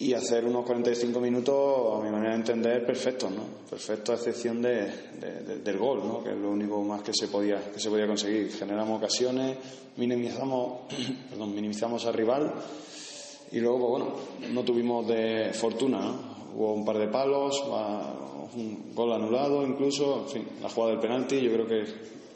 y 0.00 0.14
hacer 0.14 0.44
unos 0.44 0.64
45 0.64 1.18
minutos, 1.20 1.98
a 2.00 2.04
mi 2.04 2.10
manera 2.10 2.30
de 2.30 2.36
entender, 2.36 2.86
perfectos, 2.86 3.32
¿no? 3.32 3.42
Perfectos 3.68 4.10
a 4.10 4.14
excepción 4.18 4.62
de, 4.62 4.74
de- 5.20 5.40
de- 5.44 5.58
del 5.58 5.76
gol, 5.76 5.98
¿no? 6.06 6.22
Que 6.22 6.30
es 6.30 6.36
lo 6.36 6.50
único 6.50 6.80
más 6.84 7.02
que 7.02 7.12
se 7.12 7.26
podía, 7.26 7.72
que 7.72 7.80
se 7.80 7.88
podía 7.90 8.06
conseguir. 8.06 8.52
Generamos 8.52 8.96
ocasiones, 8.98 9.56
minimizamos, 9.96 10.82
perdón, 11.30 11.52
minimizamos 11.54 12.06
al 12.06 12.14
rival 12.14 12.52
y 13.50 13.58
luego, 13.58 13.78
pues 13.78 13.90
bueno, 13.90 14.14
no 14.54 14.62
tuvimos 14.62 15.06
de 15.08 15.50
fortuna, 15.52 15.98
¿no? 15.98 16.38
Hubo 16.54 16.72
un 16.74 16.84
par 16.84 16.98
de 16.98 17.08
palos, 17.08 17.60
un 18.54 18.94
gol 18.94 19.12
anulado 19.12 19.64
incluso, 19.66 20.26
la 20.62 20.68
jugada 20.68 20.92
del 20.92 21.00
penalti, 21.00 21.40
yo 21.40 21.52
creo 21.52 21.66
que, 21.66 21.84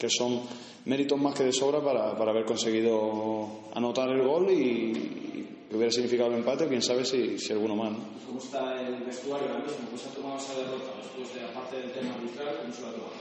que 0.03 0.11
son 0.11 0.41
méritos 0.87 1.17
más 1.17 1.33
que 1.37 1.45
de 1.45 1.53
sobra 1.53 1.81
para, 1.81 2.19
para 2.19 2.33
haber 2.33 2.45
conseguido 2.45 3.71
anotar 3.73 4.09
el 4.11 4.27
gol 4.27 4.51
y, 4.51 5.47
que 5.71 5.77
hubiera 5.77 5.93
significado 5.93 6.31
el 6.33 6.39
empate, 6.39 6.67
quién 6.67 6.83
sabe 6.83 7.05
si, 7.05 7.39
si 7.39 7.53
alguno 7.53 7.77
más. 7.77 7.93
¿no? 7.93 7.99
¿Cómo 8.27 8.39
está 8.41 8.81
el 8.81 8.97
vestuario 9.05 9.47
ahora 9.49 9.61
mismo? 9.65 9.87
¿Cómo 9.87 9.97
se 9.99 10.09
ha 10.09 10.13
tomado 10.13 10.37
esa 10.39 10.55
derrota 10.55 10.91
después 11.01 11.35
de, 11.35 11.45
aparte 11.49 11.77
del 11.77 11.93
tema 11.93 12.15
arbitral, 12.15 12.59
cómo 12.63 12.75
se 12.75 12.81
lo 12.83 12.89
ha 12.89 12.93
tomado? 12.93 13.13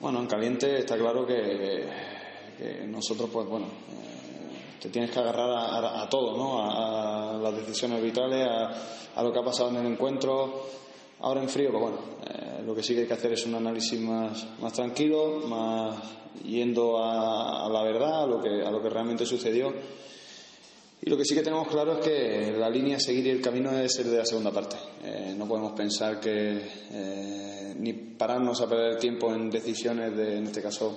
Bueno, 0.00 0.20
en 0.20 0.26
caliente 0.26 0.78
está 0.78 0.96
claro 0.96 1.26
que, 1.26 1.86
que 2.56 2.86
nosotros, 2.86 3.28
pues 3.30 3.46
bueno, 3.46 3.66
eh, 3.66 4.78
te 4.80 4.88
tienes 4.88 5.10
que 5.10 5.18
agarrar 5.20 5.50
a, 5.50 5.64
a- 5.76 6.02
a 6.04 6.08
todo, 6.08 6.36
¿no? 6.38 6.58
A, 6.58 7.34
a 7.34 7.38
las 7.38 7.54
decisiones 7.54 7.98
arbitrales, 7.98 8.46
a, 8.48 9.20
a 9.20 9.22
lo 9.22 9.30
que 9.32 9.38
ha 9.38 9.44
pasado 9.44 9.68
en 9.70 9.76
el 9.76 9.86
encuentro. 9.92 10.64
Ahora 11.20 11.42
en 11.42 11.48
frío, 11.50 11.70
pues 11.70 11.82
bueno, 11.82 11.98
eh, 12.32 12.62
lo 12.64 12.74
que 12.74 12.82
sí 12.82 12.94
que 12.94 13.00
hay 13.00 13.06
que 13.06 13.14
hacer 13.14 13.32
es 13.32 13.46
un 13.46 13.54
análisis 13.54 14.00
más, 14.00 14.46
más 14.60 14.72
tranquilo, 14.72 15.40
más 15.46 15.96
yendo 16.44 16.98
a, 16.98 17.66
a 17.66 17.68
la 17.68 17.82
verdad, 17.82 18.24
a 18.24 18.26
lo, 18.26 18.40
que, 18.40 18.62
a 18.62 18.70
lo 18.70 18.82
que 18.82 18.88
realmente 18.88 19.26
sucedió. 19.26 19.72
Y 21.02 21.08
lo 21.08 21.16
que 21.16 21.24
sí 21.24 21.34
que 21.34 21.42
tenemos 21.42 21.66
claro 21.68 21.94
es 21.94 22.06
que 22.06 22.52
la 22.58 22.68
línea 22.68 22.98
a 22.98 23.00
seguir 23.00 23.26
y 23.26 23.30
el 23.30 23.40
camino 23.40 23.70
es 23.78 23.98
el 23.98 24.10
de 24.10 24.18
la 24.18 24.26
segunda 24.26 24.50
parte. 24.50 24.76
Eh, 25.02 25.34
no 25.36 25.48
podemos 25.48 25.72
pensar 25.72 26.20
que 26.20 26.60
eh, 26.92 27.74
ni 27.78 27.94
pararnos 27.94 28.60
a 28.60 28.68
perder 28.68 28.98
tiempo 28.98 29.32
en 29.32 29.48
decisiones 29.48 30.14
de, 30.14 30.36
en 30.36 30.44
este 30.44 30.60
caso, 30.60 30.94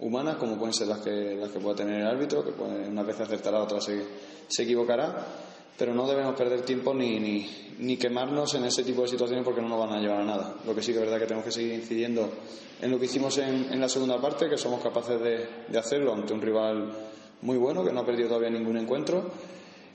humanas, 0.00 0.36
como 0.36 0.58
pueden 0.58 0.74
ser 0.74 0.88
las 0.88 0.98
que, 0.98 1.36
las 1.36 1.50
que 1.50 1.60
pueda 1.60 1.76
tener 1.76 2.00
el 2.00 2.06
árbitro, 2.08 2.44
que 2.44 2.50
puede, 2.52 2.88
una 2.88 3.04
vez 3.04 3.20
acertará, 3.20 3.62
otra 3.62 3.80
se, 3.80 4.02
se 4.48 4.64
equivocará. 4.64 5.45
Pero 5.78 5.94
no 5.94 6.06
debemos 6.06 6.34
perder 6.34 6.62
tiempo 6.62 6.94
ni, 6.94 7.20
ni, 7.20 7.50
ni 7.78 7.96
quemarnos 7.96 8.54
en 8.54 8.64
ese 8.64 8.82
tipo 8.82 9.02
de 9.02 9.08
situaciones 9.08 9.44
porque 9.44 9.60
no 9.60 9.68
nos 9.68 9.80
van 9.80 9.92
a 9.92 10.00
llevar 10.00 10.22
a 10.22 10.24
nada. 10.24 10.54
Lo 10.66 10.74
que 10.74 10.82
sí 10.82 10.92
que 10.92 10.98
es 10.98 11.04
verdad 11.04 11.18
que 11.18 11.26
tenemos 11.26 11.44
que 11.44 11.52
seguir 11.52 11.74
incidiendo 11.74 12.30
en 12.80 12.90
lo 12.90 12.98
que 12.98 13.04
hicimos 13.04 13.36
en, 13.38 13.72
en 13.72 13.80
la 13.80 13.88
segunda 13.88 14.18
parte, 14.20 14.48
que 14.48 14.56
somos 14.56 14.82
capaces 14.82 15.20
de, 15.20 15.46
de 15.68 15.78
hacerlo 15.78 16.14
ante 16.14 16.32
un 16.32 16.40
rival 16.40 16.92
muy 17.42 17.58
bueno, 17.58 17.84
que 17.84 17.92
no 17.92 18.00
ha 18.00 18.06
perdido 18.06 18.28
todavía 18.28 18.50
ningún 18.50 18.78
encuentro. 18.78 19.30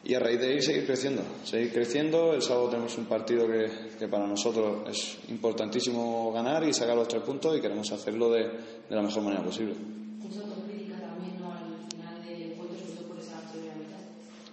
Y 0.04 0.16
a 0.16 0.20
raíz 0.20 0.40
de 0.40 0.54
ahí 0.54 0.62
seguir 0.62 0.86
creciendo, 0.86 1.22
seguir 1.44 1.72
creciendo. 1.72 2.34
El 2.34 2.42
sábado 2.42 2.70
tenemos 2.70 2.98
un 2.98 3.06
partido 3.06 3.48
que, 3.48 3.98
que 4.00 4.08
para 4.08 4.26
nosotros 4.26 4.88
es 4.90 5.18
importantísimo 5.30 6.32
ganar 6.32 6.64
y 6.64 6.74
sacar 6.74 6.96
los 6.96 7.08
tres 7.08 7.22
puntos 7.24 7.56
y 7.58 7.62
queremos 7.62 7.92
hacerlo 7.92 8.32
de, 8.32 8.44
de 8.44 8.96
la 8.96 9.02
mejor 9.02 9.24
manera 9.24 9.44
posible. 9.44 9.76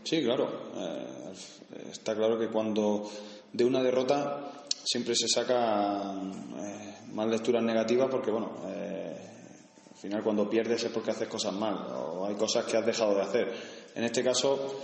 Sí, 0.05 0.23
claro. 0.23 0.49
Eh, 0.75 1.18
está 1.91 2.15
claro 2.15 2.39
que 2.39 2.49
cuando 2.49 3.11
de 3.53 3.65
una 3.65 3.83
derrota 3.83 4.53
siempre 4.85 5.15
se 5.15 5.29
sacan 5.29 6.33
eh, 6.59 6.95
más 7.13 7.27
lecturas 7.29 7.63
negativas 7.63 8.09
porque, 8.11 8.31
bueno, 8.31 8.53
eh, 8.69 9.17
al 9.91 9.97
final 9.97 10.23
cuando 10.23 10.49
pierdes 10.49 10.85
es 10.85 10.91
porque 10.93 11.11
haces 11.11 11.29
cosas 11.29 11.53
mal 11.53 11.75
o 11.93 12.27
hay 12.27 12.35
cosas 12.37 12.65
que 12.65 12.77
has 12.77 12.87
dejado 12.87 13.15
de 13.15 13.23
hacer. 13.23 13.53
En 13.95 14.05
este 14.05 14.23
caso, 14.23 14.77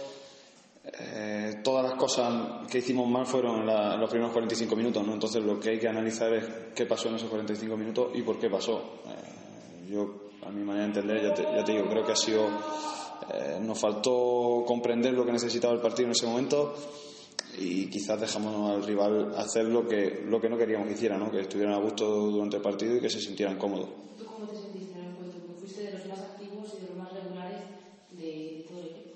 eh, 0.85 1.61
todas 1.63 1.85
las 1.85 1.95
cosas 1.95 2.67
que 2.69 2.79
hicimos 2.79 3.09
mal 3.09 3.25
fueron 3.27 3.65
la- 3.67 3.95
en 3.95 4.01
los 4.01 4.11
primeros 4.11 4.33
45 4.33 4.77
minutos, 4.77 5.07
¿no? 5.07 5.15
Entonces 5.15 5.43
lo 5.43 5.59
que 5.59 5.71
hay 5.71 5.79
que 5.79 5.89
analizar 5.89 6.33
es 6.35 6.45
qué 6.75 6.85
pasó 6.87 7.09
en 7.09 7.15
esos 7.17 7.31
45 7.31 7.77
minutos 7.77 8.11
y 8.15 8.23
por 8.23 8.39
qué 8.39 8.51
pasó. 8.51 9.01
Eh, 9.07 9.89
yo, 9.91 10.31
a 10.47 10.51
mi 10.51 10.63
manera 10.63 10.87
de 10.87 10.91
entender, 11.01 11.23
ya 11.23 11.33
te, 11.35 11.43
ya 11.43 11.65
te 11.65 11.73
digo, 11.73 11.89
creo 11.89 12.05
que 12.05 12.13
ha 12.13 12.17
sido... 12.17 12.49
eh, 13.33 13.59
nos 13.61 13.79
faltó 13.81 14.65
comprender 14.67 15.13
lo 15.15 15.25
que 15.25 15.33
necesitaba 15.33 15.75
el 15.75 15.81
partido 15.81 16.07
en 16.07 16.13
ese 16.13 16.27
momento 16.27 16.75
y 17.59 17.89
quizás 17.89 18.21
dejamos 18.21 18.71
al 18.71 18.85
rival 18.85 19.35
hacer 19.37 19.67
lo 19.67 19.87
que, 19.87 20.23
lo 20.27 20.41
que 20.41 20.49
no 20.49 20.57
queríamos 20.59 20.89
que 20.89 20.95
hiciera, 20.95 21.17
¿no? 21.17 21.31
que 21.31 21.41
estuvieran 21.41 21.75
a 21.75 21.79
gusto 21.79 22.05
durante 22.07 22.57
el 22.57 22.63
partido 22.63 22.97
y 22.97 23.01
que 23.01 23.11
se 23.11 23.21
sintieran 23.21 23.57
cómodos. 23.59 23.89
¿Tú 24.19 24.25
cómo 24.27 24.47
te 24.47 24.57
sentiste 24.57 24.99
en 24.99 25.05
el 25.05 25.11
encuentro? 25.13 25.39
Porque 25.41 25.59
fuiste 25.61 25.81
de 25.83 25.93
los 25.93 26.09
más 26.09 26.21
activos 26.21 26.75
y 26.75 26.83
de 26.83 26.89
los 26.89 26.97
más 26.97 27.13
regulares 27.13 27.61
de, 28.11 28.65
todo 28.69 28.81
el 28.81 28.87
equipo. 28.87 29.15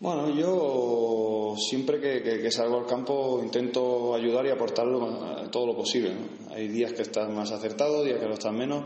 Bueno, 0.00 0.30
yo 0.34 1.54
siempre 1.56 2.00
que, 2.00 2.22
que- 2.22 2.40
que 2.42 2.50
salgo 2.50 2.78
al 2.78 2.86
campo 2.86 3.40
intento 3.42 4.14
ayudar 4.16 4.44
y 4.46 4.50
aportar 4.50 4.86
todo 5.52 5.66
lo 5.66 5.76
posible. 5.76 6.10
¿no? 6.14 6.52
Hay 6.54 6.66
días 6.66 6.92
que 6.92 7.02
estás 7.02 7.30
más 7.30 7.52
acertado, 7.52 8.02
días 8.02 8.18
que 8.18 8.26
lo 8.26 8.34
estás 8.34 8.52
menos, 8.52 8.84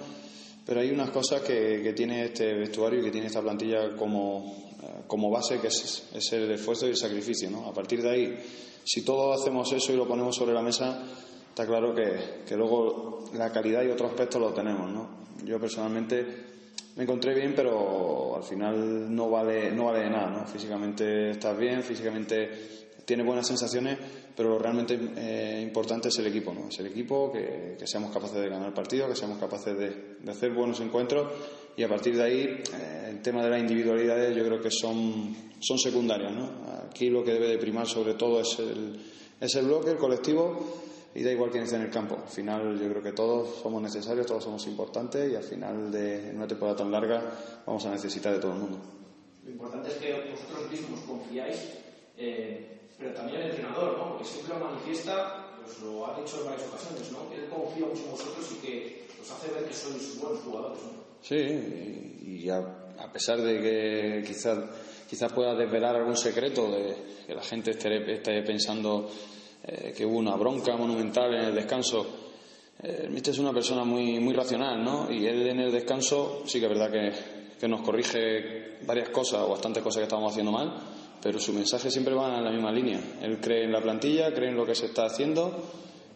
pero 0.66 0.80
hay 0.80 0.90
unas 0.90 1.10
cosas 1.10 1.42
que, 1.42 1.92
tiene 1.94 2.24
este 2.24 2.52
vestuario 2.54 3.00
y 3.00 3.04
que 3.04 3.12
tiene 3.12 3.28
esta 3.28 3.40
plantilla 3.40 3.94
como, 3.96 4.74
eh, 4.82 5.04
como 5.06 5.30
base, 5.30 5.60
que 5.60 5.68
es, 5.68 6.08
es 6.12 6.32
el 6.32 6.50
esfuerzo 6.50 6.86
y 6.86 6.90
el 6.90 6.96
sacrificio. 6.96 7.48
¿no? 7.48 7.68
A 7.68 7.72
partir 7.72 8.02
de 8.02 8.10
ahí, 8.10 8.38
si 8.84 9.02
todos 9.02 9.40
hacemos 9.40 9.72
eso 9.72 9.92
y 9.92 9.96
lo 9.96 10.08
ponemos 10.08 10.34
sobre 10.34 10.52
la 10.52 10.62
mesa, 10.62 11.04
está 11.48 11.64
claro 11.64 11.94
que, 11.94 12.42
que 12.44 12.56
luego 12.56 13.30
la 13.34 13.52
calidad 13.52 13.84
y 13.84 13.90
otros 13.90 14.10
aspectos 14.10 14.40
lo 14.40 14.52
tenemos. 14.52 14.90
¿no? 14.90 15.08
Yo 15.44 15.60
personalmente 15.60 16.26
me 16.96 17.04
encontré 17.04 17.34
bien, 17.34 17.52
pero 17.54 18.34
al 18.36 18.42
final 18.42 19.14
no 19.14 19.30
vale, 19.30 19.70
no 19.70 19.84
vale 19.84 20.00
de 20.00 20.10
nada, 20.10 20.30
¿no? 20.30 20.46
Físicamente 20.46 21.30
estás 21.30 21.56
bien, 21.56 21.82
físicamente 21.82 22.50
tienes 23.04 23.24
buenas 23.26 23.46
sensaciones, 23.46 23.98
pero 24.36 24.50
lo 24.50 24.58
realmente 24.58 24.98
eh, 25.16 25.60
importante 25.62 26.08
es 26.08 26.18
el 26.18 26.26
equipo, 26.26 26.52
¿no? 26.52 26.68
Es 26.68 26.78
el 26.78 26.86
equipo, 26.86 27.32
que, 27.32 27.76
que 27.78 27.86
seamos 27.86 28.12
capaces 28.12 28.36
de 28.40 28.48
ganar 28.48 28.68
el 28.68 28.74
partido, 28.74 29.08
que 29.08 29.16
seamos 29.16 29.38
capaces 29.38 29.76
de, 29.76 30.16
de 30.20 30.30
hacer 30.30 30.52
buenos 30.52 30.78
encuentros 30.80 31.32
y 31.76 31.82
a 31.82 31.88
partir 31.88 32.16
de 32.16 32.22
ahí 32.22 32.42
eh, 32.42 33.08
el 33.10 33.22
tema 33.22 33.42
de 33.42 33.50
las 33.50 33.60
individualidades 33.60 34.34
yo 34.34 34.44
creo 34.44 34.60
que 34.60 34.70
son, 34.70 35.36
son 35.60 35.78
secundarias, 35.78 36.32
¿no? 36.32 36.50
Aquí 36.88 37.10
lo 37.10 37.22
que 37.22 37.32
debe 37.32 37.48
de 37.48 37.58
primar 37.58 37.86
sobre 37.86 38.14
todo 38.14 38.40
es 38.40 38.58
el, 38.58 38.98
es 39.40 39.54
el 39.54 39.66
bloque, 39.66 39.90
el 39.90 39.98
colectivo 39.98 40.82
y 41.14 41.22
da 41.22 41.32
igual 41.32 41.50
quién 41.50 41.64
esté 41.64 41.76
en 41.76 41.82
el 41.82 41.90
campo. 41.90 42.16
Al 42.22 42.28
final 42.28 42.78
yo 42.80 42.88
creo 42.90 43.02
que 43.02 43.12
todos 43.12 43.60
somos 43.62 43.82
necesarios, 43.82 44.26
todos 44.26 44.44
somos 44.44 44.66
importantes 44.66 45.30
y 45.30 45.34
al 45.34 45.42
final 45.42 45.90
de 45.90 46.30
en 46.30 46.36
una 46.36 46.46
temporada 46.46 46.78
tan 46.78 46.90
larga 46.90 47.22
vamos 47.66 47.84
a 47.86 47.90
necesitar 47.90 48.32
de 48.32 48.38
todo 48.38 48.52
el 48.52 48.58
mundo. 48.58 48.78
Lo 49.44 49.50
importante 49.50 49.88
es 49.88 49.94
que 49.96 50.30
vosotros 50.30 50.70
mismos 50.70 51.00
confiáis, 51.00 51.56
eh, 52.16 52.75
pero 52.98 53.12
también 53.12 53.42
el 53.42 53.50
entrenador, 53.50 53.98
¿no? 53.98 54.08
Porque 54.10 54.24
siempre 54.24 54.58
lo 54.58 54.64
manifiesta, 54.64 55.46
os 55.64 55.80
lo 55.80 56.06
ha 56.06 56.18
dicho 56.18 56.40
en 56.40 56.46
varias 56.46 56.68
ocasiones, 56.68 57.12
¿no? 57.12 57.28
Que 57.30 57.36
él 57.36 57.48
confía 57.48 57.86
mucho 57.86 58.04
en 58.04 58.10
vosotros 58.10 58.52
y 58.52 58.66
que 58.66 59.06
os 59.20 59.30
hace 59.30 59.52
ver 59.52 59.64
que 59.64 59.74
sois 59.74 60.18
buenos 60.20 60.40
jugadores, 60.40 60.78
¿no? 60.82 61.06
Sí, 61.22 61.34
y, 61.36 62.48
a, 62.48 62.58
a 62.58 63.12
pesar 63.12 63.40
de 63.40 63.60
que 63.60 64.24
quizás 64.26 64.58
quizás 65.08 65.32
pueda 65.32 65.54
desvelar 65.54 65.96
algún 65.96 66.16
secreto 66.16 66.70
de 66.70 66.96
que 67.26 67.34
la 67.34 67.42
gente 67.42 67.72
esté, 67.72 68.12
esté 68.12 68.42
pensando 68.42 69.08
eh, 69.64 69.92
que 69.96 70.04
hubo 70.04 70.18
una 70.18 70.34
bronca 70.36 70.76
monumental 70.76 71.32
en 71.34 71.44
el 71.46 71.54
descanso. 71.54 72.06
Eh, 72.82 73.08
es 73.14 73.38
una 73.38 73.52
persona 73.52 73.84
muy, 73.84 74.18
muy 74.20 74.34
racional, 74.34 74.84
¿no? 74.84 75.10
Y 75.10 75.26
él 75.26 75.46
en 75.48 75.60
el 75.60 75.72
descanso 75.72 76.42
sí 76.46 76.60
que 76.60 76.66
es 76.66 76.72
verdad 76.72 76.90
que, 76.90 77.12
que 77.58 77.68
nos 77.68 77.82
corrige 77.82 78.78
varias 78.84 79.08
cosas 79.10 79.42
o 79.42 79.50
bastantes 79.50 79.82
cosas 79.82 80.00
que 80.00 80.04
estamos 80.04 80.30
haciendo 80.30 80.52
mal, 80.52 80.76
pero 81.26 81.40
su 81.40 81.52
mensaje 81.52 81.90
siempre 81.90 82.14
va 82.14 82.38
en 82.38 82.44
la 82.44 82.52
misma 82.52 82.70
línea. 82.70 83.00
Él 83.20 83.40
cree 83.40 83.64
en 83.64 83.72
la 83.72 83.80
plantilla, 83.80 84.32
cree 84.32 84.50
en 84.50 84.56
lo 84.56 84.64
que 84.64 84.76
se 84.76 84.86
está 84.86 85.06
haciendo. 85.06 85.56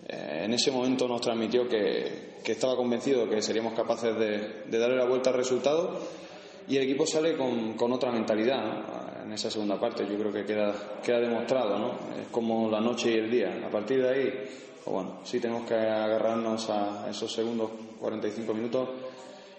Eh, 0.06 0.42
en 0.44 0.54
ese 0.54 0.70
momento 0.70 1.08
nos 1.08 1.20
transmitió 1.20 1.68
que, 1.68 2.36
que 2.44 2.52
estaba 2.52 2.76
convencido 2.76 3.28
que 3.28 3.42
seríamos 3.42 3.74
capaces 3.74 4.16
de, 4.16 4.62
de 4.70 4.78
darle 4.78 4.96
la 4.96 5.06
vuelta 5.06 5.30
al 5.30 5.36
resultado 5.36 5.98
y 6.68 6.76
el 6.76 6.84
equipo 6.84 7.06
sale 7.06 7.36
con, 7.36 7.72
con 7.72 7.90
otra 7.92 8.12
mentalidad 8.12 8.62
¿no? 8.64 9.24
en 9.24 9.32
esa 9.32 9.50
segunda 9.50 9.80
parte. 9.80 10.06
Yo 10.08 10.16
creo 10.16 10.32
que 10.32 10.44
queda, 10.44 11.00
queda 11.02 11.18
demostrado, 11.18 11.76
¿no? 11.76 11.88
Es 12.20 12.28
como 12.30 12.70
la 12.70 12.80
noche 12.80 13.10
y 13.10 13.14
el 13.14 13.28
día. 13.28 13.66
A 13.66 13.68
partir 13.68 14.00
de 14.02 14.08
ahí, 14.08 14.30
pues 14.84 14.94
bueno, 14.94 15.22
sí 15.24 15.40
tenemos 15.40 15.66
que 15.66 15.74
agarrarnos 15.74 16.70
a 16.70 17.10
esos 17.10 17.32
segundos 17.32 17.68
45 17.98 18.54
minutos 18.54 18.88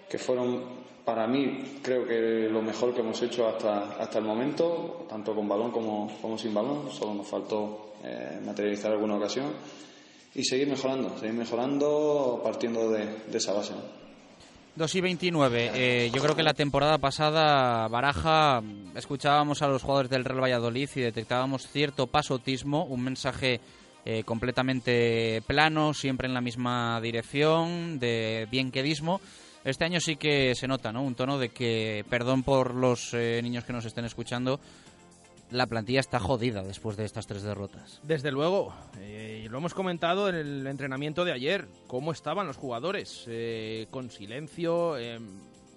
que 0.08 0.16
fueron 0.16 0.81
para 1.04 1.26
mí 1.26 1.80
creo 1.82 2.06
que 2.06 2.48
lo 2.50 2.62
mejor 2.62 2.94
que 2.94 3.00
hemos 3.00 3.20
hecho 3.22 3.48
hasta, 3.48 3.96
hasta 3.96 4.18
el 4.18 4.24
momento, 4.24 5.06
tanto 5.08 5.34
con 5.34 5.48
balón 5.48 5.70
como, 5.70 6.10
como 6.20 6.38
sin 6.38 6.54
balón. 6.54 6.90
Solo 6.90 7.14
nos 7.14 7.26
faltó 7.26 7.94
eh, 8.04 8.40
materializar 8.44 8.92
alguna 8.92 9.16
ocasión 9.16 9.52
y 10.34 10.44
seguir 10.44 10.68
mejorando, 10.68 11.16
seguir 11.18 11.34
mejorando 11.34 12.40
partiendo 12.42 12.90
de, 12.90 13.08
esa 13.32 13.52
base. 13.52 13.72
¿no? 13.74 14.02
2 14.76 14.94
y 14.94 15.00
29. 15.00 15.70
Eh, 15.74 16.10
yo 16.14 16.22
creo 16.22 16.34
que 16.34 16.42
la 16.42 16.54
temporada 16.54 16.98
pasada, 16.98 17.86
Baraja, 17.88 18.62
escuchábamos 18.94 19.60
a 19.60 19.68
los 19.68 19.82
jugadores 19.82 20.10
del 20.10 20.24
Real 20.24 20.42
Valladolid 20.42 20.88
y 20.94 21.00
detectábamos 21.00 21.66
cierto 21.68 22.06
pasotismo, 22.06 22.84
un 22.84 23.02
mensaje 23.02 23.60
eh, 24.04 24.24
completamente 24.24 25.42
plano, 25.46 25.92
siempre 25.92 26.26
en 26.26 26.34
la 26.34 26.40
misma 26.40 27.00
dirección, 27.02 27.98
de 27.98 28.48
bienquedismo. 28.50 29.20
Este 29.64 29.84
año 29.84 30.00
sí 30.00 30.16
que 30.16 30.54
se 30.54 30.66
nota, 30.66 30.92
¿no? 30.92 31.02
Un 31.02 31.14
tono 31.14 31.38
de 31.38 31.50
que, 31.50 32.04
perdón 32.10 32.42
por 32.42 32.74
los 32.74 33.14
eh, 33.14 33.40
niños 33.42 33.64
que 33.64 33.72
nos 33.72 33.84
estén 33.84 34.04
escuchando, 34.04 34.58
la 35.52 35.66
plantilla 35.66 36.00
está 36.00 36.18
jodida 36.18 36.62
después 36.62 36.96
de 36.96 37.04
estas 37.04 37.26
tres 37.26 37.42
derrotas. 37.42 38.00
Desde 38.02 38.32
luego, 38.32 38.74
eh, 38.98 39.46
lo 39.50 39.58
hemos 39.58 39.74
comentado 39.74 40.28
en 40.28 40.34
el 40.34 40.66
entrenamiento 40.66 41.24
de 41.24 41.32
ayer, 41.32 41.68
cómo 41.86 42.10
estaban 42.12 42.46
los 42.46 42.56
jugadores, 42.56 43.24
eh, 43.28 43.86
con 43.90 44.10
silencio, 44.10 44.96
eh, 44.98 45.20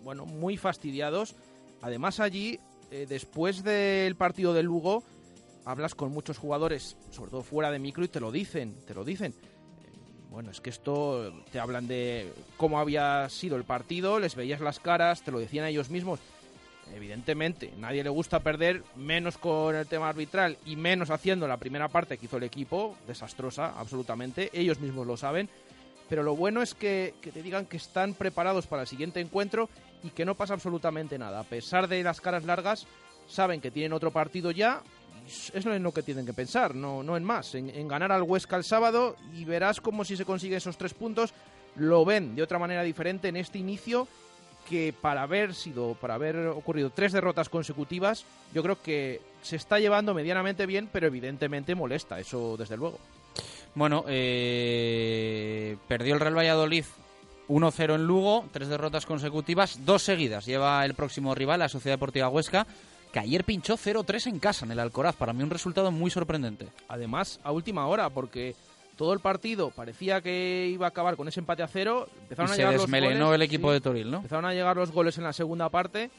bueno, 0.04 0.26
muy 0.26 0.58
fastidiados. 0.58 1.36
Además 1.82 2.20
allí, 2.20 2.60
eh, 2.90 3.06
después 3.08 3.64
del 3.64 4.16
partido 4.16 4.54
de 4.54 4.64
Lugo, 4.64 5.04
hablas 5.66 5.94
con 5.94 6.12
muchos 6.12 6.38
jugadores, 6.38 6.96
sobre 7.12 7.32
todo 7.32 7.44
fuera 7.44 7.70
de 7.70 7.80
micro, 7.80 8.06
y 8.06 8.08
te 8.08 8.20
lo 8.20 8.32
dicen, 8.32 8.76
te 8.88 8.94
lo 8.94 9.04
dicen. 9.04 9.34
Bueno, 10.36 10.52
es 10.52 10.60
que 10.60 10.70
esto 10.70 11.34
te 11.50 11.62
hablan 11.62 11.88
de 11.88 12.30
cómo 12.58 12.78
había 12.78 13.30
sido 13.30 13.56
el 13.56 13.64
partido, 13.64 14.20
les 14.20 14.36
veías 14.36 14.60
las 14.60 14.82
caras, 14.82 15.22
te 15.22 15.32
lo 15.32 15.40
decían 15.40 15.66
ellos 15.66 15.90
mismos. 15.90 16.20
Evidentemente, 16.94 17.72
nadie 17.78 18.04
le 18.04 18.10
gusta 18.10 18.42
perder, 18.42 18.84
menos 18.98 19.38
con 19.38 19.78
el 19.78 19.88
tema 19.88 20.10
arbitral 20.10 20.58
y 20.66 20.76
menos 20.76 21.10
haciendo 21.10 21.48
la 21.48 21.56
primera 21.56 21.88
parte 21.88 22.18
que 22.18 22.26
hizo 22.26 22.36
el 22.36 22.44
equipo, 22.44 22.98
desastrosa, 23.08 23.80
absolutamente. 23.80 24.50
Ellos 24.52 24.82
mismos 24.82 25.08
lo 25.08 25.16
saben. 25.16 25.48
Pero 26.10 26.22
lo 26.22 26.36
bueno 26.36 26.62
es 26.62 26.74
que 26.74 27.14
te 27.22 27.42
digan 27.42 27.66
que 27.66 27.78
están 27.78 28.14
preparados 28.14 28.68
para 28.68 28.82
el 28.82 28.90
siguiente 28.90 29.22
encuentro 29.22 29.70
y 30.04 30.10
que 30.10 30.26
no 30.26 30.36
pasa 30.36 30.54
absolutamente 30.54 31.18
nada. 31.18 31.40
A 31.40 31.46
pesar 31.46 31.88
de 31.88 32.04
las 32.04 32.20
caras 32.20 32.44
largas, 32.44 32.88
saben 33.30 33.62
que 33.62 33.72
tienen 33.72 33.94
otro 33.94 34.12
partido 34.12 34.52
ya. 34.52 34.82
Es 35.26 35.66
lo 35.66 35.92
que 35.92 36.04
tienen 36.04 36.26
que 36.26 36.34
pensar, 36.34 36.76
no, 36.76 37.02
no 37.04 37.18
en 37.18 37.24
más. 37.24 37.56
En, 37.56 37.70
en 37.70 37.88
ganar 37.88 38.12
al 38.12 38.24
Huesca 38.24 38.56
el 38.56 38.64
sábado 38.64 39.16
y 39.34 39.46
verás 39.46 39.82
como 39.82 40.06
si 40.06 40.16
se 40.16 40.26
consiguen 40.26 40.58
esos 40.58 40.78
tres 40.78 40.94
puntos, 40.94 41.34
lo 41.76 42.06
ven 42.06 42.36
de 42.36 42.44
otra 42.44 42.60
manera 42.60 42.84
diferente 42.84 43.28
en 43.28 43.38
este 43.38 43.58
inicio 43.58 44.08
que 44.70 44.94
para 45.00 45.22
haber 45.22 45.54
sido, 45.54 45.96
para 45.96 46.16
haber 46.16 46.48
ocurrido 46.48 46.90
tres 46.90 47.14
derrotas 47.14 47.50
consecutivas, 47.50 48.26
yo 48.54 48.64
creo 48.64 48.82
que 48.82 49.22
se 49.42 49.56
está 49.56 49.80
llevando 49.80 50.14
medianamente 50.14 50.66
bien, 50.66 50.90
pero 50.92 51.08
evidentemente 51.08 51.76
molesta, 51.76 52.20
eso 52.20 52.58
desde 52.58 52.78
luego. 52.78 53.00
Bueno, 53.76 54.06
eh, 54.08 55.78
perdió 55.88 56.16
el 56.16 56.20
Real 56.20 56.38
Valladolid 56.38 56.86
1-0 57.48 57.96
en 57.96 58.08
Lugo, 58.08 58.46
tres 58.52 58.68
derrotas 58.68 59.06
consecutivas, 59.06 59.86
dos 59.86 60.02
seguidas. 60.02 60.46
Lleva 60.46 60.84
el 60.86 60.96
próximo 60.96 61.36
rival, 61.36 61.60
la 61.60 61.70
Sociedad 61.70 61.96
Deportiva 61.96 62.30
Huesca, 62.30 62.66
que 63.16 63.20
ayer 63.22 63.46
pinchó 63.46 63.78
0-3 63.78 64.28
en 64.28 64.40
casa, 64.40 64.66
en 64.66 64.74
el 64.74 64.80
Alcoraz. 64.82 65.16
Para 65.16 65.32
mí 65.32 65.42
un 65.42 65.50
resultado 65.50 65.90
muy 65.90 66.12
sorprendente. 66.12 66.68
Además, 66.90 67.40
a 67.46 67.54
última 67.54 67.88
hora, 67.88 68.10
porque 68.10 68.56
todo 68.98 69.14
el 69.14 69.22
partido 69.22 69.72
parecía 69.72 70.20
que 70.20 70.68
iba 70.70 70.86
a 70.86 70.90
acabar 70.90 71.16
con 71.16 71.26
ese 71.30 71.40
empate 71.40 71.64
a 71.64 71.68
cero. 71.70 72.10
Empezaron 72.24 72.50
Y 72.50 72.52
a 72.52 72.56
se 72.56 72.58
llegar 72.60 72.74
los 72.74 72.82
desmelenó 72.82 73.28
goles, 73.28 73.36
el 73.36 73.42
equipo 73.44 73.70
sí. 73.70 73.74
de 73.76 73.80
Toril, 73.80 74.12
¿no? 74.12 74.18
Empezaron 74.18 74.44
a 74.44 74.54
llegar 74.54 74.76
los 74.76 74.92
goles 74.92 75.18
en 75.18 75.24
la 75.24 75.32
segunda 75.32 75.70
parte. 75.70 76.12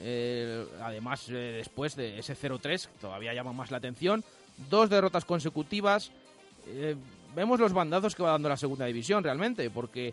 eh, 0.00 0.66
además, 0.82 1.28
eh, 1.28 1.34
después 1.58 1.94
de 1.94 2.18
ese 2.18 2.34
0-3, 2.34 2.88
todavía 3.00 3.32
llama 3.32 3.52
más 3.52 3.70
la 3.70 3.76
atención. 3.76 4.24
Dos 4.68 4.90
derrotas 4.90 5.24
consecutivas. 5.24 6.10
Eh, 6.66 6.96
vemos 7.32 7.60
los 7.60 7.72
bandazos 7.72 8.16
que 8.16 8.24
va 8.24 8.32
dando 8.32 8.48
la 8.48 8.56
segunda 8.56 8.86
división 8.86 9.22
realmente, 9.22 9.70
porque 9.70 10.12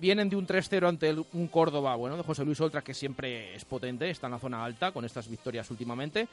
vienen 0.00 0.28
de 0.28 0.36
un 0.36 0.46
3-0 0.46 0.88
ante 0.88 1.08
el- 1.08 1.24
un 1.32 1.48
Córdoba, 1.48 1.94
bueno, 1.96 2.16
de 2.16 2.22
José 2.22 2.44
Luis 2.44 2.60
Oltra, 2.60 2.82
que 2.82 2.94
siempre 2.94 3.54
es 3.54 3.64
potente, 3.64 4.10
está 4.10 4.26
en 4.26 4.32
la 4.32 4.38
zona 4.38 4.64
alta 4.64 4.92
con 4.92 5.04
estas 5.04 5.28
victorias 5.28 5.70
últimamente. 5.70 6.28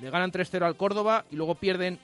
Le 0.00 0.10
ganan 0.10 0.30
3-0 0.30 0.64
al 0.66 0.76
Córdoba 0.76 1.24
y 1.30 1.36
luego 1.36 1.54
pierden 1.56 1.98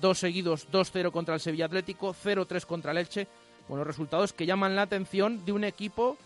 dos 0.00 0.18
seguidos, 0.18 0.68
2-0 0.70 1.10
contra 1.12 1.34
el 1.34 1.40
Sevilla 1.40 1.66
Atlético, 1.66 2.12
0-3 2.14 2.66
contra 2.66 2.92
el 2.92 2.98
Elche. 2.98 3.26
Bueno, 3.68 3.84
resultados 3.84 4.32
que 4.32 4.46
llaman 4.46 4.76
la 4.76 4.82
atención 4.82 5.44
de 5.44 5.52
un 5.52 5.64
equipo 5.64 6.16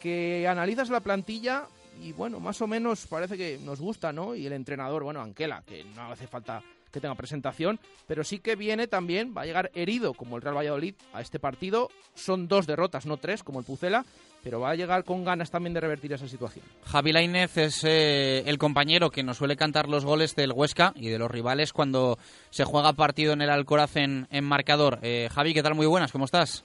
que 0.00 0.46
analizas 0.46 0.90
la 0.90 1.00
plantilla 1.00 1.66
y 2.02 2.12
bueno, 2.12 2.40
más 2.40 2.60
o 2.60 2.66
menos 2.66 3.06
parece 3.06 3.36
que 3.36 3.58
nos 3.62 3.80
gusta, 3.80 4.12
¿no? 4.12 4.34
Y 4.34 4.46
el 4.46 4.52
entrenador, 4.52 5.02
bueno, 5.04 5.20
Anquela, 5.20 5.62
que 5.66 5.84
no 5.84 6.10
hace 6.12 6.26
falta 6.26 6.62
que 6.94 7.00
tenga 7.00 7.14
presentación, 7.14 7.78
pero 8.06 8.24
sí 8.24 8.38
que 8.38 8.56
viene 8.56 8.86
también, 8.86 9.34
va 9.36 9.42
a 9.42 9.46
llegar 9.46 9.70
herido 9.74 10.14
como 10.14 10.36
el 10.36 10.42
Real 10.42 10.56
Valladolid 10.56 10.94
a 11.12 11.20
este 11.20 11.38
partido. 11.38 11.90
Son 12.14 12.48
dos 12.48 12.66
derrotas, 12.66 13.04
no 13.04 13.18
tres, 13.18 13.42
como 13.42 13.58
el 13.58 13.66
Pucela, 13.66 14.04
pero 14.42 14.60
va 14.60 14.70
a 14.70 14.74
llegar 14.74 15.04
con 15.04 15.24
ganas 15.24 15.50
también 15.50 15.74
de 15.74 15.80
revertir 15.80 16.12
esa 16.12 16.28
situación. 16.28 16.64
Javi 16.84 17.12
Lainez 17.12 17.56
es 17.56 17.84
eh, 17.84 18.44
el 18.46 18.58
compañero 18.58 19.10
que 19.10 19.22
nos 19.22 19.38
suele 19.38 19.56
cantar 19.56 19.88
los 19.88 20.04
goles 20.04 20.36
del 20.36 20.52
Huesca 20.52 20.92
y 20.94 21.08
de 21.08 21.18
los 21.18 21.30
rivales 21.30 21.72
cuando 21.72 22.18
se 22.50 22.64
juega 22.64 22.92
partido 22.92 23.32
en 23.32 23.42
el 23.42 23.50
Alcoraz 23.50 23.96
en, 23.96 24.28
en 24.30 24.44
marcador. 24.44 25.00
Eh, 25.02 25.28
Javi, 25.34 25.52
¿qué 25.52 25.62
tal? 25.62 25.74
Muy 25.74 25.86
buenas, 25.86 26.12
¿cómo 26.12 26.26
estás? 26.26 26.64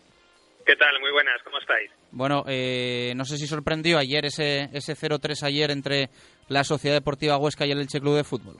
¿Qué 0.66 0.76
tal? 0.76 1.00
Muy 1.00 1.12
buenas, 1.12 1.42
¿cómo 1.44 1.58
estáis? 1.58 1.90
Bueno, 2.12 2.44
eh, 2.48 3.14
no 3.16 3.26
sé 3.26 3.38
si 3.38 3.48
sorprendió 3.48 3.98
ayer 3.98 4.26
ese, 4.26 4.70
ese 4.72 4.94
0-3 4.94 5.42
ayer 5.42 5.72
entre 5.72 6.10
la 6.48 6.64
Sociedad 6.64 6.98
Deportiva 6.98 7.38
Huesca 7.38 7.66
y 7.66 7.72
el 7.72 7.80
Elche 7.80 8.00
Club 8.00 8.18
de 8.18 8.24
Fútbol. 8.24 8.58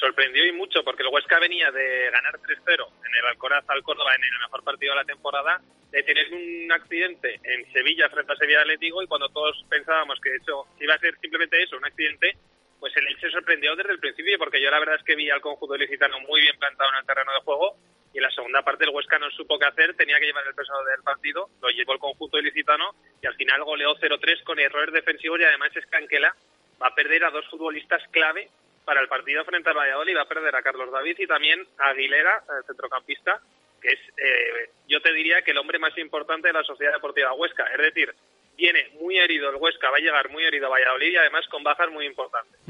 Sorprendió 0.00 0.46
y 0.46 0.52
mucho, 0.52 0.82
porque 0.82 1.02
el 1.02 1.10
Huesca 1.10 1.38
venía 1.38 1.70
de 1.70 2.10
ganar 2.10 2.32
3-0 2.40 2.88
en 3.06 3.14
el 3.16 3.26
Alcoraz 3.26 3.68
al 3.68 3.82
Córdoba 3.82 4.14
en 4.16 4.24
el 4.24 4.40
mejor 4.40 4.64
partido 4.64 4.94
de 4.94 5.00
la 5.00 5.04
temporada, 5.04 5.60
de 5.90 6.02
tener 6.02 6.32
un 6.32 6.72
accidente 6.72 7.38
en 7.44 7.70
Sevilla 7.70 8.08
frente 8.08 8.32
a 8.32 8.36
Sevilla 8.36 8.62
Atlético 8.62 9.02
y 9.02 9.06
cuando 9.06 9.28
todos 9.28 9.62
pensábamos 9.68 10.18
que 10.20 10.34
eso 10.36 10.68
iba 10.80 10.94
a 10.94 10.98
ser 10.98 11.18
simplemente 11.20 11.62
eso, 11.62 11.76
un 11.76 11.84
accidente, 11.84 12.34
pues 12.78 12.96
el 12.96 13.08
Elche 13.08 13.30
sorprendió 13.30 13.76
desde 13.76 13.92
el 13.92 13.98
principio, 13.98 14.38
porque 14.38 14.62
yo 14.62 14.70
la 14.70 14.78
verdad 14.78 14.96
es 14.96 15.04
que 15.04 15.16
vi 15.16 15.28
al 15.28 15.42
conjunto 15.42 15.76
licitano 15.76 16.18
muy 16.20 16.40
bien 16.40 16.58
plantado 16.58 16.88
en 16.92 16.96
el 16.96 17.06
terreno 17.06 17.32
de 17.34 17.40
juego 17.40 17.76
y 18.14 18.18
en 18.18 18.22
la 18.22 18.30
segunda 18.30 18.62
parte 18.62 18.84
el 18.84 18.90
Huesca 18.90 19.18
no 19.18 19.30
supo 19.32 19.58
qué 19.58 19.66
hacer, 19.66 19.94
tenía 19.96 20.18
que 20.18 20.24
llevar 20.24 20.46
el 20.46 20.54
peso 20.54 20.72
del 20.84 21.02
partido, 21.02 21.50
lo 21.60 21.68
llevó 21.68 21.92
el 21.92 21.98
conjunto 21.98 22.38
ilicitano 22.38 22.94
y 23.22 23.26
al 23.26 23.34
final 23.34 23.64
goleó 23.64 23.94
0-3 23.96 24.44
con 24.44 24.58
errores 24.58 24.94
defensivos 24.94 25.38
y 25.38 25.44
además 25.44 25.76
es 25.76 25.84
que 25.84 25.96
Anquela 25.98 26.34
va 26.82 26.86
a 26.86 26.94
perder 26.94 27.22
a 27.24 27.30
dos 27.30 27.46
futbolistas 27.50 28.02
clave 28.10 28.48
para 28.84 29.00
el 29.00 29.08
partido 29.08 29.44
frente 29.44 29.70
al 29.70 29.76
Valladolid, 29.76 30.16
va 30.16 30.22
a 30.22 30.28
perder 30.28 30.54
a 30.54 30.62
Carlos 30.62 30.90
David 30.90 31.16
y 31.18 31.26
también 31.26 31.66
a 31.78 31.88
Aguilera, 31.90 32.42
el 32.58 32.64
centrocampista, 32.64 33.40
que 33.80 33.88
es, 33.88 34.00
eh, 34.16 34.70
yo 34.88 35.00
te 35.00 35.12
diría 35.12 35.42
que 35.42 35.52
el 35.52 35.58
hombre 35.58 35.78
más 35.78 35.96
importante 35.98 36.48
de 36.48 36.54
la 36.54 36.64
Sociedad 36.64 36.92
Deportiva 36.92 37.32
Huesca, 37.32 37.64
es 37.72 37.78
decir, 37.78 38.14
viene 38.56 38.90
muy 39.00 39.18
herido 39.18 39.50
el 39.50 39.56
Huesca, 39.56 39.90
va 39.90 39.96
a 39.96 40.00
llegar 40.00 40.30
muy 40.30 40.44
herido 40.44 40.66
a 40.66 40.70
Valladolid 40.70 41.12
y 41.12 41.16
además 41.16 41.46
con 41.48 41.62
bajas 41.62 41.90
muy 41.90 42.06
importantes. 42.06 42.60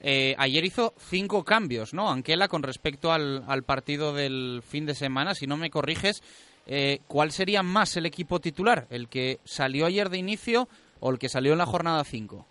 Eh, 0.00 0.34
ayer 0.38 0.64
hizo 0.64 0.94
cinco 0.96 1.44
cambios, 1.44 1.92
¿no? 1.92 2.10
Anquela, 2.10 2.48
con 2.48 2.62
respecto 2.62 3.12
al, 3.12 3.62
partido 3.64 4.14
del 4.14 4.62
fin 4.66 4.86
de 4.86 4.94
semana, 4.94 5.34
si 5.34 5.46
no 5.46 5.56
me 5.56 5.70
corriges, 5.70 6.22
eh, 6.66 7.00
¿cuál 7.08 7.32
sería 7.32 7.62
más 7.62 7.96
el 7.96 8.06
equipo 8.06 8.40
titular? 8.40 8.86
¿El 8.90 9.08
que 9.08 9.38
salió 9.44 9.86
ayer 9.86 10.08
de 10.08 10.18
inicio 10.18 10.68
o 11.00 11.10
el 11.10 11.18
que 11.18 11.28
salió 11.28 11.52
en 11.52 11.58
la 11.58 11.66
jornada 11.66 12.04
5? 12.04 12.46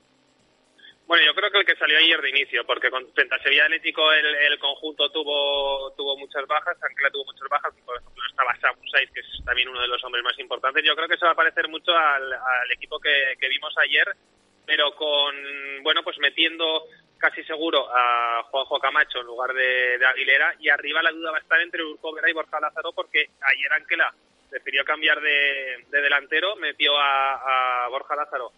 Bueno, 1.07 1.23
yo 1.25 1.33
creo 1.33 1.49
que 1.49 1.59
el 1.59 1.65
que 1.65 1.75
salió 1.77 1.97
ayer 1.97 2.21
de 2.21 2.29
inicio, 2.31 2.65
porque 2.65 2.91
con, 2.91 3.09
frente 3.13 3.39
Sevilla 3.41 3.63
Atlético 3.63 4.11
el, 4.11 4.25
el 4.25 4.59
conjunto 4.59 5.09
tuvo 5.09 5.89
tuvo 5.95 6.17
muchas 6.17 6.45
bajas, 6.45 6.77
Ancla 6.83 7.09
tuvo 7.09 7.23
muchas 7.23 7.47
bajas, 7.47 7.73
por 7.85 7.95
ejemplo 7.95 8.23
estaba 8.29 8.53
Samu 8.59 8.85
Saiz, 8.91 9.09
que 9.11 9.21
es 9.21 9.45
también 9.45 9.69
uno 9.69 9.81
de 9.81 9.87
los 9.87 10.03
hombres 10.03 10.21
más 10.21 10.37
importantes. 10.37 10.83
Yo 10.83 10.97
creo 10.97 11.07
que 11.07 11.17
se 11.17 11.25
va 11.25 11.31
a 11.31 11.35
parecer 11.35 11.69
mucho 11.69 11.95
al, 11.95 12.33
equipo 12.73 12.99
que, 12.99 13.37
vimos 13.47 13.73
ayer, 13.77 14.05
pero 14.65 14.93
con, 14.95 15.33
bueno, 15.81 16.03
pues 16.03 16.17
metiendo 16.19 16.83
casi 17.17 17.41
seguro 17.45 17.87
a 17.89 18.43
Juanjo 18.51 18.77
Camacho 18.77 19.21
en 19.21 19.27
lugar 19.27 19.53
de, 19.53 19.97
de 19.97 20.05
Aguilera 20.05 20.55
y 20.59 20.67
arriba 20.67 21.01
la 21.01 21.11
duda 21.11 21.31
va 21.31 21.37
a 21.37 21.41
estar 21.41 21.61
entre 21.61 21.85
Urco 21.85 22.13
Vera 22.13 22.29
y 22.29 22.33
Borja 22.33 22.59
Lázaro 22.59 22.91
porque 22.91 23.29
ayer 23.41 23.73
Anquela 23.73 24.13
prefirió 24.49 24.83
cambiar 24.83 25.21
de, 25.21 25.85
de 25.89 26.01
delantero, 26.01 26.57
metió 26.57 26.91
a 26.97 27.87
Borja 27.89 28.15
Lázaro 28.17 28.51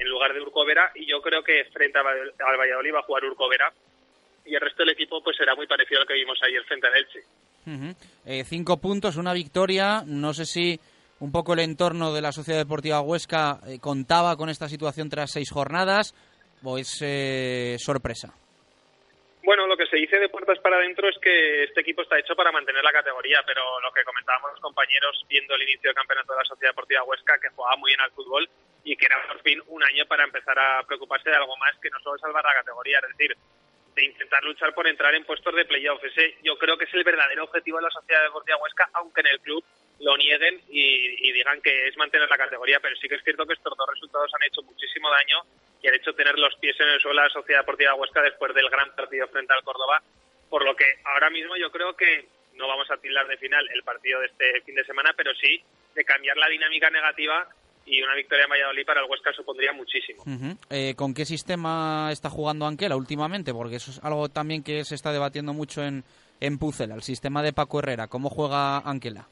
en 0.00 0.08
lugar 0.08 0.32
de 0.32 0.40
Urco 0.40 0.64
Vera 0.64 0.90
y 0.94 1.06
yo 1.06 1.20
creo 1.20 1.42
que 1.42 1.64
frente 1.72 1.98
al 1.98 2.56
Valladolid 2.58 2.94
va 2.94 3.00
a 3.00 3.02
jugar 3.02 3.24
Urco 3.24 3.48
Vera 3.48 3.70
y 4.46 4.54
el 4.54 4.60
resto 4.60 4.82
del 4.82 4.94
equipo 4.94 5.22
pues 5.22 5.36
será 5.36 5.54
muy 5.54 5.66
parecido 5.66 6.00
al 6.00 6.06
que 6.06 6.14
vimos 6.14 6.38
ayer 6.42 6.64
frente 6.64 6.86
al 6.86 6.96
Elche. 6.96 7.20
Ujú. 7.66 7.94
Eh, 8.24 8.44
cinco 8.44 8.78
puntos, 8.78 9.16
una 9.16 9.34
victoria. 9.34 10.02
No 10.06 10.32
sé 10.32 10.46
si 10.46 10.80
un 11.20 11.30
poco 11.30 11.52
el 11.52 11.60
entorno 11.60 12.14
de 12.14 12.22
la 12.22 12.32
Sociedad 12.32 12.58
Deportiva 12.58 13.02
Huesca 13.02 13.60
eh, 13.66 13.78
contaba 13.78 14.36
con 14.36 14.48
esta 14.48 14.70
situación 14.70 15.10
tras 15.10 15.32
seis 15.32 15.50
jornadas 15.50 16.14
o 16.62 16.78
es 16.78 16.98
eh, 17.02 17.76
sorpresa. 17.78 18.34
Bueno, 19.50 19.66
lo 19.66 19.76
que 19.76 19.86
se 19.86 19.96
dice 19.96 20.16
de 20.20 20.28
puertas 20.28 20.60
para 20.60 20.76
adentro 20.76 21.08
es 21.08 21.18
que 21.18 21.64
este 21.64 21.80
equipo 21.80 22.02
está 22.02 22.16
hecho 22.16 22.36
para 22.36 22.52
mantener 22.52 22.84
la 22.84 22.92
categoría, 22.92 23.42
pero 23.44 23.80
lo 23.80 23.90
que 23.90 24.04
comentábamos 24.04 24.52
los 24.52 24.60
compañeros 24.60 25.26
viendo 25.28 25.56
el 25.56 25.62
inicio 25.62 25.88
del 25.88 25.96
campeonato 25.96 26.32
de 26.32 26.38
la 26.38 26.44
Sociedad 26.44 26.70
Deportiva 26.70 27.02
Huesca, 27.02 27.36
que 27.40 27.48
jugaba 27.48 27.76
muy 27.76 27.90
bien 27.90 28.00
al 28.00 28.12
fútbol 28.12 28.48
y 28.84 28.94
que 28.94 29.06
era 29.06 29.20
por 29.26 29.42
fin 29.42 29.60
un 29.66 29.82
año 29.82 30.06
para 30.06 30.22
empezar 30.22 30.56
a 30.56 30.84
preocuparse 30.84 31.30
de 31.30 31.34
algo 31.34 31.56
más 31.56 31.76
que 31.82 31.90
no 31.90 31.98
solo 31.98 32.16
salvar 32.18 32.44
la 32.44 32.62
categoría, 32.62 33.00
es 33.00 33.08
decir, 33.18 33.36
de 33.96 34.04
intentar 34.04 34.40
luchar 34.44 34.72
por 34.72 34.86
entrar 34.86 35.16
en 35.16 35.24
puestos 35.24 35.52
de 35.52 35.64
playoff. 35.64 36.04
Ese 36.04 36.36
yo 36.44 36.56
creo 36.56 36.78
que 36.78 36.84
es 36.84 36.94
el 36.94 37.02
verdadero 37.02 37.42
objetivo 37.42 37.78
de 37.78 37.84
la 37.86 37.90
Sociedad 37.90 38.22
Deportiva 38.22 38.58
Huesca, 38.58 38.88
aunque 38.92 39.20
en 39.22 39.26
el 39.26 39.40
club 39.40 39.64
lo 40.00 40.16
nieguen 40.16 40.60
y, 40.68 41.32
digan 41.32 41.60
que 41.62 41.88
es 41.88 41.96
mantener 41.96 42.28
la 42.28 42.36
categoría, 42.36 42.80
pero 42.80 42.96
sí 42.96 43.08
que 43.08 43.14
es 43.14 43.24
cierto 43.24 43.46
que 43.46 43.54
estos 43.54 43.76
dos 43.76 43.88
resultados 43.88 44.30
han 44.34 44.46
hecho 44.46 44.62
muchísimo 44.62 45.08
daño 45.10 45.38
y 45.82 45.88
han 45.88 45.94
hecho 45.94 46.12
tener 46.14 46.38
los 46.38 46.54
pies 46.56 46.78
en 46.80 46.88
el 46.88 47.00
suelo 47.00 47.20
a 47.20 47.24
la 47.24 47.30
Sociedad 47.30 47.60
Deportiva 47.60 47.94
Huesca 47.94 48.20
después 48.22 48.54
del 48.54 48.68
gran 48.68 48.94
partido 48.94 49.28
frente 49.28 49.54
al 49.54 49.62
Córdoba, 49.62 50.02
por 50.48 50.64
lo 50.64 50.74
que 50.74 50.84
ahora 51.04 51.30
mismo 51.30 51.56
yo 51.56 51.70
creo 51.70 51.94
que 51.96 52.26
no 52.54 52.66
vamos 52.66 52.90
a 52.90 52.96
tildar 52.96 53.26
de 53.26 53.38
final 53.38 53.66
el 53.72 53.82
partido 53.82 54.20
de 54.20 54.26
este 54.26 54.60
fin 54.62 54.74
de 54.74 54.84
semana, 54.84 55.12
pero 55.16 55.32
sí 55.34 55.62
de 55.94 56.04
cambiar 56.04 56.36
la 56.36 56.48
dinámica 56.48 56.90
negativa 56.90 57.48
y 57.86 58.02
una 58.02 58.14
victoria 58.14 58.44
en 58.44 58.50
Valladolid 58.50 58.84
para 58.84 59.00
el 59.00 59.10
Huesca 59.10 59.32
supondría 59.32 59.72
muchísimo. 59.72 60.22
Eh, 60.68 60.94
¿Con 60.96 61.14
qué 61.14 61.24
sistema 61.24 62.10
está 62.12 62.28
jugando 62.28 62.66
Anquela 62.66 62.96
últimamente? 62.96 63.52
Porque 63.52 63.76
eso 63.76 63.90
es 63.90 64.00
algo 64.04 64.28
también 64.28 64.62
que 64.62 64.84
se 64.84 64.94
está 64.94 65.12
debatiendo 65.12 65.52
mucho 65.52 65.82
en, 65.82 66.04
en 66.40 66.58
Pucela, 66.58 66.94
el 66.94 67.02
sistema 67.02 67.42
de 67.42 67.52
Paco 67.52 67.78
Herrera. 67.78 68.06
¿Cómo 68.06 68.28
juega 68.28 68.78
Anquela? 68.78 69.28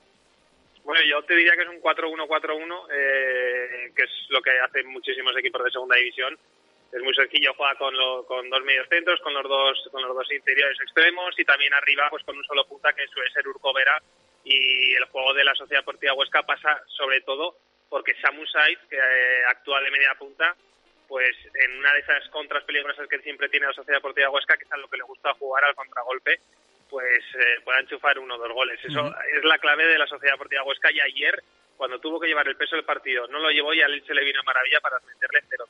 Bueno, 0.89 1.05
yo 1.05 1.23
te 1.24 1.35
diría 1.36 1.52
que 1.55 1.65
es 1.65 1.69
un 1.69 1.82
4-1-4-1, 1.82 2.86
eh, 2.90 3.93
que 3.94 4.05
es 4.05 4.10
lo 4.31 4.40
que 4.40 4.59
hacen 4.59 4.86
muchísimos 4.86 5.36
equipos 5.36 5.62
de 5.62 5.70
segunda 5.70 5.97
división. 5.97 6.39
Es 6.90 7.02
muy 7.02 7.12
sencillo, 7.15 7.52
juega 7.59 7.74
con, 7.74 7.94
lo- 7.94 8.24
con 8.24 8.48
dos 8.48 8.65
medios 8.65 8.89
centros, 8.89 9.20
con 9.20 9.35
los 9.35 9.43
dos 9.47 9.86
con 9.93 10.01
los 10.02 10.16
dos 10.16 10.32
interiores 10.32 10.81
extremos 10.81 11.39
y 11.39 11.44
también 11.44 11.74
arriba 11.74 12.09
pues 12.09 12.24
con 12.24 12.39
un 12.39 12.44
solo 12.44 12.66
punta 12.66 12.94
que 12.94 13.06
suele 13.09 13.31
ser 13.32 13.47
Urco 13.47 13.74
Vera 13.74 14.01
y 14.44 14.94
el 14.94 15.05
juego 15.12 15.35
de 15.35 15.44
la 15.44 15.55
Sociedad 15.55 15.82
Deportiva 15.82 16.15
Huesca 16.15 16.43
pasa 16.44 16.82
sobre 16.86 17.20
todo 17.20 17.56
porque 17.90 18.15
Samu 18.23 18.47
Saiz, 18.47 18.78
que 18.89 18.97
eh, 18.97 19.44
actúa 19.51 19.82
de 19.82 19.90
media 19.90 20.15
punta, 20.19 20.56
pues 21.06 21.36
en 21.66 21.77
una 21.81 21.93
de 21.93 22.01
esas 22.01 22.27
contras 22.31 22.65
peligrosas 22.65 23.06
que 23.09 23.19
siempre 23.19 23.51
tiene 23.51 23.66
la 23.66 23.74
Sociedad 23.74 23.98
Deportiva 23.98 24.31
Huesca, 24.31 24.56
que 24.56 24.65
es 24.65 24.73
a 24.73 24.78
lo 24.78 24.89
que 24.89 24.97
le 24.97 25.02
gusta 25.05 25.35
jugar 25.35 25.65
al 25.65 25.74
contragolpe, 25.74 26.40
pues 26.89 27.23
eh, 27.35 27.60
pueda 27.65 27.81
enchufar 27.81 28.19
uno 28.19 28.35
o 28.35 28.39
dos 28.39 28.52
goles. 28.52 28.78
Eso 28.82 29.06
es 29.06 29.44
la 29.44 29.59
clave 29.59 29.86
de 29.86 29.98
la 29.98 30.06
Sociedad 30.06 30.35
Deportiva 30.35 30.65
Huesca 30.65 30.90
y 30.93 31.01
ayer, 31.01 31.43
cuando 31.77 31.98
tuvo 31.98 32.19
que 32.19 32.27
llevar 32.27 32.48
el 32.48 32.56
peso 32.56 32.77
del 32.77 32.85
partido, 32.85 33.27
no 33.28 33.39
lo 33.39 33.51
llevó 33.51 33.74
y 33.74 33.81
a 33.81 33.86
él 33.86 34.02
se 34.06 34.15
le 34.15 34.24
vino 34.24 34.40
maravilla 34.44 34.81
para 34.81 34.98
meterle 35.01 35.44
cero. 35.48 35.65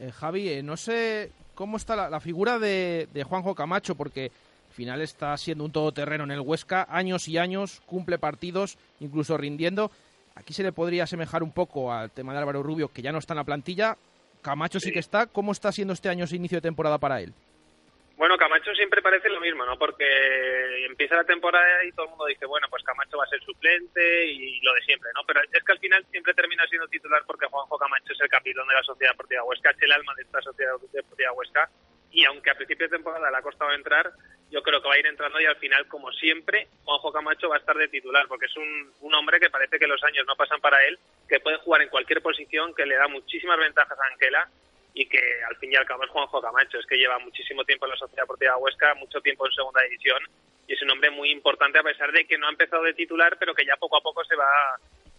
Eh, 0.00 0.12
Javi, 0.12 0.48
eh, 0.48 0.62
no 0.62 0.76
sé 0.76 1.32
cómo 1.54 1.76
está 1.76 1.96
la, 1.96 2.10
la 2.10 2.20
figura 2.20 2.58
de, 2.58 3.08
de 3.12 3.24
Juanjo 3.24 3.54
Camacho, 3.54 3.94
porque 3.94 4.30
al 4.68 4.74
final 4.74 5.00
está 5.02 5.36
siendo 5.36 5.64
un 5.64 5.72
todoterreno 5.72 6.24
en 6.24 6.32
el 6.32 6.40
Huesca, 6.40 6.86
años 6.90 7.28
y 7.28 7.38
años, 7.38 7.80
cumple 7.86 8.18
partidos, 8.18 8.76
incluso 9.00 9.36
rindiendo. 9.36 9.90
Aquí 10.34 10.52
se 10.52 10.64
le 10.64 10.72
podría 10.72 11.04
asemejar 11.04 11.44
un 11.44 11.52
poco 11.52 11.92
al 11.92 12.10
tema 12.10 12.32
de 12.32 12.40
Álvaro 12.40 12.62
Rubio, 12.62 12.88
que 12.88 13.02
ya 13.02 13.12
no 13.12 13.18
está 13.18 13.34
en 13.34 13.38
la 13.38 13.44
plantilla. 13.44 13.96
Camacho 14.42 14.80
sí, 14.80 14.90
que 14.90 14.98
está. 14.98 15.26
¿Cómo 15.26 15.52
está 15.52 15.70
siendo 15.70 15.94
este 15.94 16.08
año 16.08 16.24
ese 16.24 16.36
inicio 16.36 16.58
de 16.58 16.62
temporada 16.62 16.98
para 16.98 17.20
él? 17.20 17.32
Bueno, 18.16 18.38
Camacho 18.38 18.72
siempre 18.74 19.02
parece 19.02 19.28
lo 19.28 19.40
mismo, 19.40 19.64
¿no? 19.64 19.76
Porque 19.76 20.04
empieza 20.86 21.16
la 21.16 21.24
temporada 21.24 21.84
y 21.84 21.90
todo 21.92 22.06
el 22.06 22.10
mundo 22.10 22.26
dice, 22.26 22.46
bueno, 22.46 22.68
pues 22.70 22.84
Camacho 22.84 23.18
va 23.18 23.24
a 23.24 23.28
ser 23.28 23.40
suplente 23.42 24.26
y 24.26 24.60
lo 24.60 24.72
de 24.72 24.82
siempre, 24.82 25.10
¿no? 25.14 25.22
Pero 25.26 25.40
es 25.42 25.64
que 25.64 25.72
al 25.72 25.80
final 25.80 26.06
siempre 26.12 26.32
termina 26.32 26.64
siendo 26.68 26.86
titular 26.86 27.22
porque 27.26 27.46
Juanjo 27.46 27.76
Camacho 27.76 28.12
es 28.12 28.20
el 28.20 28.28
capitán 28.28 28.68
de 28.68 28.74
la 28.74 28.82
Sociedad 28.84 29.12
Deportiva 29.12 29.42
Huesca, 29.42 29.70
es 29.70 29.82
el 29.82 29.92
alma 29.92 30.14
de 30.14 30.22
esta 30.22 30.40
Sociedad 30.42 30.74
Deportiva 30.92 31.32
Huesca 31.32 31.68
y 32.12 32.24
aunque 32.24 32.50
a 32.50 32.54
principio 32.54 32.86
de 32.86 32.96
temporada 32.96 33.28
le 33.32 33.36
ha 33.36 33.42
costado 33.42 33.72
entrar, 33.72 34.12
yo 34.48 34.62
creo 34.62 34.80
que 34.80 34.88
va 34.88 34.94
a 34.94 34.98
ir 34.98 35.06
entrando 35.06 35.40
y 35.40 35.46
al 35.46 35.56
final, 35.56 35.88
como 35.88 36.12
siempre, 36.12 36.68
Juanjo 36.84 37.12
Camacho 37.12 37.48
va 37.48 37.56
a 37.56 37.58
estar 37.58 37.76
de 37.76 37.88
titular 37.88 38.28
porque 38.28 38.46
es 38.46 38.56
un, 38.56 38.92
un 39.00 39.14
hombre 39.14 39.40
que 39.40 39.50
parece 39.50 39.80
que 39.80 39.88
los 39.88 40.02
años 40.04 40.24
no 40.28 40.36
pasan 40.36 40.60
para 40.60 40.86
él, 40.86 41.00
que 41.28 41.40
puede 41.40 41.58
jugar 41.58 41.82
en 41.82 41.88
cualquier 41.88 42.22
posición, 42.22 42.72
que 42.74 42.86
le 42.86 42.94
da 42.94 43.08
muchísimas 43.08 43.58
ventajas 43.58 43.98
a 43.98 44.12
Anquela 44.12 44.48
y 44.94 45.06
que 45.06 45.18
al 45.48 45.56
fin 45.56 45.72
y 45.72 45.76
al 45.76 45.84
cabo 45.86 46.04
es 46.04 46.10
Juanjo 46.10 46.40
Camacho, 46.40 46.78
es 46.78 46.86
que 46.86 46.96
lleva 46.96 47.18
muchísimo 47.18 47.64
tiempo 47.64 47.86
en 47.86 47.90
la 47.90 47.96
Sociedad 47.98 48.22
Deportiva 48.22 48.56
Huesca, 48.56 48.94
mucho 48.94 49.20
tiempo 49.20 49.46
en 49.46 49.52
segunda 49.52 49.82
división 49.82 50.18
y 50.66 50.72
es 50.72 50.82
un 50.82 50.90
hombre 50.90 51.10
muy 51.10 51.30
importante 51.30 51.78
a 51.78 51.82
pesar 51.82 52.10
de 52.12 52.24
que 52.24 52.38
no 52.38 52.46
ha 52.46 52.50
empezado 52.50 52.82
de 52.84 52.94
titular, 52.94 53.36
pero 53.38 53.54
que 53.54 53.66
ya 53.66 53.76
poco 53.76 53.96
a 53.98 54.00
poco 54.00 54.24
se 54.24 54.36
va, 54.36 54.44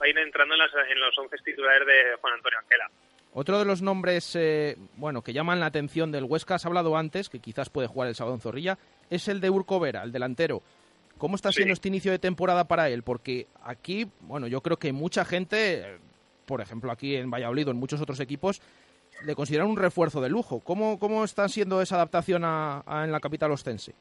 va 0.02 0.06
a 0.06 0.08
ir 0.08 0.18
entrando 0.18 0.56
en, 0.56 0.60
las- 0.60 0.90
en 0.90 1.00
los 1.00 1.16
once 1.18 1.36
titulares 1.44 1.86
de 1.86 2.16
Juan 2.22 2.34
Antonio 2.34 2.58
Anquela. 2.60 2.90
Otro 3.34 3.60
de 3.60 3.66
los 3.66 3.82
nombres 3.82 4.34
eh, 4.38 4.78
bueno, 4.96 5.22
que 5.22 5.34
llaman 5.34 5.60
la 5.60 5.66
atención 5.66 6.10
del 6.12 6.24
Huesca, 6.24 6.56
has 6.56 6.66
hablado 6.66 6.96
antes, 6.96 7.28
que 7.30 7.40
quizás 7.42 7.70
puede 7.70 7.90
jugar 7.90 8.08
el 8.08 8.16
sábado 8.16 8.34
en 8.36 8.42
Zorrilla, 8.42 8.78
es 9.10 9.28
el 9.28 9.42
de 9.42 9.50
Urco 9.50 9.78
Vera, 9.80 10.04
el 10.04 10.14
delantero. 10.14 10.64
¿Cómo 11.18 11.36
está 11.36 11.52
siendo 11.52 11.74
este 11.74 11.90
inicio 11.90 12.12
de 12.12 12.20
temporada 12.20 12.64
para 12.68 12.90
él? 12.90 13.04
Porque 13.04 13.48
aquí, 13.64 14.08
bueno, 14.22 14.48
yo 14.48 14.62
creo 14.62 14.78
que 14.78 14.94
mucha 14.94 15.26
gente, 15.26 15.80
eh, 15.82 15.98
por 16.46 16.62
ejemplo 16.62 16.92
aquí 16.92 17.16
en 17.18 17.30
Valladolid 17.30 17.68
o 17.68 17.72
en 17.72 17.78
muchos 17.78 18.02
otros 18.02 18.20
equipos, 18.22 18.62
le 19.24 19.36
consideran 19.36 19.68
un 19.68 19.78
refuerzo 19.78 20.22
de 20.22 20.30
lujo. 20.30 20.60
¿Cómo, 20.64 21.00
cómo 21.00 21.24
está 21.24 21.48
siendo 21.48 21.82
esa 21.82 21.96
adaptación 21.96 22.44
a- 22.46 22.84
en 23.04 23.12
la 23.12 23.20
capital 23.20 23.52
ostense? 23.52 23.94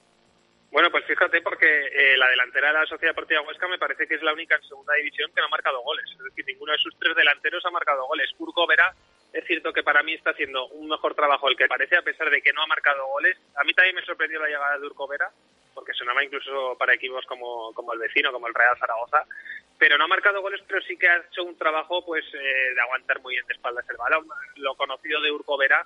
Bueno, 0.72 0.90
pues 0.90 1.04
fíjate, 1.06 1.40
porque 1.40 1.66
eh, 1.66 2.16
la 2.16 2.28
delantera 2.28 2.68
de 2.68 2.74
la 2.74 2.86
Sociedad 2.86 3.12
Deportiva 3.12 3.42
Huesca 3.42 3.68
me 3.68 3.78
parece 3.78 4.08
que 4.08 4.16
es 4.16 4.22
la 4.22 4.32
única 4.32 4.56
en 4.56 4.62
segunda 4.64 4.94
división 4.94 5.30
que 5.32 5.40
no 5.40 5.46
ha 5.46 5.50
marcado 5.50 5.80
goles. 5.82 6.04
Es 6.10 6.18
decir, 6.24 6.44
ninguno 6.46 6.72
de 6.72 6.78
sus 6.78 6.96
tres 6.98 7.14
delanteros 7.14 7.64
ha 7.64 7.70
marcado 7.70 8.04
goles. 8.08 8.28
Urco 8.38 8.66
Vera, 8.66 8.92
es 9.34 9.44
cierto 9.46 9.72
que 9.72 9.82
para 9.82 10.02
mí 10.04 10.14
está 10.14 10.30
haciendo 10.30 10.68
un 10.68 10.88
mejor 10.88 11.14
trabajo 11.14 11.48
el 11.48 11.56
que 11.56 11.66
parece, 11.66 11.96
a 11.96 12.02
pesar 12.02 12.30
de 12.30 12.40
que 12.40 12.52
no 12.52 12.62
ha 12.62 12.66
marcado 12.68 13.04
goles. 13.08 13.36
A 13.56 13.64
mí 13.64 13.74
también 13.74 13.96
me 13.96 14.04
sorprendió 14.04 14.38
la 14.38 14.46
llegada 14.46 14.78
de 14.78 14.86
Urco 14.86 15.08
Vera, 15.08 15.28
porque 15.74 15.92
sonaba 15.92 16.22
incluso 16.22 16.76
para 16.78 16.94
equipos 16.94 17.26
como, 17.26 17.74
como 17.74 17.92
el 17.92 17.98
vecino, 17.98 18.30
como 18.30 18.46
el 18.46 18.54
Real 18.54 18.78
Zaragoza. 18.78 19.24
Pero 19.76 19.98
no 19.98 20.04
ha 20.04 20.08
marcado 20.08 20.40
goles, 20.40 20.62
pero 20.68 20.80
sí 20.82 20.96
que 20.96 21.08
ha 21.08 21.16
hecho 21.16 21.42
un 21.42 21.58
trabajo 21.58 22.04
pues 22.06 22.24
eh, 22.32 22.74
de 22.74 22.80
aguantar 22.80 23.20
muy 23.22 23.34
bien 23.34 23.44
de 23.48 23.54
espaldas 23.54 23.84
el 23.90 23.96
balón. 23.96 24.24
Lo 24.54 24.76
conocido 24.76 25.20
de 25.20 25.32
Urco 25.32 25.58
Vera 25.58 25.84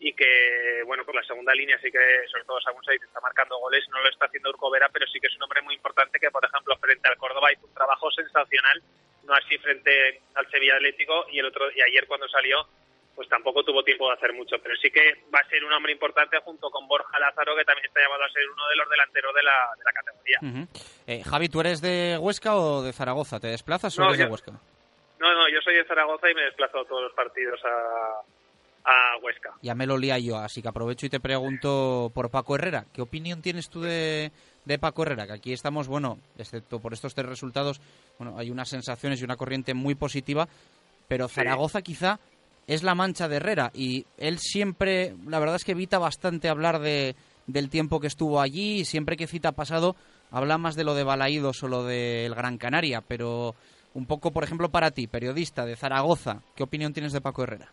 y 0.00 0.14
que, 0.14 0.82
bueno, 0.86 1.04
por 1.04 1.14
la 1.14 1.22
segunda 1.22 1.54
línea 1.54 1.78
sí 1.82 1.92
que, 1.92 2.24
sobre 2.32 2.44
todo 2.44 2.60
Sagun 2.62 2.82
Saiz 2.82 3.02
está 3.02 3.20
marcando 3.20 3.58
goles, 3.58 3.84
no 3.90 4.00
lo 4.00 4.08
está 4.08 4.24
haciendo 4.24 4.48
Urco 4.48 4.70
Vera, 4.70 4.88
pero 4.90 5.06
sí 5.06 5.20
que 5.20 5.26
es 5.26 5.36
un 5.36 5.42
hombre 5.42 5.60
muy 5.60 5.74
importante 5.74 6.18
que, 6.18 6.30
por 6.30 6.44
ejemplo, 6.44 6.74
frente 6.78 7.08
al 7.08 7.18
Córdoba 7.18 7.52
hizo 7.52 7.66
un 7.66 7.74
trabajo 7.74 8.10
sensacional, 8.10 8.82
no 9.24 9.34
así 9.34 9.58
frente 9.58 10.22
al 10.34 10.50
Sevilla 10.50 10.76
Atlético 10.76 11.26
y 11.30 11.40
el 11.40 11.46
otro 11.46 11.70
y 11.72 11.82
ayer 11.82 12.06
cuando 12.06 12.26
salió 12.28 12.66
pues 13.16 13.28
tampoco 13.30 13.64
tuvo 13.64 13.82
tiempo 13.82 14.06
de 14.08 14.14
hacer 14.14 14.34
mucho, 14.34 14.56
pero 14.62 14.76
sí 14.76 14.90
que 14.90 15.24
va 15.34 15.40
a 15.40 15.48
ser 15.48 15.64
un 15.64 15.72
hombre 15.72 15.90
importante 15.90 16.38
junto 16.44 16.70
con 16.70 16.86
Borja 16.86 17.18
Lázaro, 17.18 17.56
que 17.56 17.64
también 17.64 17.86
está 17.86 18.00
llamado 18.02 18.22
a 18.24 18.28
ser 18.28 18.42
uno 18.48 18.68
de 18.68 18.76
los 18.76 18.90
delanteros 18.90 19.34
de 19.34 19.42
la, 19.42 19.56
de 19.78 19.84
la 19.84 19.92
categoría. 19.92 20.38
Ujú. 20.42 20.68
Eh, 21.06 21.24
Javi, 21.24 21.48
¿tú 21.48 21.60
eres 21.60 21.80
de 21.80 22.18
Huesca 22.20 22.54
o 22.54 22.82
de 22.82 22.92
Zaragoza? 22.92 23.40
¿Te 23.40 23.48
desplazas 23.48 23.98
o 23.98 24.02
No, 24.02 24.08
eres 24.08 24.18
de 24.18 24.26
Huesca? 24.26 24.52
No, 25.18 25.32
no, 25.32 25.48
yo 25.48 25.62
soy 25.62 25.76
de 25.76 25.84
Zaragoza 25.86 26.30
y 26.30 26.34
me 26.34 26.42
desplazo 26.42 26.84
todos 26.84 27.04
los 27.04 27.12
partidos 27.14 27.58
a, 27.64 28.20
a 28.84 29.16
Huesca. 29.22 29.54
Ya 29.62 29.74
me 29.74 29.86
lo 29.86 29.96
lía 29.96 30.18
yo, 30.18 30.36
así 30.36 30.60
que 30.60 30.68
aprovecho 30.68 31.06
y 31.06 31.08
te 31.08 31.18
pregunto 31.18 32.12
por 32.14 32.30
Paco 32.30 32.54
Herrera. 32.54 32.84
¿Qué 32.92 33.00
opinión 33.00 33.40
tienes 33.40 33.70
tú 33.70 33.80
de, 33.80 34.30
de 34.66 34.78
Paco 34.78 35.04
Herrera? 35.04 35.26
Que 35.26 35.32
aquí 35.32 35.52
estamos, 35.54 35.88
bueno, 35.88 36.18
excepto 36.36 36.80
por 36.80 36.92
estos 36.92 37.14
tres 37.14 37.26
resultados, 37.26 37.80
bueno, 38.18 38.38
hay 38.38 38.50
unas 38.50 38.68
sensaciones 38.68 39.22
y 39.22 39.24
una 39.24 39.36
corriente 39.36 39.72
muy 39.72 39.94
positiva, 39.94 40.48
pero 41.08 41.28
Zaragoza 41.28 41.80
quizá 41.80 42.18
es 42.66 42.82
la 42.82 42.94
mancha 42.94 43.28
de 43.28 43.36
Herrera 43.36 43.70
y 43.74 44.06
él 44.18 44.38
siempre, 44.38 45.14
la 45.26 45.38
verdad 45.38 45.56
es 45.56 45.64
que 45.64 45.72
evita 45.72 45.98
bastante 45.98 46.48
hablar 46.48 46.80
de, 46.80 47.14
del 47.46 47.70
tiempo 47.70 48.00
que 48.00 48.06
estuvo 48.06 48.40
allí 48.40 48.80
y 48.80 48.84
siempre 48.84 49.16
que 49.16 49.26
cita 49.26 49.52
pasado 49.52 49.96
habla 50.30 50.58
más 50.58 50.74
de 50.74 50.84
lo 50.84 50.94
de 50.94 51.04
Balaídos 51.04 51.62
o 51.62 51.68
lo 51.68 51.84
del 51.84 52.34
Gran 52.34 52.58
Canaria, 52.58 53.00
pero 53.06 53.54
un 53.94 54.06
poco, 54.06 54.32
por 54.32 54.44
ejemplo, 54.44 54.68
para 54.68 54.90
ti, 54.90 55.06
periodista 55.06 55.64
de 55.64 55.76
Zaragoza, 55.76 56.42
¿qué 56.56 56.64
opinión 56.64 56.92
tienes 56.92 57.12
de 57.12 57.20
Paco 57.20 57.44
Herrera? 57.44 57.68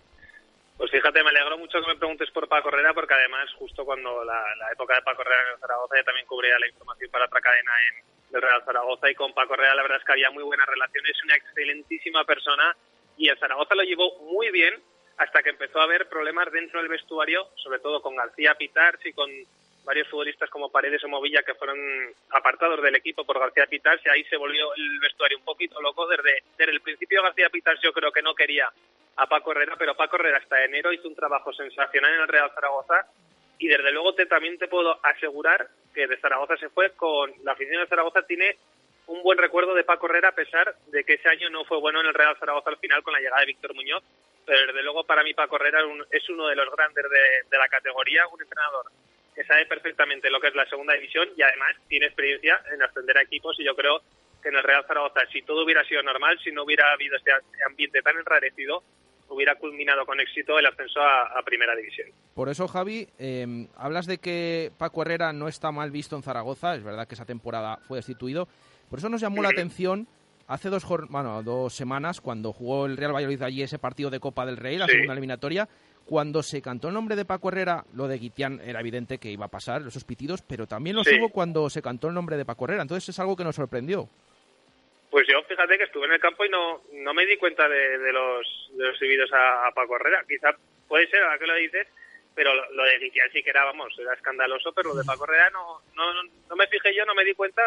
Pues 0.78 0.92
fíjate, 0.92 1.24
me 1.24 1.30
alegro 1.30 1.58
mucho 1.58 1.80
que 1.82 1.88
me 1.88 1.98
preguntes 1.98 2.30
por 2.32 2.48
Paco 2.48 2.70
Herrera, 2.70 2.94
porque 2.94 3.14
además, 3.14 3.50
justo 3.58 3.86
cuando 3.86 4.24
la, 4.24 4.42
la 4.58 4.72
época 4.72 4.96
de 4.96 5.02
Paco 5.02 5.22
Herrera 5.22 5.54
en 5.54 5.60
Zaragoza, 5.60 5.98
yo 5.98 6.04
también 6.04 6.26
cubría 6.28 6.60
la 6.60 6.68
información 6.68 7.12
para 7.12 7.26
otra 7.26 7.42
cadena 7.42 7.72
en 7.90 8.36
el 8.36 8.42
Real 8.42 8.64
Zaragoza 8.66 9.10
y 9.10 9.16
con 9.16 9.34
Paco 9.34 9.54
Herrera 9.54 9.76
la 9.76 9.84
verdad 9.84 10.00
es 10.00 10.06
que 10.06 10.12
había 10.14 10.32
muy 10.32 10.44
buenas 10.44 10.68
relaciones, 10.68 11.12
es 11.12 11.24
una 11.24 11.36
excelentísima 11.36 12.24
persona 12.26 12.76
y 13.18 13.30
el 13.30 13.38
Zaragoza 13.38 13.76
lo 13.76 13.84
llevó 13.84 14.18
muy 14.20 14.50
bien 14.52 14.82
hasta 15.18 15.44
que 15.44 15.52
empezó 15.52 15.80
a 15.80 15.84
haber 15.84 16.10
problemas 16.10 16.52
dentro 16.52 16.80
del 16.80 16.90
vestuario, 16.90 17.48
sobre 17.56 17.80
todo 17.80 18.02
con 18.02 18.16
García 18.16 18.56
Pitars 18.56 19.06
y 19.06 19.14
con 19.14 19.30
varios 19.84 20.08
futbolistas 20.08 20.50
como 20.50 20.72
Paredes 20.72 21.04
o 21.04 21.08
Movilla 21.08 21.44
que 21.44 21.56
fueron 21.56 21.78
apartados 22.30 22.82
del 22.82 22.96
equipo 22.96 23.26
por 23.26 23.40
García 23.40 23.68
Pitars 23.68 24.02
y 24.06 24.10
ahí 24.10 24.24
se 24.26 24.38
volvió 24.38 24.74
el 24.76 25.00
vestuario 25.00 25.38
un 25.38 25.44
poquito 25.44 25.82
loco. 25.82 26.08
Desde, 26.08 26.44
desde 26.58 26.72
el 26.72 26.82
principio 26.82 27.22
García 27.22 27.50
Pitars 27.50 27.82
yo 27.82 27.94
creo 27.94 28.12
que 28.12 28.22
no 28.22 28.34
quería 28.34 28.72
a 29.16 29.28
Paco 29.28 29.52
Herrera, 29.52 29.76
pero 29.78 29.96
Paco 29.96 30.16
Herrera 30.16 30.38
hasta 30.38 30.64
enero 30.64 30.92
hizo 30.92 31.08
un 31.08 31.16
trabajo 31.16 31.54
sensacional 31.54 32.14
en 32.14 32.22
el 32.22 32.28
Real 32.28 32.52
Zaragoza 32.56 33.08
y 33.60 33.68
desde 33.68 33.92
luego 33.92 34.16
te, 34.16 34.26
también 34.26 34.58
te 34.58 34.68
puedo 34.68 35.00
asegurar 35.06 35.70
que 35.94 36.08
de 36.08 36.18
Zaragoza 36.18 36.58
se 36.58 36.70
fue 36.70 36.92
con 36.92 37.32
la 37.44 37.52
afición 37.52 37.82
de 37.82 37.88
Zaragoza 37.88 38.24
tiene 38.24 38.58
un 39.08 39.22
buen 39.24 39.38
recuerdo 39.38 39.74
de 39.76 39.84
Paco 39.84 40.08
Herrera 40.08 40.30
a 40.30 40.36
pesar 40.36 40.76
de 40.88 41.04
que 41.04 41.14
ese 41.16 41.28
año 41.30 41.50
no 41.50 41.66
fue 41.66 41.80
bueno 41.80 42.00
en 42.02 42.08
el 42.08 42.14
Real 42.14 42.38
Zaragoza 42.40 42.70
al 42.70 42.78
final 42.78 43.04
con 43.04 43.14
la 43.14 43.20
llegada 43.20 43.42
de 43.42 43.48
Víctor 43.48 43.74
Muñoz. 43.76 44.04
Pero 44.46 44.68
desde 44.68 44.84
luego 44.84 45.04
para 45.06 45.24
mí 45.24 45.34
Paco 45.34 45.56
Herrera 45.58 45.80
es 45.80 45.86
un- 45.86 46.06
es 46.12 46.30
uno 46.30 46.48
de 46.48 46.56
los 46.56 46.70
grandes 46.76 47.04
de, 47.50 47.58
la 47.58 47.68
categoría, 47.68 48.28
un 48.28 48.42
entrenador 48.42 48.86
que 49.36 49.44
sabe 49.46 49.66
perfectamente 49.66 50.30
lo 50.30 50.40
que 50.40 50.48
es 50.50 50.56
la 50.56 50.66
segunda 50.68 50.94
división 50.94 51.28
y 51.36 51.42
además 51.42 51.76
tiene 51.88 52.06
experiencia 52.08 52.62
en 52.74 52.82
ascender 52.84 53.18
a 53.18 53.22
equipos. 53.24 53.60
Y 53.60 53.64
yo 53.66 53.76
creo 53.76 54.02
que 54.42 54.50
en 54.50 54.56
el 54.56 54.64
Real 54.64 54.86
Zaragoza, 54.86 55.22
si 55.32 55.42
todo 55.42 55.64
hubiera 55.64 55.84
sido 55.86 56.04
normal, 56.04 56.38
si 56.44 56.52
no 56.52 56.64
hubiera 56.64 56.92
habido 56.92 57.16
este 57.18 57.32
ambiente 57.66 58.02
tan 58.02 58.18
enrarecido, 58.18 58.84
hubiera 59.30 59.56
culminado 59.56 60.06
con 60.06 60.20
éxito 60.20 60.60
el 60.60 60.66
ascenso 60.68 61.02
a, 61.02 61.40
a 61.40 61.42
Primera 61.44 61.76
División. 61.76 62.10
Por 62.36 62.50
eso, 62.50 62.68
Javi, 62.68 63.08
eh, 63.18 63.68
hablas 63.78 64.06
de 64.06 64.20
que 64.20 64.72
Paco 64.78 65.02
Herrera 65.02 65.34
no 65.34 65.48
está 65.48 65.72
mal 65.72 65.90
visto 65.90 66.16
en 66.16 66.22
Zaragoza, 66.24 66.76
es 66.76 66.84
verdad 66.84 67.08
que 67.08 67.16
esa 67.16 67.26
temporada 67.26 67.78
fue 67.88 67.98
destituido, 67.98 68.48
por 68.94 69.00
eso 69.00 69.10
nos 69.10 69.22
llamó 69.22 69.42
la 69.42 69.50
atención 69.50 70.06
hace 70.48 70.70
dos, 70.70 70.86
bueno, 71.10 71.42
dos 71.42 71.74
semanas 71.74 72.22
cuando 72.22 72.54
jugó 72.54 72.86
el 72.86 72.96
Real 72.96 73.12
Valladolid 73.12 73.42
allí 73.42 73.64
ese 73.64 73.80
partido 73.80 74.12
de 74.12 74.20
Copa 74.20 74.46
del 74.46 74.56
Rey, 74.58 74.78
la 74.78 74.86
Sí. 74.86 74.92
segunda 74.92 75.14
eliminatoria, 75.14 75.68
Cuando 76.06 76.44
se 76.44 76.62
cantó 76.62 76.90
el 76.90 76.94
nombre 76.94 77.16
de 77.16 77.26
Paco 77.26 77.48
Herrera, 77.48 77.86
lo 77.96 78.08
de 78.08 78.20
Guitián 78.20 78.62
era 78.64 78.82
evidente 78.82 79.18
que 79.18 79.32
iba 79.32 79.46
a 79.46 79.48
pasar, 79.48 79.82
esos 79.88 80.04
pitidos, 80.04 80.44
pero 80.44 80.68
también 80.68 80.96
lo 80.96 81.04
Sí. 81.04 81.16
hubo 81.18 81.30
cuando 81.30 81.68
se 81.72 81.82
cantó 81.82 82.08
el 82.10 82.14
nombre 82.14 82.38
de 82.38 82.46
Paco 82.46 82.66
Herrera. 82.66 82.84
Entonces 82.84 83.10
es 83.10 83.20
algo 83.20 83.36
que 83.36 83.44
nos 83.44 83.56
sorprendió. 83.56 84.08
Pues 85.10 85.26
yo, 85.28 85.42
fíjate 85.48 85.76
que 85.78 85.86
estuve 85.86 86.06
en 86.06 86.12
el 86.12 86.20
campo 86.20 86.46
y 86.46 86.50
no, 86.50 86.82
no 87.02 87.14
me 87.16 87.26
di 87.26 87.38
cuenta 87.38 87.68
de, 87.70 87.98
de 87.98 88.12
los 88.14 88.70
de 88.78 88.84
los 88.86 88.98
subidos 89.00 89.32
a, 89.34 89.68
a 89.68 89.72
Paco 89.72 89.96
Herrera. 89.96 90.24
Quizá 90.28 90.50
puede 90.88 91.08
ser, 91.10 91.24
ahora 91.24 91.40
que 91.40 91.48
lo 91.48 91.56
dices, 91.56 91.88
pero 92.36 92.54
lo, 92.54 92.72
lo 92.72 92.84
de 92.84 93.00
Guitián 93.00 93.30
sí 93.32 93.44
que 93.44 93.50
era, 93.50 93.64
vamos, 93.66 93.94
era 94.00 94.14
escandaloso, 94.14 94.72
pero 94.74 94.90
lo 94.90 94.96
de 94.96 95.04
Paco 95.06 95.26
Herrera 95.26 95.50
no, 95.52 95.80
no, 95.96 96.24
no, 96.50 96.56
me 96.56 96.68
fijé 96.68 96.96
yo, 96.96 97.06
no 97.06 97.14
me 97.16 97.24
di 97.26 97.34
cuenta, 97.34 97.62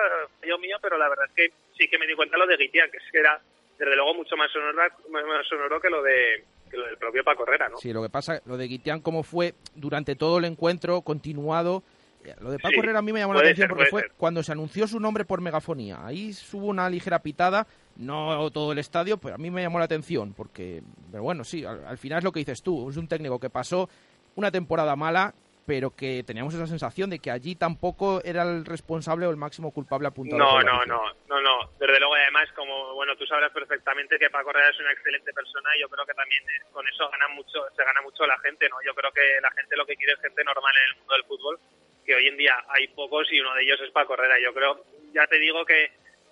yo 0.46 0.58
mío, 0.58 0.76
pero 0.82 0.98
la 0.98 1.08
verdad 1.08 1.26
es 1.28 1.32
que 1.34 1.52
sí 1.78 1.88
que 1.88 1.98
me 1.98 2.06
di 2.06 2.14
cuenta 2.14 2.36
lo 2.36 2.46
de 2.46 2.56
Guitián, 2.56 2.90
que 2.90 2.96
es 2.98 3.04
que 3.12 3.18
era, 3.18 3.40
desde 3.78 3.94
luego, 3.96 4.14
mucho 4.14 4.36
más 4.36 4.50
sonoro, 4.50 4.76
más 5.10 5.46
sonoro 5.48 5.80
que 5.80 5.90
lo 5.90 6.02
de 6.02 6.44
que 6.70 6.76
lo 6.76 6.86
del 6.86 6.96
propio 6.96 7.22
Paco 7.22 7.44
Herrera, 7.46 7.68
¿no? 7.68 7.76
Sí, 7.76 7.92
lo 7.92 8.02
que 8.02 8.08
pasa, 8.10 8.40
lo 8.44 8.56
de 8.56 8.66
Guitián, 8.66 9.00
como 9.00 9.22
fue 9.22 9.54
durante 9.76 10.16
todo 10.16 10.38
el 10.38 10.46
encuentro, 10.46 11.02
continuado. 11.02 11.84
eh, 12.24 12.34
Lo 12.40 12.50
de 12.50 12.58
Paco 12.58 12.72
Sí, 12.74 12.80
Herrera 12.80 12.98
a 12.98 13.02
mí 13.02 13.12
me 13.12 13.20
llamó 13.20 13.34
la 13.34 13.40
atención 13.40 13.68
ser, 13.68 13.76
porque 13.76 13.88
fue 13.90 14.00
ser. 14.02 14.10
cuando 14.16 14.42
se 14.42 14.50
anunció 14.50 14.88
su 14.88 14.98
nombre 14.98 15.24
por 15.24 15.40
megafonía. 15.40 16.04
Ahí 16.04 16.32
hubo 16.52 16.66
una 16.66 16.90
ligera 16.90 17.20
pitada, 17.20 17.68
no 17.94 18.50
todo 18.50 18.72
el 18.72 18.78
estadio, 18.78 19.16
pero 19.16 19.36
a 19.36 19.38
mí 19.38 19.48
me 19.48 19.62
llamó 19.62 19.78
la 19.78 19.84
atención. 19.84 20.34
porque 20.34 20.82
Pero 21.12 21.22
bueno, 21.22 21.44
sí, 21.44 21.64
al, 21.64 21.84
al 21.86 21.98
final 21.98 22.18
es 22.18 22.24
lo 22.24 22.32
que 22.32 22.40
dices 22.40 22.60
tú. 22.64 22.90
Es 22.90 22.96
un 22.96 23.06
técnico 23.06 23.38
que 23.38 23.48
pasó 23.48 23.88
una 24.36 24.50
temporada 24.50 24.94
mala, 24.94 25.34
pero 25.66 25.90
que 25.90 26.22
teníamos 26.22 26.54
esa 26.54 26.66
sensación 26.68 27.10
de 27.10 27.18
que 27.18 27.32
allí 27.32 27.56
tampoco 27.56 28.22
era 28.24 28.42
el 28.44 28.64
responsable 28.64 29.26
o 29.26 29.30
el 29.30 29.36
máximo 29.36 29.72
culpable 29.72 30.06
apuntado. 30.06 30.38
No, 30.38 30.62
no, 30.62 30.86
no, 30.86 31.02
no, 31.28 31.40
no. 31.40 31.70
Desde 31.80 31.98
luego, 31.98 32.16
y 32.16 32.20
además, 32.20 32.48
como 32.54 32.94
bueno, 32.94 33.16
tú 33.16 33.26
sabrás 33.26 33.50
perfectamente 33.50 34.16
que 34.18 34.30
Paco 34.30 34.50
Herrera 34.50 34.70
es 34.70 34.78
una 34.78 34.92
excelente 34.92 35.32
persona 35.32 35.68
y 35.76 35.80
yo 35.80 35.88
creo 35.88 36.06
que 36.06 36.14
también 36.14 36.42
eh, 36.44 36.62
con 36.70 36.86
eso 36.86 37.10
gana 37.10 37.28
mucho, 37.34 37.66
se 37.74 37.84
gana 37.84 38.00
mucho 38.02 38.24
la 38.26 38.38
gente, 38.38 38.68
¿no? 38.68 38.76
Yo 38.86 38.94
creo 38.94 39.10
que 39.12 39.40
la 39.42 39.50
gente 39.50 39.76
lo 39.76 39.84
que 39.84 39.96
quiere 39.96 40.12
es 40.12 40.20
gente 40.20 40.44
normal 40.44 40.74
en 40.76 40.88
el 40.88 40.98
mundo 41.00 41.14
del 41.14 41.24
fútbol, 41.24 41.58
que 42.06 42.14
hoy 42.14 42.28
en 42.28 42.36
día 42.36 42.54
hay 42.68 42.86
pocos 42.88 43.26
y 43.32 43.40
uno 43.40 43.52
de 43.54 43.64
ellos 43.64 43.80
es 43.82 43.90
Paco 43.90 44.14
Herrera. 44.14 44.36
Yo 44.38 44.54
creo, 44.54 44.84
ya 45.12 45.26
te 45.26 45.40
digo 45.40 45.64
que 45.64 45.90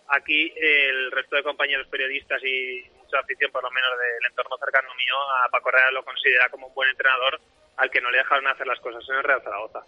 aquí 0.09 0.53
eh, 0.55 0.91
el 0.91 1.11
resto 1.11 1.35
de 1.35 1.43
compañeros 1.43 1.89
periodistas 1.89 2.41
y 2.45 2.85
mucha 3.03 3.19
afición, 3.19 3.51
por 3.51 3.65
lo 3.65 3.71
menos 3.73 3.91
del 3.99 4.31
entorno 4.31 4.57
cercano 4.59 4.95
mío, 4.95 5.17
a 5.45 5.49
Paco 5.51 5.71
Herrera 5.71 5.91
lo 5.91 6.05
considera 6.05 6.49
como 6.51 6.69
un 6.69 6.75
buen 6.75 6.91
entrenador 6.91 7.41
al 7.77 7.91
que 7.91 8.01
no 8.01 8.11
le 8.11 8.19
dejaron 8.19 8.47
hacer 8.49 8.67
las 8.67 8.79
cosas 8.81 9.03
en 9.09 9.17
el 9.17 9.25
Real 9.25 9.41
Zaragoza. 9.43 9.81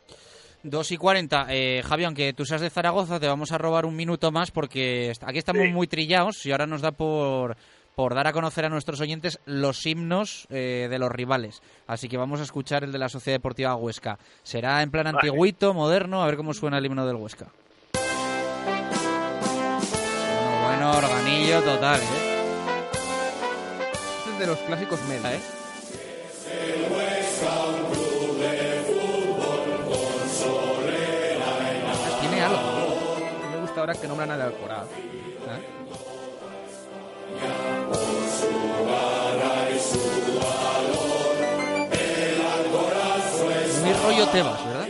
2 0.62 0.92
y 0.92 0.96
40. 0.96 1.46
Eh, 1.50 1.82
Javi, 1.86 2.04
aunque 2.04 2.32
tú 2.32 2.44
seas 2.44 2.60
de 2.60 2.70
Zaragoza, 2.70 3.20
te 3.20 3.28
vamos 3.28 3.52
a 3.52 3.58
robar 3.58 3.86
un 3.86 3.94
minuto 3.94 4.32
más 4.32 4.50
porque 4.50 5.12
aquí 5.24 5.38
estamos 5.38 5.62
Sí. 5.64 5.72
muy 5.72 5.86
trillados 5.86 6.44
y 6.46 6.50
ahora 6.52 6.66
nos 6.66 6.80
da 6.82 6.90
por, 6.90 7.56
por 7.94 8.14
dar 8.14 8.26
a 8.26 8.32
conocer 8.32 8.64
a 8.64 8.68
nuestros 8.68 9.00
oyentes 9.00 9.38
los 9.44 9.86
himnos 9.86 10.46
eh, 10.50 10.88
de 10.90 10.98
los 10.98 11.10
rivales. 11.12 11.62
Así 11.86 12.08
que 12.08 12.16
vamos 12.16 12.40
a 12.40 12.42
escuchar 12.42 12.82
el 12.82 12.90
de 12.90 12.98
la 12.98 13.08
Sociedad 13.08 13.38
Deportiva 13.38 13.76
Huesca. 13.76 14.18
Será 14.42 14.82
en 14.82 14.90
plan 14.90 15.04
Vale. 15.04 15.18
antiguito, 15.28 15.72
moderno, 15.72 16.22
a 16.22 16.26
ver 16.26 16.36
cómo 16.36 16.52
suena 16.52 16.78
el 16.78 16.86
himno 16.86 17.06
del 17.06 17.16
Huesca. 17.16 17.46
Bueno, 20.64 20.90
bueno, 20.90 20.96
organillo 20.98 21.62
total, 21.62 22.00
¿eh? 22.00 22.42
Este 24.18 24.30
es 24.32 24.38
de 24.40 24.46
los 24.46 24.58
clásicos 24.60 25.00
media. 25.08 25.34
¿eh? 25.36 25.40
Ahora 33.86 34.00
que 34.00 34.08
nombran 34.08 34.30
al 34.32 34.42
Alcoraz. 34.42 34.86
¿eh? 34.88 35.62
Muy 43.84 43.92
rollo 43.92 44.26
Tebas, 44.28 44.66
¿verdad? 44.66 44.88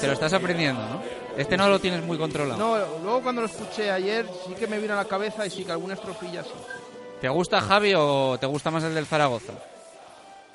Te 0.00 0.06
lo 0.06 0.12
estás 0.12 0.32
aprendiendo, 0.32 0.80
¿no? 0.80 1.02
Este 1.36 1.56
no 1.56 1.68
lo 1.68 1.80
tienes 1.80 2.04
muy 2.04 2.18
controlado. 2.18 2.56
No, 2.58 2.76
luego 3.02 3.22
cuando 3.22 3.42
lo 3.42 3.48
escuché 3.48 3.90
ayer 3.90 4.26
sí 4.46 4.54
que 4.54 4.68
me 4.68 4.78
vino 4.78 4.94
a 4.94 4.96
la 4.96 5.04
cabeza 5.06 5.44
y 5.44 5.50
sí 5.50 5.64
que 5.64 5.72
alguna 5.72 5.94
estrofilla 5.94 6.44
sí. 6.44 6.50
¿Te 7.20 7.28
gusta 7.28 7.60
Javi 7.60 7.94
o 7.96 8.38
te 8.38 8.46
gusta 8.46 8.70
más 8.70 8.84
el 8.84 8.94
del 8.94 9.06
Zaragoza? 9.06 9.54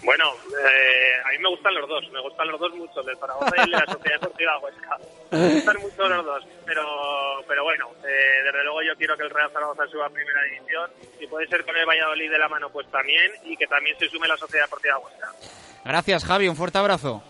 Bueno, 0.05 0.25
eh, 0.63 1.21
a 1.25 1.31
mí 1.31 1.39
me 1.39 1.49
gustan 1.49 1.73
los 1.73 1.89
dos, 1.89 2.11
me 2.11 2.21
gustan 2.21 2.47
los 2.47 2.59
dos 2.59 2.73
mucho, 2.75 2.99
el 2.99 3.07
del 3.07 3.17
Zaragoza 3.17 3.51
y 3.57 3.61
el 3.61 3.71
de 3.71 3.77
la 3.77 3.85
Sociedad 3.85 4.19
Deportiva 4.21 4.59
Huesca. 4.59 4.97
Me 5.31 5.53
gustan 5.55 5.81
mucho 5.81 6.07
los 6.07 6.25
dos, 6.25 6.43
pero, 6.65 6.83
pero 7.47 7.63
bueno, 7.63 7.89
eh, 8.07 8.43
desde 8.43 8.63
luego 8.63 8.83
yo 8.83 8.95
quiero 8.95 9.17
que 9.17 9.23
el 9.23 9.31
Real 9.31 9.51
Zaragoza 9.51 9.87
suba 9.87 10.05
a 10.05 10.09
primera 10.09 10.43
división, 10.43 10.91
si 11.17 11.25
puede 11.25 11.47
ser 11.47 11.65
con 11.65 11.75
el 11.75 11.85
Valladolid 11.85 12.29
de 12.29 12.37
la 12.37 12.47
mano, 12.47 12.69
pues 12.69 12.89
también, 12.91 13.31
y 13.43 13.57
que 13.57 13.65
también 13.65 13.97
se 13.97 14.07
sume 14.07 14.27
la 14.27 14.37
Sociedad 14.37 14.65
Deportiva 14.65 14.99
Huesca. 14.99 15.31
Gracias, 15.83 16.23
Javi. 16.23 16.47
Un 16.47 16.55
fuerte 16.55 16.77
abrazo. 16.77 17.23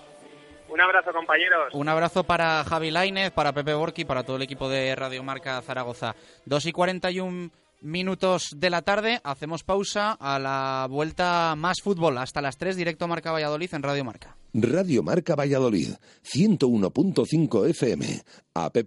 Un 0.68 0.82
abrazo, 0.82 1.14
compañeros. 1.14 1.74
Un 1.74 1.88
abrazo 1.88 2.24
para 2.24 2.64
Javi 2.66 2.92
Lainez, 2.92 3.32
para 3.32 3.54
Pepe 3.54 3.74
Borqui, 3.74 4.04
para 4.04 4.24
todo 4.24 4.36
el 4.36 4.42
equipo 4.42 4.68
de 4.68 4.96
Radio 4.96 5.24
Marca 5.24 5.62
Zaragoza. 5.62 6.16
2 6.46 6.66
y 6.66 6.72
41 6.72 7.52
minutos 7.82 8.50
de 8.56 8.70
la 8.70 8.82
tarde. 8.82 9.20
Hacemos 9.24 9.64
pausa 9.64 10.12
a 10.14 10.40
la 10.40 10.88
vuelta 10.90 11.54
más 11.58 11.82
fútbol. 11.82 12.18
Hasta 12.18 12.42
las 12.42 12.58
3, 12.58 12.76
directo 12.76 13.08
Marca 13.08 13.32
Valladolid 13.32 13.74
en 13.74 13.84
Radio 13.84 14.04
Marca. 14.04 14.36
Radio 14.54 15.04
Marca 15.04 15.36
Valladolid, 15.36 15.94
101.5 16.24 17.70
FM, 17.70 18.24
app 18.54 18.78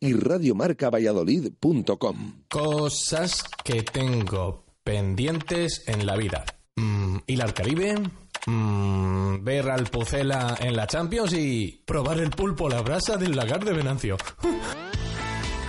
y 0.00 0.12
radiomarcavalladolid.com. 0.14 2.32
Cosas 2.48 3.44
que 3.62 3.82
tengo 3.82 4.64
pendientes 4.82 5.84
en 5.86 6.06
la 6.06 6.16
vida. 6.16 6.46
Mm, 6.76 7.18
¿Ir 7.26 7.42
al 7.42 7.52
Caribe? 7.52 7.96
Mm, 8.46 9.44
ver 9.44 9.70
al 9.70 9.84
Pucela 9.84 10.56
en 10.60 10.74
la 10.74 10.86
Champions 10.86 11.34
y 11.34 11.82
probar 11.84 12.18
el 12.18 12.30
pulpo 12.30 12.68
a 12.68 12.70
la 12.70 12.80
brasa 12.80 13.18
del 13.18 13.36
lagar 13.36 13.62
de 13.64 13.74
Venancio. 13.74 14.16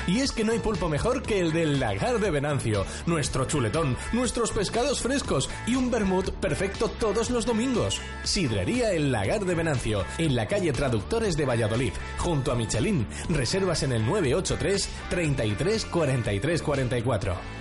Y 0.08 0.20
es 0.20 0.32
que 0.32 0.44
no 0.44 0.52
hay 0.52 0.60
pulpo 0.60 0.90
mejor 0.90 1.22
que 1.22 1.40
el 1.40 1.52
del 1.52 1.80
lagar 1.80 2.20
de 2.20 2.32
Venancio, 2.32 2.86
nuestro 3.06 3.46
chuletón, 3.46 3.98
nuestros 4.14 4.52
pescados 4.52 5.02
frescos 5.02 5.50
y 5.68 5.76
un 5.76 5.92
vermut 5.92 6.32
perfecto 6.32 6.90
todos 6.90 7.30
los 7.30 7.46
domingos. 7.46 8.02
Sidrería 8.24 8.92
El 8.92 9.12
Lagar 9.12 9.46
de 9.46 9.56
Venancio, 9.56 10.06
en 10.18 10.36
la 10.36 10.48
calle 10.48 10.74
Traductores 10.74 11.38
de 11.38 11.46
Valladolid, 11.46 11.94
junto 12.18 12.52
a 12.52 12.56
Michelin. 12.56 13.06
Reservas 13.30 13.84
en 13.84 13.94
el 13.94 14.06
983 14.06 14.90
33 15.10 15.86
43 15.86 16.62
44. 16.62 17.61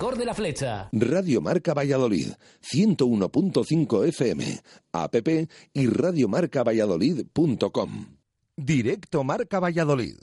Hipercor 0.00 0.16
de 0.16 0.24
la 0.24 0.32
Flecha. 0.32 0.88
Radio 0.92 1.42
Marca 1.42 1.74
Valladolid, 1.74 2.28
101.5 2.62 4.08
FM, 4.08 4.62
app 4.92 5.14
y 5.74 5.86
radiomarcavalladolid.com. 5.88 8.06
Directo 8.56 9.24
Marca 9.24 9.60
Valladolid. 9.60 10.16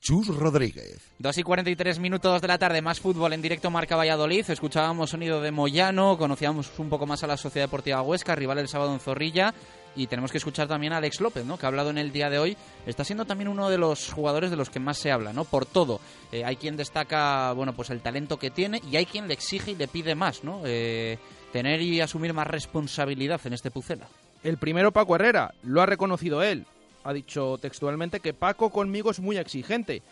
Chus 0.00 0.28
Rodríguez. 0.28 0.98
2 1.18 1.38
y 1.38 1.42
43 1.42 1.98
minutos 1.98 2.42
de 2.42 2.48
la 2.48 2.58
tarde, 2.58 2.82
más 2.82 3.00
fútbol 3.00 3.32
en 3.32 3.40
directo 3.40 3.70
Marca 3.70 3.96
Valladolid. 3.96 4.50
Escuchábamos 4.50 5.08
sonido 5.08 5.40
de 5.40 5.50
Moyano, 5.50 6.18
conocíamos 6.18 6.70
un 6.78 6.90
poco 6.90 7.06
más 7.06 7.24
a 7.24 7.26
la 7.26 7.38
Sociedad 7.38 7.68
Deportiva 7.68 8.02
Huesca, 8.02 8.34
rival 8.34 8.58
el 8.58 8.68
sábado 8.68 8.92
en 8.92 9.00
Zorrilla. 9.00 9.54
Y 9.96 10.06
tenemos 10.06 10.30
que 10.30 10.38
escuchar 10.38 10.68
también 10.68 10.92
a 10.92 10.98
Alex 10.98 11.20
López, 11.20 11.44
¿no? 11.44 11.58
que 11.58 11.66
ha 11.66 11.68
hablado 11.68 11.90
en 11.90 11.98
el 11.98 12.12
día 12.12 12.28
de 12.28 12.38
hoy. 12.38 12.56
Está 12.84 13.02
siendo 13.02 13.24
también 13.24 13.48
uno 13.48 13.70
de 13.70 13.78
los 13.78 14.12
jugadores 14.12 14.50
de 14.50 14.56
los 14.56 14.70
que 14.70 14.78
más 14.78 14.98
se 14.98 15.10
habla, 15.10 15.32
¿no? 15.32 15.44
por 15.44 15.64
todo. 15.64 16.00
Eh, 16.32 16.44
hay 16.44 16.56
quien 16.56 16.76
destaca 16.76 17.52
bueno, 17.52 17.72
pues 17.74 17.90
el 17.90 18.00
talento 18.00 18.38
que 18.38 18.50
tiene 18.50 18.82
y 18.90 18.96
hay 18.96 19.06
quien 19.06 19.26
le 19.26 19.34
exige 19.34 19.72
y 19.72 19.74
le 19.76 19.88
pide 19.88 20.14
más. 20.14 20.44
¿no? 20.44 20.60
Eh, 20.64 21.18
tener 21.52 21.80
y 21.80 22.00
asumir 22.00 22.34
más 22.34 22.46
responsabilidad 22.46 23.40
en 23.44 23.54
este 23.54 23.70
Pucela. 23.70 24.06
El 24.42 24.58
primero 24.58 24.92
Paco 24.92 25.14
Herrera, 25.16 25.54
lo 25.62 25.80
ha 25.80 25.86
reconocido 25.86 26.42
él. 26.42 26.66
Ha 27.04 27.12
dicho 27.12 27.56
textualmente 27.58 28.20
que 28.20 28.34
Paco 28.34 28.70
conmigo 28.70 29.10
es 29.10 29.20
muy 29.20 29.38
exigente, 29.38 30.02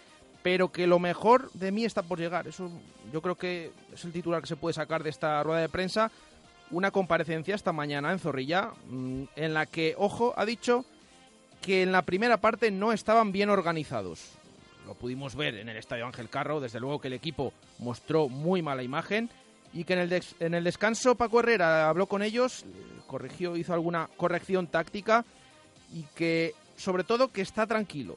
pero 0.42 0.72
que 0.72 0.86
lo 0.86 0.98
mejor 0.98 1.50
de 1.52 1.72
mí 1.72 1.84
está 1.84 2.02
por 2.02 2.18
llegar. 2.18 2.48
Eso 2.48 2.70
yo 3.12 3.20
creo 3.20 3.34
que 3.34 3.72
es 3.92 4.04
el 4.04 4.12
titular 4.12 4.40
que 4.40 4.46
se 4.46 4.56
puede 4.56 4.74
sacar 4.74 5.02
de 5.02 5.10
esta 5.10 5.42
rueda 5.42 5.60
de 5.60 5.68
prensa. 5.68 6.10
Una 6.70 6.90
comparecencia 6.90 7.54
esta 7.54 7.72
mañana 7.72 8.12
en 8.12 8.18
Zorrilla, 8.18 8.72
mm, 8.88 9.24
en 9.36 9.54
la 9.54 9.66
que, 9.66 9.94
ojo, 9.98 10.34
ha 10.36 10.44
dicho 10.44 10.84
que 11.60 11.82
en 11.82 11.92
la 11.92 12.02
primera 12.02 12.38
parte 12.38 12.70
no 12.70 12.92
estaban 12.92 13.32
bien 13.32 13.50
organizados. 13.50 14.32
Lo 14.86 14.94
pudimos 14.94 15.34
ver 15.34 15.56
en 15.56 15.68
el 15.68 15.76
Estadio 15.76 16.06
Ángel 16.06 16.28
Carro, 16.28 16.60
desde 16.60 16.80
luego 16.80 17.00
que 17.00 17.08
el 17.08 17.14
equipo 17.14 17.52
mostró 17.78 18.28
muy 18.28 18.60
mala 18.60 18.82
imagen 18.82 19.30
y 19.72 19.84
que 19.84 19.94
en 19.94 19.98
el, 20.00 20.22
en 20.40 20.54
el 20.54 20.64
descanso 20.64 21.14
Paco 21.14 21.40
Herrera 21.40 21.88
habló 21.88 22.06
con 22.06 22.22
ellos, 22.22 22.64
corrigió, 23.06 23.56
hizo 23.56 23.72
alguna 23.72 24.10
corrección 24.16 24.66
táctica 24.66 25.24
y 25.92 26.02
que 26.14 26.54
sobre 26.76 27.04
todo 27.04 27.28
que 27.28 27.42
está 27.42 27.66
tranquilo. 27.66 28.16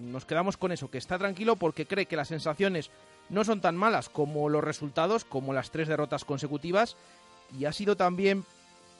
Nos 0.00 0.24
quedamos 0.24 0.56
con 0.56 0.70
eso, 0.70 0.90
que 0.90 0.98
está 0.98 1.18
tranquilo 1.18 1.56
porque 1.56 1.86
cree 1.86 2.06
que 2.06 2.16
las 2.16 2.28
sensaciones 2.28 2.90
no 3.28 3.44
son 3.44 3.60
tan 3.60 3.76
malas 3.76 4.08
como 4.08 4.48
los 4.48 4.62
resultados, 4.62 5.24
como 5.24 5.52
las 5.52 5.70
tres 5.70 5.88
derrotas 5.88 6.24
consecutivas 6.24 6.96
y 7.58 7.64
ha 7.64 7.72
sido 7.72 7.96
también 7.96 8.44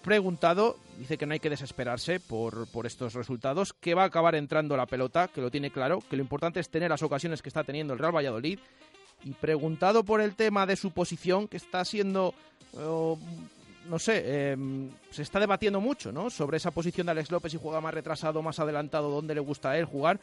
preguntado, 0.02 0.76
dice 0.98 1.18
que 1.18 1.26
no 1.26 1.32
hay 1.32 1.40
que 1.40 1.50
desesperarse 1.50 2.20
por, 2.20 2.68
por, 2.68 2.86
estos 2.86 3.14
resultados, 3.14 3.72
que 3.72 3.94
va 3.94 4.04
a 4.04 4.06
acabar 4.06 4.36
entrando 4.36 4.76
la 4.76 4.86
pelota, 4.86 5.26
que 5.26 5.40
lo 5.40 5.50
tiene 5.50 5.72
claro, 5.72 6.00
que 6.08 6.16
lo 6.16 6.22
importante 6.22 6.60
es 6.60 6.68
tener 6.68 6.90
las 6.90 7.02
ocasiones 7.02 7.42
que 7.42 7.48
está 7.48 7.64
teniendo 7.64 7.92
el 7.92 7.98
Real 7.98 8.14
Valladolid 8.14 8.60
y 9.24 9.32
preguntado 9.32 10.04
por 10.04 10.20
el 10.20 10.36
tema 10.36 10.64
de 10.64 10.76
su 10.76 10.92
posición, 10.92 11.48
que 11.48 11.56
está 11.56 11.84
siendo, 11.84 12.34
eh, 12.74 13.16
no 13.88 13.98
sé, 13.98 14.52
em, 14.52 14.90
se 15.10 15.22
está 15.22 15.40
debatiendo 15.40 15.80
mucho, 15.80 16.12
¿no? 16.12 16.30
Sobre 16.30 16.58
esa 16.58 16.70
posición 16.70 17.06
de 17.06 17.10
Alex 17.10 17.32
López, 17.32 17.50
si 17.50 17.58
juega 17.58 17.80
más 17.80 17.92
retrasado, 17.92 18.42
más 18.42 18.60
adelantado, 18.60 19.10
dónde 19.10 19.34
le 19.34 19.40
gusta 19.40 19.70
a 19.70 19.78
él 19.78 19.84
jugar. 19.86 20.20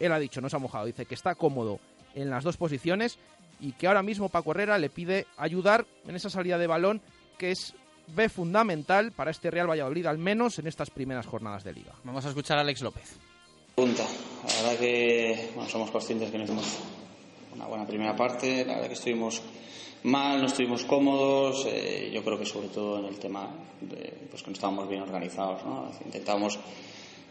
Él 0.00 0.10
ha 0.10 0.18
dicho, 0.18 0.40
no 0.40 0.48
se 0.48 0.56
ha 0.56 0.58
mojado, 0.58 0.86
dice 0.86 1.06
que 1.06 1.14
está 1.14 1.36
cómodo 1.36 1.78
en 2.16 2.30
las 2.30 2.42
dos 2.42 2.56
posiciones 2.56 3.18
y 3.60 3.72
que 3.72 3.86
ahora 3.86 4.02
mismo 4.02 4.28
Paco 4.28 4.50
Herrera 4.50 4.78
le 4.78 4.90
pide 4.90 5.26
ayudar 5.36 5.86
en 6.08 6.16
esa 6.16 6.30
salida 6.30 6.58
de 6.58 6.66
balón 6.66 7.00
que 7.40 7.52
es 7.52 7.74
ve 8.08 8.28
fundamental 8.28 9.12
para 9.12 9.30
este 9.30 9.50
Real 9.50 9.70
Valladolid, 9.70 10.04
al 10.04 10.18
menos 10.18 10.58
en 10.58 10.66
estas 10.66 10.90
primeras 10.90 11.26
jornadas 11.26 11.64
de 11.64 11.72
liga. 11.72 11.94
Vamos 12.04 12.24
a 12.26 12.28
escuchar 12.28 12.58
a 12.58 12.60
Alex 12.60 12.82
López. 12.82 13.16
Pregunta. 13.74 14.04
La 14.46 14.62
verdad 14.62 14.78
que 14.78 15.50
bueno, 15.54 15.70
somos 15.70 15.90
conscientes 15.90 16.30
que 16.30 16.36
no 16.36 16.44
hicimos 16.44 16.78
una 17.54 17.66
buena 17.66 17.86
primera 17.86 18.14
parte. 18.14 18.64
La 18.66 18.74
verdad 18.74 18.88
que 18.88 18.94
estuvimos 18.94 19.40
mal, 20.02 20.38
no 20.38 20.48
estuvimos 20.48 20.84
cómodos. 20.84 21.66
Eh, 21.66 22.10
yo 22.12 22.22
creo 22.22 22.38
que 22.38 22.44
sobre 22.44 22.68
todo 22.68 22.98
en 22.98 23.06
el 23.06 23.18
tema 23.18 23.48
de 23.80 24.28
pues 24.28 24.42
que 24.42 24.50
no 24.50 24.54
estábamos 24.54 24.86
bien 24.86 25.00
organizados. 25.00 25.64
¿no? 25.64 25.90
Intentábamos 26.04 26.58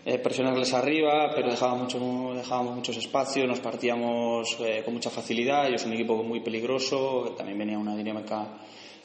eh, 0.05 0.17
presionarles 0.17 0.73
arriba, 0.73 1.29
pero 1.35 1.51
dejábamos, 1.51 1.93
mucho, 1.93 2.33
dejábamos 2.33 2.77
muchos 2.77 2.97
espacios, 2.97 3.47
nos 3.47 3.59
partíamos 3.59 4.57
eh, 4.61 4.81
con 4.83 4.95
mucha 4.95 5.11
facilidad. 5.11 5.67
Ellos 5.67 5.85
un 5.85 5.93
equipo 5.93 6.23
muy 6.23 6.39
peligroso, 6.39 7.35
también 7.37 7.59
venía 7.59 7.77
una 7.77 7.95
dinámica 7.95 8.47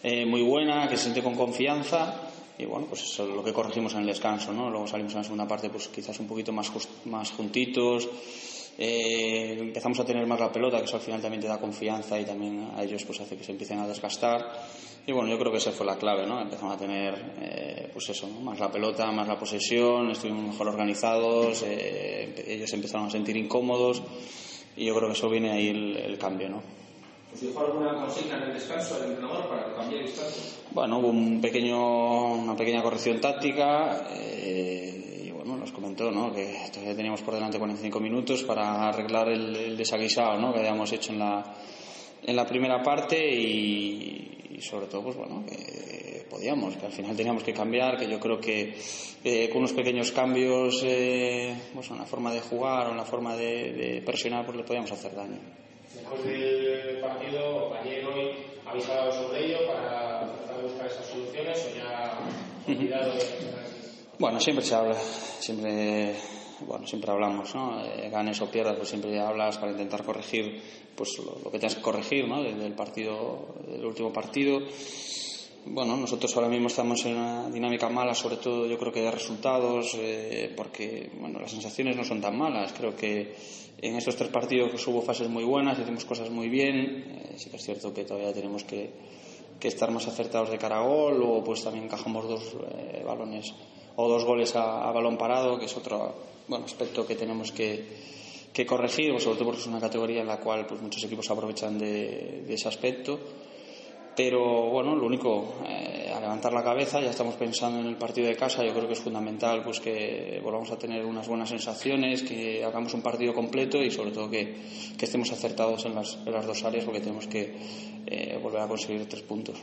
eh, 0.06 0.26
muy 0.26 0.42
buena, 0.42 0.86
que 0.86 0.98
se 0.98 1.04
siente 1.04 1.22
con 1.22 1.34
confianza. 1.34 2.14
Y 2.58 2.66
bueno, 2.66 2.86
pues 2.86 3.02
eso 3.02 3.26
es 3.26 3.34
lo 3.34 3.42
que 3.42 3.54
corregimos 3.54 3.94
en 3.94 4.00
el 4.00 4.06
descanso, 4.06 4.52
¿no? 4.52 4.68
Luego 4.70 4.86
salimos 4.86 5.12
en 5.14 5.18
la 5.18 5.24
segunda 5.24 5.48
parte, 5.48 5.70
pues 5.70 5.88
quizás 5.88 6.20
un 6.20 6.28
poquito 6.28 6.52
más, 6.52 6.70
más 7.06 7.32
juntitos, 7.32 8.08
eh, 8.76 9.56
empezamos 9.58 9.98
a 9.98 10.04
tener 10.04 10.26
más 10.26 10.38
la 10.38 10.52
pelota, 10.52 10.78
que 10.78 10.84
eso 10.84 10.96
al 10.96 11.02
final 11.02 11.22
también 11.22 11.40
te 11.40 11.48
da 11.48 11.58
confianza 11.58 12.20
y 12.20 12.24
también 12.26 12.68
a 12.76 12.84
ellos 12.84 13.02
pues 13.04 13.20
hace 13.20 13.36
que 13.36 13.44
se 13.44 13.52
empiecen 13.52 13.78
a 13.78 13.88
desgastar. 13.88 14.46
Y 15.06 15.12
bueno, 15.12 15.30
yo 15.30 15.38
creo 15.38 15.50
que 15.50 15.58
esa 15.58 15.72
fue 15.72 15.86
la 15.86 15.96
clave, 15.96 16.26
¿no? 16.26 16.38
Empezamos 16.38 16.74
a 16.74 16.78
tener, 16.78 17.36
eh, 17.40 17.88
pues 17.90 18.06
eso, 18.10 18.28
más 18.28 18.60
la 18.60 18.70
pelota, 18.70 19.10
más 19.10 19.26
la 19.26 19.38
posesión, 19.38 20.10
estuvimos 20.10 20.44
mejor 20.44 20.68
organizados, 20.68 21.62
ellos 21.62 22.72
empezaron 22.74 23.06
a 23.06 23.10
sentir 23.10 23.38
incómodos 23.38 24.02
y 24.76 24.84
yo 24.84 24.94
creo 24.94 25.08
que 25.08 25.14
eso 25.14 25.30
viene 25.30 25.50
ahí 25.50 25.68
el, 25.68 25.96
el 25.96 26.18
cambio, 26.18 26.50
¿no? 26.50 26.83
¿Os 27.34 27.40
dijo 27.40 27.58
alguna 27.58 27.94
consigna 27.94 28.36
en 28.36 28.42
el 28.44 28.54
descanso 28.54 28.94
del 29.00 29.10
entrenador 29.10 29.48
para 29.48 29.66
que 29.66 29.74
cambiéis 29.74 30.14
tanto? 30.14 30.38
Bueno, 30.70 30.98
hubo 31.00 31.08
un 31.08 31.40
pequeño, 31.40 32.34
una 32.34 32.54
pequeña 32.54 32.80
corrección 32.80 33.20
táctica. 33.20 34.06
Eh, 34.12 35.24
y 35.26 35.30
bueno, 35.32 35.56
nos 35.56 35.72
comentó 35.72 36.12
¿no? 36.12 36.32
que 36.32 36.56
todavía 36.72 36.94
teníamos 36.94 37.22
por 37.22 37.34
delante 37.34 37.58
45 37.58 37.98
minutos 37.98 38.44
para 38.44 38.88
arreglar 38.88 39.30
el, 39.30 39.76
desaguisado 39.76 40.38
¿no? 40.38 40.52
que 40.52 40.60
habíamos 40.60 40.92
hecho 40.92 41.12
en 41.12 41.18
la, 41.18 41.56
en 42.22 42.36
la 42.36 42.46
primera 42.46 42.80
parte 42.84 43.18
y, 43.18 44.50
y 44.50 44.60
sobre 44.60 44.86
todo, 44.86 45.02
pues 45.02 45.16
bueno, 45.16 45.44
que 45.44 46.26
podíamos, 46.30 46.76
que 46.76 46.86
al 46.86 46.92
final 46.92 47.16
teníamos 47.16 47.42
que 47.42 47.52
cambiar, 47.52 47.96
que 47.96 48.08
yo 48.08 48.20
creo 48.20 48.38
que 48.38 48.76
eh, 49.24 49.48
con 49.48 49.58
unos 49.58 49.72
pequeños 49.72 50.12
cambios 50.12 50.84
eh, 50.86 51.52
pues 51.74 51.90
en 51.90 51.98
la 51.98 52.04
forma 52.04 52.32
de 52.32 52.40
jugar 52.40 52.86
o 52.86 52.90
en 52.92 52.96
la 52.96 53.04
forma 53.04 53.34
de, 53.34 53.72
de 53.72 54.02
presionar, 54.02 54.44
pues 54.46 54.56
le 54.56 54.62
podíamos 54.62 54.92
hacer 54.92 55.16
daño. 55.16 55.63
Después 55.94 56.24
del 56.24 57.00
partido, 57.00 57.74
ayer 57.74 58.04
hoy, 58.06 58.30
¿habéis 58.66 58.88
hablado 58.88 59.12
sobre 59.12 59.46
ello 59.46 59.58
para 59.66 60.20
tratar 60.20 60.56
de 60.56 60.62
buscar 60.62 60.86
esas 60.86 61.06
soluciones 61.06 61.66
o 61.66 61.76
ya 61.76 62.18
olvidado 62.66 63.12
de 63.14 63.20
Bueno, 64.18 64.40
siempre 64.40 64.64
se 64.64 64.74
habla, 64.74 64.94
siempre, 64.94 66.14
bueno, 66.60 66.86
siempre 66.86 67.10
hablamos, 67.10 67.54
¿no? 67.54 67.84
Eh, 67.84 68.08
ganes 68.10 68.40
o 68.40 68.50
pierdas, 68.50 68.76
pues 68.76 68.88
siempre 68.88 69.18
hablas 69.20 69.58
para 69.58 69.72
intentar 69.72 70.04
corregir 70.04 70.60
pues 70.96 71.18
lo, 71.18 71.38
lo 71.44 71.50
que 71.50 71.58
tengas 71.58 71.76
que 71.76 71.82
corregir, 71.82 72.28
¿no? 72.28 72.42
Desde 72.42 72.66
el 72.66 72.74
partido, 72.74 73.54
del 73.66 73.84
último 73.84 74.12
partido. 74.12 74.60
Bueno, 75.66 75.96
nosotros 75.96 76.36
ahora 76.36 76.48
mismo 76.48 76.66
estamos 76.66 77.02
en 77.06 77.16
una 77.16 77.48
dinámica 77.48 77.88
mala, 77.88 78.14
sobre 78.14 78.36
todo 78.36 78.66
yo 78.66 78.78
creo 78.78 78.92
que 78.92 79.00
de 79.00 79.10
resultados, 79.10 79.94
eh, 79.98 80.52
porque 80.54 81.10
bueno, 81.18 81.40
las 81.40 81.52
sensaciones 81.52 81.96
no 81.96 82.04
son 82.04 82.20
tan 82.20 82.36
malas. 82.36 82.74
Creo 82.74 82.94
que 82.94 83.34
en 83.78 83.96
estos 83.96 84.16
tres 84.16 84.30
partidos 84.30 84.70
pues, 84.70 84.86
hubo 84.86 85.02
fases 85.02 85.28
muy 85.28 85.44
buenas, 85.44 85.78
hicimos 85.78 86.04
cosas 86.04 86.30
muy 86.30 86.48
bien. 86.48 87.04
Eh, 87.08 87.34
sí 87.36 87.50
que 87.50 87.56
es 87.56 87.64
cierto 87.64 87.92
que 87.92 88.04
todavía 88.04 88.32
tenemos 88.32 88.64
que, 88.64 88.90
estar 89.60 89.90
más 89.90 90.06
acertados 90.06 90.50
de 90.50 90.58
cara 90.58 90.76
a 90.76 90.86
gol, 90.86 91.22
o 91.22 91.42
pues 91.42 91.64
también 91.64 91.86
encajamos 91.86 92.28
dos 92.28 92.54
eh, 92.76 93.02
balones 93.02 93.54
o 93.96 94.08
dos 94.08 94.22
goles 94.22 94.54
a, 94.56 94.92
balón 94.92 95.16
parado, 95.16 95.58
que 95.58 95.64
es 95.64 95.74
otro 95.74 96.14
bueno, 96.48 96.66
aspecto 96.66 97.06
que 97.06 97.14
tenemos 97.14 97.50
que, 97.50 97.82
que 98.52 98.66
corregir, 98.66 99.12
pues, 99.12 99.24
sobre 99.24 99.38
todo 99.38 99.46
porque 99.46 99.62
es 99.62 99.66
una 99.66 99.80
categoría 99.80 100.20
en 100.20 100.26
la 100.26 100.38
cual 100.38 100.66
pues, 100.66 100.82
muchos 100.82 101.02
equipos 101.04 101.30
aprovechan 101.30 101.78
de 101.78 102.44
ese 102.46 102.68
aspecto 102.68 103.18
pero 104.16 104.70
bueno, 104.70 104.94
lo 104.94 105.06
único, 105.06 105.54
eh, 105.66 106.12
a 106.14 106.20
levantar 106.20 106.52
la 106.52 106.62
cabeza, 106.62 107.00
ya 107.00 107.10
estamos 107.10 107.34
pensando 107.34 107.80
en 107.80 107.86
el 107.86 107.96
partido 107.96 108.28
de 108.28 108.36
casa, 108.36 108.64
yo 108.64 108.72
creo 108.72 108.86
que 108.86 108.92
es 108.92 109.00
fundamental 109.00 109.62
pues 109.64 109.80
que 109.80 110.40
volvamos 110.42 110.70
a 110.70 110.78
tener 110.78 111.04
unas 111.04 111.26
buenas 111.26 111.48
sensaciones, 111.48 112.22
que 112.22 112.64
hagamos 112.64 112.94
un 112.94 113.02
partido 113.02 113.34
completo 113.34 113.78
y 113.82 113.90
sobre 113.90 114.12
todo 114.12 114.30
que, 114.30 114.54
que 114.96 115.04
estemos 115.04 115.30
acertados 115.32 115.84
en 115.86 115.94
las, 115.94 116.18
en 116.24 116.32
las, 116.32 116.46
dos 116.46 116.64
áreas 116.64 116.84
porque 116.84 117.00
tenemos 117.00 117.26
que 117.26 117.56
eh, 118.06 118.38
volver 118.42 118.62
a 118.62 118.68
conseguir 118.68 119.08
tres 119.08 119.22
puntos. 119.22 119.62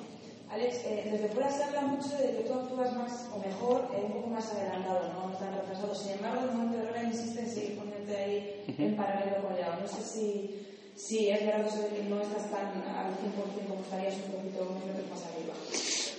Alex, 0.50 0.84
eh, 0.84 1.08
desde 1.10 1.30
fuera 1.30 1.50
se 1.50 1.64
habla 1.64 1.84
mucho 1.84 2.10
de 2.18 2.36
que 2.36 2.44
tú 2.44 2.54
actúas 2.54 2.94
más 2.98 3.30
o 3.34 3.40
mejor, 3.40 3.88
eh, 3.96 4.04
un 4.04 4.12
poco 4.12 4.28
más 4.28 4.52
adelantado, 4.52 5.14
no 5.14 5.38
tan 5.38 5.54
retrasado. 5.56 5.96
Sin 5.96 6.12
embargo, 6.14 6.42
el 6.42 6.52
momento 6.52 6.78
de 6.78 6.88
ahora 6.88 7.04
insiste 7.04 7.40
en 7.40 7.50
seguir 7.50 7.78
poniéndote 7.78 8.18
ahí 8.18 8.64
en 8.78 8.96
paralelo 8.98 9.48
con 9.48 9.56
Leao. 9.56 9.80
No 9.80 9.88
sé 9.88 10.02
si 10.02 10.71
sí, 11.08 11.30
es 11.30 11.46
verdad 11.46 11.90
que 11.94 12.04
no 12.04 12.22
estás 12.22 12.50
tan 12.52 12.68
al 12.84 13.14
100% 13.14 13.68
como 13.68 13.82
estarías 13.82 14.16
un 14.16 14.32
poquito 14.32 14.78
más 15.10 15.24
arriba. 15.26 15.54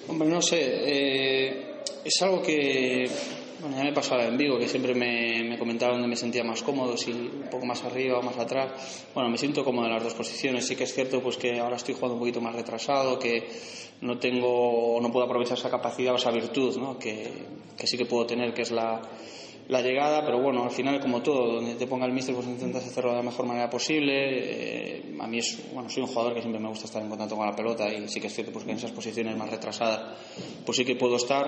Hombre, 0.08 0.28
no 0.28 0.42
sé, 0.42 0.58
eh, 0.60 1.74
es 2.04 2.22
algo 2.22 2.42
que 2.42 3.08
bueno, 3.62 3.76
ya 3.76 3.84
me 3.84 3.92
pasó 3.92 4.18
en 4.18 4.36
Vigo, 4.36 4.58
que 4.58 4.66
siempre 4.66 4.92
me, 4.92 5.44
me 5.44 5.56
comentaban 5.56 5.94
dónde 5.94 6.08
me 6.08 6.16
sentía 6.16 6.42
más 6.42 6.64
cómodo, 6.64 6.96
si 6.96 7.12
un 7.12 7.46
poco 7.48 7.64
más 7.64 7.84
arriba 7.84 8.18
o 8.18 8.22
más 8.22 8.36
atrás. 8.36 8.72
Bueno, 9.14 9.30
me 9.30 9.38
siento 9.38 9.64
cómodo 9.64 9.86
en 9.86 9.92
las 9.92 10.02
dos 10.02 10.14
posiciones. 10.14 10.66
Sí 10.66 10.74
que 10.74 10.82
es 10.82 10.92
cierto 10.92 11.22
pues 11.22 11.36
que 11.36 11.60
ahora 11.60 11.76
estoy 11.76 11.94
jugando 11.94 12.14
un 12.14 12.20
poquito 12.20 12.40
más 12.40 12.56
retrasado, 12.56 13.20
que 13.20 13.48
no 14.00 14.18
tengo, 14.18 14.98
no 15.00 15.12
puedo 15.12 15.26
aprovechar 15.26 15.56
esa 15.56 15.70
capacidad 15.70 16.12
o 16.12 16.16
esa 16.16 16.32
virtud, 16.32 16.76
¿no? 16.76 16.98
que, 16.98 17.30
que 17.78 17.86
sí 17.86 17.96
que 17.96 18.04
puedo 18.04 18.26
tener, 18.26 18.52
que 18.52 18.62
es 18.62 18.72
la, 18.72 19.00
la 19.68 19.80
llegada, 19.80 20.24
pero 20.24 20.40
bueno, 20.40 20.64
al 20.64 20.70
final, 20.70 21.00
como 21.00 21.22
todo, 21.22 21.54
donde 21.54 21.74
te 21.74 21.86
ponga 21.86 22.06
el 22.06 22.12
míster, 22.12 22.34
pues 22.34 22.46
intentas 22.46 22.86
hacerlo 22.86 23.10
de 23.10 23.16
la 23.16 23.22
mejor 23.22 23.46
manera 23.46 23.70
posible. 23.70 24.12
Eh, 24.14 25.16
a 25.20 25.26
mí 25.26 25.38
es, 25.38 25.72
bueno, 25.72 25.88
soy 25.88 26.02
un 26.02 26.08
jugador 26.08 26.34
que 26.34 26.40
siempre 26.40 26.60
me 26.60 26.68
gusta 26.68 26.86
estar 26.86 27.02
en 27.02 27.08
contacto 27.08 27.36
con 27.36 27.46
la 27.46 27.54
pelota 27.54 27.92
y 27.92 28.08
sí 28.08 28.20
que 28.20 28.26
es 28.26 28.34
cierto 28.34 28.52
pues, 28.52 28.64
que 28.64 28.72
en 28.72 28.76
esas 28.76 28.90
posiciones 28.90 29.36
más 29.36 29.50
retrasadas, 29.50 30.18
pues 30.66 30.76
sí 30.76 30.84
que 30.84 30.96
puedo 30.96 31.16
estar, 31.16 31.46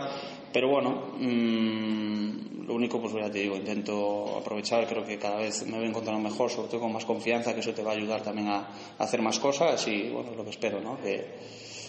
pero 0.52 0.70
bueno, 0.70 1.12
mmm, 1.18 2.66
lo 2.66 2.74
único, 2.74 3.00
pues 3.00 3.12
ya 3.14 3.30
te 3.30 3.40
digo, 3.40 3.56
intento 3.56 4.38
aprovechar, 4.38 4.86
creo 4.86 5.04
que 5.04 5.18
cada 5.18 5.36
vez 5.36 5.66
me 5.66 5.78
voy 5.78 5.88
encontrando 5.88 6.22
mejor, 6.22 6.50
sobre 6.50 6.68
todo 6.68 6.80
con 6.80 6.92
más 6.92 7.04
confianza, 7.04 7.52
que 7.52 7.60
eso 7.60 7.74
te 7.74 7.82
va 7.82 7.92
a 7.92 7.94
ayudar 7.94 8.22
también 8.22 8.48
a, 8.48 8.68
a 8.98 9.04
hacer 9.04 9.20
más 9.20 9.38
cosas 9.38 9.86
y 9.88 10.10
bueno, 10.10 10.30
es 10.30 10.36
lo 10.36 10.44
que 10.44 10.50
espero, 10.50 10.80
¿no? 10.80 11.00
Que, 11.00 11.26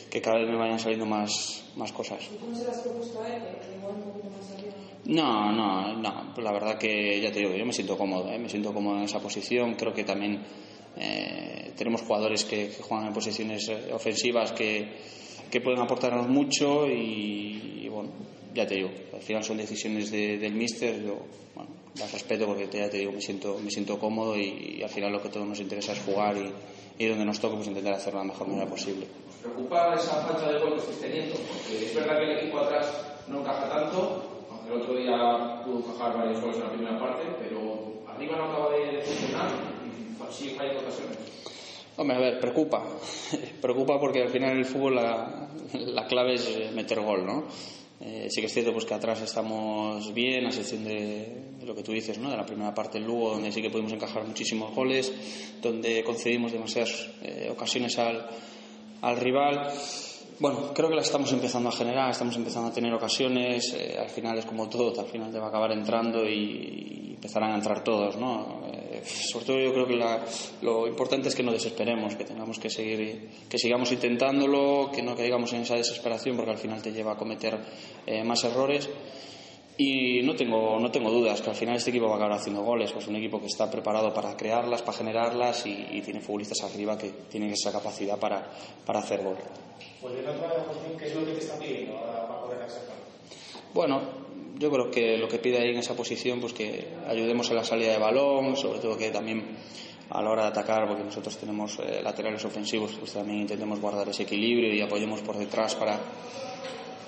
que 0.09 0.21
cada 0.21 0.39
vez 0.39 0.49
me 0.49 0.57
vayan 0.57 0.79
saliendo 0.79 1.05
más, 1.05 1.65
más 1.75 1.91
cosas. 1.91 2.19
¿Y 2.33 2.37
cómo 2.37 2.55
se 2.55 2.65
las 2.65 2.85
más. 2.85 4.94
No, 5.05 5.51
no, 5.51 5.93
no. 5.97 6.33
La 6.37 6.51
verdad 6.51 6.77
que 6.77 7.19
ya 7.21 7.31
te 7.31 7.39
digo, 7.39 7.53
yo 7.55 7.65
me 7.65 7.73
siento 7.73 7.97
cómodo, 7.97 8.31
¿eh? 8.31 8.39
me 8.39 8.49
siento 8.49 8.73
cómodo 8.73 8.97
en 8.97 9.03
esa 9.03 9.19
posición. 9.19 9.75
Creo 9.75 9.93
que 9.93 10.03
también 10.03 10.41
eh, 10.97 11.71
tenemos 11.77 12.01
jugadores 12.01 12.43
que, 12.45 12.69
que 12.69 12.81
juegan 12.83 13.07
en 13.07 13.13
posiciones 13.13 13.67
eh, 13.69 13.91
ofensivas 13.93 14.51
que, 14.53 14.93
que 15.51 15.61
pueden 15.61 15.79
aportarnos 15.79 16.27
mucho 16.27 16.87
y, 16.87 17.81
y, 17.83 17.87
bueno, 17.89 18.09
ya 18.53 18.65
te 18.65 18.75
digo, 18.75 18.89
al 19.13 19.21
final 19.21 19.43
son 19.43 19.57
decisiones 19.57 20.09
de- 20.11 20.37
del 20.39 20.53
míster. 20.53 21.03
Yo 21.03 21.17
bueno, 21.53 21.69
las 21.99 22.11
respeto 22.11 22.47
porque 22.47 22.67
ya 22.71 22.89
te 22.89 22.97
digo, 22.97 23.11
me 23.11 23.21
siento, 23.21 23.59
me 23.63 23.69
siento 23.69 23.99
cómodo 23.99 24.35
y, 24.37 24.77
y 24.79 24.83
al 24.83 24.89
final 24.89 25.11
lo 25.11 25.21
que 25.21 25.29
todos 25.29 25.47
nos 25.47 25.59
interesa 25.59 25.91
es 25.93 25.99
jugar 26.01 26.35
y, 26.37 26.51
y 27.03 27.07
donde 27.07 27.25
nos 27.25 27.39
toque 27.39 27.55
pues 27.57 27.67
intentar 27.67 27.93
hacerlo 27.93 28.21
de 28.21 28.27
la 28.27 28.33
mejor 28.33 28.47
manera 28.47 28.67
posible. 28.69 29.05
¿Os 29.29 29.35
preocupa 29.51 29.93
esa 29.93 30.15
falta 30.25 30.51
de 30.51 30.59
gol 30.59 30.73
que 30.73 30.79
estáis 30.79 30.99
teniendo? 30.99 31.35
Porque 31.35 31.85
es 31.85 31.93
verdad 31.93 32.17
que 32.17 32.23
el 32.31 32.37
equipo 32.39 32.57
atrás 32.59 33.05
no 33.27 33.41
encaja 33.41 33.69
tanto, 33.69 34.34
el 34.67 34.81
otro 34.81 34.95
día 34.95 35.61
pudo 35.63 35.79
encajar 35.79 36.17
varios 36.17 36.41
goles 36.41 36.57
en 36.57 36.63
la 36.63 36.71
primera 36.71 36.99
parte, 36.99 37.23
pero 37.39 38.03
arriba 38.07 38.37
no 38.37 38.45
acaba 38.45 38.71
de 38.71 39.01
funcionar 39.01 39.49
y 39.85 40.33
sigue 40.33 40.55
fallando 40.55 40.81
ocasiones. 40.81 41.17
Hombre, 41.97 42.17
a 42.17 42.19
ver, 42.19 42.39
preocupa. 42.39 42.83
preocupa 43.61 43.99
porque 43.99 44.21
al 44.21 44.29
final 44.29 44.51
en 44.51 44.57
el 44.59 44.65
fútbol 44.65 44.95
la, 44.95 45.49
la 45.73 46.05
clave 46.05 46.33
es 46.33 46.47
eh, 46.47 46.71
meter 46.73 46.99
gol, 47.01 47.25
¿no? 47.25 47.45
Eh, 48.01 48.27
sí 48.29 48.41
que 48.41 48.47
es 48.47 48.53
cierto 48.53 48.73
pues, 48.73 48.85
que 48.85 48.93
atrás 48.93 49.21
estamos 49.21 50.13
bien, 50.13 50.45
a 50.45 50.49
excepción 50.49 50.83
de, 50.83 51.53
de 51.57 51.65
lo 51.65 51.73
que 51.73 51.81
tú 51.81 51.93
dices, 51.93 52.17
¿no? 52.19 52.29
De 52.29 52.35
la 52.35 52.45
primera 52.45 52.73
parte 52.73 52.99
del 52.99 53.07
Lugo, 53.07 53.31
donde 53.31 53.51
sí 53.51 53.61
que 53.61 53.69
pudimos 53.69 53.93
encajar 53.93 54.25
muchísimos 54.25 54.75
goles, 54.75 55.13
donde 55.61 56.03
concedimos 56.03 56.51
demasiadas 56.51 57.09
eh, 57.21 57.49
ocasiones 57.49 57.97
al, 57.97 58.27
al 59.01 59.17
rival. 59.17 59.71
Bueno, 60.37 60.73
creo 60.73 60.89
que 60.89 60.95
la 60.95 61.01
estamos 61.01 61.31
empezando 61.31 61.69
a 61.69 61.71
generar, 61.71 62.11
estamos 62.11 62.35
empezando 62.35 62.67
a 62.69 62.73
tener 62.73 62.93
ocasiones. 62.93 63.73
eh, 63.73 63.95
al 63.97 64.09
final 64.09 64.37
es 64.37 64.45
como 64.45 64.67
todo, 64.67 64.99
al 64.99 65.07
final 65.07 65.31
te 65.31 65.39
va 65.39 65.45
a 65.45 65.49
acabar 65.49 65.71
entrando 65.71 66.27
y, 66.27 67.13
empezarán 67.15 67.53
a 67.53 67.55
entrar 67.55 67.83
todos, 67.83 68.17
¿no? 68.17 68.61
Eh, 68.71 69.01
sobre 69.05 69.45
todo 69.45 69.59
yo 69.59 69.73
creo 69.73 69.87
que 69.87 69.95
la- 69.95 70.23
lo 70.61 70.87
importante 70.87 71.29
es 71.29 71.35
que 71.35 71.41
no 71.41 71.51
desesperemos, 71.53 72.15
que 72.15 72.25
tengamos 72.25 72.59
que 72.59 72.69
seguir, 72.69 73.29
que 73.49 73.57
sigamos 73.57 73.91
intentándolo, 73.91 74.91
que 74.93 75.01
no 75.01 75.15
caigamos 75.15 75.51
en 75.53 75.61
esa 75.61 75.75
desesperación, 75.75 76.35
porque 76.35 76.51
al 76.51 76.57
final 76.57 76.81
te 76.83 76.91
lleva 76.91 77.13
a 77.13 77.17
cometer 77.17 77.57
eh, 78.05 78.23
más 78.23 78.43
errores. 78.43 78.89
Y 79.77 80.21
no 80.21 80.35
tengo, 80.35 80.79
no 80.79 80.89
tengo 80.89 81.11
dudas 81.11 81.41
que 81.41 81.49
al 81.49 81.55
final 81.55 81.75
este 81.75 81.89
equipo 81.89 82.05
va 82.07 82.13
a 82.13 82.15
acabar 82.15 82.37
haciendo 82.37 82.61
goles, 82.63 82.93
pues 82.93 83.07
un 83.07 83.17
equipo 83.17 83.41
que 83.41 83.47
está 83.47 83.69
preparado 83.69 84.13
para 84.13 84.37
crearlas, 84.37 84.81
para 84.81 84.97
generarlas 84.97 85.65
y, 85.65 86.01
tiene 86.01 86.21
futbolistas 86.21 86.63
arriba 86.63 86.97
que 86.97 87.09
tienen 87.29 87.51
esa 87.51 87.73
capacidad 87.73 88.17
para, 88.17 88.49
para 88.85 88.99
hacer 88.99 89.21
Pues 90.05 90.77
¿qué 90.99 91.07
es 91.07 91.15
lo 91.15 91.25
que 91.25 91.31
está 91.39 91.57
pidiendo 91.57 91.97
ahora 91.97 92.27
para 92.27 92.41
poder? 92.41 92.59
Bueno, 93.73 94.01
yo 94.55 94.69
creo 94.69 94.91
que 94.91 95.17
lo 95.17 95.27
que 95.27 95.39
pide 95.39 95.57
ahí 95.57 95.71
en 95.71 95.79
esa 95.79 95.95
posición, 95.95 96.39
pues 96.39 96.53
que 96.53 96.89
ayudemos 97.07 97.49
en 97.49 97.55
la 97.55 97.63
salida 97.63 97.93
de 97.93 97.97
balón, 97.97 98.55
sobre 98.55 98.79
todo 98.79 98.95
que 98.95 99.09
también 99.09 99.57
a 100.11 100.21
la 100.21 100.29
hora 100.29 100.43
de 100.43 100.47
atacar, 100.49 100.87
porque 100.87 101.03
nosotros 101.03 101.35
tenemos 101.37 101.79
eh, 101.79 102.03
laterales 102.03 102.45
ofensivos, 102.45 102.95
pues 102.99 103.13
también 103.13 103.39
intentemos 103.39 103.81
guardar 103.81 104.07
ese 104.07 104.23
equilibrio 104.23 104.75
y 104.75 104.79
apoyemos 104.79 105.21
por 105.21 105.37
detrás 105.37 105.73
para, 105.73 105.99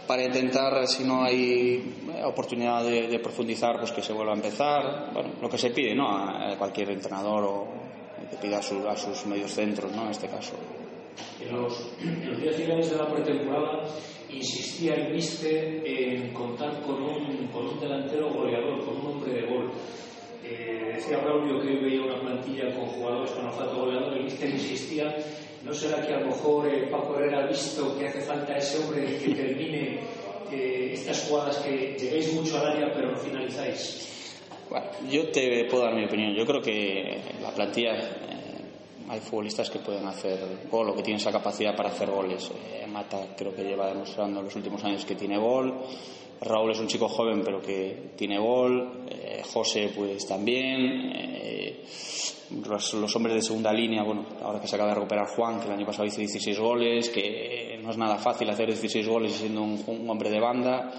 para 0.08 0.24
intentar, 0.24 0.88
si 0.88 1.04
no 1.04 1.24
hay 1.24 2.04
eh, 2.16 2.24
oportunidad 2.26 2.84
de, 2.84 3.20
profundizar, 3.20 3.78
pues 3.78 3.92
que 3.92 4.02
se 4.02 4.12
vuelva 4.12 4.34
a 4.34 4.38
empezar. 4.38 5.12
Bueno, 5.14 5.34
lo 5.40 5.48
que 5.48 5.60
se 5.60 5.70
pide, 5.70 5.94
¿no? 5.94 6.10
A, 6.10 6.56
cualquier 6.58 6.90
entrenador 6.90 7.44
o 7.44 7.68
que 8.28 8.38
pida 8.38 8.58
a, 8.58 8.92
a 8.92 8.98
sus 8.98 9.26
medios 9.28 9.52
centros, 9.52 9.92
¿no? 9.92 10.06
En 10.06 10.10
este 10.10 10.28
caso. 10.28 10.54
En 11.40 11.56
los, 11.56 11.92
en 12.02 12.32
los 12.32 12.42
días 12.42 12.56
finales 12.56 12.90
de 12.90 12.98
la 12.98 13.08
pretemporada 13.08 13.84
insistía 14.30 14.96
el 14.96 15.14
míster 15.14 15.82
en 15.86 16.34
contar 16.34 16.82
con 16.82 17.02
un, 17.02 17.48
con 17.48 17.68
un 17.68 17.80
delantero 17.80 18.30
goleador, 18.30 18.84
con 18.86 18.98
un 18.98 19.08
hombre 19.08 19.34
de 19.34 19.48
gol. 19.48 19.72
Eh, 20.44 20.94
decía 20.96 21.18
Braulio 21.18 21.60
que 21.62 21.76
veía 21.76 22.02
una 22.04 22.20
plantilla 22.20 22.74
con 22.76 22.86
jugadores 22.86 23.32
con 23.32 23.46
olfato 23.46 23.86
goleador, 23.86 24.18
el 24.18 24.24
míster 24.24 24.50
insistía, 24.50 25.16
¿no 25.64 25.74
será 25.74 26.06
que 26.06 26.14
a 26.14 26.20
lo 26.22 26.28
mejor 26.28 26.68
eh, 26.68 26.88
Paco 26.90 27.18
Herrera 27.18 27.44
ha 27.44 27.48
visto 27.48 27.98
que 27.98 28.08
hace 28.08 28.22
falta 28.22 28.56
ese 28.56 28.80
hombre 28.80 29.06
que 29.18 29.34
termine 29.34 30.00
eh, 30.52 30.92
estas 30.94 31.28
jugadas 31.28 31.58
que 31.58 31.98
llegáis 32.00 32.34
mucho 32.34 32.58
al 32.60 32.68
área 32.68 32.94
pero 32.94 33.12
no 33.12 33.18
finalizáis? 33.18 34.08
Bueno, 34.70 34.86
yo 35.10 35.30
te 35.30 35.66
puedo 35.66 35.84
dar 35.84 35.96
mi 35.96 36.06
opinión. 36.06 36.34
Yo 36.36 36.46
creo 36.46 36.62
que 36.62 37.22
la 37.42 37.52
plantilla 37.52 37.94
hay 39.10 39.20
futbolistas 39.20 39.70
que 39.70 39.80
pueden 39.80 40.06
hacer 40.06 40.68
gol 40.70 40.90
o 40.90 40.96
que 40.96 41.04
tienen 41.04 41.22
esa 41.22 41.32
capacidad 41.32 41.76
para 41.76 41.90
hacer 41.90 42.10
goles. 42.10 42.52
Eh, 42.52 42.86
Mata 42.88 43.36
creo 43.38 43.56
que 43.56 43.64
lleva 43.64 43.88
demostrando 43.88 44.40
en 44.40 44.46
los 44.46 44.56
últimos 44.56 44.84
años 44.84 45.06
que 45.06 45.16
tiene 45.16 45.38
gol. 45.38 45.74
Raúl 46.42 46.72
es 46.72 46.80
un 46.80 46.88
chico 46.88 47.08
joven 47.08 47.42
pero 47.44 47.62
que 47.62 48.12
tiene 48.16 48.38
gol. 48.38 49.06
Eh, 49.10 49.42
José 49.52 49.92
pues 49.96 50.28
también. 50.28 51.12
Eh, 51.14 51.84
los, 52.66 53.16
hombres 53.16 53.36
de 53.36 53.42
segunda 53.42 53.74
línea, 53.74 54.04
bueno, 54.04 54.26
ahora 54.42 54.62
que 54.62 54.68
se 54.68 54.76
acaba 54.76 54.90
de 54.90 54.96
recuperar 54.96 55.28
Juan, 55.28 55.60
que 55.60 55.68
el 55.68 55.74
año 55.74 55.86
pasado 55.86 56.06
hizo 56.06 56.20
16 56.20 56.58
goles, 56.60 57.10
que 57.10 57.78
no 57.84 57.92
es 57.92 57.98
nada 57.98 58.18
fácil 58.18 58.50
hacer 58.50 58.68
16 58.68 59.06
goles 59.06 59.34
siendo 59.34 59.62
un, 59.62 59.84
un 59.86 60.10
hombre 60.10 60.30
de 60.30 60.40
banda. 60.40 60.92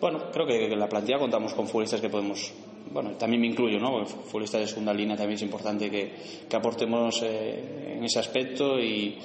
Bueno, 0.00 0.30
creo 0.32 0.46
que 0.46 0.66
en 0.66 0.78
la 0.78 0.88
plantilla 0.88 1.18
contamos 1.18 1.54
con 1.54 1.66
futbolistas 1.66 2.00
que 2.00 2.08
podemos, 2.08 2.52
bueno, 2.90 3.12
también 3.12 3.40
me 3.40 3.46
incluyo, 3.46 3.78
¿no? 3.78 3.92
Porque 3.92 4.06
Futbolistas 4.06 4.60
de 4.60 4.66
segunda 4.66 4.92
línea 4.92 5.16
también 5.16 5.36
es 5.36 5.42
importante 5.42 5.90
que, 5.90 6.12
que 6.48 6.56
aportemos 6.56 7.22
eh, 7.22 7.94
en 7.96 8.04
ese 8.04 8.18
aspecto 8.18 8.78
y, 8.78 9.18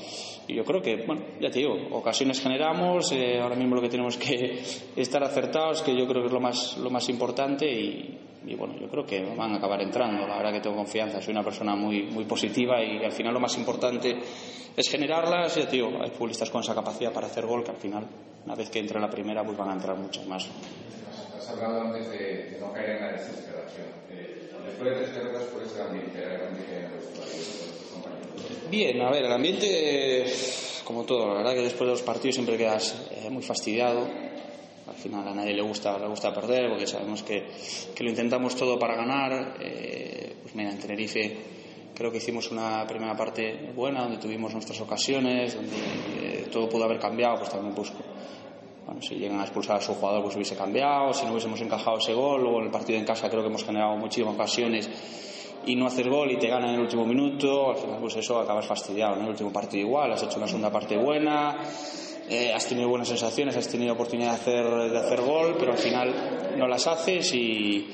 yo 0.48 0.64
creo 0.64 0.80
que, 0.80 1.04
bueno, 1.08 1.24
ya 1.42 1.50
te 1.50 1.58
digo, 1.58 1.76
ocasiones 1.92 2.40
generamos, 2.40 3.12
eh, 3.12 3.40
ahora 3.42 3.56
mismo 3.56 3.76
lo 3.76 3.82
que 3.82 3.90
tenemos 3.90 4.16
que 4.16 4.62
estar 4.96 5.24
acertados, 5.24 5.82
que 5.82 5.98
yo 5.98 6.08
creo 6.08 6.22
que 6.22 6.28
es 6.28 6.34
lo 6.34 6.40
más, 6.40 6.78
lo 6.78 6.92
más 6.92 7.10
importante 7.10 7.66
y, 7.68 8.20
bueno, 8.56 8.76
yo 8.80 8.88
creo 8.88 9.04
que 9.08 9.24
van 9.36 9.54
a 9.54 9.58
acabar 9.58 9.82
entrando. 9.82 10.28
La 10.28 10.38
verdad 10.38 10.54
que 10.54 10.60
tengo 10.60 10.76
confianza, 10.76 11.20
soy 11.20 11.32
una 11.32 11.44
persona 11.44 11.76
muy, 11.76 12.04
muy 12.04 12.26
positiva 12.26 12.84
y 12.84 13.04
al 13.04 13.12
final 13.12 13.34
lo 13.34 13.40
más 13.40 13.58
importante 13.58 14.16
es 14.78 14.88
generarlas. 14.88 15.56
Ya 15.56 15.66
te 15.66 15.78
digo, 15.78 15.90
hay 16.00 16.12
futbolistas 16.12 16.52
con 16.52 16.62
esa 16.62 16.76
capacidad 16.76 17.12
para 17.12 17.26
hacer 17.26 17.48
gol 17.48 17.64
que 17.64 17.72
al 17.72 17.78
final, 17.78 18.06
una 18.46 18.54
vez 18.54 18.70
que 18.70 18.78
entre 18.78 19.00
la 19.00 19.10
primera, 19.10 19.44
pues 19.44 19.58
van 19.58 19.70
a 19.70 19.74
entrar 19.74 19.98
muchas 19.98 20.28
más. 20.28 20.48
Has 21.38 21.50
hablado 21.50 21.82
antes 21.82 22.10
de, 22.10 22.18
de 22.52 22.58
no 22.60 22.72
caer 22.72 22.92
en 22.92 23.02
la 23.02 23.12
desesperación. 23.12 23.88
Eh, 24.10 24.50
después 24.66 24.90
de 24.90 24.96
tres 24.96 25.16
derrotas, 25.16 25.44
¿cuál 25.52 25.66
es 25.66 25.76
el 25.76 25.82
ambiente? 25.82 26.24
El 26.24 26.42
ambiente 26.48 26.66
que 26.66 26.76
hay 26.76 26.84
en 26.84 26.92
tus 26.92 27.92
compañeros. 27.92 28.70
Bien, 28.70 29.02
a 29.02 29.12
ver, 29.12 29.26
el 29.26 29.32
ambiente, 29.32 30.26
como 30.84 31.04
todo, 31.04 31.28
la 31.28 31.34
verdad 31.36 31.54
que 31.54 31.62
después 31.62 31.88
de 31.88 31.94
los 31.94 32.02
partidos 32.02 32.36
siempre 32.36 32.58
quedas 32.58 32.96
eh, 33.12 33.30
muy 33.30 33.44
fastidiado. 33.44 34.08
Al 34.88 34.96
final 34.96 35.28
a 35.28 35.34
nadie 35.34 35.54
le 35.54 35.64
gusta, 35.64 35.98
le 35.98 36.08
gusta 36.08 36.34
perder 36.34 36.70
porque 36.70 36.88
sabemos 36.88 37.24
que, 37.24 37.48
que 37.94 38.04
lo 38.04 38.10
intentamos 38.12 38.56
todo 38.56 38.78
para 38.78 38.96
ganar. 38.96 39.58
Eh, 39.60 40.36
pues 40.42 40.56
mira, 40.56 40.72
en 40.72 40.80
Tenerife 40.80 41.38
creo 41.96 42.12
que 42.12 42.18
hicimos 42.18 42.52
una 42.52 42.86
primera 42.88 43.16
parte 43.16 43.72
buena 43.76 44.04
donde 44.04 44.20
tuvimos 44.20 44.54
nuestras 44.54 44.80
ocasiones, 44.82 45.56
donde 45.56 45.76
eh, 46.22 46.46
todo 46.52 46.70
pudo 46.70 46.84
haber 46.84 47.00
cambiado, 47.00 47.38
pues 47.38 47.50
también 47.50 47.74
busco. 47.74 47.98
Bueno, 48.86 49.02
si 49.02 49.16
llegan 49.16 49.40
a 49.40 49.44
expulsar 49.44 49.78
a 49.78 49.82
su 49.82 49.96
jugador, 49.96 50.24
pues 50.24 50.36
hubiese 50.36 50.56
cambiado. 50.56 51.12
Si 51.14 51.26
no 51.26 51.32
hubiésemos 51.32 51.60
encajado 51.60 51.98
ese 51.98 52.14
gol, 52.14 52.42
luego 52.42 52.60
en 52.60 52.66
el 52.66 52.72
partido 52.72 53.00
en 53.00 53.06
casa 53.06 53.30
creo 53.30 53.42
que 53.42 53.50
hemos 53.50 53.64
generado 53.64 53.98
muchísimas 53.98 54.36
ocasiones 54.36 54.90
y 55.66 55.76
no 55.76 55.88
haces 55.88 56.08
gol 56.08 56.32
y 56.32 56.38
te 56.38 56.48
ganan 56.48 56.70
en 56.70 56.76
el 56.76 56.82
último 56.82 57.06
minuto, 57.06 57.72
al 57.72 57.78
final 57.78 57.98
pues 58.00 58.16
eso 58.18 58.40
acabas 58.40 58.66
fastidiado. 58.66 59.16
En 59.16 59.24
el 59.24 59.30
último 59.30 59.52
partido 59.52 59.88
igual, 59.88 60.12
has 60.12 60.24
hecho 60.24 60.38
una 60.38 60.48
segunda 60.48 60.72
parte 60.72 60.98
buena, 60.98 61.58
eh, 62.30 62.52
has 62.54 62.68
tenido 62.68 62.88
buenas 62.88 63.08
sensaciones, 63.08 63.58
has 63.58 63.68
tenido 63.68 63.94
oportunidad 63.94 64.32
de 64.32 64.36
hacer, 64.36 64.92
de 64.92 64.98
hacer 64.98 65.22
gol, 65.22 65.56
pero 65.58 65.72
al 65.72 65.78
final 65.78 66.56
no 66.58 66.68
las 66.68 66.86
haces 66.86 67.34
y, 67.34 67.88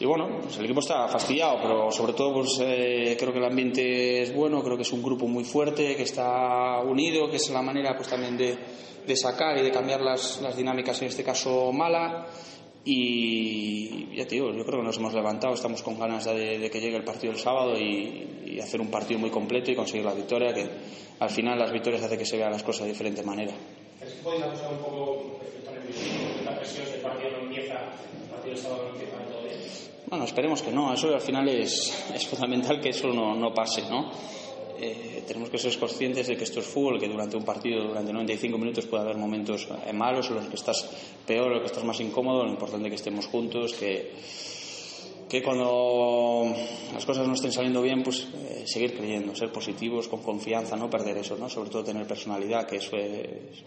y 0.00 0.04
bueno, 0.04 0.40
pues 0.42 0.58
el 0.58 0.64
equipo 0.64 0.80
está 0.80 1.06
fastidiado, 1.06 1.58
pero 1.62 1.90
sobre 1.92 2.12
todo 2.12 2.34
pues 2.34 2.58
eh, 2.60 3.16
creo 3.18 3.32
que 3.32 3.38
el 3.38 3.44
ambiente 3.44 4.22
es 4.22 4.34
bueno, 4.34 4.62
creo 4.62 4.76
que 4.76 4.82
es 4.82 4.92
un 4.92 5.02
grupo 5.02 5.28
muy 5.28 5.44
fuerte, 5.44 5.94
que 5.94 6.02
está 6.02 6.80
unido, 6.80 7.30
que 7.30 7.36
es 7.36 7.48
la 7.50 7.62
manera 7.62 7.94
pues 7.96 8.08
también 8.08 8.36
de, 8.36 8.58
de 9.06 9.16
sacar 9.16 9.56
y 9.58 9.62
de 9.62 9.70
cambiar 9.70 10.00
las, 10.00 10.40
las 10.42 10.56
dinámicas, 10.56 11.00
en 11.02 11.08
este 11.08 11.22
caso 11.22 11.72
mala. 11.72 12.26
Y 12.88 14.14
ya 14.16 14.24
te 14.26 14.36
digo, 14.36 14.52
yo 14.52 14.64
creo 14.64 14.78
que 14.80 14.86
nos 14.86 14.96
hemos 14.98 15.12
levantado, 15.12 15.54
estamos 15.54 15.82
con 15.82 15.98
ganas 15.98 16.24
de, 16.24 16.58
de 16.58 16.70
que 16.70 16.80
llegue 16.80 16.96
el 16.96 17.04
partido 17.04 17.32
el 17.32 17.38
sábado 17.38 17.76
y, 17.76 18.44
y 18.46 18.60
hacer 18.60 18.80
un 18.80 18.90
partido 18.90 19.18
muy 19.18 19.30
completo 19.30 19.72
y 19.72 19.74
conseguir 19.74 20.04
la 20.06 20.14
victoria, 20.14 20.54
que 20.54 20.68
al 21.18 21.30
final 21.30 21.58
las 21.58 21.72
victorias 21.72 22.04
hacen 22.04 22.16
que 22.18 22.24
se 22.24 22.36
vean 22.36 22.52
las 22.52 22.62
cosas 22.62 22.84
de 22.84 22.92
diferente 22.92 23.24
manera. 23.24 23.52
¿Es 24.00 24.12
que 24.12 24.22
podéis 24.22 24.44
acusar 24.44 24.72
un 24.72 24.78
poco 24.78 25.40
efecto 25.42 25.72
nerviosismo, 25.72 26.28
la 26.44 26.56
presión 26.56 26.86
si 26.86 26.92
el 26.94 27.00
partido 27.00 27.30
no 27.32 27.38
empieza, 27.38 27.74
el 27.74 28.30
partido 28.30 28.54
del 28.54 28.58
sábado 28.58 28.82
no 28.84 28.90
empieza 28.90 29.16
todo 29.24 29.42
bien? 29.42 29.56
Bueno, 30.08 30.24
esperemos 30.24 30.62
que 30.62 30.70
no, 30.70 30.94
eso 30.94 31.12
al 31.12 31.20
final 31.20 31.48
es, 31.48 32.12
es 32.14 32.26
fundamental 32.28 32.80
que 32.80 32.90
eso 32.90 33.08
no, 33.08 33.34
no 33.34 33.52
pase, 33.52 33.82
¿no? 33.90 34.12
Eh, 34.78 35.24
tenemos 35.26 35.50
que 35.50 35.58
ser 35.58 35.76
conscientes 35.78 36.26
de 36.26 36.36
que 36.36 36.44
esto 36.44 36.60
es 36.60 36.66
fútbol, 36.66 36.98
que 36.98 37.08
durante 37.08 37.36
un 37.36 37.44
partido, 37.44 37.84
durante 37.84 38.12
95 38.12 38.58
minutos 38.58 38.86
puede 38.86 39.04
haber 39.04 39.16
momentos 39.16 39.68
eh, 39.86 39.92
malos 39.92 40.28
en 40.28 40.36
los 40.36 40.46
que 40.46 40.56
estás 40.56 40.88
peor, 41.26 41.46
en 41.46 41.52
los 41.54 41.60
que 41.60 41.66
estás 41.66 41.84
más 41.84 42.00
incómodo, 42.00 42.44
lo 42.44 42.50
importante 42.50 42.86
es 42.86 42.90
que 42.90 42.96
estemos 42.96 43.26
juntos, 43.26 43.72
que, 43.74 44.12
que 45.28 45.42
cuando 45.42 46.54
las 46.92 47.04
cosas 47.06 47.26
no 47.26 47.34
estén 47.34 47.52
saliendo 47.52 47.82
bien, 47.82 48.02
pues 48.02 48.28
eh, 48.34 48.64
seguir 48.66 48.96
creyendo, 48.96 49.34
ser 49.34 49.50
positivos, 49.50 50.08
con 50.08 50.22
confianza, 50.22 50.76
no 50.76 50.90
perder 50.90 51.18
eso, 51.18 51.36
¿no? 51.36 51.48
Sobre 51.48 51.70
todo 51.70 51.84
tener 51.84 52.06
personalidad, 52.06 52.66
que 52.66 52.76
eso 52.76 52.96
es 52.96 53.64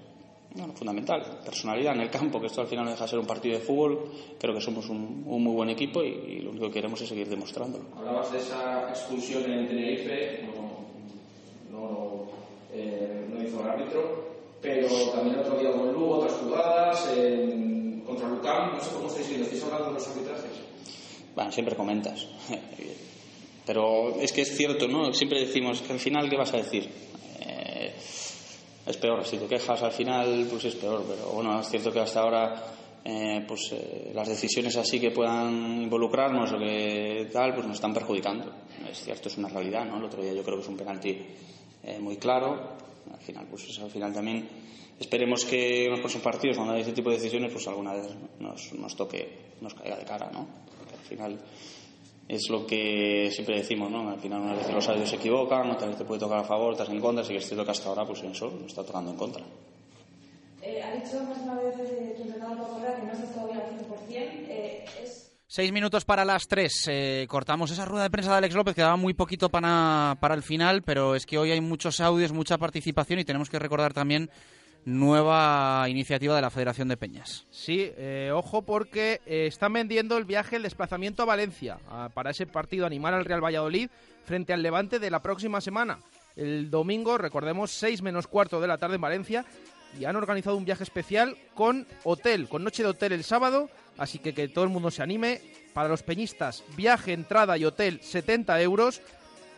fundamental. 0.74 1.40
Personalidad 1.46 1.96
en 1.96 2.02
el 2.02 2.10
campo, 2.10 2.40
que 2.40 2.48
esto 2.48 2.62
al 2.62 2.68
final 2.68 2.86
no 2.86 2.92
deja 2.92 3.04
de 3.04 3.10
ser 3.10 3.20
un 3.20 3.26
partido 3.26 3.56
de 3.56 3.62
fútbol. 3.62 4.12
Creo 4.40 4.54
que 4.54 4.62
somos 4.62 4.90
un, 4.90 5.24
muy 5.24 5.54
buen 5.54 5.70
equipo 5.70 6.04
y, 6.04 6.08
y, 6.08 6.40
lo 6.40 6.52
único 6.52 6.68
que 6.68 6.74
queremos 6.74 7.02
es 7.02 7.10
seguir 7.10 7.28
demostrándolo. 7.28 7.86
Hablabas 7.96 8.32
de 8.32 8.40
esa 8.40 8.90
expulsión 8.90 9.52
en 9.52 9.68
Tenerife, 9.68 10.42
hizo 13.50 13.62
el 13.62 13.70
árbitro, 13.70 14.30
pero 14.62 14.88
también 15.12 15.40
otro 15.40 15.58
día 15.58 15.72
con 15.72 15.92
Lugo, 15.94 16.18
otras 16.20 16.34
jugadas, 16.34 17.10
contra 18.06 18.28
Lucam, 18.28 18.74
no 18.76 18.82
sé 18.82 18.92
cómo 18.94 19.08
estáis 19.08 19.28
viendo, 19.28 19.46
¿estáis 19.46 19.64
hablando 19.64 19.88
de 19.88 19.94
los 19.94 20.08
arbitrajes? 20.08 20.52
Bueno, 21.36 21.52
siempre 21.52 21.76
comentas. 21.76 22.28
Pero 23.70 24.16
es 24.20 24.32
que 24.34 24.42
es 24.42 24.58
cierto, 24.58 24.88
¿no? 24.88 25.14
Siempre 25.14 25.42
decimos 25.42 25.82
que 25.82 25.94
al 25.94 26.00
final, 26.00 26.28
¿qué 26.28 26.36
vas 26.36 26.52
a 26.56 26.58
decir? 26.58 26.90
Eh, 27.40 27.94
es 28.88 28.98
peor. 28.98 29.24
Si 29.24 29.38
te 29.38 29.46
quejas 29.46 29.84
al 29.84 29.92
final, 29.92 30.48
pues 30.50 30.66
es 30.66 30.74
peor. 30.74 31.06
Pero 31.08 31.34
bueno, 31.34 31.60
es 31.60 31.70
cierto 31.70 31.92
que 31.92 32.00
hasta 32.00 32.22
ahora, 32.22 32.64
eh, 33.06 33.46
pues 33.48 33.72
eh, 33.74 34.12
las 34.16 34.28
decisiones 34.28 34.76
así 34.76 35.00
que 35.00 35.12
puedan 35.12 35.84
involucrarnos 35.84 36.52
o 36.52 36.58
que 36.58 37.30
tal, 37.32 37.54
pues 37.54 37.68
nos 37.68 37.76
están 37.76 37.94
perjudicando. 37.94 38.52
Es 38.90 39.04
cierto, 39.04 39.30
es 39.30 39.38
una 39.38 39.50
realidad, 39.50 39.86
¿no? 39.86 39.98
El 39.98 40.06
otro 40.06 40.24
día 40.24 40.34
yo 40.34 40.42
creo 40.42 40.58
que 40.58 40.64
es 40.64 40.70
un 40.70 40.78
penalti 40.78 41.18
eh, 41.84 42.00
muy 42.00 42.18
claro. 42.18 42.79
Al 43.12 43.20
final, 43.20 43.48
pues 43.50 43.80
al 43.80 43.90
final 43.90 44.14
también 44.14 44.48
esperemos 45.00 45.46
que 45.46 45.86
en 45.86 45.92
los 45.92 46.00
próximos 46.00 46.24
partidos, 46.24 46.58
cuando 46.58 46.74
hay 46.74 46.82
ese 46.82 46.94
tipo 46.94 47.10
de 47.10 47.18
decisiones, 47.18 47.52
pues 47.52 47.68
alguna 47.68 47.94
vez 47.94 48.08
nos, 48.40 48.74
nos 48.74 48.96
toque, 48.96 49.54
nos 49.62 49.74
caiga 49.74 49.98
de 49.98 50.06
cara, 50.06 50.30
¿no? 50.32 50.48
Porque 50.78 50.96
al 50.96 51.02
final 51.02 51.40
es 52.28 52.50
lo 52.50 52.66
que 52.66 53.30
siempre 53.32 53.58
decimos, 53.58 53.90
¿no? 53.90 54.10
Al 54.10 54.20
final, 54.20 54.42
una 54.42 54.54
vez 54.54 54.70
los 54.72 54.88
árbitros 54.88 55.10
se 55.10 55.16
equivocan, 55.16 55.72
otra 55.72 55.88
vez 55.88 55.98
te 55.98 56.06
puede 56.06 56.20
tocar 56.20 56.40
a 56.40 56.44
favor, 56.44 56.74
otras 56.74 56.90
en 56.90 57.00
contra, 57.00 57.24
así 57.24 57.34
que 57.34 57.40
es 57.40 57.46
cierto 57.46 57.66
que 57.66 57.72
hasta 57.72 57.90
ahora, 57.90 58.06
pues 58.06 58.22
eso 58.22 58.52
nos 58.52 58.68
está 58.68 58.84
tocando 58.84 59.12
en 59.12 59.18
contra. 59.18 59.44
Eh, 60.62 60.82
ha 60.84 60.94
dicho 60.94 61.24
más 61.24 61.40
una 61.40 61.56
vez 61.56 61.76
eh, 61.80 62.14
tu 62.16 62.24
entrenador 62.24 62.58
que 62.82 63.06
no 63.06 63.14
estado 63.14 63.48
bien 63.48 63.60
al 63.60 63.80
100%. 63.80 64.10
Eh, 64.12 64.86
es... 65.02 65.29
Seis 65.52 65.72
minutos 65.72 66.06
para 66.06 66.26
las 66.26 66.48
tres. 66.48 66.86
Eh, 66.88 67.26
cortamos 67.28 67.72
esa 67.72 67.84
rueda 67.84 68.04
de 68.04 68.12
prensa 68.12 68.30
de 68.30 68.38
Alex 68.38 68.54
López, 68.54 68.76
quedaba 68.76 68.98
muy 68.98 69.16
poquito 69.16 69.50
para, 69.50 70.16
para 70.20 70.36
el 70.36 70.44
final, 70.44 70.84
pero 70.84 71.16
es 71.16 71.26
que 71.26 71.40
hoy 71.40 71.50
hay 71.50 71.60
muchos 71.60 72.00
audios, 72.02 72.32
mucha 72.32 72.60
participación 72.60 73.18
y 73.18 73.26
tenemos 73.26 73.50
que 73.50 73.58
recordar 73.58 73.92
también 73.92 74.30
nueva 74.86 75.88
iniciativa 75.90 76.36
de 76.36 76.44
la 76.44 76.52
Federación 76.52 76.88
de 76.88 76.98
Peñas. 76.98 77.48
Sí, 77.50 77.92
eh, 77.98 78.30
ojo 78.32 78.62
porque 78.62 79.22
eh, 79.26 79.48
están 79.48 79.74
vendiendo 79.74 80.20
el 80.20 80.26
viaje, 80.26 80.58
el 80.58 80.62
desplazamiento 80.62 81.24
a 81.24 81.26
Valencia 81.26 81.80
para 82.14 82.30
ese 82.30 82.46
partido 82.46 82.86
animar 82.86 83.16
al 83.16 83.26
Real 83.26 83.44
Valladolid 83.44 83.90
frente 84.26 84.54
al 84.54 84.62
Levante 84.62 85.00
de 85.00 85.10
la 85.10 85.24
próxima 85.24 85.62
semana. 85.62 85.98
El 86.36 86.70
domingo, 86.70 87.18
recordemos, 87.18 87.72
6 87.72 88.04
menos 88.04 88.28
cuarto 88.28 88.62
de 88.62 88.68
la 88.68 88.78
tarde 88.78 88.96
en 88.98 89.02
Valencia 89.02 89.46
y 89.98 90.06
han 90.06 90.16
organizado 90.16 90.58
un 90.58 90.66
viaje 90.66 90.84
especial 90.84 91.36
con 91.56 91.88
hotel, 92.04 92.48
con 92.48 92.64
noche 92.64 92.84
de 92.84 92.90
hotel 92.90 93.14
el 93.14 93.24
sábado, 93.24 93.70
así 94.00 94.20
que 94.20 94.34
que 94.34 94.48
todo 94.48 94.64
el 94.64 94.72
mundo 94.72 94.90
se 94.90 95.04
anime. 95.04 95.42
Para 95.74 95.90
los 95.90 96.02
peñistas, 96.02 96.64
viaje, 96.76 97.14
entrada 97.14 97.58
y 97.58 97.66
hotel 97.66 98.00
70 98.02 98.60
euros. 98.62 99.02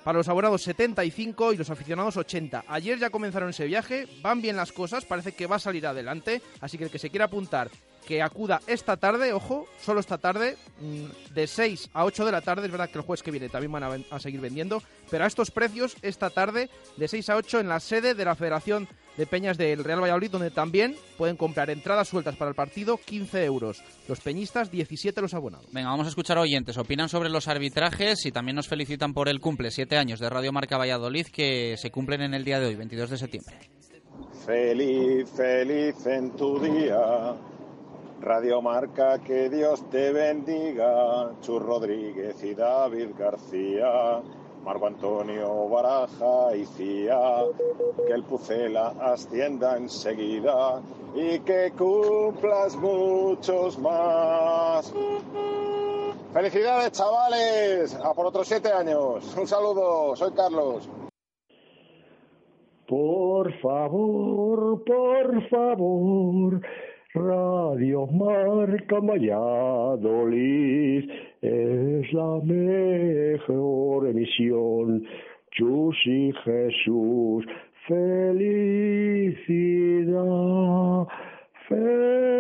Para 0.04 0.18
los 0.18 0.28
abonados 0.28 0.64
75 0.64 1.54
y 1.54 1.58
los 1.58 1.70
aficionados 1.70 2.18
80. 2.18 2.66
Ayer 2.68 2.98
ya 2.98 3.12
comenzaron 3.12 3.52
ese 3.52 3.68
viaje, 3.68 4.08
van 4.22 4.42
bien 4.42 4.56
las 4.56 4.72
cosas, 4.72 5.06
parece 5.06 5.34
que 5.34 5.46
va 5.46 5.58
a 5.58 5.60
salir 5.60 5.86
adelante, 5.86 6.42
así 6.60 6.80
que 6.80 6.86
el 6.86 6.90
que 6.90 6.98
se 6.98 7.12
quiera 7.12 7.26
apuntar, 7.26 7.70
que 8.06 8.22
acuda 8.22 8.62
esta 8.68 8.98
tarde, 8.98 9.34
ojo, 9.34 9.68
solo 9.80 10.00
esta 10.00 10.18
tarde, 10.18 10.58
mm, 10.80 11.34
de 11.34 11.48
6 11.48 11.90
a 11.94 12.06
8 12.06 12.26
de 12.26 12.32
la 12.32 12.42
tarde, 12.42 12.66
es 12.66 12.72
verdad 12.72 12.90
que 12.90 12.98
el 12.98 13.06
jueves 13.06 13.24
que 13.24 13.32
viene 13.32 13.50
también 13.50 13.72
van 13.72 13.84
a, 13.84 14.16
a 14.16 14.20
seguir 14.20 14.42
vendiendo, 14.42 14.82
pero 15.10 15.24
a 15.24 15.28
estos 15.28 15.52
precios 15.52 15.96
esta 16.02 16.30
tarde, 16.30 16.70
de 16.98 17.08
6 17.08 17.30
a 17.30 17.36
8 17.38 17.60
en 17.60 17.70
la 17.70 17.80
sede 17.80 18.14
de 18.14 18.26
la 18.26 18.36
Federación 18.36 18.88
de 19.18 19.26
Peñas 19.26 19.58
del 19.58 19.84
Real 19.84 20.02
Valladolid, 20.02 20.32
donde 20.32 20.52
también 20.52 20.96
pueden 21.18 21.38
comprar 21.38 21.70
entradas 21.70 22.08
sueltas 22.08 22.36
para 22.36 22.50
el 22.50 22.56
partido, 22.56 22.98
15 22.98 23.46
euros. 23.46 23.84
Los 24.08 24.20
peñistas, 24.22 24.72
17 24.72 25.22
los 25.22 25.34
abonados. 25.34 25.68
Venga, 25.72 25.90
vamos 25.90 26.08
a 26.08 26.10
escuchar 26.10 26.38
a 26.38 26.42
oyentes. 26.42 26.78
Opinan 26.78 27.10
sobre 27.10 27.30
los 27.30 27.48
arbitrajes 27.48 28.26
y 28.26 28.32
también 28.32 28.56
nos 28.56 28.68
felicitan 28.68 29.14
por 29.14 29.30
el 29.30 29.40
cumple, 29.40 29.72
siete 29.72 29.98
años 29.98 30.20
de 30.20 30.30
Radio 30.30 30.52
Marca 30.52 30.78
Valladolid, 30.78 31.28
que 31.28 31.76
se 31.78 31.92
cumplen 31.92 32.22
en 32.22 32.34
el 32.34 32.44
día 32.44 32.60
de 32.60 32.68
hoy, 32.68 32.76
22 32.76 33.10
de 33.10 33.18
septiembre. 33.18 33.56
Feliz, 34.46 35.30
feliz 35.30 36.06
en 36.08 36.32
tu 36.32 36.60
día. 36.60 37.36
Radio 38.22 38.62
Marca, 38.62 39.18
que 39.18 39.50
Dios 39.50 39.90
te 39.90 40.12
bendiga. 40.14 41.32
Chus 41.42 41.60
Rodríguez 41.60 42.44
y 42.44 42.54
David 42.54 43.10
García. 43.18 44.22
Marco 44.64 44.86
Antonio 44.86 45.68
Baraja 45.68 46.56
y 46.56 46.66
Cía, 46.68 47.46
que 48.06 48.14
el 48.14 48.24
Pucela 48.24 48.94
ascienda 49.02 49.76
enseguida 49.76 50.84
y 51.16 51.40
que 51.40 51.72
cumplas 51.76 52.76
muchos 52.76 53.80
más. 53.80 54.94
Felicidades 56.32 56.92
chavales, 56.92 57.96
a 57.96 58.14
por 58.14 58.28
otros 58.28 58.48
siete 58.48 58.72
años. 58.72 59.36
Un 59.36 59.48
saludo, 59.48 60.16
soy 60.16 60.32
Carlos. 60.34 60.88
Por 62.88 63.52
favor, 63.62 64.84
por 64.84 65.50
favor, 65.50 66.62
Radio 67.14 68.08
Marca 68.08 69.00
Valladolid 69.02 70.32
es 71.42 72.14
la 72.14 72.40
mejor 72.42 74.08
emisión. 74.08 75.06
Chus 75.52 75.98
y 76.06 76.32
Jesús, 76.46 77.46
felicidad, 77.86 78.48
felicidades. 81.68 82.32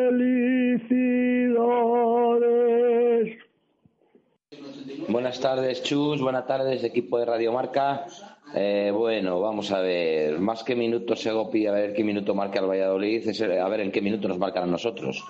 Buenas 5.07 5.39
tardes, 5.39 5.83
Chus. 5.83 6.21
Buenas 6.21 6.47
tardes, 6.47 6.83
equipo 6.83 7.19
de 7.19 7.25
Radio 7.25 7.51
Marca. 7.51 8.05
Eh, 8.53 8.91
bueno, 8.93 9.39
vamos 9.39 9.71
a 9.71 9.79
ver, 9.79 10.39
más 10.39 10.63
que 10.63 10.75
minutos 10.75 11.21
Segopi, 11.21 11.67
a 11.67 11.71
ver 11.71 11.93
qué 11.93 12.03
minuto 12.03 12.35
marca 12.35 12.59
el 12.59 12.67
Valladolid, 12.67 13.29
a 13.59 13.69
ver 13.69 13.79
en 13.79 13.91
qué 13.91 14.01
minuto 14.01 14.27
nos 14.27 14.37
marcan 14.37 14.63
a 14.63 14.67
nosotros. 14.67 15.23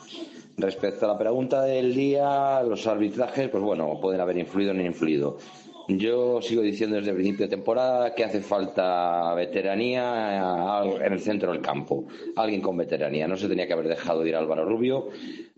Respecto 0.57 1.05
a 1.05 1.09
la 1.09 1.17
pregunta 1.17 1.61
del 1.61 1.93
día, 1.93 2.61
los 2.63 2.85
arbitrajes, 2.87 3.49
pues 3.49 3.63
bueno, 3.63 3.99
pueden 4.01 4.21
haber 4.21 4.37
influido 4.37 4.71
o 4.71 4.73
no 4.73 4.83
influido. 4.83 5.37
Yo 5.87 6.41
sigo 6.41 6.61
diciendo 6.61 6.95
desde 6.95 7.09
el 7.09 7.15
principio 7.15 7.45
de 7.45 7.49
temporada 7.49 8.13
que 8.13 8.23
hace 8.23 8.41
falta 8.41 9.33
veteranía 9.33 10.83
en 11.01 11.13
el 11.13 11.19
centro 11.19 11.51
del 11.51 11.61
campo. 11.61 12.05
Alguien 12.35 12.61
con 12.61 12.77
veteranía. 12.77 13.27
No 13.27 13.37
se 13.37 13.47
tenía 13.47 13.67
que 13.67 13.73
haber 13.73 13.87
dejado 13.87 14.21
de 14.21 14.29
ir 14.29 14.35
Álvaro 14.35 14.65
Rubio. 14.65 15.09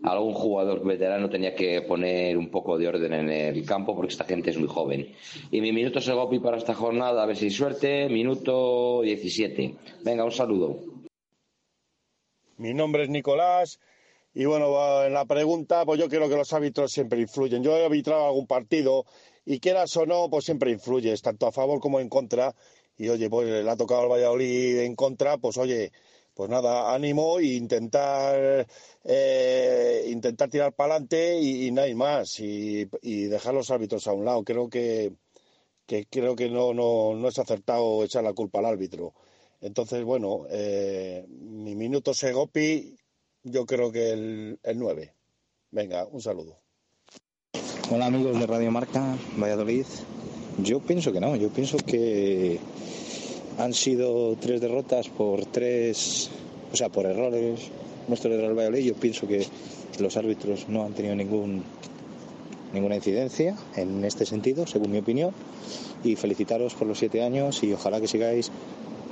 Algún 0.02 0.34
jugador 0.34 0.84
veterano 0.84 1.30
tenía 1.30 1.54
que 1.54 1.82
poner 1.82 2.36
un 2.36 2.50
poco 2.50 2.78
de 2.78 2.88
orden 2.88 3.12
en 3.12 3.30
el 3.30 3.64
campo 3.64 3.94
porque 3.94 4.12
esta 4.12 4.24
gente 4.24 4.50
es 4.50 4.58
muy 4.58 4.68
joven. 4.68 5.12
Y 5.50 5.60
mi 5.60 5.72
minuto 5.72 6.00
Segopi 6.00 6.38
para 6.38 6.56
esta 6.56 6.74
jornada, 6.74 7.22
a 7.22 7.26
ver 7.26 7.36
si 7.36 7.46
hay 7.46 7.50
suerte, 7.50 8.08
minuto 8.08 9.02
17. 9.02 9.74
Venga, 10.02 10.24
un 10.24 10.32
saludo. 10.32 10.78
Mi 12.56 12.72
nombre 12.72 13.04
es 13.04 13.08
Nicolás. 13.08 13.80
Y 14.34 14.46
bueno, 14.46 15.04
en 15.04 15.12
la 15.12 15.24
pregunta, 15.26 15.84
pues 15.84 16.00
yo 16.00 16.08
creo 16.08 16.28
que 16.28 16.36
los 16.36 16.52
árbitros 16.52 16.90
siempre 16.90 17.20
influyen. 17.20 17.62
Yo 17.62 17.76
he 17.76 17.84
arbitrado 17.84 18.26
algún 18.26 18.48
partido 18.48 19.04
y 19.44 19.60
quieras 19.60 19.96
o 19.96 20.06
no, 20.06 20.28
pues 20.30 20.44
siempre 20.44 20.70
influyes, 20.70 21.22
tanto 21.22 21.46
a 21.46 21.52
favor 21.52 21.80
como 21.80 22.00
en 22.00 22.08
contra. 22.08 22.54
Y 22.96 23.08
oye, 23.08 23.28
pues 23.28 23.48
le 23.48 23.70
ha 23.70 23.76
tocado 23.76 24.02
al 24.02 24.08
Valladolid 24.08 24.80
en 24.80 24.94
contra, 24.96 25.38
pues 25.38 25.58
oye, 25.58 25.92
pues 26.34 26.50
nada, 26.50 26.94
ánimo 26.94 27.38
e 27.38 27.46
intentar, 27.54 28.66
eh, 29.04 30.04
intentar 30.10 30.50
tirar 30.50 30.72
para 30.74 30.94
adelante 30.94 31.38
y, 31.40 31.66
y, 31.68 31.70
nada 31.72 31.94
más. 31.94 32.38
Y, 32.40 32.86
dejar 33.26 33.54
los 33.54 33.70
árbitros 33.70 34.06
a 34.08 34.12
un 34.12 34.24
lado. 34.24 34.44
Creo 34.44 34.68
que, 34.68 35.12
que 35.86 36.06
creo 36.06 36.36
que 36.36 36.50
no, 36.50 36.74
no, 36.74 37.14
no 37.14 37.28
es 37.28 37.38
acertado 37.38 38.04
echar 38.04 38.24
la 38.24 38.32
culpa 38.34 38.60
al 38.60 38.66
árbitro. 38.66 39.14
Entonces, 39.60 40.04
bueno, 40.04 40.46
eh, 40.50 41.26
mi 41.28 41.74
minuto 41.76 42.14
Segopi, 42.14 42.96
yo 43.44 43.66
creo 43.66 43.92
que 43.92 44.10
el, 44.12 44.60
el 44.62 44.78
9. 44.78 45.14
Venga, 45.70 46.06
un 46.06 46.20
saludo. 46.22 46.63
Hola 47.90 48.06
amigos 48.06 48.40
de 48.40 48.46
Radio 48.46 48.70
Marca, 48.70 49.14
Valladolid. 49.36 49.84
Yo 50.62 50.80
pienso 50.80 51.12
que 51.12 51.20
no, 51.20 51.36
yo 51.36 51.50
pienso 51.50 51.76
que 51.76 52.58
han 53.58 53.74
sido 53.74 54.36
tres 54.36 54.62
derrotas 54.62 55.10
por 55.10 55.44
tres, 55.44 56.30
o 56.72 56.76
sea, 56.76 56.88
por 56.88 57.04
errores 57.04 57.60
nuestros 58.08 58.32
del 58.32 58.40
Real 58.40 58.54
Valladolid. 58.54 58.86
Yo 58.86 58.94
pienso 58.94 59.28
que 59.28 59.46
los 59.98 60.16
árbitros 60.16 60.66
no 60.70 60.86
han 60.86 60.94
tenido 60.94 61.14
ningún 61.14 61.62
ninguna 62.72 62.96
incidencia 62.96 63.54
en 63.76 64.02
este 64.02 64.24
sentido, 64.24 64.66
según 64.66 64.90
mi 64.90 64.98
opinión. 64.98 65.34
Y 66.02 66.16
felicitaros 66.16 66.74
por 66.74 66.88
los 66.88 66.98
siete 66.98 67.22
años 67.22 67.62
y 67.62 67.74
ojalá 67.74 68.00
que 68.00 68.08
sigáis, 68.08 68.50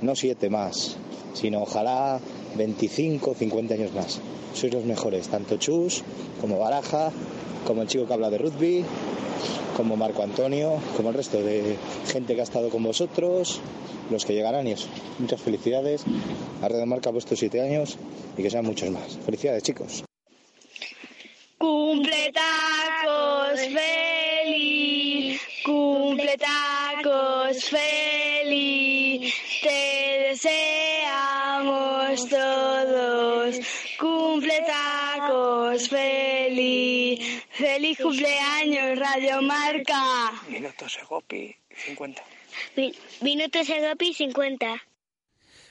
no 0.00 0.16
siete 0.16 0.48
más, 0.48 0.96
sino 1.34 1.60
ojalá 1.60 2.20
25, 2.56 3.34
50 3.34 3.74
años 3.74 3.92
más. 3.92 4.20
Sois 4.54 4.72
los 4.72 4.84
mejores, 4.84 5.28
tanto 5.28 5.56
Chus 5.56 6.02
como 6.40 6.58
Baraja, 6.58 7.10
como 7.66 7.82
el 7.82 7.88
chico 7.88 8.06
que 8.06 8.12
habla 8.12 8.30
de 8.30 8.38
rugby, 8.38 8.84
como 9.76 9.96
Marco 9.96 10.22
Antonio, 10.22 10.80
como 10.96 11.10
el 11.10 11.14
resto 11.14 11.42
de 11.42 11.76
gente 12.06 12.34
que 12.34 12.40
ha 12.40 12.44
estado 12.44 12.68
con 12.68 12.82
vosotros, 12.82 13.60
los 14.10 14.24
que 14.24 14.34
llegarán 14.34 14.66
y 14.68 14.72
eso. 14.72 14.88
Muchas 15.18 15.40
felicidades. 15.40 16.04
A 16.62 16.68
Red 16.68 16.84
Marca 16.84 17.10
puesto 17.10 17.34
7 17.34 17.60
años 17.60 17.96
y 18.36 18.42
que 18.42 18.50
sean 18.50 18.64
muchos 18.64 18.90
más. 18.90 19.18
Felicidades, 19.24 19.62
chicos. 19.62 20.04
Cumple 21.58 22.32
tacos 22.32 23.60
feliz, 23.60 25.40
cumple 25.64 26.36
tacos 26.36 27.64
feliz, 27.64 28.01
feliz, 35.88 37.44
feliz 37.50 37.98
cumpleaños 37.98 38.98
Radio 38.98 39.42
Marca. 39.42 40.32
Minutos 40.48 40.98
Egopi, 41.02 41.54
50. 41.70 42.22
Minutos 43.22 43.68
Egopi 43.68 44.12
50. 44.14 44.82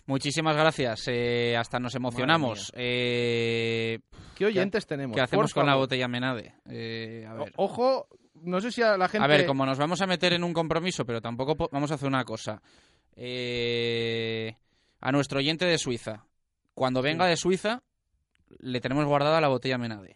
Muchísimas 0.05 0.55
gracias. 0.55 1.03
eh, 1.07 1.55
hasta 1.57 1.79
nos 1.79 1.95
emocionamos. 1.95 2.71
Eh, 2.75 3.99
¿Qué 4.35 4.45
oyentes 4.45 4.85
tenemos? 4.87 5.15
¿Qué 5.15 5.21
hacemos 5.21 5.53
con 5.53 5.65
la 5.65 5.75
botella 5.75 6.07
Menade? 6.07 6.55
Eh, 6.69 7.25
a 7.29 7.33
ver. 7.35 7.53
Ojo, 7.57 8.07
no 8.41 8.59
sé 8.59 8.71
si 8.71 8.81
a 8.81 8.97
la 8.97 9.07
gente... 9.07 9.23
A 9.23 9.27
ver, 9.27 9.45
como 9.45 9.65
nos 9.65 9.77
vamos 9.77 10.01
a 10.01 10.07
meter 10.07 10.33
en 10.33 10.43
un 10.43 10.53
compromiso, 10.53 11.05
pero 11.05 11.21
tampoco 11.21 11.55
po- 11.55 11.69
vamos 11.71 11.91
a 11.91 11.95
hacer 11.95 12.07
una 12.07 12.25
cosa. 12.25 12.61
Eh, 13.15 14.55
a 14.99 15.11
nuestro 15.11 15.39
oyente 15.39 15.65
de 15.65 15.77
Suiza, 15.77 16.25
cuando 16.73 17.01
venga 17.01 17.27
de 17.27 17.37
Suiza, 17.37 17.83
le 18.59 18.81
tenemos 18.81 19.05
guardada 19.05 19.41
la 19.41 19.47
botella 19.47 19.77
Menade. 19.77 20.15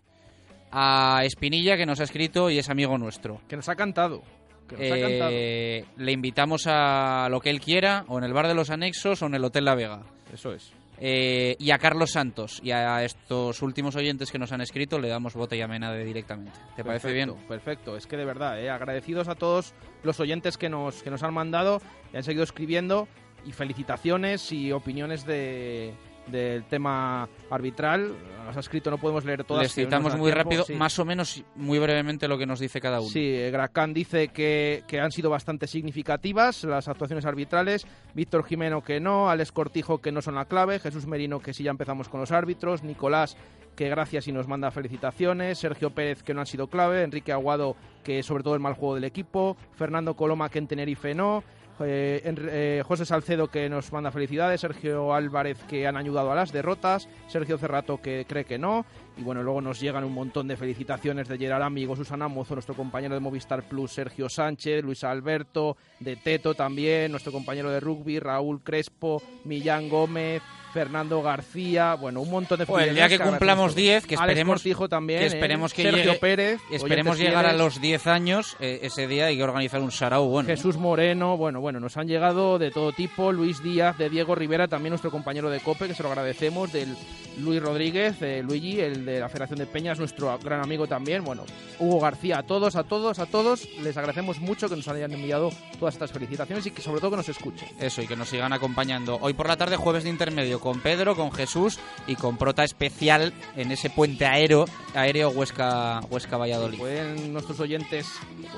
A 0.72 1.22
Espinilla, 1.24 1.78
que 1.78 1.86
nos 1.86 2.00
ha 2.00 2.04
escrito 2.04 2.50
y 2.50 2.58
es 2.58 2.70
amigo 2.70 2.98
nuestro. 2.98 3.42
Que 3.48 3.56
nos 3.56 3.70
ha 3.70 3.76
cantado. 3.76 4.24
Que 4.68 4.76
nos 4.76 4.92
ha 4.92 5.02
cantado. 5.02 5.32
Eh, 5.32 5.86
le 5.98 6.12
invitamos 6.12 6.68
a 6.68 7.28
lo 7.30 7.40
que 7.40 7.50
él 7.50 7.62
quiera, 7.62 8.04
o 8.08 8.18
en 8.18 8.24
el 8.24 8.34
bar 8.34 8.48
de 8.48 8.56
los 8.56 8.70
anexos 8.70 9.22
o 9.22 9.28
en 9.28 9.36
el 9.36 9.46
Hotel 9.46 9.66
La 9.66 9.76
Vega. 9.76 10.04
Eso 10.34 10.54
es. 10.54 10.74
Eh, 10.98 11.56
y 11.60 11.72
a 11.72 11.78
Carlos 11.78 12.12
Santos 12.12 12.62
y 12.64 12.72
a 12.72 13.04
estos 13.04 13.62
últimos 13.62 13.96
oyentes 13.96 14.32
que 14.32 14.40
nos 14.40 14.54
han 14.54 14.62
escrito 14.62 14.98
le 14.98 15.10
damos 15.10 15.34
botella 15.34 15.68
Menade 15.68 16.06
directamente. 16.06 16.58
¿Te 16.76 16.84
parece 16.84 17.12
bien? 17.12 17.30
Perfecto, 17.30 17.48
Perfecto, 17.50 17.98
es 17.98 18.08
que 18.08 18.18
de 18.18 18.26
verdad, 18.26 18.62
eh, 18.62 18.70
agradecidos 18.70 19.28
a 19.28 19.36
todos 19.36 19.74
los 20.04 20.20
oyentes 20.20 20.58
que 20.58 20.70
nos, 20.70 21.04
que 21.04 21.10
nos 21.10 21.24
han 21.24 21.34
mandado 21.34 21.82
y 22.14 22.18
han 22.18 22.24
seguido 22.24 22.44
escribiendo 22.44 23.08
y 23.46 23.52
felicitaciones 23.52 24.52
y 24.52 24.72
opiniones 24.72 25.26
de, 25.26 25.94
del 26.28 26.64
tema 26.66 27.28
arbitral. 27.50 28.14
Nos 28.46 28.58
ha 28.58 28.60
escrito, 28.60 28.92
no 28.92 28.98
podemos 28.98 29.26
leer 29.26 29.44
todas. 29.44 29.64
Les 29.64 29.74
citamos 29.74 30.16
muy 30.16 30.32
tiempo, 30.32 30.44
rápido, 30.44 30.64
sí. 30.66 30.74
más 30.74 30.98
o 31.00 31.06
menos 31.06 31.44
muy 31.56 31.80
brevemente 31.80 32.28
lo 32.28 32.38
que 32.38 32.46
nos 32.46 32.60
dice 32.60 32.80
cada 32.80 33.00
uno. 33.00 33.10
Sí, 33.10 33.34
eh, 33.34 33.50
Gracán 33.52 33.94
dice 33.94 34.28
que, 34.28 34.84
que 34.88 35.00
han 35.00 35.12
sido 35.12 35.30
bastante 35.30 35.66
significativas 35.68 36.64
las 36.64 36.88
actuaciones 36.88 37.26
arbitrales. 37.26 37.88
Víctor 38.14 38.46
Jimeno 38.46 38.84
que 38.84 39.00
no, 39.00 39.30
Alex 39.30 39.52
Cortijo 39.52 40.00
que 40.00 40.12
no 40.12 40.22
son 40.22 40.36
la 40.36 40.46
clave, 40.46 40.80
Jesús 40.80 41.08
Merino 41.08 41.40
que 41.40 41.54
sí 41.54 41.64
ya 41.64 41.72
empezamos 41.72 42.08
con 42.08 42.20
los 42.20 42.32
árbitros, 42.32 42.84
Nicolás 42.84 43.36
que 43.76 43.90
gracias 43.90 44.28
y 44.28 44.32
nos 44.32 44.48
manda 44.48 44.72
felicitaciones, 44.72 45.60
Sergio 45.60 45.90
Pérez 45.90 46.24
que 46.24 46.34
no 46.34 46.40
han 46.40 46.48
sido 46.48 46.68
clave, 46.68 47.04
Enrique 47.04 47.32
Aguado 47.32 47.76
que 48.04 48.24
sobre 48.24 48.44
todo 48.44 48.56
el 48.56 48.62
mal 48.62 48.74
juego 48.74 48.96
del 48.96 49.04
equipo, 49.04 49.58
Fernando 49.74 50.16
Coloma 50.16 50.50
que 50.50 50.60
en 50.60 50.68
Tenerife 50.68 51.14
no, 51.14 51.44
eh, 51.80 52.22
eh, 52.24 52.84
José 52.86 53.06
Salcedo 53.06 53.48
que 53.48 53.70
nos 53.70 53.92
manda 53.92 54.12
felicidades, 54.12 54.62
Sergio 54.62 55.14
Álvarez 55.14 55.58
que 55.68 55.88
han 55.88 55.98
ayudado 55.98 56.32
a 56.32 56.36
las 56.36 56.52
derrotas, 56.52 57.10
Sergio 57.28 57.58
Cerrato 57.58 58.02
que 58.02 58.26
cree 58.28 58.46
que 58.46 58.58
no, 58.58 58.86
y 59.18 59.22
bueno, 59.24 59.42
luego 59.44 59.62
nos 59.62 59.80
llegan 59.80 60.04
un 60.04 60.14
montón 60.14 60.48
de 60.48 60.58
felicitaciones 60.58 61.28
de 61.28 61.38
Gerard 61.38 61.64
Amigo, 61.64 61.96
Susana 61.96 62.28
Mozo, 62.28 62.54
nuestro 62.56 62.76
compañero 62.76 63.14
de 63.14 63.20
Movistar 63.22 63.64
Plus, 63.64 63.92
Sergio 63.92 64.28
Sánchez, 64.30 64.84
Luis 64.84 65.04
Alberto, 65.04 65.78
de 66.00 66.16
Teto 66.16 66.54
también, 66.54 67.12
nuestro 67.12 67.32
compañero 67.32 67.70
de 67.70 67.80
rugby, 67.80 68.20
Raúl 68.20 68.62
Crespo, 68.62 69.22
Millán 69.46 69.88
Gómez, 69.90 70.42
Fernando 70.74 71.22
García, 71.22 71.94
bueno, 71.96 72.20
un 72.20 72.30
montón 72.30 72.60
de 72.60 72.66
Pues 72.66 72.90
el 72.90 72.96
día 72.96 73.08
que 73.08 73.18
cumplamos 73.18 73.68
todos. 73.68 73.76
10, 73.76 74.06
que 74.08 74.16
esperemos 74.16 74.62
también, 74.90 75.20
que 75.20 75.26
¿eh? 75.26 75.28
esperemos 75.30 75.74
que 75.74 75.84
Sergio 75.84 76.04
llegue- 76.14 76.20
Pérez, 76.20 76.60
esperemos 76.70 77.18
llegar 77.18 77.46
a 77.46 77.54
los 77.54 77.80
10 77.80 78.08
años 78.08 78.58
eh, 78.60 78.80
ese 78.82 79.08
día 79.08 79.28
hay 79.28 79.38
que 79.38 79.44
organizar 79.44 79.80
un 79.82 79.92
sarau 79.92 80.26
bueno. 80.28 80.48
Jesús 80.50 80.76
Moreno, 80.76 81.38
bueno, 81.38 81.62
bueno, 81.62 81.80
nos 81.80 81.96
han 81.96 82.10
llegado 82.10 82.60
de 82.60 82.72
todo 82.72 82.92
tipo, 82.92 83.32
Luis 83.32 83.64
Díaz, 83.64 83.98
de 83.98 84.10
Diego 84.10 84.36
Rivera, 84.36 84.68
también 84.68 84.90
nuestro 84.90 85.12
compañero 85.12 85.50
de 85.50 85.62
COPE, 85.62 85.88
que 85.88 85.94
se 85.94 86.04
lo 86.04 86.10
agradecemos, 86.10 86.74
del 86.74 86.94
Luis 87.40 87.62
Rodríguez, 87.62 88.20
de 88.20 88.44
Luigi, 88.44 88.82
el 88.82 89.05
de 89.06 89.20
la 89.20 89.30
Federación 89.30 89.60
de 89.60 89.66
Peñas, 89.66 90.00
nuestro 90.00 90.38
gran 90.40 90.62
amigo 90.62 90.88
también, 90.88 91.24
bueno, 91.24 91.44
Hugo 91.80 92.00
García, 92.00 92.40
a 92.40 92.44
todos, 92.44 92.76
a 92.76 92.84
todos, 92.84 93.20
a 93.20 93.26
todos, 93.26 93.68
les 93.82 93.96
agradecemos 93.98 94.40
mucho 94.40 94.68
que 94.70 94.76
nos 94.76 94.88
hayan 94.88 95.12
enviado 95.12 95.52
todas 95.80 95.96
estas 95.96 96.12
felicitaciones 96.12 96.66
y 96.66 96.72
que 96.72 96.82
sobre 96.82 97.00
todo 97.00 97.12
que 97.12 97.18
nos 97.18 97.30
escuchen. 97.30 97.68
Eso, 97.80 98.02
y 98.02 98.08
que 98.08 98.16
nos 98.16 98.30
sigan 98.30 98.54
acompañando. 98.54 99.18
Hoy 99.22 99.34
por 99.34 99.48
la 99.48 99.58
tarde, 99.58 99.76
jueves 99.76 100.04
de 100.04 100.10
intermedio, 100.10 100.60
con 100.60 100.82
Pedro, 100.82 101.16
con 101.16 101.32
Jesús 101.32 101.80
y 102.08 102.16
con 102.16 102.38
prota 102.38 102.64
especial 102.64 103.34
en 103.56 103.72
ese 103.72 103.90
puente 103.90 104.26
aéreo, 104.26 104.66
aéreo 104.94 105.30
Huesca, 105.30 106.02
Huesca 106.10 106.38
Valladolid. 106.38 106.80
Pueden 106.80 107.34
nuestros 107.34 107.60
oyentes 107.60 108.08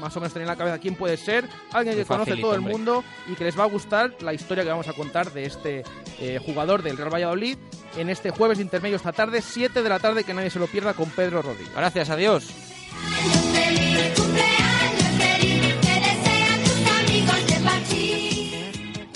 más 0.01 0.15
o 0.15 0.19
menos 0.19 0.33
tener 0.33 0.47
en 0.47 0.51
la 0.51 0.55
cabeza 0.55 0.79
quién 0.79 0.95
puede 0.95 1.17
ser, 1.17 1.47
alguien 1.71 1.95
que 1.95 2.05
conoce 2.05 2.37
todo 2.37 2.53
el 2.53 2.59
hombre. 2.59 2.73
mundo 2.73 3.03
y 3.27 3.35
que 3.35 3.43
les 3.43 3.57
va 3.57 3.63
a 3.63 3.67
gustar 3.67 4.15
la 4.21 4.33
historia 4.33 4.63
que 4.63 4.69
vamos 4.69 4.87
a 4.87 4.93
contar 4.93 5.31
de 5.33 5.45
este 5.45 5.83
eh, 6.19 6.39
jugador 6.43 6.83
del 6.83 6.97
Real 6.97 7.13
Valladolid 7.13 7.57
en 7.97 8.09
este 8.09 8.29
jueves 8.29 8.57
de 8.57 8.63
intermedio 8.63 8.97
esta 8.97 9.11
tarde, 9.11 9.41
7 9.41 9.81
de 9.81 9.89
la 9.89 9.99
tarde, 9.99 10.23
que 10.23 10.33
nadie 10.37 10.49
se 10.51 10.59
lo 10.59 10.67
pierda 10.67 10.93
con 10.93 11.09
Pedro 11.09 11.41
Rodríguez. 11.41 11.73
Gracias, 11.75 12.09
adiós. 12.09 12.45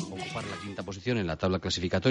ocupar 0.10 0.44
la 0.46 0.58
quinta 0.62 0.84
posición 0.84 1.18
en 1.18 1.28
la 1.28 1.38
tabla 1.38 1.60
clasificatoria. 1.60 2.10